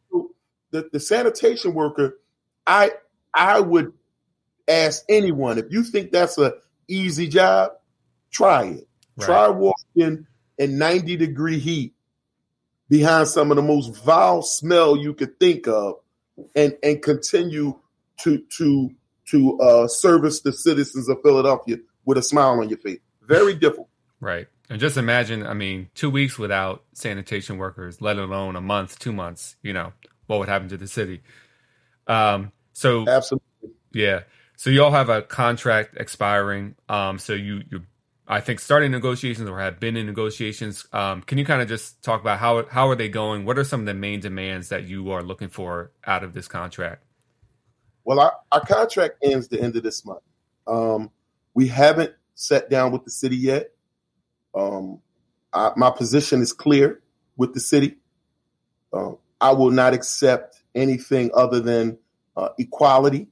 the, 0.72 0.90
the 0.92 1.00
sanitation 1.00 1.74
worker, 1.74 2.18
I 2.66 2.92
I 3.34 3.60
would 3.60 3.94
ask 4.68 5.04
anyone 5.10 5.58
if 5.58 5.66
you 5.70 5.84
think 5.84 6.12
that's 6.12 6.38
a 6.38 6.54
easy 6.88 7.28
job, 7.28 7.72
try 8.32 8.66
it. 8.66 8.88
Right. 9.18 9.26
Try 9.26 9.48
walking 9.50 10.26
in 10.58 10.78
90 10.78 11.18
degree 11.18 11.60
heat 11.60 11.94
behind 12.90 13.28
some 13.28 13.52
of 13.52 13.58
the 13.58 13.64
most 13.64 13.96
vile 14.04 14.42
smell 14.42 14.98
you 14.98 15.14
could 15.14 15.40
think 15.40 15.68
of 15.68 15.96
and 16.56 16.76
and 16.82 17.02
continue 17.02 17.80
to 18.22 18.40
to 18.58 18.90
to 19.26 19.60
uh, 19.60 19.88
service 19.88 20.42
the 20.42 20.52
citizens 20.52 21.10
of 21.10 21.18
Philadelphia 21.24 21.78
with 22.06 22.18
a 22.18 22.22
smile 22.22 22.60
on 22.60 22.70
your 22.70 22.80
face. 22.80 23.00
Very 23.22 23.54
difficult. 23.54 23.90
Right. 24.20 24.48
And 24.74 24.80
just 24.80 24.98
imagine, 24.98 25.46
I 25.46 25.54
mean, 25.54 25.92
two 25.94 26.10
weeks 26.10 26.40
without 26.40 26.84
sanitation 26.94 27.60
workers, 27.60 28.02
let 28.02 28.18
alone 28.18 28.56
a 28.56 28.62
month, 28.62 28.98
two 28.98 29.14
months, 29.14 29.56
you 29.62 29.72
know, 29.72 29.94
what 30.26 30.40
would 30.40 30.50
happen 30.50 30.68
to 30.70 30.78
the 30.78 30.88
city. 30.88 31.22
Um, 32.08 32.52
so 32.72 33.08
absolutely. 33.08 33.70
Yeah. 33.92 34.22
So 34.58 34.72
you 34.72 34.84
all 34.84 34.90
have 34.90 35.10
a 35.10 35.22
contract 35.22 35.96
expiring. 35.98 36.74
Um, 36.90 37.20
so 37.20 37.34
you 37.34 37.62
you 37.70 37.84
I 38.28 38.42
think 38.42 38.60
starting 38.60 38.90
negotiations 38.90 39.48
or 39.48 39.60
have 39.60 39.80
been 39.80 39.96
in 39.96 40.08
negotiations. 40.08 40.88
Um, 40.92 41.22
can 41.22 41.38
you 41.38 41.46
kind 41.46 41.62
of 41.62 41.68
just 41.68 42.02
talk 42.02 42.22
about 42.22 42.40
how 42.40 42.66
how 42.66 42.90
are 42.90 42.96
they 42.96 43.10
going? 43.10 43.46
What 43.46 43.60
are 43.60 43.64
some 43.64 43.82
of 43.82 43.86
the 43.86 43.94
main 43.94 44.22
demands 44.22 44.70
that 44.70 44.86
you 44.86 45.12
are 45.12 45.22
looking 45.22 45.50
for 45.50 45.92
out 46.08 46.24
of 46.24 46.34
this 46.34 46.48
contract? 46.48 47.04
Well, 48.06 48.20
our, 48.20 48.34
our 48.52 48.66
contract 48.66 49.18
ends 49.22 49.50
the 49.50 49.62
end 49.62 49.76
of 49.76 49.84
this 49.84 50.04
month. 50.04 50.24
Um, 50.66 51.12
we 51.54 51.68
haven't 51.68 52.16
sat 52.34 52.72
down 52.72 52.92
with 52.92 53.06
the 53.06 53.12
city 53.12 53.38
yet. 53.38 53.70
Um, 54.56 55.00
I, 55.52 55.72
my 55.76 55.90
position 55.90 56.42
is 56.42 56.54
clear 56.54 57.02
with 57.38 57.54
the 57.54 57.60
city. 57.60 57.98
Uh, 58.92 59.14
I 59.42 59.52
will 59.52 59.72
not 59.72 59.94
accept 59.94 60.62
anything 60.76 61.32
other 61.34 61.60
than 61.60 61.98
uh, 62.36 62.50
equality 62.58 63.28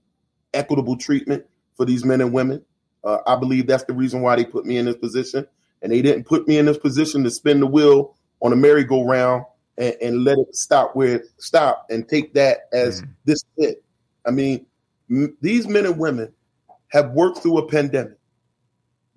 equitable 0.54 0.98
treatment 0.98 1.46
for 1.76 1.86
these 1.86 2.04
men 2.06 2.22
and 2.22 2.34
women. 2.34 2.64
Uh, 3.04 3.18
I 3.26 3.36
believe 3.36 3.68
that's 3.68 3.86
the 3.86 3.94
reason 3.94 4.22
why 4.22 4.36
they 4.36 4.46
put 4.46 4.66
me 4.66 4.78
in 4.78 4.86
this 4.86 4.98
position. 4.98 5.48
And 5.82 5.92
they 5.92 6.02
didn't 6.02 6.26
put 6.26 6.48
me 6.48 6.58
in 6.58 6.66
this 6.66 6.78
position 6.78 7.24
to 7.24 7.32
spin 7.32 7.60
the 7.60 7.68
wheel 7.68 8.16
on 8.42 8.54
a 8.54 8.56
merry-go-round 8.56 9.46
and, 9.78 9.96
and 10.02 10.24
let 10.24 10.38
it 10.38 10.56
stop 10.56 10.96
where 10.96 11.16
it 11.16 11.24
stopped 11.38 11.92
and 11.92 12.08
take 12.08 12.34
that 12.36 12.70
as 12.72 13.02
mm. 13.02 13.08
this 13.26 13.44
it. 13.58 13.84
I 14.26 14.32
mean, 14.32 14.66
m- 15.10 15.36
these 15.42 15.68
men 15.68 15.86
and 15.86 15.98
women 15.98 16.32
have 16.90 17.12
worked 17.12 17.40
through 17.40 17.58
a 17.58 17.68
pandemic 17.68 18.18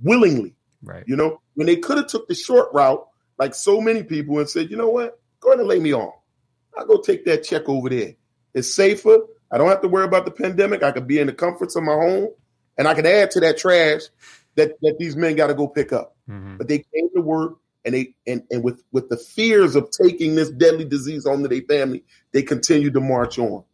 willingly. 0.01 0.55
Right. 0.83 1.05
You 1.07 1.17
know, 1.17 1.41
when 1.55 1.67
they 1.67 1.77
could 1.77 1.97
have 1.97 2.07
took 2.07 2.29
the 2.29 2.35
short 2.35 2.73
route, 2.73 3.07
like 3.39 3.55
so 3.55 3.81
many 3.81 4.03
people, 4.03 4.39
and 4.39 4.49
said, 4.49 4.71
you 4.71 4.77
know 4.77 4.89
what, 4.89 5.21
go 5.41 5.51
ahead 5.51 5.61
and 5.61 5.69
lay 5.69 5.79
me 5.79 5.95
off. 5.95 6.15
I'll 6.77 6.87
go 6.87 7.01
take 7.01 7.25
that 7.27 7.45
check 7.45 7.69
over 7.69 7.89
there. 7.89 8.15
It's 8.55 8.73
safer. 8.73 9.19
I 9.51 9.59
don't 9.59 9.69
have 9.69 9.83
to 9.83 9.89
worry 9.89 10.05
about 10.05 10.25
the 10.25 10.31
pandemic. 10.31 10.83
I 10.83 10.93
could 10.93 11.07
be 11.07 11.19
in 11.19 11.27
the 11.27 11.33
comforts 11.33 11.77
of 11.77 11.85
my 11.85 11.93
home, 11.93 12.29
and 12.77 12.89
I 12.89 12.95
can 12.95 13.07
add 13.07 13.31
to 13.33 13.41
that 13.41 13.59
trash 13.59 14.03
that 14.57 14.73
that 14.83 14.99
these 14.99 15.17
men 15.17 15.37
got 15.37 15.49
to 15.49 15.55
go 15.55 15.69
pick 15.69 15.93
up. 15.93 16.17
Mm-hmm. 16.29 16.57
But 16.57 16.69
they 16.69 16.79
came 16.79 17.09
to 17.15 17.21
work, 17.21 17.59
and 17.85 17.95
they 17.95 18.15
and 18.27 18.43
and 18.51 18.65
with 18.65 18.83
with 18.93 19.09
the 19.09 19.17
fears 19.17 19.77
of 19.77 19.91
taking 19.91 20.35
this 20.35 20.51
deadly 20.51 20.85
disease 20.85 21.27
onto 21.27 21.49
their 21.49 21.63
family, 21.63 22.05
they 22.33 22.43
continued 22.43 22.95
to 22.95 23.01
march 23.01 23.39
on. 23.39 23.65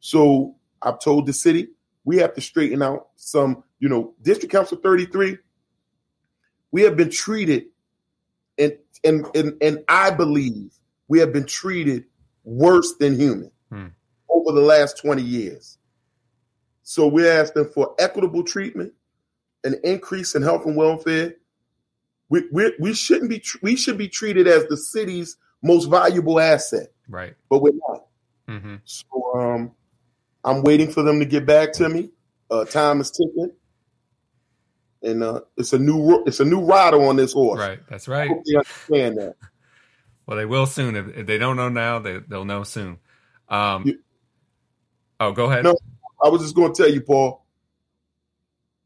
So 0.00 0.54
I've 0.82 1.00
told 1.00 1.26
the 1.26 1.32
city 1.32 1.68
we 2.04 2.18
have 2.18 2.34
to 2.34 2.40
straighten 2.40 2.82
out 2.82 3.08
some. 3.16 3.62
You 3.78 3.90
know, 3.90 4.14
District 4.22 4.50
Council 4.50 4.78
33. 4.78 5.36
We 6.76 6.82
have 6.82 6.96
been 6.96 7.10
treated, 7.10 7.64
and 8.58 8.76
and 9.02 9.26
and 9.34 9.56
and 9.62 9.84
I 9.88 10.10
believe 10.10 10.72
we 11.08 11.18
have 11.20 11.32
been 11.32 11.46
treated 11.46 12.04
worse 12.44 12.94
than 13.00 13.18
human. 13.18 13.50
Hmm 13.70 13.86
over 14.46 14.58
the 14.58 14.64
last 14.64 14.98
20 14.98 15.22
years. 15.22 15.78
So 16.82 17.06
we're 17.06 17.40
asking 17.40 17.70
for 17.74 17.94
equitable 17.98 18.44
treatment. 18.44 18.92
an 19.64 19.74
increase 19.82 20.36
in 20.36 20.42
health 20.42 20.64
and 20.64 20.76
welfare, 20.76 21.34
we 22.28 22.44
we, 22.52 22.72
we 22.78 22.94
shouldn't 22.94 23.30
be 23.30 23.42
we 23.62 23.74
should 23.74 23.98
be 23.98 24.08
treated 24.08 24.46
as 24.46 24.64
the 24.66 24.76
city's 24.76 25.36
most 25.62 25.86
valuable 25.86 26.38
asset. 26.38 26.92
Right. 27.08 27.34
But 27.50 27.62
we're 27.62 27.72
not. 27.88 28.06
Mm-hmm. 28.48 28.76
So 28.84 29.06
um, 29.34 29.72
I'm 30.44 30.62
waiting 30.62 30.92
for 30.92 31.02
them 31.02 31.18
to 31.18 31.24
get 31.24 31.46
back 31.46 31.72
to 31.74 31.88
me. 31.88 32.10
Uh, 32.48 32.64
time 32.64 33.00
is 33.00 33.10
ticking, 33.10 33.50
and 35.02 35.22
uh, 35.22 35.40
it's 35.56 35.72
a 35.72 35.78
new 35.78 36.22
it's 36.26 36.40
a 36.40 36.44
new 36.44 36.60
rider 36.60 37.02
on 37.04 37.16
this 37.16 37.32
horse. 37.32 37.60
Right. 37.60 37.80
That's 37.88 38.08
right. 38.08 38.30
I 38.30 38.58
understand 38.58 39.18
that. 39.18 39.34
Well, 40.26 40.36
they 40.36 40.44
will 40.44 40.66
soon. 40.66 40.96
If, 40.96 41.16
if 41.16 41.26
they 41.28 41.38
don't 41.38 41.54
know 41.56 41.68
now, 41.68 42.00
they, 42.00 42.18
they'll 42.18 42.44
know 42.44 42.64
soon. 42.64 42.98
Um, 43.48 43.84
You- 43.86 44.00
oh, 45.20 45.30
go 45.30 45.44
ahead. 45.44 45.62
No. 45.62 45.76
I 46.20 46.28
was 46.28 46.42
just 46.42 46.56
going 46.56 46.74
to 46.74 46.82
tell 46.82 46.92
you, 46.92 47.00
Paul. 47.00 47.44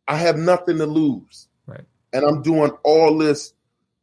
I 0.07 0.17
have 0.17 0.37
nothing 0.37 0.77
to 0.77 0.85
lose, 0.87 1.49
Right. 1.67 1.85
and 2.13 2.27
I'm 2.27 2.43
doing 2.43 2.73
all 2.85 3.17
this 3.17 3.55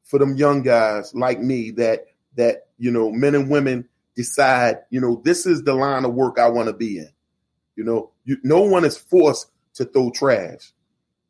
for 0.04 0.18
them 0.18 0.36
young 0.36 0.64
guys 0.64 1.14
like 1.14 1.40
me 1.40 1.70
that 1.72 2.06
that 2.38 2.70
you 2.80 2.90
know 2.90 3.12
men 3.12 3.36
and 3.36 3.52
women 3.52 3.88
decide 4.16 4.78
you 4.90 5.00
know 5.00 5.22
this 5.24 5.46
is 5.46 5.62
the 5.62 5.76
line 5.76 6.06
of 6.06 6.16
work 6.16 6.40
I 6.40 6.48
want 6.50 6.70
to 6.70 6.74
be 6.74 6.98
in. 6.98 7.10
You 7.76 7.84
know, 7.84 8.10
you, 8.26 8.38
no 8.44 8.62
one 8.62 8.84
is 8.84 8.98
forced 8.98 9.52
to 9.76 9.86
throw 9.86 10.10
trash. 10.10 10.74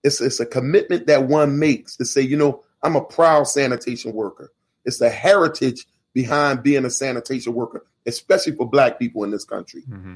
It's 0.08 0.22
it's 0.22 0.40
a 0.40 0.46
commitment 0.46 1.08
that 1.08 1.28
one 1.28 1.60
makes 1.60 1.96
to 1.98 2.06
say, 2.06 2.22
you 2.22 2.38
know, 2.38 2.64
I'm 2.84 2.96
a 2.96 3.04
proud 3.04 3.48
sanitation 3.48 4.14
worker. 4.14 4.52
It's 4.86 5.00
the 5.00 5.10
heritage 5.10 5.86
behind 6.14 6.64
being 6.64 6.86
a 6.86 6.90
sanitation 6.90 7.54
worker, 7.54 7.86
especially 8.06 8.56
for 8.56 8.70
Black 8.70 8.98
people 8.98 9.24
in 9.24 9.32
this 9.32 9.46
country 9.46 9.82
hmm 9.82 10.16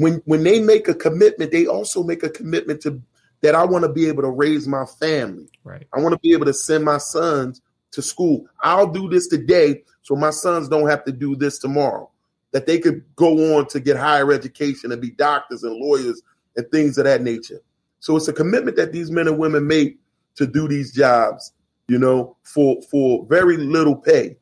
when 0.00 0.22
when 0.24 0.42
they 0.42 0.60
make 0.60 0.88
a 0.88 0.94
commitment, 0.94 1.52
they 1.52 1.66
also 1.66 2.02
make 2.02 2.22
a 2.22 2.30
commitment 2.30 2.80
to 2.82 3.02
that 3.42 3.54
I 3.54 3.64
want 3.64 3.84
to 3.84 3.92
be 3.92 4.06
able 4.08 4.22
to 4.22 4.30
raise 4.30 4.66
my 4.66 4.84
family. 4.84 5.48
Right. 5.64 5.86
I 5.92 6.00
want 6.00 6.12
to 6.12 6.18
be 6.20 6.32
able 6.32 6.46
to 6.46 6.54
send 6.54 6.84
my 6.84 6.98
sons 6.98 7.60
to 7.92 8.02
school. 8.02 8.46
I'll 8.62 8.90
do 8.90 9.08
this 9.08 9.28
today 9.28 9.82
so 10.02 10.14
my 10.14 10.30
sons 10.30 10.68
don't 10.68 10.88
have 10.88 11.04
to 11.04 11.12
do 11.12 11.36
this 11.36 11.58
tomorrow. 11.58 12.10
That 12.52 12.66
they 12.66 12.78
could 12.78 13.04
go 13.14 13.58
on 13.58 13.66
to 13.68 13.80
get 13.80 13.96
higher 13.96 14.32
education 14.32 14.90
and 14.90 15.00
be 15.00 15.10
doctors 15.10 15.62
and 15.62 15.76
lawyers 15.76 16.22
and 16.56 16.68
things 16.70 16.98
of 16.98 17.04
that 17.04 17.22
nature. 17.22 17.60
So 18.00 18.16
it's 18.16 18.28
a 18.28 18.32
commitment 18.32 18.76
that 18.76 18.92
these 18.92 19.10
men 19.10 19.28
and 19.28 19.38
women 19.38 19.66
make 19.66 19.98
to 20.36 20.46
do 20.46 20.66
these 20.68 20.92
jobs, 20.92 21.52
you 21.88 21.98
know, 21.98 22.36
for 22.42 22.80
for 22.90 23.24
very 23.26 23.56
little 23.56 23.96
pay. 23.96 24.36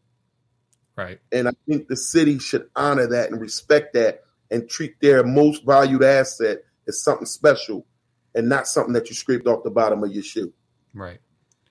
Right. 0.96 1.20
And 1.30 1.48
I 1.48 1.52
think 1.68 1.88
the 1.88 1.96
city 1.96 2.38
should 2.38 2.68
honor 2.74 3.06
that 3.06 3.30
and 3.30 3.40
respect 3.40 3.94
that 3.94 4.24
and 4.50 4.68
treat 4.68 5.00
their 5.00 5.22
most 5.22 5.64
valued 5.64 6.02
asset 6.02 6.58
as 6.88 7.02
something 7.02 7.26
special 7.26 7.86
and 8.34 8.48
not 8.48 8.66
something 8.66 8.94
that 8.94 9.08
you 9.08 9.14
scraped 9.14 9.46
off 9.46 9.62
the 9.62 9.70
bottom 9.70 10.02
of 10.02 10.12
your 10.12 10.24
shoe. 10.24 10.52
Right. 10.94 11.20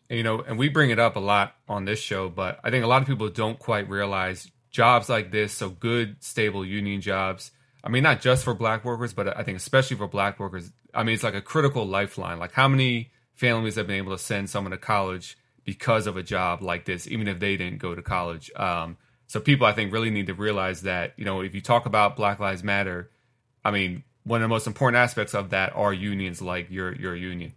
And, 0.10 0.18
you 0.18 0.24
know, 0.24 0.42
and 0.42 0.58
we 0.58 0.70
bring 0.70 0.92
it 0.92 1.00
up 1.00 1.18
a 1.18 1.20
lot 1.20 1.56
on 1.68 1.86
this 1.86 2.00
show, 2.00 2.30
but 2.30 2.60
I 2.64 2.70
think 2.70 2.86
a 2.86 2.88
lot 2.88 3.02
of 3.02 3.08
people 3.08 3.28
don't 3.30 3.60
quite 3.60 3.90
realize 3.90 4.50
jobs 4.72 5.10
like 5.10 5.32
this, 5.32 5.54
so 5.54 5.70
good, 5.70 6.24
stable 6.24 6.66
union 6.66 7.02
jobs. 7.02 7.52
I 7.84 7.90
mean, 7.90 8.04
not 8.04 8.22
just 8.22 8.44
for 8.44 8.54
black 8.54 8.86
workers, 8.86 9.14
but 9.14 9.38
I 9.38 9.44
think 9.44 9.58
especially 9.58 9.98
for 9.98 10.08
black 10.08 10.40
workers. 10.40 10.72
I 10.94 11.04
mean, 11.04 11.16
it's 11.16 11.24
like 11.24 11.34
a 11.34 11.42
critical 11.42 11.86
lifeline. 11.86 12.40
Like, 12.40 12.54
how 12.54 12.68
many 12.68 13.12
families 13.34 13.76
have 13.76 13.88
been 13.88 13.98
able 13.98 14.14
to 14.14 14.24
send 14.24 14.50
someone 14.50 14.72
to 14.72 14.78
college 14.78 15.38
because 15.64 16.08
of 16.08 16.18
a 16.18 16.24
job 16.24 16.62
like 16.62 16.86
this, 16.86 17.08
even 17.08 17.28
if 17.28 17.40
they 17.40 17.58
didn't 17.58 17.80
go 17.80 17.94
to 17.96 18.02
college? 18.02 18.52
Um, 18.56 18.98
so 19.28 19.40
people, 19.40 19.68
I 19.68 19.74
think, 19.74 19.92
really 19.92 20.10
need 20.10 20.28
to 20.28 20.34
realize 20.34 20.82
that, 20.82 21.14
you 21.18 21.26
know, 21.26 21.42
if 21.42 21.54
you 21.54 21.62
talk 21.62 21.86
about 21.86 22.16
Black 22.16 22.40
Lives 22.40 22.64
Matter, 22.64 23.12
I 23.64 23.72
mean, 23.72 24.04
one 24.28 24.42
of 24.42 24.44
the 24.44 24.50
most 24.50 24.68
important 24.68 25.00
aspects 25.00 25.34
of 25.34 25.52
that 25.52 25.74
are 25.76 25.94
unions 25.94 26.42
like 26.42 26.70
your 26.70 26.94
your 26.94 27.16
union. 27.16 27.54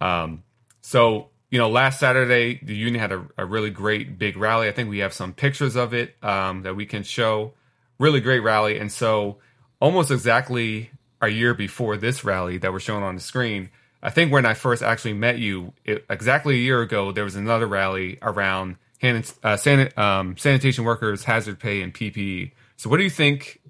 Um, 0.00 0.42
so 0.80 1.28
you 1.50 1.58
know, 1.58 1.68
last 1.68 2.00
Saturday 2.00 2.58
the 2.62 2.74
union 2.74 3.00
had 3.00 3.12
a, 3.12 3.26
a 3.38 3.44
really 3.44 3.70
great 3.70 4.18
big 4.18 4.36
rally. 4.36 4.66
I 4.66 4.72
think 4.72 4.88
we 4.88 4.98
have 4.98 5.12
some 5.12 5.32
pictures 5.32 5.76
of 5.76 5.94
it 5.94 6.16
um, 6.22 6.62
that 6.62 6.74
we 6.74 6.86
can 6.86 7.02
show. 7.02 7.52
Really 7.98 8.20
great 8.20 8.40
rally, 8.40 8.78
and 8.78 8.90
so 8.90 9.38
almost 9.78 10.10
exactly 10.10 10.90
a 11.20 11.28
year 11.28 11.54
before 11.54 11.96
this 11.96 12.24
rally 12.24 12.58
that 12.58 12.72
we're 12.72 12.80
showing 12.80 13.02
on 13.02 13.14
the 13.14 13.20
screen. 13.20 13.70
I 14.02 14.10
think 14.10 14.30
when 14.32 14.44
I 14.44 14.54
first 14.54 14.82
actually 14.82 15.14
met 15.14 15.38
you, 15.38 15.72
it, 15.84 16.04
exactly 16.10 16.54
a 16.56 16.58
year 16.58 16.82
ago, 16.82 17.12
there 17.12 17.24
was 17.24 17.36
another 17.36 17.66
rally 17.66 18.18
around 18.20 18.76
han- 19.00 19.24
uh, 19.42 19.56
um, 19.96 20.36
sanitation 20.36 20.84
workers, 20.84 21.24
hazard 21.24 21.58
pay, 21.58 21.82
and 21.82 21.94
PPE. 21.94 22.52
So, 22.76 22.90
what 22.90 22.98
do 22.98 23.02
you 23.04 23.10
think 23.10 23.60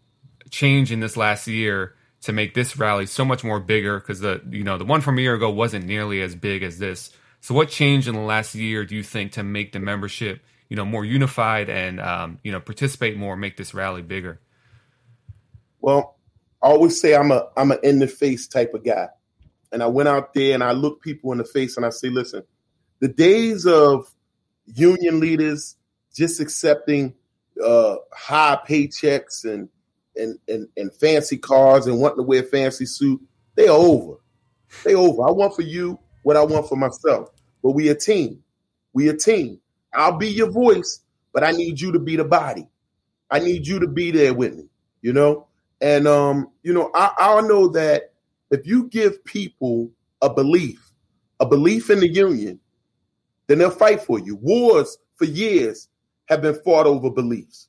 changed 0.51 0.91
in 0.91 1.01
this 1.01 1.17
last 1.17 1.47
year 1.47 1.95
to 2.23 2.33
make 2.33 2.55
this 2.55 2.77
rally 2.77 3.07
so 3.07 3.25
much 3.25 3.45
more 3.45 3.61
bigger? 3.61 4.01
Because 4.01 4.21
the 4.21 4.43
you 4.51 4.65
know 4.65 4.79
the 4.79 4.85
one 4.85 5.01
from 5.01 5.19
a 5.19 5.21
year 5.21 5.35
ago 5.35 5.51
wasn't 5.51 5.85
nearly 5.85 6.21
as 6.21 6.35
big 6.35 6.63
as 6.63 6.79
this. 6.79 7.11
So, 7.41 7.55
what 7.55 7.69
changed 7.69 8.09
in 8.09 8.15
the 8.15 8.21
last 8.21 8.55
year 8.55 8.85
do 8.85 8.97
you 8.97 9.03
think 9.03 9.33
to 9.33 9.43
make 9.43 9.73
the 9.73 9.81
membership 9.81 10.43
you 10.69 10.77
know 10.77 10.85
more 10.85 11.05
unified 11.05 11.69
and 11.69 12.01
um, 12.01 12.39
you 12.43 12.53
know 12.53 12.61
participate 12.61 13.17
more, 13.17 13.37
make 13.37 13.57
this 13.57 13.75
rally 13.75 14.03
bigger? 14.03 14.41
Well, 15.81 16.14
I 16.65 16.69
always 16.69 16.99
say 16.99 17.15
I'm 17.15 17.31
a 17.31 17.47
I'm 17.59 17.73
an 17.73 17.79
in 17.83 17.99
the 17.99 18.09
face 18.09 18.49
type 18.49 18.73
of 18.73 18.85
guy. 18.85 19.09
And 19.71 19.83
I 19.83 19.87
went 19.87 20.09
out 20.09 20.33
there 20.33 20.55
and 20.55 20.65
I 20.65 20.73
look 20.73 21.03
people 21.03 21.31
in 21.33 21.39
the 21.39 21.45
face 21.45 21.77
and 21.77 21.85
I 21.85 21.91
say, 21.91 22.09
listen, 22.09 22.43
the 23.01 23.09
days 23.09 23.67
of 23.67 24.11
union 24.65 25.21
leaders 25.21 25.77
just 26.15 26.41
accepting 26.41 27.13
uh, 27.63 27.97
high 28.13 28.59
paychecks 28.67 29.45
and, 29.45 29.69
and 30.17 30.39
and 30.49 30.69
and 30.79 30.95
fancy 30.95 31.37
cars 31.37 31.87
and 31.87 32.01
wanting 32.01 32.19
to 32.19 32.23
wear 32.23 32.41
a 32.41 32.47
fancy 32.47 32.87
suit, 32.87 33.21
they 33.57 33.69
are 33.69 33.77
over. 33.77 34.15
They 34.85 34.95
over. 34.95 35.23
I 35.23 35.33
want 35.33 35.55
for 35.55 35.63
you 35.63 35.99
what 36.23 36.39
I 36.39 36.45
want 36.45 36.67
for 36.67 36.77
myself. 36.77 37.29
But 37.63 37.73
we 37.73 37.91
a 37.91 37.95
team. 37.95 38.43
We 38.95 39.09
a 39.09 39.15
team. 39.15 39.61
I'll 39.93 40.17
be 40.17 40.29
your 40.29 40.51
voice, 40.51 41.01
but 41.35 41.45
I 41.45 41.51
need 41.51 41.79
you 41.79 41.93
to 41.93 41.99
be 41.99 42.17
the 42.17 42.25
body. 42.25 42.67
I 43.31 43.41
need 43.41 43.67
you 43.67 43.81
to 43.81 43.87
be 43.87 44.13
there 44.13 44.33
with 44.33 44.55
me, 44.55 44.69
you 45.03 45.13
know? 45.13 45.47
And 45.85 46.09
um, 46.09 46.49
you 46.63 46.73
know, 46.73 46.91
I, 46.95 47.13
I 47.19 47.41
know 47.43 47.69
that 47.69 48.15
if 48.51 48.67
you 48.67 48.89
give 48.89 49.23
people 49.23 49.91
a 50.23 50.33
belief, 50.33 50.91
a 51.41 51.45
belief 51.45 51.91
in 51.91 52.01
the 52.01 52.09
union, 52.09 52.59
then 53.49 53.59
they'll 53.59 53.71
fight 53.71 54.01
for 54.01 54.19
you. 54.19 54.37
Wars 54.37 54.97
for 55.17 55.27
years 55.27 55.89
have 56.31 56.41
been 56.41 56.59
fought 56.65 56.87
over 56.87 57.11
beliefs. 57.11 57.69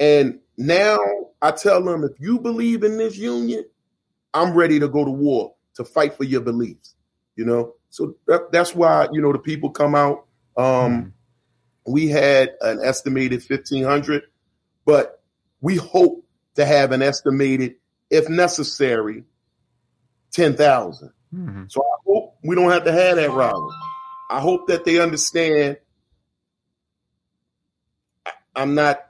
And 0.00 0.40
now 0.58 0.98
I 1.40 1.52
tell 1.52 1.80
them 1.80 2.02
if 2.02 2.18
you 2.18 2.40
believe 2.40 2.82
in 2.82 2.98
this 2.98 3.16
union, 3.16 3.64
I'm 4.34 4.52
ready 4.52 4.80
to 4.80 4.88
go 4.88 5.04
to 5.04 5.12
war 5.12 5.54
to 5.74 5.84
fight 5.84 6.14
for 6.14 6.24
your 6.24 6.40
beliefs. 6.40 6.96
You 7.36 7.44
know, 7.44 7.74
so 7.90 8.16
that, 8.26 8.50
that's 8.50 8.74
why 8.74 9.06
you 9.12 9.22
know 9.22 9.32
the 9.32 9.38
people 9.38 9.70
come 9.70 9.94
out. 9.94 10.24
Um, 10.56 11.14
we 11.86 12.08
had 12.08 12.56
an 12.62 12.80
estimated 12.82 13.44
1500, 13.48 14.24
but 14.84 15.22
we 15.60 15.76
hope 15.76 16.24
to 16.56 16.64
have 16.64 16.92
an 16.92 17.02
estimated, 17.02 17.76
if 18.10 18.28
necessary, 18.28 19.24
10,000. 20.32 21.12
Mm-hmm. 21.34 21.64
So 21.68 21.82
I 21.82 21.96
hope 22.06 22.36
we 22.42 22.54
don't 22.54 22.70
have 22.70 22.84
to 22.84 22.92
have 22.92 23.16
that 23.16 23.30
rally. 23.30 23.74
I 24.30 24.40
hope 24.40 24.68
that 24.68 24.84
they 24.84 25.00
understand. 25.00 25.78
I'm 28.54 28.74
not, 28.74 29.00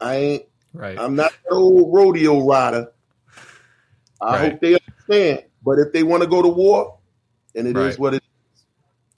I 0.00 0.14
ain't, 0.16 0.42
Right. 0.72 0.98
I'm 0.98 1.16
not 1.16 1.32
an 1.50 1.56
old 1.56 1.94
rodeo 1.94 2.46
rider. 2.46 2.92
I 4.20 4.32
Right. 4.32 4.52
hope 4.52 4.60
they 4.60 4.78
understand. 5.08 5.44
But 5.64 5.78
if 5.78 5.92
they 5.92 6.02
want 6.02 6.22
to 6.22 6.28
go 6.28 6.42
to 6.42 6.48
war, 6.48 6.98
and 7.54 7.66
it 7.66 7.76
is 7.76 7.76
Right. 7.76 7.98
what 7.98 8.14
it 8.14 8.22
is. 8.22 8.64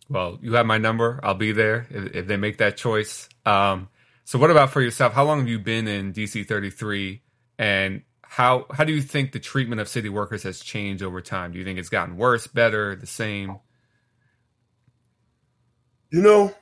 Well, 0.09 0.38
you 0.40 0.55
have 0.55 0.66
my 0.66 0.78
number. 0.78 1.20
I'll 1.22 1.34
be 1.34 1.52
there 1.52 1.86
if, 1.90 2.14
if 2.14 2.26
they 2.28 2.36
make 2.36 2.59
that 2.59 2.76
choice. 2.76 3.28
Um, 3.44 3.88
so, 4.24 4.38
what 4.38 4.50
about 4.50 4.70
for 4.70 4.80
yourself? 4.80 5.12
How 5.12 5.24
long 5.24 5.40
have 5.40 5.48
you 5.48 5.59
been 5.59 5.88
in 5.88 6.12
DC 6.12 6.44
33, 6.44 7.22
and 7.59 8.02
how 8.22 8.66
how 8.70 8.85
do 8.85 8.93
you 8.93 9.02
think 9.02 9.32
the 9.32 9.40
treatment 9.40 9.80
of 9.80 9.89
city 9.89 10.09
workers 10.09 10.43
has 10.43 10.60
changed 10.60 11.02
over 11.02 11.20
time? 11.20 11.52
Do 11.52 11.59
you 11.59 11.64
think 11.64 11.78
it's 11.78 11.89
gotten 11.89 12.16
worse, 12.16 12.47
better, 12.47 12.94
the 12.94 13.06
same? 13.06 13.59
You 16.10 16.22
know, 16.22 16.55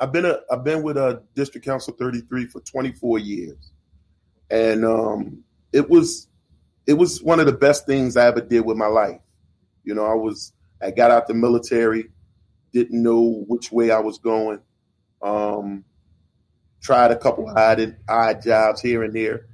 I've 0.00 0.12
been 0.12 0.24
a 0.24 0.38
I've 0.50 0.64
been 0.64 0.82
with 0.82 0.96
a 0.96 1.22
district 1.34 1.66
council 1.66 1.94
33 1.98 2.46
for 2.46 2.60
24 2.60 3.18
years. 3.18 3.72
And 4.50 4.84
um 4.84 5.44
it 5.72 5.88
was 5.88 6.28
it 6.86 6.94
was 6.94 7.22
one 7.22 7.40
of 7.40 7.46
the 7.46 7.52
best 7.52 7.86
things 7.86 8.16
I 8.16 8.26
ever 8.26 8.40
did 8.40 8.64
with 8.64 8.76
my 8.76 8.86
life. 8.86 9.20
You 9.84 9.94
know, 9.94 10.06
I 10.06 10.14
was 10.14 10.54
I 10.80 10.90
got 10.90 11.10
out 11.10 11.26
the 11.26 11.34
military, 11.34 12.06
didn't 12.72 13.02
know 13.02 13.44
which 13.48 13.70
way 13.70 13.90
I 13.90 13.98
was 13.98 14.18
going. 14.18 14.60
Um 15.22 15.84
tried 16.80 17.10
a 17.10 17.16
couple 17.16 17.48
odd 17.48 17.96
odd 18.08 18.40
jobs 18.42 18.80
here 18.80 19.02
and 19.02 19.14
there 19.14 19.47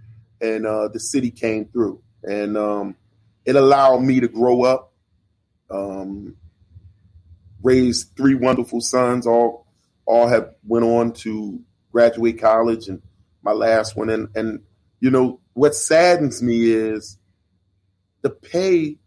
and 0.45 0.67
uh 0.67 0.89
the 0.89 1.01
city 1.01 1.31
came 1.31 1.67
through 1.67 2.03
and 2.23 2.57
um 2.57 2.97
it 3.45 3.57
allowed 3.57 4.01
me 4.01 4.21
to 4.21 4.29
grow 4.29 4.63
up. 4.65 4.93
Um 5.71 6.37
raised 7.63 8.15
three 8.17 8.35
wonderful 8.35 8.81
sons. 8.81 9.27
All 9.27 9.67
all 10.07 10.29
have 10.29 10.55
went 10.67 10.85
on 10.85 11.13
to 11.13 11.61
graduate 11.91 12.41
college, 12.41 12.89
and 12.89 13.03
my 13.43 13.53
last 13.53 13.97
one. 13.97 14.11
And 14.11 14.29
and 14.37 14.61
you 15.01 15.11
know 15.11 15.41
what 15.55 15.75
saddens 15.75 16.43
me 16.43 16.71
is 16.71 17.19
the 18.23 18.31
pay 18.31 18.99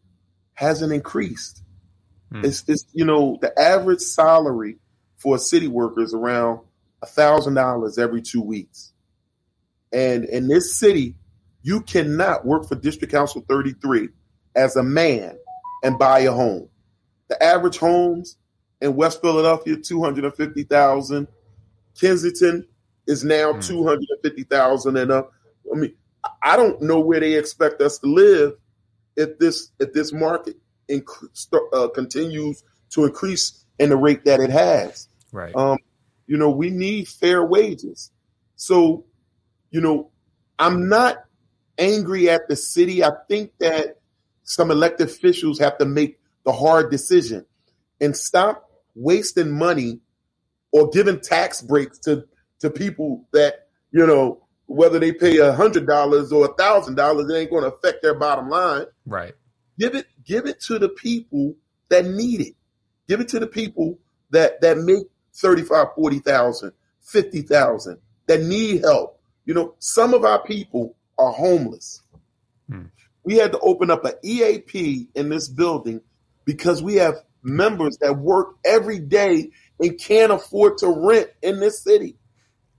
hasn't 0.53 0.91
increased. 0.91 1.64
Hmm. 2.31 2.43
It's, 2.43 2.64
it's 2.68 2.85
you 2.93 3.05
know 3.05 3.38
the 3.41 3.57
average 3.57 4.01
salary 4.01 4.77
for 5.18 5.35
a 5.35 5.39
city 5.39 5.68
worker 5.68 6.01
is 6.01 6.14
around 6.14 6.61
a 7.01 7.05
thousand 7.05 7.53
dollars 7.53 7.97
every 7.97 8.22
two 8.22 8.41
weeks, 8.41 8.91
and 9.93 10.26
in 10.26 10.47
this 10.47 10.77
city, 10.77 11.15
you 11.68 11.81
cannot 11.81 12.45
work 12.45 12.65
for 12.65 12.76
District 12.76 13.14
Council 13.14 13.44
33 13.49 14.07
as 14.56 14.77
a 14.77 14.84
man 14.84 15.38
and 15.84 15.99
buy 15.99 16.19
a 16.19 16.31
home. 16.31 16.69
The 17.27 17.44
average 17.44 17.77
homes 17.77 18.38
in 18.80 18.95
West 18.95 19.19
Philadelphia, 19.19 19.76
250,000. 19.76 21.27
Kensington 21.99 22.65
is 23.06 23.26
now 23.26 23.52
mm. 23.52 23.68
250,000 23.68 24.95
and 24.95 25.11
up. 25.11 25.34
I 25.69 25.77
mean, 25.77 25.94
I 26.41 26.56
don't 26.56 26.81
know 26.81 27.02
where 27.02 27.19
they 27.19 27.34
expect 27.34 27.81
us 27.81 27.99
to 27.99 28.07
live 28.07 28.53
if 29.18 29.38
this 29.38 29.69
if 29.81 29.91
this 29.91 30.14
market 30.14 30.56
inc- 30.89 31.60
uh, 31.73 31.89
continues 31.89 32.64
to 32.91 33.03
increase 33.03 33.65
in 33.77 33.89
the 33.89 33.98
rate 33.98 34.23
that 34.23 34.39
it 34.39 34.52
has. 34.52 35.10
Right. 35.34 35.53
Um, 35.53 35.80
you 36.27 36.38
know, 36.38 36.49
we 36.49 36.69
need 36.69 37.10
fair 37.10 37.44
wages. 37.44 38.10
So, 38.56 39.03
you 39.69 39.81
know, 39.81 40.11
I'm 40.60 40.88
not 40.88 41.27
angry 41.78 42.30
at 42.30 42.48
the 42.48 42.56
city. 42.56 43.04
I 43.04 43.12
think 43.28 43.52
that 43.60 43.99
some 44.44 44.72
elected 44.72 45.08
officials 45.08 45.60
have 45.60 45.78
to 45.78 45.86
make 45.86 46.20
the 46.45 46.52
hard 46.52 46.90
decision 46.91 47.45
and 47.99 48.16
stop 48.16 48.70
wasting 48.95 49.52
money 49.52 49.99
or 50.72 50.90
giving 50.90 51.20
tax 51.20 51.62
breaks 51.62 51.99
to 51.99 52.26
to 52.60 52.70
people 52.70 53.26
that 53.34 53.68
you 53.91 54.06
know 54.06 54.41
whether 54.66 54.99
they 54.99 55.12
pay 55.14 55.38
a 55.38 55.54
hundred 55.54 55.88
dollars 55.88 56.32
or 56.32 56.45
a 56.45 56.54
thousand 56.54 56.95
dollars, 56.95 57.30
it 57.30 57.38
ain't 57.38 57.49
going 57.49 57.64
to 57.64 57.74
affect 57.74 58.02
their 58.02 58.14
bottom 58.14 58.49
line. 58.49 58.86
Right. 59.06 59.34
Give 59.80 59.95
it 59.95 60.08
give 60.26 60.45
it 60.45 60.60
to 60.62 60.78
the 60.80 60.90
people 60.90 61.56
that 61.90 62.06
need 62.06 62.41
it. 62.41 62.56
Give 63.08 63.22
it 63.22 63.30
to 63.30 63.40
the 63.40 63.48
people 63.48 63.98
that 64.32 64.62
that 64.62 64.78
make 64.78 65.08
35, 65.34 65.88
40,000, 65.95 66.72
50,000 67.02 67.98
that 68.26 68.41
need 68.41 68.82
help. 68.82 69.22
You 69.45 69.54
know, 69.54 69.76
some 69.80 70.14
of 70.14 70.26
our 70.26 70.44
people 70.44 70.95
are 71.18 71.31
homeless. 71.31 72.02
Hmm. 72.69 72.85
We 73.23 73.35
had 73.35 73.52
to 73.52 73.60
open 73.60 73.91
up 73.91 74.06
an 74.06 74.14
EAP 74.23 75.10
in 75.15 75.30
this 75.30 75.48
building 75.48 76.02
because 76.45 76.81
we 76.81 76.95
have 76.95 77.15
members 77.44 77.98
that 77.98 78.18
work 78.18 78.56
every 78.65 78.99
day 78.99 79.52
and 79.80 79.99
can't 79.99 80.31
afford 80.31 80.77
to 80.80 80.88
rent 80.89 81.30
in 81.41 81.60
this 81.60 81.84
city. 81.84 82.15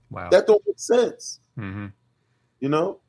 Wow. 0.09 0.29
That 0.29 0.47
don't 0.47 0.61
make 0.65 0.79
sense. 0.79 1.39
Mm-hmm. 1.57 1.87
You 2.59 2.69
know? 2.69 2.99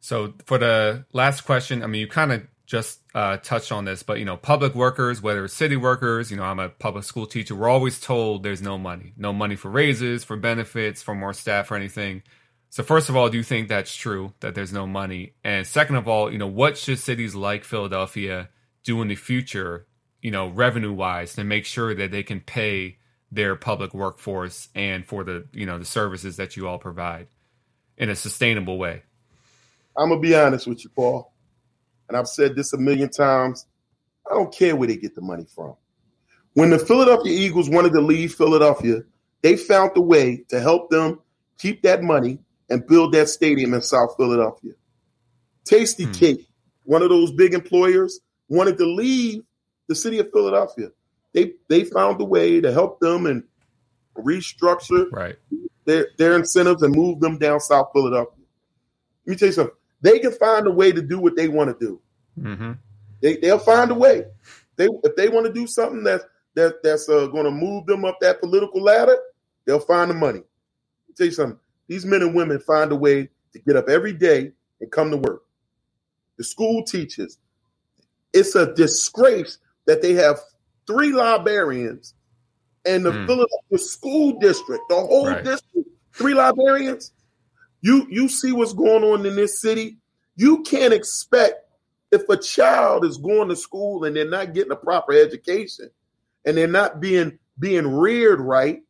So 0.00 0.34
for 0.46 0.58
the 0.58 1.06
last 1.12 1.42
question, 1.42 1.82
I 1.82 1.86
mean, 1.86 2.00
you 2.00 2.08
kind 2.08 2.32
of 2.32 2.42
just 2.66 3.00
uh, 3.14 3.36
touched 3.36 3.70
on 3.70 3.84
this, 3.84 4.02
but 4.02 4.18
you 4.18 4.24
know, 4.24 4.36
public 4.36 4.74
workers, 4.74 5.22
whether 5.22 5.44
it's 5.44 5.54
city 5.54 5.76
workers, 5.76 6.30
you 6.30 6.36
know, 6.36 6.42
I'm 6.42 6.58
a 6.58 6.68
public 6.68 7.04
school 7.04 7.26
teacher. 7.26 7.54
We're 7.54 7.68
always 7.68 8.00
told 8.00 8.42
there's 8.42 8.62
no 8.62 8.78
money, 8.78 9.12
no 9.16 9.32
money 9.32 9.56
for 9.56 9.70
raises, 9.70 10.24
for 10.24 10.36
benefits, 10.36 11.02
for 11.02 11.14
more 11.14 11.32
staff, 11.32 11.70
or 11.70 11.76
anything. 11.76 12.22
So 12.72 12.82
first 12.82 13.10
of 13.10 13.16
all, 13.16 13.28
do 13.28 13.36
you 13.36 13.42
think 13.42 13.68
that's 13.68 13.94
true 13.94 14.32
that 14.40 14.54
there's 14.54 14.72
no 14.72 14.86
money? 14.86 15.34
And 15.44 15.66
second 15.66 15.96
of 15.96 16.08
all, 16.08 16.32
you 16.32 16.38
know, 16.38 16.46
what 16.46 16.78
should 16.78 16.98
cities 16.98 17.34
like 17.34 17.64
Philadelphia 17.64 18.48
do 18.82 19.02
in 19.02 19.08
the 19.08 19.14
future, 19.14 19.86
you 20.22 20.30
know, 20.30 20.48
revenue 20.48 20.94
wise, 20.94 21.34
to 21.34 21.44
make 21.44 21.66
sure 21.66 21.94
that 21.94 22.10
they 22.10 22.22
can 22.22 22.40
pay 22.40 22.96
their 23.30 23.56
public 23.56 23.92
workforce 23.92 24.70
and 24.74 25.04
for 25.04 25.22
the 25.22 25.46
you 25.52 25.66
know 25.66 25.78
the 25.78 25.84
services 25.84 26.36
that 26.36 26.56
you 26.56 26.66
all 26.66 26.78
provide 26.78 27.26
in 27.98 28.08
a 28.08 28.16
sustainable 28.16 28.78
way? 28.78 29.02
I'm 29.98 30.08
gonna 30.08 30.18
be 30.18 30.34
honest 30.34 30.66
with 30.66 30.82
you, 30.82 30.88
Paul, 30.96 31.30
and 32.08 32.16
I've 32.16 32.26
said 32.26 32.56
this 32.56 32.72
a 32.72 32.78
million 32.78 33.10
times. 33.10 33.66
I 34.30 34.32
don't 34.32 34.54
care 34.54 34.76
where 34.76 34.88
they 34.88 34.96
get 34.96 35.14
the 35.14 35.20
money 35.20 35.44
from. 35.54 35.74
When 36.54 36.70
the 36.70 36.78
Philadelphia 36.78 37.32
Eagles 37.32 37.68
wanted 37.68 37.92
to 37.92 38.00
leave 38.00 38.32
Philadelphia, 38.32 39.02
they 39.42 39.58
found 39.58 39.90
a 39.94 40.00
way 40.00 40.46
to 40.48 40.58
help 40.58 40.88
them 40.88 41.20
keep 41.58 41.82
that 41.82 42.02
money 42.02 42.38
and 42.72 42.86
build 42.86 43.12
that 43.12 43.28
stadium 43.28 43.74
in 43.74 43.82
South 43.82 44.14
Philadelphia. 44.16 44.72
Tasty 45.64 46.04
hmm. 46.04 46.12
Cake, 46.12 46.48
one 46.84 47.02
of 47.02 47.10
those 47.10 47.30
big 47.32 47.54
employers, 47.54 48.20
wanted 48.48 48.78
to 48.78 48.86
leave 48.86 49.44
the 49.88 49.94
city 49.94 50.18
of 50.18 50.30
Philadelphia. 50.32 50.88
They 51.32 51.52
they 51.68 51.84
found 51.84 52.20
a 52.20 52.24
way 52.24 52.60
to 52.60 52.72
help 52.72 52.98
them 53.00 53.26
and 53.26 53.44
restructure 54.16 55.06
right. 55.12 55.36
their, 55.84 56.08
their 56.18 56.36
incentives 56.36 56.82
and 56.82 56.94
move 56.94 57.20
them 57.20 57.38
down 57.38 57.60
South 57.60 57.90
Philadelphia. 57.92 58.44
Let 59.26 59.30
me 59.30 59.36
tell 59.36 59.48
you 59.48 59.52
something. 59.52 59.76
They 60.00 60.18
can 60.18 60.32
find 60.32 60.66
a 60.66 60.70
way 60.70 60.92
to 60.92 61.00
do 61.00 61.18
what 61.18 61.36
they 61.36 61.48
want 61.48 61.78
to 61.78 61.86
do. 61.86 62.00
Mm-hmm. 62.38 62.72
They 63.20 63.36
they'll 63.36 63.58
find 63.58 63.90
a 63.90 63.94
way. 63.94 64.24
They 64.76 64.88
if 65.04 65.16
they 65.16 65.28
want 65.28 65.46
to 65.46 65.52
do 65.52 65.66
something 65.66 66.02
that's 66.02 66.24
that 66.54 66.82
that's 66.82 67.08
uh, 67.08 67.26
going 67.26 67.44
to 67.44 67.50
move 67.50 67.86
them 67.86 68.04
up 68.04 68.18
that 68.20 68.40
political 68.40 68.82
ladder, 68.82 69.18
they'll 69.64 69.78
find 69.78 70.10
the 70.10 70.14
money. 70.14 70.40
tell 71.16 71.26
you 71.26 71.32
something. 71.32 71.58
These 71.88 72.04
men 72.04 72.22
and 72.22 72.34
women 72.34 72.60
find 72.60 72.92
a 72.92 72.96
way 72.96 73.28
to 73.52 73.58
get 73.58 73.76
up 73.76 73.88
every 73.88 74.12
day 74.12 74.52
and 74.80 74.90
come 74.90 75.10
to 75.10 75.16
work. 75.16 75.42
The 76.38 76.44
school 76.44 76.84
teachers. 76.84 77.38
It's 78.32 78.54
a 78.54 78.72
disgrace 78.74 79.58
that 79.86 80.00
they 80.00 80.14
have 80.14 80.40
three 80.86 81.12
librarians 81.12 82.14
and 82.84 83.04
the 83.04 83.12
mm. 83.12 83.26
Philadelphia 83.26 83.78
school 83.78 84.38
district, 84.38 84.82
the 84.88 84.94
whole 84.96 85.28
right. 85.28 85.44
district, 85.44 85.88
three 86.14 86.34
librarians. 86.34 87.12
You 87.80 88.06
you 88.10 88.28
see 88.28 88.52
what's 88.52 88.72
going 88.72 89.04
on 89.04 89.26
in 89.26 89.36
this 89.36 89.60
city. 89.60 89.98
You 90.36 90.62
can't 90.62 90.94
expect 90.94 91.56
if 92.10 92.28
a 92.28 92.36
child 92.36 93.04
is 93.04 93.18
going 93.18 93.48
to 93.48 93.56
school 93.56 94.04
and 94.04 94.14
they're 94.14 94.28
not 94.28 94.54
getting 94.54 94.72
a 94.72 94.76
proper 94.76 95.12
education 95.12 95.90
and 96.44 96.56
they're 96.56 96.66
not 96.66 97.00
being 97.00 97.38
being 97.58 97.86
reared 97.86 98.40
right, 98.40 98.82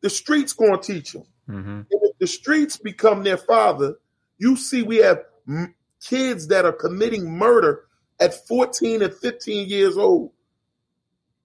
the 0.00 0.10
streets 0.10 0.52
going 0.52 0.80
to 0.80 0.92
teach 0.94 1.12
them. 1.12 1.24
Mm-hmm. 1.48 1.80
if 1.90 2.18
the 2.18 2.26
streets 2.26 2.76
become 2.76 3.22
their 3.22 3.38
father, 3.38 3.94
you 4.38 4.56
see 4.56 4.82
we 4.82 4.98
have 4.98 5.24
m- 5.48 5.74
kids 6.02 6.48
that 6.48 6.64
are 6.64 6.72
committing 6.72 7.30
murder 7.30 7.84
at 8.20 8.46
14 8.46 9.02
and 9.02 9.14
15 9.14 9.68
years 9.68 9.96
old. 9.96 10.32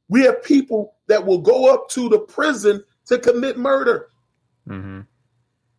We 0.09 0.23
have 0.23 0.43
people 0.43 0.95
that 1.07 1.25
will 1.25 1.39
go 1.39 1.73
up 1.73 1.89
to 1.89 2.09
the 2.09 2.19
prison 2.19 2.83
to 3.07 3.17
commit 3.17 3.57
murder. 3.57 4.09
Mm-hmm. 4.67 5.01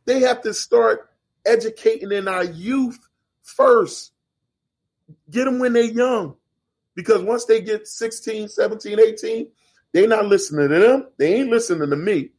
They 0.06 0.20
have 0.20 0.42
to 0.42 0.54
start 0.54 1.10
educating 1.46 2.12
in 2.12 2.28
our 2.28 2.44
youth 2.44 2.98
first. 3.42 4.12
Get 5.30 5.44
them 5.44 5.58
when 5.58 5.72
they're 5.72 5.84
young. 5.84 6.36
Because 6.94 7.22
once 7.22 7.44
they 7.44 7.60
get 7.60 7.88
16, 7.88 8.48
17, 8.48 9.00
18, 9.00 9.48
they're 9.92 10.08
not 10.08 10.26
listening 10.26 10.68
to 10.68 10.78
them. 10.78 11.08
They 11.18 11.34
ain't 11.34 11.50
listening 11.50 11.90
to 11.90 11.96
me. 11.96 12.30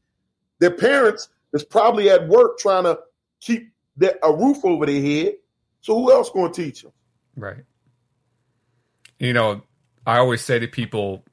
Their 0.60 0.72
parents 0.72 1.30
is 1.56 1.64
probably 1.64 2.10
at 2.10 2.28
work 2.28 2.60
trying 2.60 2.84
to 2.84 3.00
keep 3.40 3.72
their, 3.96 4.20
a 4.22 4.32
roof 4.32 4.64
over 4.64 4.86
their 4.86 5.02
head. 5.02 5.36
So 5.82 5.96
who 5.96 6.12
else 6.12 6.30
going 6.30 6.52
to 6.52 6.64
teach 6.64 6.82
them? 6.84 6.92
Right. 7.36 7.64
You 9.18 9.34
know, 9.34 9.64
I 10.06 10.18
always 10.18 10.42
say 10.42 10.60
to 10.60 10.68
people, 10.68 11.24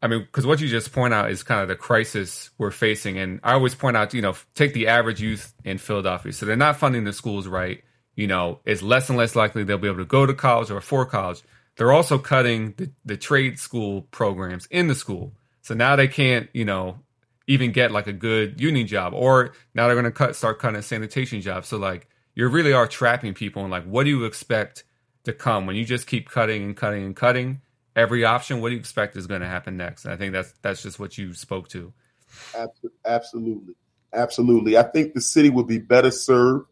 I 0.00 0.06
mean, 0.06 0.20
because 0.20 0.46
what 0.46 0.60
you 0.60 0.68
just 0.68 0.92
point 0.92 1.12
out 1.12 1.30
is 1.30 1.42
kind 1.42 1.60
of 1.60 1.68
the 1.68 1.74
crisis 1.74 2.50
we're 2.56 2.70
facing. 2.70 3.18
And 3.18 3.40
I 3.42 3.54
always 3.54 3.74
point 3.74 3.96
out, 3.96 4.14
you 4.14 4.22
know, 4.22 4.36
take 4.54 4.74
the 4.74 4.86
average 4.88 5.20
youth 5.20 5.52
in 5.64 5.78
Philadelphia. 5.78 6.32
So 6.32 6.46
they're 6.46 6.56
not 6.56 6.76
funding 6.76 7.04
the 7.04 7.12
schools 7.12 7.48
right. 7.48 7.82
You 8.14 8.28
know, 8.28 8.60
it's 8.64 8.82
less 8.82 9.08
and 9.08 9.18
less 9.18 9.34
likely 9.34 9.64
they'll 9.64 9.78
be 9.78 9.88
able 9.88 9.98
to 9.98 10.04
go 10.04 10.24
to 10.24 10.34
college 10.34 10.70
or 10.70 10.76
afford 10.76 11.08
college. 11.08 11.42
They're 11.76 11.92
also 11.92 12.18
cutting 12.18 12.74
the, 12.76 12.92
the 13.04 13.16
trade 13.16 13.58
school 13.58 14.02
programs 14.12 14.66
in 14.66 14.86
the 14.86 14.94
school. 14.94 15.32
So 15.62 15.74
now 15.74 15.96
they 15.96 16.06
can't, 16.06 16.48
you 16.52 16.64
know, 16.64 17.00
even 17.46 17.72
get 17.72 17.90
like 17.90 18.06
a 18.06 18.12
good 18.12 18.60
union 18.60 18.86
job 18.86 19.12
or 19.14 19.52
now 19.74 19.86
they're 19.86 19.94
going 19.94 20.04
to 20.04 20.10
cut 20.10 20.36
start 20.36 20.58
cutting 20.58 20.80
sanitation 20.82 21.40
job. 21.40 21.64
So 21.64 21.76
like 21.76 22.08
you 22.34 22.48
really 22.48 22.72
are 22.72 22.86
trapping 22.86 23.34
people 23.34 23.62
and 23.62 23.70
like 23.70 23.84
what 23.84 24.04
do 24.04 24.10
you 24.10 24.24
expect 24.24 24.84
to 25.24 25.32
come? 25.32 25.66
When 25.66 25.76
you 25.76 25.84
just 25.84 26.06
keep 26.06 26.28
cutting 26.28 26.62
and 26.62 26.76
cutting 26.76 27.04
and 27.04 27.16
cutting 27.16 27.60
every 27.96 28.24
option 28.24 28.60
what 28.60 28.70
do 28.70 28.74
you 28.74 28.80
expect 28.80 29.16
is 29.16 29.26
going 29.26 29.40
to 29.40 29.46
happen 29.46 29.76
next? 29.76 30.04
And 30.04 30.14
i 30.14 30.16
think 30.16 30.32
that's 30.32 30.52
that's 30.62 30.82
just 30.82 30.98
what 30.98 31.18
you 31.18 31.34
spoke 31.34 31.68
to. 31.68 31.92
Absolutely. 33.04 33.74
Absolutely. 34.12 34.76
I 34.78 34.84
think 34.84 35.14
the 35.14 35.20
city 35.20 35.50
would 35.50 35.66
be 35.66 35.78
better 35.78 36.10
served 36.10 36.68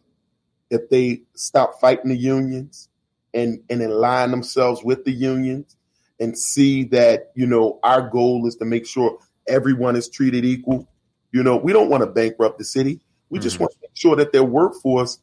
if 0.70 0.88
they 0.88 1.22
stop 1.34 1.80
fighting 1.80 2.08
the 2.08 2.16
unions 2.16 2.88
and 3.34 3.62
and 3.68 3.82
align 3.82 4.30
themselves 4.30 4.82
with 4.82 5.04
the 5.04 5.12
unions 5.12 5.76
and 6.20 6.38
see 6.38 6.84
that 6.84 7.32
you 7.34 7.46
know 7.46 7.78
our 7.82 8.08
goal 8.08 8.46
is 8.46 8.56
to 8.56 8.64
make 8.64 8.86
sure 8.86 9.18
everyone 9.48 9.97
is 9.97 10.09
treated 10.09 10.44
equal. 10.44 10.89
You 11.32 11.43
know, 11.43 11.56
we 11.56 11.73
don't 11.73 11.89
want 11.89 12.02
to 12.02 12.06
bankrupt 12.06 12.59
the 12.59 12.64
city. 12.64 13.01
We 13.31 13.39
mm-hmm. 13.39 13.43
just 13.43 13.59
want 13.59 13.73
to 13.73 13.78
make 13.82 13.90
sure 13.94 14.16
that 14.16 14.32
their 14.32 14.44
workforce 14.44 15.19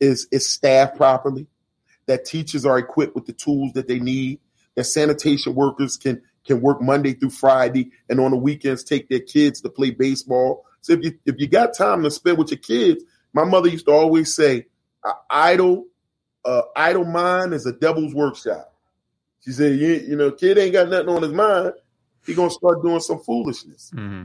is 0.00 0.26
is 0.30 0.48
staffed 0.48 0.96
properly, 0.96 1.46
that 2.06 2.24
teachers 2.24 2.66
are 2.66 2.78
equipped 2.78 3.14
with 3.14 3.26
the 3.26 3.32
tools 3.32 3.72
that 3.74 3.86
they 3.86 4.00
need, 4.00 4.40
that 4.74 4.84
sanitation 4.84 5.54
workers 5.54 5.96
can 5.96 6.22
can 6.44 6.60
work 6.60 6.82
Monday 6.82 7.14
through 7.14 7.30
Friday 7.30 7.90
and 8.08 8.20
on 8.20 8.30
the 8.30 8.36
weekends 8.36 8.84
take 8.84 9.08
their 9.08 9.20
kids 9.20 9.60
to 9.62 9.70
play 9.70 9.90
baseball. 9.90 10.64
So 10.80 10.92
if 10.92 11.04
you 11.04 11.18
if 11.24 11.36
you 11.38 11.48
got 11.48 11.74
time 11.74 12.02
to 12.02 12.10
spend 12.10 12.38
with 12.38 12.50
your 12.50 12.58
kids, 12.58 13.04
my 13.32 13.44
mother 13.44 13.68
used 13.68 13.86
to 13.86 13.92
always 13.92 14.34
say, 14.34 14.66
idle 15.30 15.86
uh, 16.44 16.62
idle 16.76 17.04
mind 17.04 17.54
is 17.54 17.66
a 17.66 17.72
devil's 17.72 18.14
workshop. 18.14 18.74
She 19.44 19.52
said, 19.52 19.78
you, 19.78 19.94
you 20.08 20.16
know, 20.16 20.30
kid 20.30 20.58
ain't 20.58 20.72
got 20.72 20.88
nothing 20.88 21.08
on 21.08 21.22
his 21.22 21.32
mind. 21.32 21.74
He 22.26 22.34
gonna 22.34 22.50
start 22.50 22.82
doing 22.82 23.00
some 23.00 23.20
foolishness. 23.20 23.90
Mm-hmm. 23.94 24.24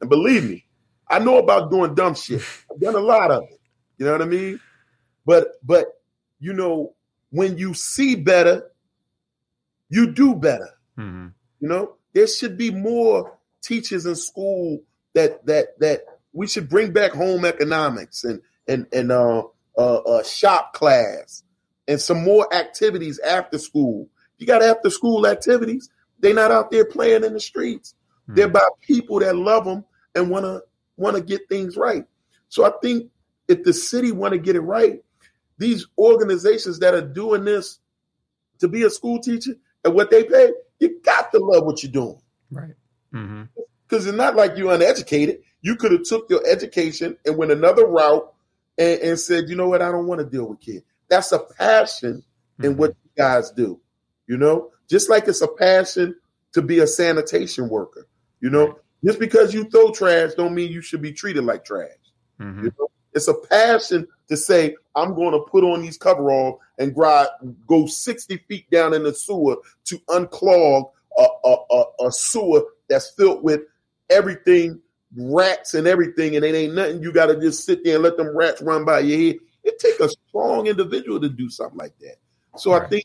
And 0.00 0.10
believe 0.10 0.44
me, 0.44 0.66
I 1.08 1.18
know 1.18 1.38
about 1.38 1.70
doing 1.70 1.94
dumb 1.94 2.14
shit. 2.14 2.42
I've 2.70 2.80
done 2.80 2.94
a 2.94 3.00
lot 3.00 3.30
of 3.30 3.44
it. 3.44 3.60
You 3.98 4.06
know 4.06 4.12
what 4.12 4.22
I 4.22 4.26
mean? 4.26 4.60
But 5.24 5.52
but 5.62 5.86
you 6.38 6.52
know, 6.52 6.94
when 7.30 7.58
you 7.58 7.74
see 7.74 8.14
better, 8.14 8.70
you 9.88 10.12
do 10.12 10.34
better. 10.34 10.70
Mm-hmm. 10.98 11.28
You 11.60 11.68
know, 11.68 11.94
there 12.12 12.26
should 12.26 12.56
be 12.56 12.70
more 12.70 13.38
teachers 13.62 14.06
in 14.06 14.16
school 14.16 14.82
that 15.14 15.44
that 15.46 15.78
that 15.80 16.00
we 16.32 16.46
should 16.46 16.68
bring 16.68 16.92
back 16.92 17.12
home 17.12 17.44
economics 17.44 18.24
and 18.24 18.42
and 18.68 18.86
and 18.92 19.10
uh, 19.10 19.42
uh, 19.78 19.96
uh 19.96 20.22
shop 20.22 20.74
class 20.74 21.42
and 21.88 22.00
some 22.00 22.22
more 22.22 22.52
activities 22.54 23.18
after 23.20 23.58
school. 23.58 24.08
You 24.38 24.46
got 24.46 24.62
after 24.62 24.90
school 24.90 25.26
activities. 25.26 25.88
They're 26.20 26.34
not 26.34 26.50
out 26.50 26.70
there 26.70 26.84
playing 26.84 27.24
in 27.24 27.32
the 27.32 27.40
streets. 27.40 27.94
Hmm. 28.26 28.34
They're 28.34 28.46
about 28.46 28.80
people 28.80 29.20
that 29.20 29.36
love 29.36 29.64
them 29.64 29.84
and 30.14 30.30
want 30.30 30.44
to 30.44 30.62
want 30.96 31.16
to 31.16 31.22
get 31.22 31.48
things 31.48 31.76
right. 31.76 32.04
So 32.48 32.64
I 32.64 32.72
think 32.82 33.10
if 33.48 33.62
the 33.64 33.72
city 33.72 34.12
want 34.12 34.32
to 34.32 34.38
get 34.38 34.56
it 34.56 34.60
right, 34.60 35.02
these 35.58 35.86
organizations 35.98 36.78
that 36.80 36.94
are 36.94 37.06
doing 37.06 37.44
this 37.44 37.78
to 38.58 38.68
be 38.68 38.82
a 38.84 38.90
school 38.90 39.20
teacher 39.20 39.52
and 39.84 39.94
what 39.94 40.10
they 40.10 40.24
pay, 40.24 40.52
you 40.80 41.00
got 41.02 41.30
to 41.32 41.38
love 41.38 41.64
what 41.64 41.82
you're 41.82 41.92
doing. 41.92 42.20
Right. 42.50 42.74
Mm-hmm. 43.12 43.42
Because 43.88 44.06
it's 44.06 44.16
not 44.16 44.36
like 44.36 44.56
you're 44.56 44.72
uneducated. 44.72 45.40
You 45.60 45.76
could 45.76 45.92
have 45.92 46.04
took 46.04 46.28
your 46.30 46.46
education 46.46 47.16
and 47.24 47.36
went 47.36 47.52
another 47.52 47.86
route 47.86 48.32
and, 48.78 49.00
and 49.00 49.18
said, 49.20 49.48
you 49.48 49.56
know 49.56 49.68
what, 49.68 49.82
I 49.82 49.90
don't 49.90 50.06
want 50.06 50.20
to 50.20 50.26
deal 50.26 50.48
with 50.48 50.60
kids. 50.60 50.84
That's 51.08 51.32
a 51.32 51.38
passion 51.38 52.24
in 52.62 52.70
Mm-hmm. 52.70 52.78
what 52.80 52.90
you 52.90 53.10
guys 53.16 53.50
do. 53.50 53.80
You 54.26 54.38
know, 54.38 54.70
just 54.88 55.10
like 55.10 55.28
it's 55.28 55.42
a 55.42 55.48
passion 55.48 56.16
to 56.52 56.62
be 56.62 56.78
a 56.80 56.86
sanitation 56.86 57.68
worker. 57.68 58.06
You 58.40 58.50
know, 58.50 58.66
Right. 58.66 58.76
just 59.04 59.18
because 59.18 59.54
you 59.54 59.64
throw 59.64 59.90
trash 59.92 60.34
don't 60.34 60.54
mean 60.54 60.70
you 60.70 60.80
should 60.80 61.02
be 61.02 61.12
treated 61.12 61.44
like 61.44 61.64
trash. 61.64 61.90
Mm-hmm. 62.40 62.64
You 62.64 62.72
know, 62.78 62.88
it's 63.14 63.28
a 63.28 63.34
passion 63.34 64.06
to 64.28 64.36
say 64.36 64.76
I'm 64.94 65.14
going 65.14 65.32
to 65.32 65.40
put 65.50 65.64
on 65.64 65.82
these 65.82 65.96
coveralls 65.98 66.60
and 66.78 66.94
grind, 66.94 67.28
go 67.66 67.86
60 67.86 68.36
feet 68.48 68.70
down 68.70 68.92
in 68.94 69.02
the 69.04 69.14
sewer 69.14 69.56
to 69.84 69.98
unclog 70.08 70.90
a, 71.18 71.26
a, 71.44 71.56
a, 71.70 72.06
a 72.08 72.12
sewer 72.12 72.62
that's 72.88 73.10
filled 73.10 73.42
with 73.42 73.62
everything, 74.10 74.80
rats 75.16 75.74
and 75.74 75.86
everything, 75.86 76.36
and 76.36 76.44
it 76.44 76.54
ain't 76.54 76.74
nothing. 76.74 77.02
You 77.02 77.12
got 77.12 77.26
to 77.26 77.40
just 77.40 77.64
sit 77.64 77.84
there 77.84 77.94
and 77.94 78.02
let 78.04 78.16
them 78.16 78.36
rats 78.36 78.60
run 78.60 78.84
by 78.84 79.00
your 79.00 79.18
head. 79.18 79.36
It 79.64 79.78
take 79.78 79.98
a 80.00 80.08
strong 80.08 80.66
individual 80.66 81.20
to 81.20 81.28
do 81.28 81.48
something 81.48 81.78
like 81.78 81.98
that. 82.00 82.16
So 82.56 82.72
I 82.72 82.86
think 82.86 83.04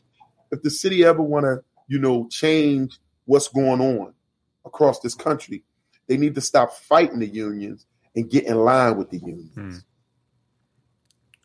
if 0.50 0.62
the 0.62 0.70
city 0.70 1.04
ever 1.04 1.22
want 1.22 1.44
to, 1.44 1.62
you 1.92 1.98
know, 1.98 2.26
change 2.30 2.98
what's 3.26 3.48
going 3.48 3.82
on 3.82 4.14
across 4.64 5.00
this 5.00 5.14
country, 5.14 5.62
they 6.06 6.16
need 6.16 6.34
to 6.34 6.40
stop 6.40 6.72
fighting 6.72 7.18
the 7.18 7.26
unions 7.26 7.84
and 8.16 8.30
get 8.30 8.44
in 8.44 8.56
line 8.56 8.96
with 8.96 9.10
the 9.10 9.18
unions. 9.18 9.52
Hmm. 9.54 9.76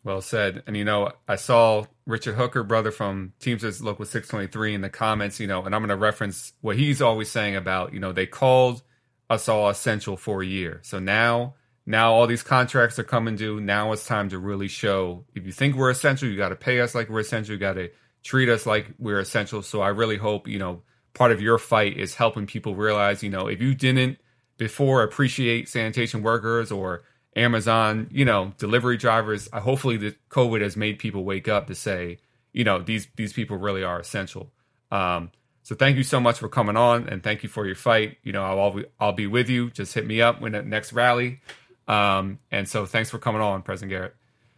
Well 0.04 0.22
said. 0.22 0.62
And 0.66 0.74
you 0.74 0.86
know, 0.86 1.12
I 1.28 1.36
saw 1.36 1.84
Richard 2.06 2.36
Hooker, 2.36 2.62
brother 2.62 2.90
from 2.90 3.34
Teamsters 3.40 3.82
Local 3.82 4.06
623, 4.06 4.76
in 4.76 4.80
the 4.80 4.88
comments, 4.88 5.38
you 5.38 5.46
know, 5.46 5.62
and 5.66 5.74
I'm 5.74 5.82
going 5.82 5.90
to 5.90 5.96
reference 5.96 6.54
what 6.62 6.76
he's 6.76 7.02
always 7.02 7.30
saying 7.30 7.54
about, 7.54 7.92
you 7.92 8.00
know, 8.00 8.12
they 8.12 8.26
called 8.26 8.82
us 9.28 9.50
all 9.50 9.68
essential 9.68 10.16
for 10.16 10.42
a 10.42 10.46
year. 10.46 10.80
So 10.82 10.98
now, 10.98 11.56
now 11.84 12.14
all 12.14 12.26
these 12.26 12.42
contracts 12.42 12.98
are 12.98 13.04
coming 13.04 13.36
due. 13.36 13.60
Now 13.60 13.92
it's 13.92 14.06
time 14.06 14.30
to 14.30 14.38
really 14.38 14.68
show 14.68 15.26
if 15.34 15.44
you 15.44 15.52
think 15.52 15.76
we're 15.76 15.90
essential, 15.90 16.26
you 16.26 16.38
got 16.38 16.48
to 16.48 16.56
pay 16.56 16.80
us 16.80 16.94
like 16.94 17.10
we're 17.10 17.20
essential. 17.20 17.52
You 17.52 17.58
got 17.58 17.74
to 17.74 17.90
treat 18.22 18.48
us 18.48 18.66
like 18.66 18.88
we're 18.98 19.20
essential. 19.20 19.62
So 19.62 19.80
I 19.80 19.88
really 19.88 20.16
hope, 20.16 20.48
you 20.48 20.58
know, 20.58 20.82
part 21.14 21.32
of 21.32 21.40
your 21.40 21.58
fight 21.58 21.96
is 21.96 22.14
helping 22.14 22.46
people 22.46 22.74
realize, 22.74 23.22
you 23.22 23.30
know, 23.30 23.46
if 23.46 23.60
you 23.60 23.74
didn't 23.74 24.18
before 24.56 25.02
appreciate 25.02 25.68
sanitation 25.68 26.22
workers 26.22 26.70
or 26.70 27.04
Amazon, 27.36 28.08
you 28.10 28.24
know, 28.24 28.52
delivery 28.58 28.96
drivers. 28.96 29.48
Uh, 29.52 29.60
hopefully, 29.60 29.96
the 29.96 30.16
COVID 30.30 30.60
has 30.60 30.76
made 30.76 30.98
people 30.98 31.24
wake 31.24 31.48
up 31.48 31.68
to 31.68 31.74
say, 31.74 32.18
you 32.52 32.64
know, 32.64 32.80
these 32.80 33.08
these 33.16 33.32
people 33.32 33.56
really 33.56 33.82
are 33.82 34.00
essential. 34.00 34.50
Um, 34.90 35.30
so 35.62 35.74
thank 35.74 35.96
you 35.96 36.02
so 36.02 36.18
much 36.18 36.38
for 36.38 36.48
coming 36.48 36.76
on, 36.76 37.08
and 37.08 37.22
thank 37.22 37.42
you 37.42 37.48
for 37.48 37.66
your 37.66 37.76
fight. 37.76 38.16
You 38.22 38.32
know, 38.32 38.42
I'll 38.42 38.60
I'll, 38.60 38.82
I'll 39.00 39.12
be 39.12 39.26
with 39.26 39.48
you. 39.48 39.70
Just 39.70 39.94
hit 39.94 40.06
me 40.06 40.20
up 40.20 40.40
when 40.40 40.52
the 40.52 40.62
next 40.62 40.92
rally. 40.92 41.40
Um, 41.86 42.38
and 42.50 42.68
so 42.68 42.84
thanks 42.84 43.10
for 43.10 43.18
coming 43.18 43.40
on, 43.40 43.62
President 43.62 43.90
Garrett. 43.90 44.14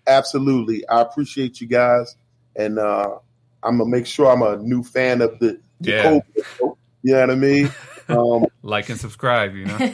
Absolutely. 0.07 0.89
I 0.89 1.01
appreciate 1.03 1.61
you 1.61 1.69
guys. 1.69 2.17
And 2.57 2.79
uh, 2.79 3.19
I'm 3.63 3.79
going 3.79 3.91
to 3.91 3.97
make 3.97 4.07
sure 4.07 4.31
I'm 4.31 4.43
a 4.43 4.57
new 4.57 4.83
fan 4.83 5.21
of 5.23 5.39
the, 5.39 5.61
the 5.81 5.91
Yeah. 5.91 6.05
COVID 6.05 6.45
show. 6.59 6.79
You 7.03 7.13
know 7.15 7.21
what 7.21 7.31
I 7.31 7.35
mean? 7.35 7.71
Um, 8.09 8.47
Like 8.63 8.89
and 8.89 8.99
subscribe. 8.99 9.55
You 9.55 9.67
know. 9.67 9.77
you 9.79 9.93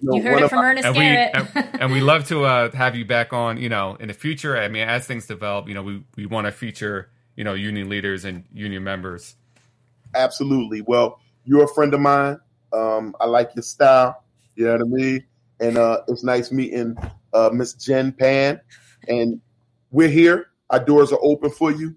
know, 0.00 0.14
you 0.16 0.22
heard 0.22 0.42
it 0.42 0.48
from 0.48 0.58
my- 0.58 0.66
Ernest 0.66 0.86
and 0.86 0.96
we 0.96 1.04
and, 1.04 1.48
and 1.80 1.92
we 1.92 2.00
love 2.00 2.28
to 2.28 2.44
uh, 2.44 2.70
have 2.70 2.94
you 2.94 3.04
back 3.04 3.32
on. 3.32 3.56
You 3.56 3.68
know, 3.68 3.96
in 3.98 4.06
the 4.06 4.14
future. 4.14 4.56
I 4.56 4.68
mean, 4.68 4.88
as 4.88 5.06
things 5.08 5.26
develop, 5.26 5.66
you 5.66 5.74
know, 5.74 5.82
we 5.82 6.04
we 6.16 6.26
want 6.26 6.46
to 6.46 6.52
feature 6.52 7.10
you 7.34 7.42
know 7.42 7.54
union 7.54 7.88
leaders 7.88 8.24
and 8.24 8.44
union 8.52 8.84
members. 8.84 9.34
Absolutely. 10.14 10.82
Well, 10.82 11.18
you're 11.44 11.64
a 11.64 11.68
friend 11.74 11.92
of 11.94 12.00
mine. 12.00 12.38
Um, 12.72 13.16
I 13.18 13.26
like 13.26 13.50
your 13.56 13.64
style. 13.64 14.22
You 14.54 14.66
know 14.66 14.72
what 14.74 14.80
I 14.82 14.84
mean? 14.84 15.24
And 15.58 15.78
uh, 15.78 16.02
it's 16.06 16.22
nice 16.22 16.52
meeting 16.52 16.96
uh, 17.32 17.50
Miss 17.52 17.72
Jen 17.74 18.12
Pan. 18.12 18.60
And 19.08 19.40
we're 19.90 20.06
here. 20.08 20.50
Our 20.70 20.78
doors 20.78 21.12
are 21.12 21.18
open 21.22 21.50
for 21.50 21.72
you. 21.72 21.96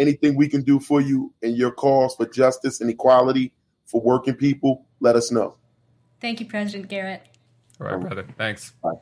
Anything 0.00 0.34
we 0.34 0.48
can 0.48 0.62
do 0.62 0.80
for 0.80 1.02
you 1.02 1.32
in 1.42 1.54
your 1.54 1.70
cause 1.70 2.16
for 2.16 2.26
justice 2.26 2.80
and 2.80 2.88
equality 2.88 3.52
for 3.84 4.00
working 4.00 4.34
people, 4.34 4.86
let 5.00 5.14
us 5.14 5.30
know. 5.30 5.56
Thank 6.20 6.40
you, 6.40 6.46
President 6.46 6.88
Garrett. 6.88 7.22
All 7.78 7.86
right, 7.86 8.00
brother. 8.00 8.26
Thanks. 8.38 8.72
Bye. 8.82 8.92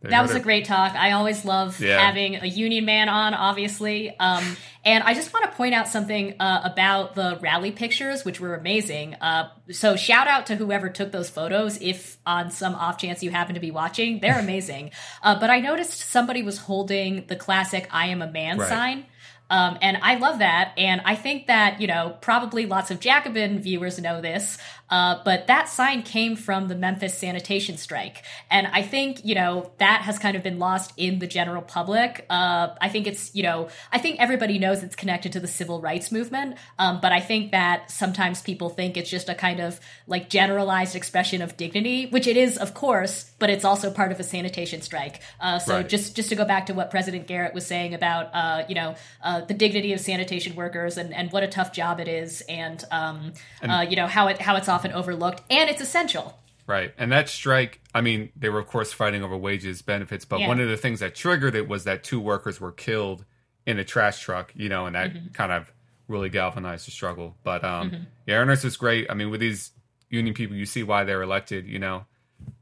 There 0.00 0.10
you 0.10 0.16
That 0.16 0.22
was 0.22 0.34
a 0.34 0.40
great 0.40 0.64
talk. 0.64 0.94
I 0.94 1.12
always 1.12 1.44
love 1.44 1.78
Yeah. 1.80 1.98
having 2.00 2.36
a 2.36 2.46
union 2.46 2.84
man 2.86 3.08
on, 3.10 3.34
obviously. 3.34 4.16
Um, 4.18 4.56
and 4.84 5.04
I 5.04 5.12
just 5.12 5.32
want 5.34 5.44
to 5.50 5.56
point 5.56 5.74
out 5.74 5.88
something 5.88 6.34
uh, 6.40 6.62
about 6.64 7.14
the 7.14 7.38
rally 7.42 7.70
pictures, 7.70 8.24
which 8.24 8.40
were 8.40 8.54
amazing. 8.54 9.14
Uh, 9.20 9.50
so, 9.70 9.96
shout 9.96 10.26
out 10.26 10.46
to 10.46 10.56
whoever 10.56 10.88
took 10.88 11.12
those 11.12 11.28
photos. 11.28 11.78
If 11.82 12.16
on 12.24 12.50
some 12.50 12.74
off 12.74 12.96
chance 12.96 13.22
you 13.22 13.30
happen 13.30 13.54
to 13.56 13.60
be 13.60 13.70
watching, 13.70 14.20
they're 14.20 14.38
amazing. 14.46 14.92
uh, 15.22 15.38
but 15.38 15.50
I 15.50 15.60
noticed 15.60 16.00
somebody 16.10 16.42
was 16.42 16.56
holding 16.58 17.26
the 17.26 17.36
classic 17.36 17.86
"I 17.90 18.06
am 18.06 18.22
a 18.22 18.30
man" 18.30 18.56
Right. 18.58 18.68
sign. 18.68 19.04
Um, 19.50 19.78
and 19.82 19.98
I 20.00 20.14
love 20.14 20.38
that. 20.38 20.72
And 20.78 21.00
I 21.04 21.16
think 21.16 21.48
that, 21.48 21.80
you 21.80 21.88
know, 21.88 22.16
probably 22.20 22.66
lots 22.66 22.92
of 22.92 23.00
Jacobin 23.00 23.58
viewers 23.60 23.98
know 23.98 24.20
this, 24.20 24.58
uh, 24.90 25.20
but 25.24 25.46
that 25.46 25.68
sign 25.68 26.02
came 26.02 26.36
from 26.36 26.68
the 26.68 26.74
Memphis 26.74 27.16
sanitation 27.16 27.76
strike. 27.76 28.24
And 28.50 28.66
I 28.66 28.82
think, 28.82 29.24
you 29.24 29.34
know, 29.34 29.70
that 29.78 30.02
has 30.02 30.18
kind 30.18 30.36
of 30.36 30.42
been 30.42 30.58
lost 30.58 30.92
in 30.96 31.18
the 31.18 31.26
general 31.26 31.62
public. 31.62 32.26
Uh, 32.28 32.74
I 32.80 32.88
think 32.88 33.06
it's, 33.06 33.34
you 33.34 33.42
know, 33.42 33.68
I 33.92 33.98
think 33.98 34.20
everybody 34.20 34.58
knows 34.58 34.82
it's 34.82 34.96
connected 34.96 35.32
to 35.32 35.40
the 35.40 35.46
civil 35.46 35.80
rights 35.80 36.10
movement. 36.10 36.56
Um, 36.78 37.00
but 37.00 37.12
I 37.12 37.20
think 37.20 37.52
that 37.52 37.90
sometimes 37.90 38.42
people 38.42 38.68
think 38.68 38.96
it's 38.96 39.10
just 39.10 39.28
a 39.28 39.34
kind 39.34 39.60
of 39.60 39.80
like 40.06 40.28
generalized 40.28 40.96
expression 40.96 41.40
of 41.42 41.56
dignity, 41.56 42.06
which 42.06 42.26
it 42.26 42.36
is, 42.36 42.58
of 42.58 42.74
course, 42.74 43.30
but 43.38 43.50
it's 43.50 43.64
also 43.64 43.90
part 43.90 44.12
of 44.12 44.20
a 44.20 44.24
sanitation 44.24 44.82
strike. 44.82 45.20
Uh, 45.40 45.58
so 45.58 45.76
Right. 45.76 45.88
just 45.88 46.16
just 46.16 46.28
to 46.30 46.34
go 46.36 46.44
back 46.44 46.66
to 46.66 46.74
what 46.74 46.90
President 46.90 47.26
Garrett 47.26 47.54
was 47.54 47.64
saying 47.66 47.94
about 47.94 48.30
uh, 48.34 48.64
you 48.68 48.74
know 48.74 48.96
uh, 49.22 49.40
the 49.42 49.54
dignity 49.54 49.92
of 49.92 50.00
sanitation 50.00 50.56
workers 50.56 50.96
and, 50.98 51.14
and 51.14 51.30
what 51.32 51.42
a 51.42 51.48
tough 51.48 51.72
job 51.72 52.00
it 52.00 52.08
is, 52.08 52.42
and, 52.48 52.84
um, 52.90 53.32
uh, 53.62 53.86
you 53.88 53.96
know 53.96 54.06
how 54.08 54.26
it 54.26 54.40
how 54.40 54.56
it's 54.56 54.68
often 54.80 54.92
overlooked, 54.92 55.42
and 55.50 55.68
it's 55.70 55.80
essential. 55.80 56.38
Right. 56.66 56.92
And 56.98 57.10
that 57.12 57.28
strike, 57.28 57.80
I 57.94 58.00
mean, 58.00 58.30
they 58.36 58.48
were, 58.48 58.60
of 58.60 58.66
course, 58.68 58.92
fighting 58.92 59.22
over 59.22 59.36
wages, 59.36 59.82
benefits, 59.82 60.24
but 60.24 60.40
Yeah. 60.40 60.48
one 60.48 60.60
of 60.60 60.68
the 60.68 60.76
things 60.76 61.00
that 61.00 61.14
triggered 61.14 61.54
it 61.54 61.68
was 61.68 61.84
that 61.84 62.04
two 62.04 62.20
workers 62.20 62.60
were 62.60 62.70
killed 62.72 63.24
in 63.66 63.78
a 63.78 63.84
trash 63.84 64.20
truck, 64.20 64.52
you 64.54 64.68
know, 64.68 64.86
and 64.86 64.94
that 64.94 65.12
Mm-hmm. 65.12 65.32
kind 65.32 65.52
of 65.52 65.70
really 66.08 66.28
galvanized 66.28 66.86
the 66.86 66.92
struggle. 66.92 67.36
But 67.42 67.64
um, 67.64 68.06
yeah, 68.26 68.36
Ernest 68.36 68.64
is 68.64 68.76
great. 68.76 69.10
I 69.10 69.14
mean, 69.14 69.30
with 69.30 69.40
these 69.40 69.72
union 70.10 70.34
people, 70.34 70.56
you 70.56 70.66
see 70.66 70.82
why 70.82 71.04
they're 71.04 71.22
elected, 71.22 71.66
you 71.66 71.78
know. 71.78 72.04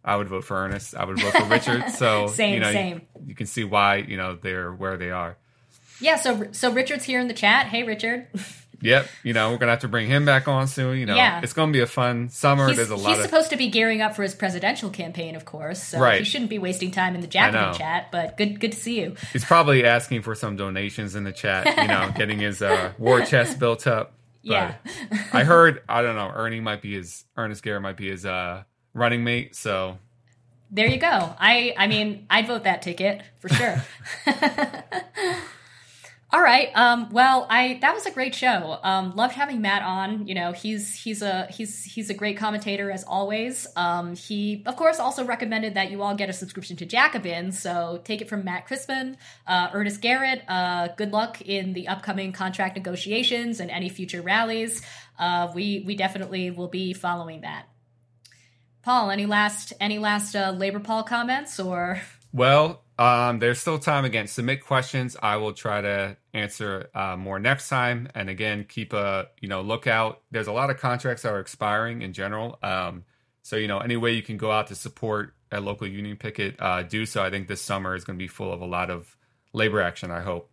I 0.05 0.17
would 0.17 0.29
vote 0.29 0.45
for 0.45 0.57
Ernest. 0.57 0.95
I 0.97 1.05
would 1.05 1.21
vote 1.21 1.35
for 1.35 1.45
Richard. 1.45 1.85
So, 1.91 2.27
Same, 2.29 2.55
you 2.55 2.61
know, 2.61 2.73
same. 2.73 3.03
You, 3.21 3.27
you 3.29 3.35
can 3.35 3.47
see 3.47 3.63
why, 3.65 3.97
you 3.97 4.17
know, 4.17 4.35
they're 4.35 4.73
where 4.73 4.97
they 4.97 5.11
are. 5.11 5.37
Yeah. 6.01 6.17
So 6.17 6.49
so 6.53 6.73
Richard's 6.73 7.05
here 7.05 7.21
in 7.21 7.29
the 7.29 7.35
chat. 7.35 7.67
Hey, 7.67 7.83
Richard. 7.85 8.27
Yep. 8.81 9.09
You 9.25 9.33
know, 9.33 9.47
we're 9.51 9.59
going 9.59 9.67
to 9.67 9.73
have 9.73 9.81
to 9.81 9.89
bring 9.89 10.07
him 10.07 10.25
back 10.25 10.47
on 10.47 10.69
soon. 10.69 10.99
You 10.99 11.07
know, 11.07 11.17
Yeah. 11.17 11.41
it's 11.43 11.53
going 11.53 11.73
to 11.73 11.77
be 11.77 11.81
a 11.83 11.87
fun 11.87 12.29
summer. 12.29 12.69
He's, 12.69 12.77
There's 12.77 12.91
a 12.93 12.97
he's 12.97 13.19
of. 13.19 13.25
supposed 13.25 13.51
to 13.51 13.57
be 13.57 13.69
gearing 13.69 14.01
up 14.03 14.15
for 14.15 14.23
his 14.23 14.35
presidential 14.37 14.89
campaign, 14.91 15.35
of 15.35 15.45
course. 15.45 15.83
So 15.83 15.99
Right. 15.99 16.21
he 16.21 16.25
shouldn't 16.25 16.51
be 16.51 16.59
wasting 16.59 16.91
time 16.93 17.15
in 17.15 17.21
the. 17.21 17.27
Jacobin 17.27 17.75
chat. 17.75 18.11
But 18.13 18.37
good 18.37 18.61
good 18.61 18.73
to 18.73 18.79
see 18.79 19.01
you. 19.01 19.17
He's 19.33 19.45
probably 19.45 19.85
asking 19.85 20.23
for 20.23 20.35
some 20.35 20.57
donations 20.57 21.15
in 21.17 21.25
the 21.25 21.33
chat, 21.33 21.67
you 21.77 21.89
know, 21.89 22.13
getting 22.17 22.39
his 22.39 22.63
uh, 22.63 22.93
war 22.99 23.21
chest 23.23 23.59
built 23.59 23.87
up. 23.87 24.13
But 24.45 24.53
Yeah. 24.53 24.75
I 25.33 25.43
heard, 25.45 25.83
I 25.89 26.03
don't 26.03 26.15
know, 26.17 26.31
Ernie 26.35 26.61
might 26.61 26.81
be 26.81 26.95
his, 26.95 27.25
Ernest 27.37 27.63
Garrett 27.65 27.83
might 27.83 27.97
be 27.97 28.09
his 28.11 28.25
uh, 28.25 28.63
running 28.95 29.25
mate. 29.25 29.57
So, 29.57 29.99
There 30.71 30.87
you 30.87 30.99
go. 30.99 31.09
I 31.41 31.75
I 31.77 31.87
mean, 31.89 32.27
I'd 32.31 32.47
vote 32.47 32.63
that 32.65 32.83
ticket 32.83 33.23
for 33.41 33.49
sure. 33.49 33.85
All 36.31 36.43
right. 36.43 36.69
Um, 36.75 37.09
well, 37.11 37.47
I 37.49 37.79
that 37.81 37.95
was 37.95 38.05
a 38.05 38.11
great 38.11 38.35
show. 38.35 38.79
Um, 38.83 39.17
loved 39.17 39.35
having 39.35 39.63
Matt 39.63 39.83
on. 39.83 40.27
You 40.27 40.35
know, 40.35 40.53
he's 40.53 40.95
he's 40.95 41.23
a 41.23 41.47
he's 41.47 41.85
he's 41.85 42.11
a 42.11 42.15
great 42.15 42.37
commentator 42.37 42.91
as 42.91 43.03
always. 43.03 43.67
Um, 43.77 44.15
he 44.15 44.63
of 44.67 44.77
course 44.77 45.01
also 45.01 45.25
recommended 45.25 45.75
that 45.75 45.91
you 45.91 46.03
all 46.03 46.15
get 46.15 46.29
a 46.29 46.35
subscription 46.35 46.77
to 46.77 46.87
Jacobin. 46.87 47.53
So 47.53 48.03
take 48.05 48.21
it 48.21 48.29
from 48.29 48.45
Matt 48.45 48.69
Christman, 48.69 49.17
uh, 49.47 49.69
Ernest 49.73 50.03
Garrett. 50.03 50.43
Uh, 50.47 50.89
good 50.99 51.13
luck 51.13 51.41
in 51.41 51.73
the 51.73 51.89
upcoming 51.89 52.33
contract 52.33 52.77
negotiations 52.77 53.59
and 53.59 53.71
any 53.71 53.89
future 53.89 54.21
rallies. 54.21 54.83
Uh, 55.19 55.51
we 55.55 55.83
we 55.87 55.97
definitely 55.97 56.51
will 56.51 56.69
be 56.69 56.93
following 56.93 57.41
that. 57.41 57.71
Paul, 58.83 59.11
any 59.11 59.25
last 59.25 59.73
any 59.81 59.99
last 59.99 60.37
uh, 60.37 60.51
labor 60.51 60.81
Paul 60.81 61.05
comments 61.05 61.59
or? 61.59 62.03
Well, 62.35 62.83
um, 62.99 63.39
there's 63.39 63.61
still 63.61 63.79
time 63.79 64.05
again. 64.05 64.27
Submit 64.27 64.65
questions. 64.65 65.17
I 65.23 65.37
will 65.37 65.53
try 65.53 65.81
to 65.81 66.17
answer 66.35 66.91
uh, 66.95 67.17
more 67.17 67.39
next 67.39 67.69
time. 67.69 68.09
And 68.15 68.29
again, 68.29 68.67
keep 68.69 68.93
a 68.93 69.29
you 69.41 69.49
know 69.49 69.63
lookout. 69.63 70.23
There's 70.31 70.49
a 70.49 70.53
lot 70.53 70.71
of 70.71 70.79
contracts 70.79 71.23
that 71.23 71.33
are 71.33 71.41
expiring 71.41 72.03
in 72.03 72.13
general. 72.13 72.59
Um, 72.63 73.05
so 73.43 73.57
you 73.57 73.69
know 73.69 73.79
any 73.79 73.97
way 73.97 74.13
you 74.13 74.23
can 74.23 74.37
go 74.37 74.51
out 74.51 74.67
to 74.69 74.75
support 74.75 75.35
a 75.53 75.61
local 75.61 75.87
union 75.87 76.17
picket, 76.17 76.57
uh, 76.59 76.83
do 76.83 77.07
so. 77.07 77.23
I 77.23 77.31
think 77.31 77.49
this 77.49 77.63
summer 77.63 77.95
is 77.95 78.05
going 78.05 78.19
to 78.19 78.23
be 78.23 78.29
full 78.29 78.53
of 78.53 78.61
a 78.61 78.67
lot 78.67 78.91
of 78.91 79.17
labor 79.53 79.81
action. 79.81 80.11
I 80.11 80.21
hope. 80.21 80.51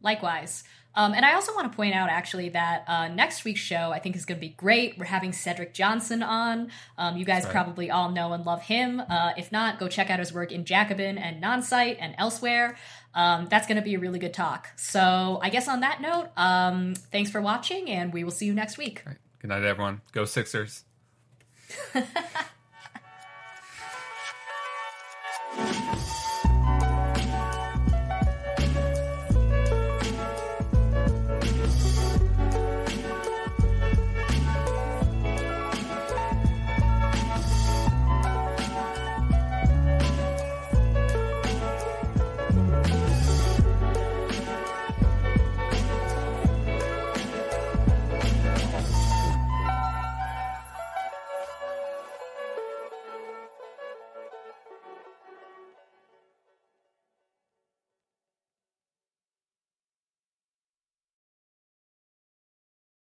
Likewise. 0.00 0.64
Um, 0.98 1.14
and 1.14 1.24
I 1.24 1.34
also 1.34 1.54
want 1.54 1.70
to 1.70 1.76
point 1.76 1.94
out, 1.94 2.10
actually, 2.10 2.48
that 2.48 2.82
uh, 2.88 3.06
next 3.06 3.44
week's 3.44 3.60
show 3.60 3.92
I 3.92 4.00
think 4.00 4.16
is 4.16 4.24
going 4.24 4.38
to 4.38 4.40
be 4.40 4.48
great. 4.48 4.98
We're 4.98 5.04
having 5.04 5.32
Cedric 5.32 5.72
Johnson 5.72 6.24
on. 6.24 6.72
Um, 6.98 7.16
you 7.16 7.24
guys 7.24 7.44
right. 7.44 7.52
probably 7.52 7.88
all 7.88 8.10
know 8.10 8.32
and 8.32 8.44
love 8.44 8.62
him. 8.62 9.00
Uh, 9.08 9.30
if 9.36 9.52
not, 9.52 9.78
go 9.78 9.86
check 9.86 10.10
out 10.10 10.18
his 10.18 10.32
work 10.32 10.50
in 10.50 10.64
Jacobin 10.64 11.16
and 11.16 11.40
Nonsite 11.40 11.98
and 12.00 12.16
elsewhere. 12.18 12.76
Um, 13.14 13.46
that's 13.48 13.68
going 13.68 13.76
to 13.76 13.82
be 13.82 13.94
a 13.94 14.00
really 14.00 14.18
good 14.18 14.34
talk. 14.34 14.70
So 14.74 15.38
I 15.40 15.50
guess 15.50 15.68
on 15.68 15.80
that 15.80 16.00
note, 16.00 16.30
um, 16.36 16.94
thanks 17.12 17.30
for 17.30 17.40
watching, 17.40 17.88
and 17.88 18.12
we 18.12 18.24
will 18.24 18.32
see 18.32 18.46
you 18.46 18.54
next 18.54 18.76
week. 18.76 19.04
Right. 19.06 19.18
Good 19.40 19.50
night, 19.50 19.62
everyone. 19.62 20.00
Go 20.10 20.24
Sixers. 20.24 20.82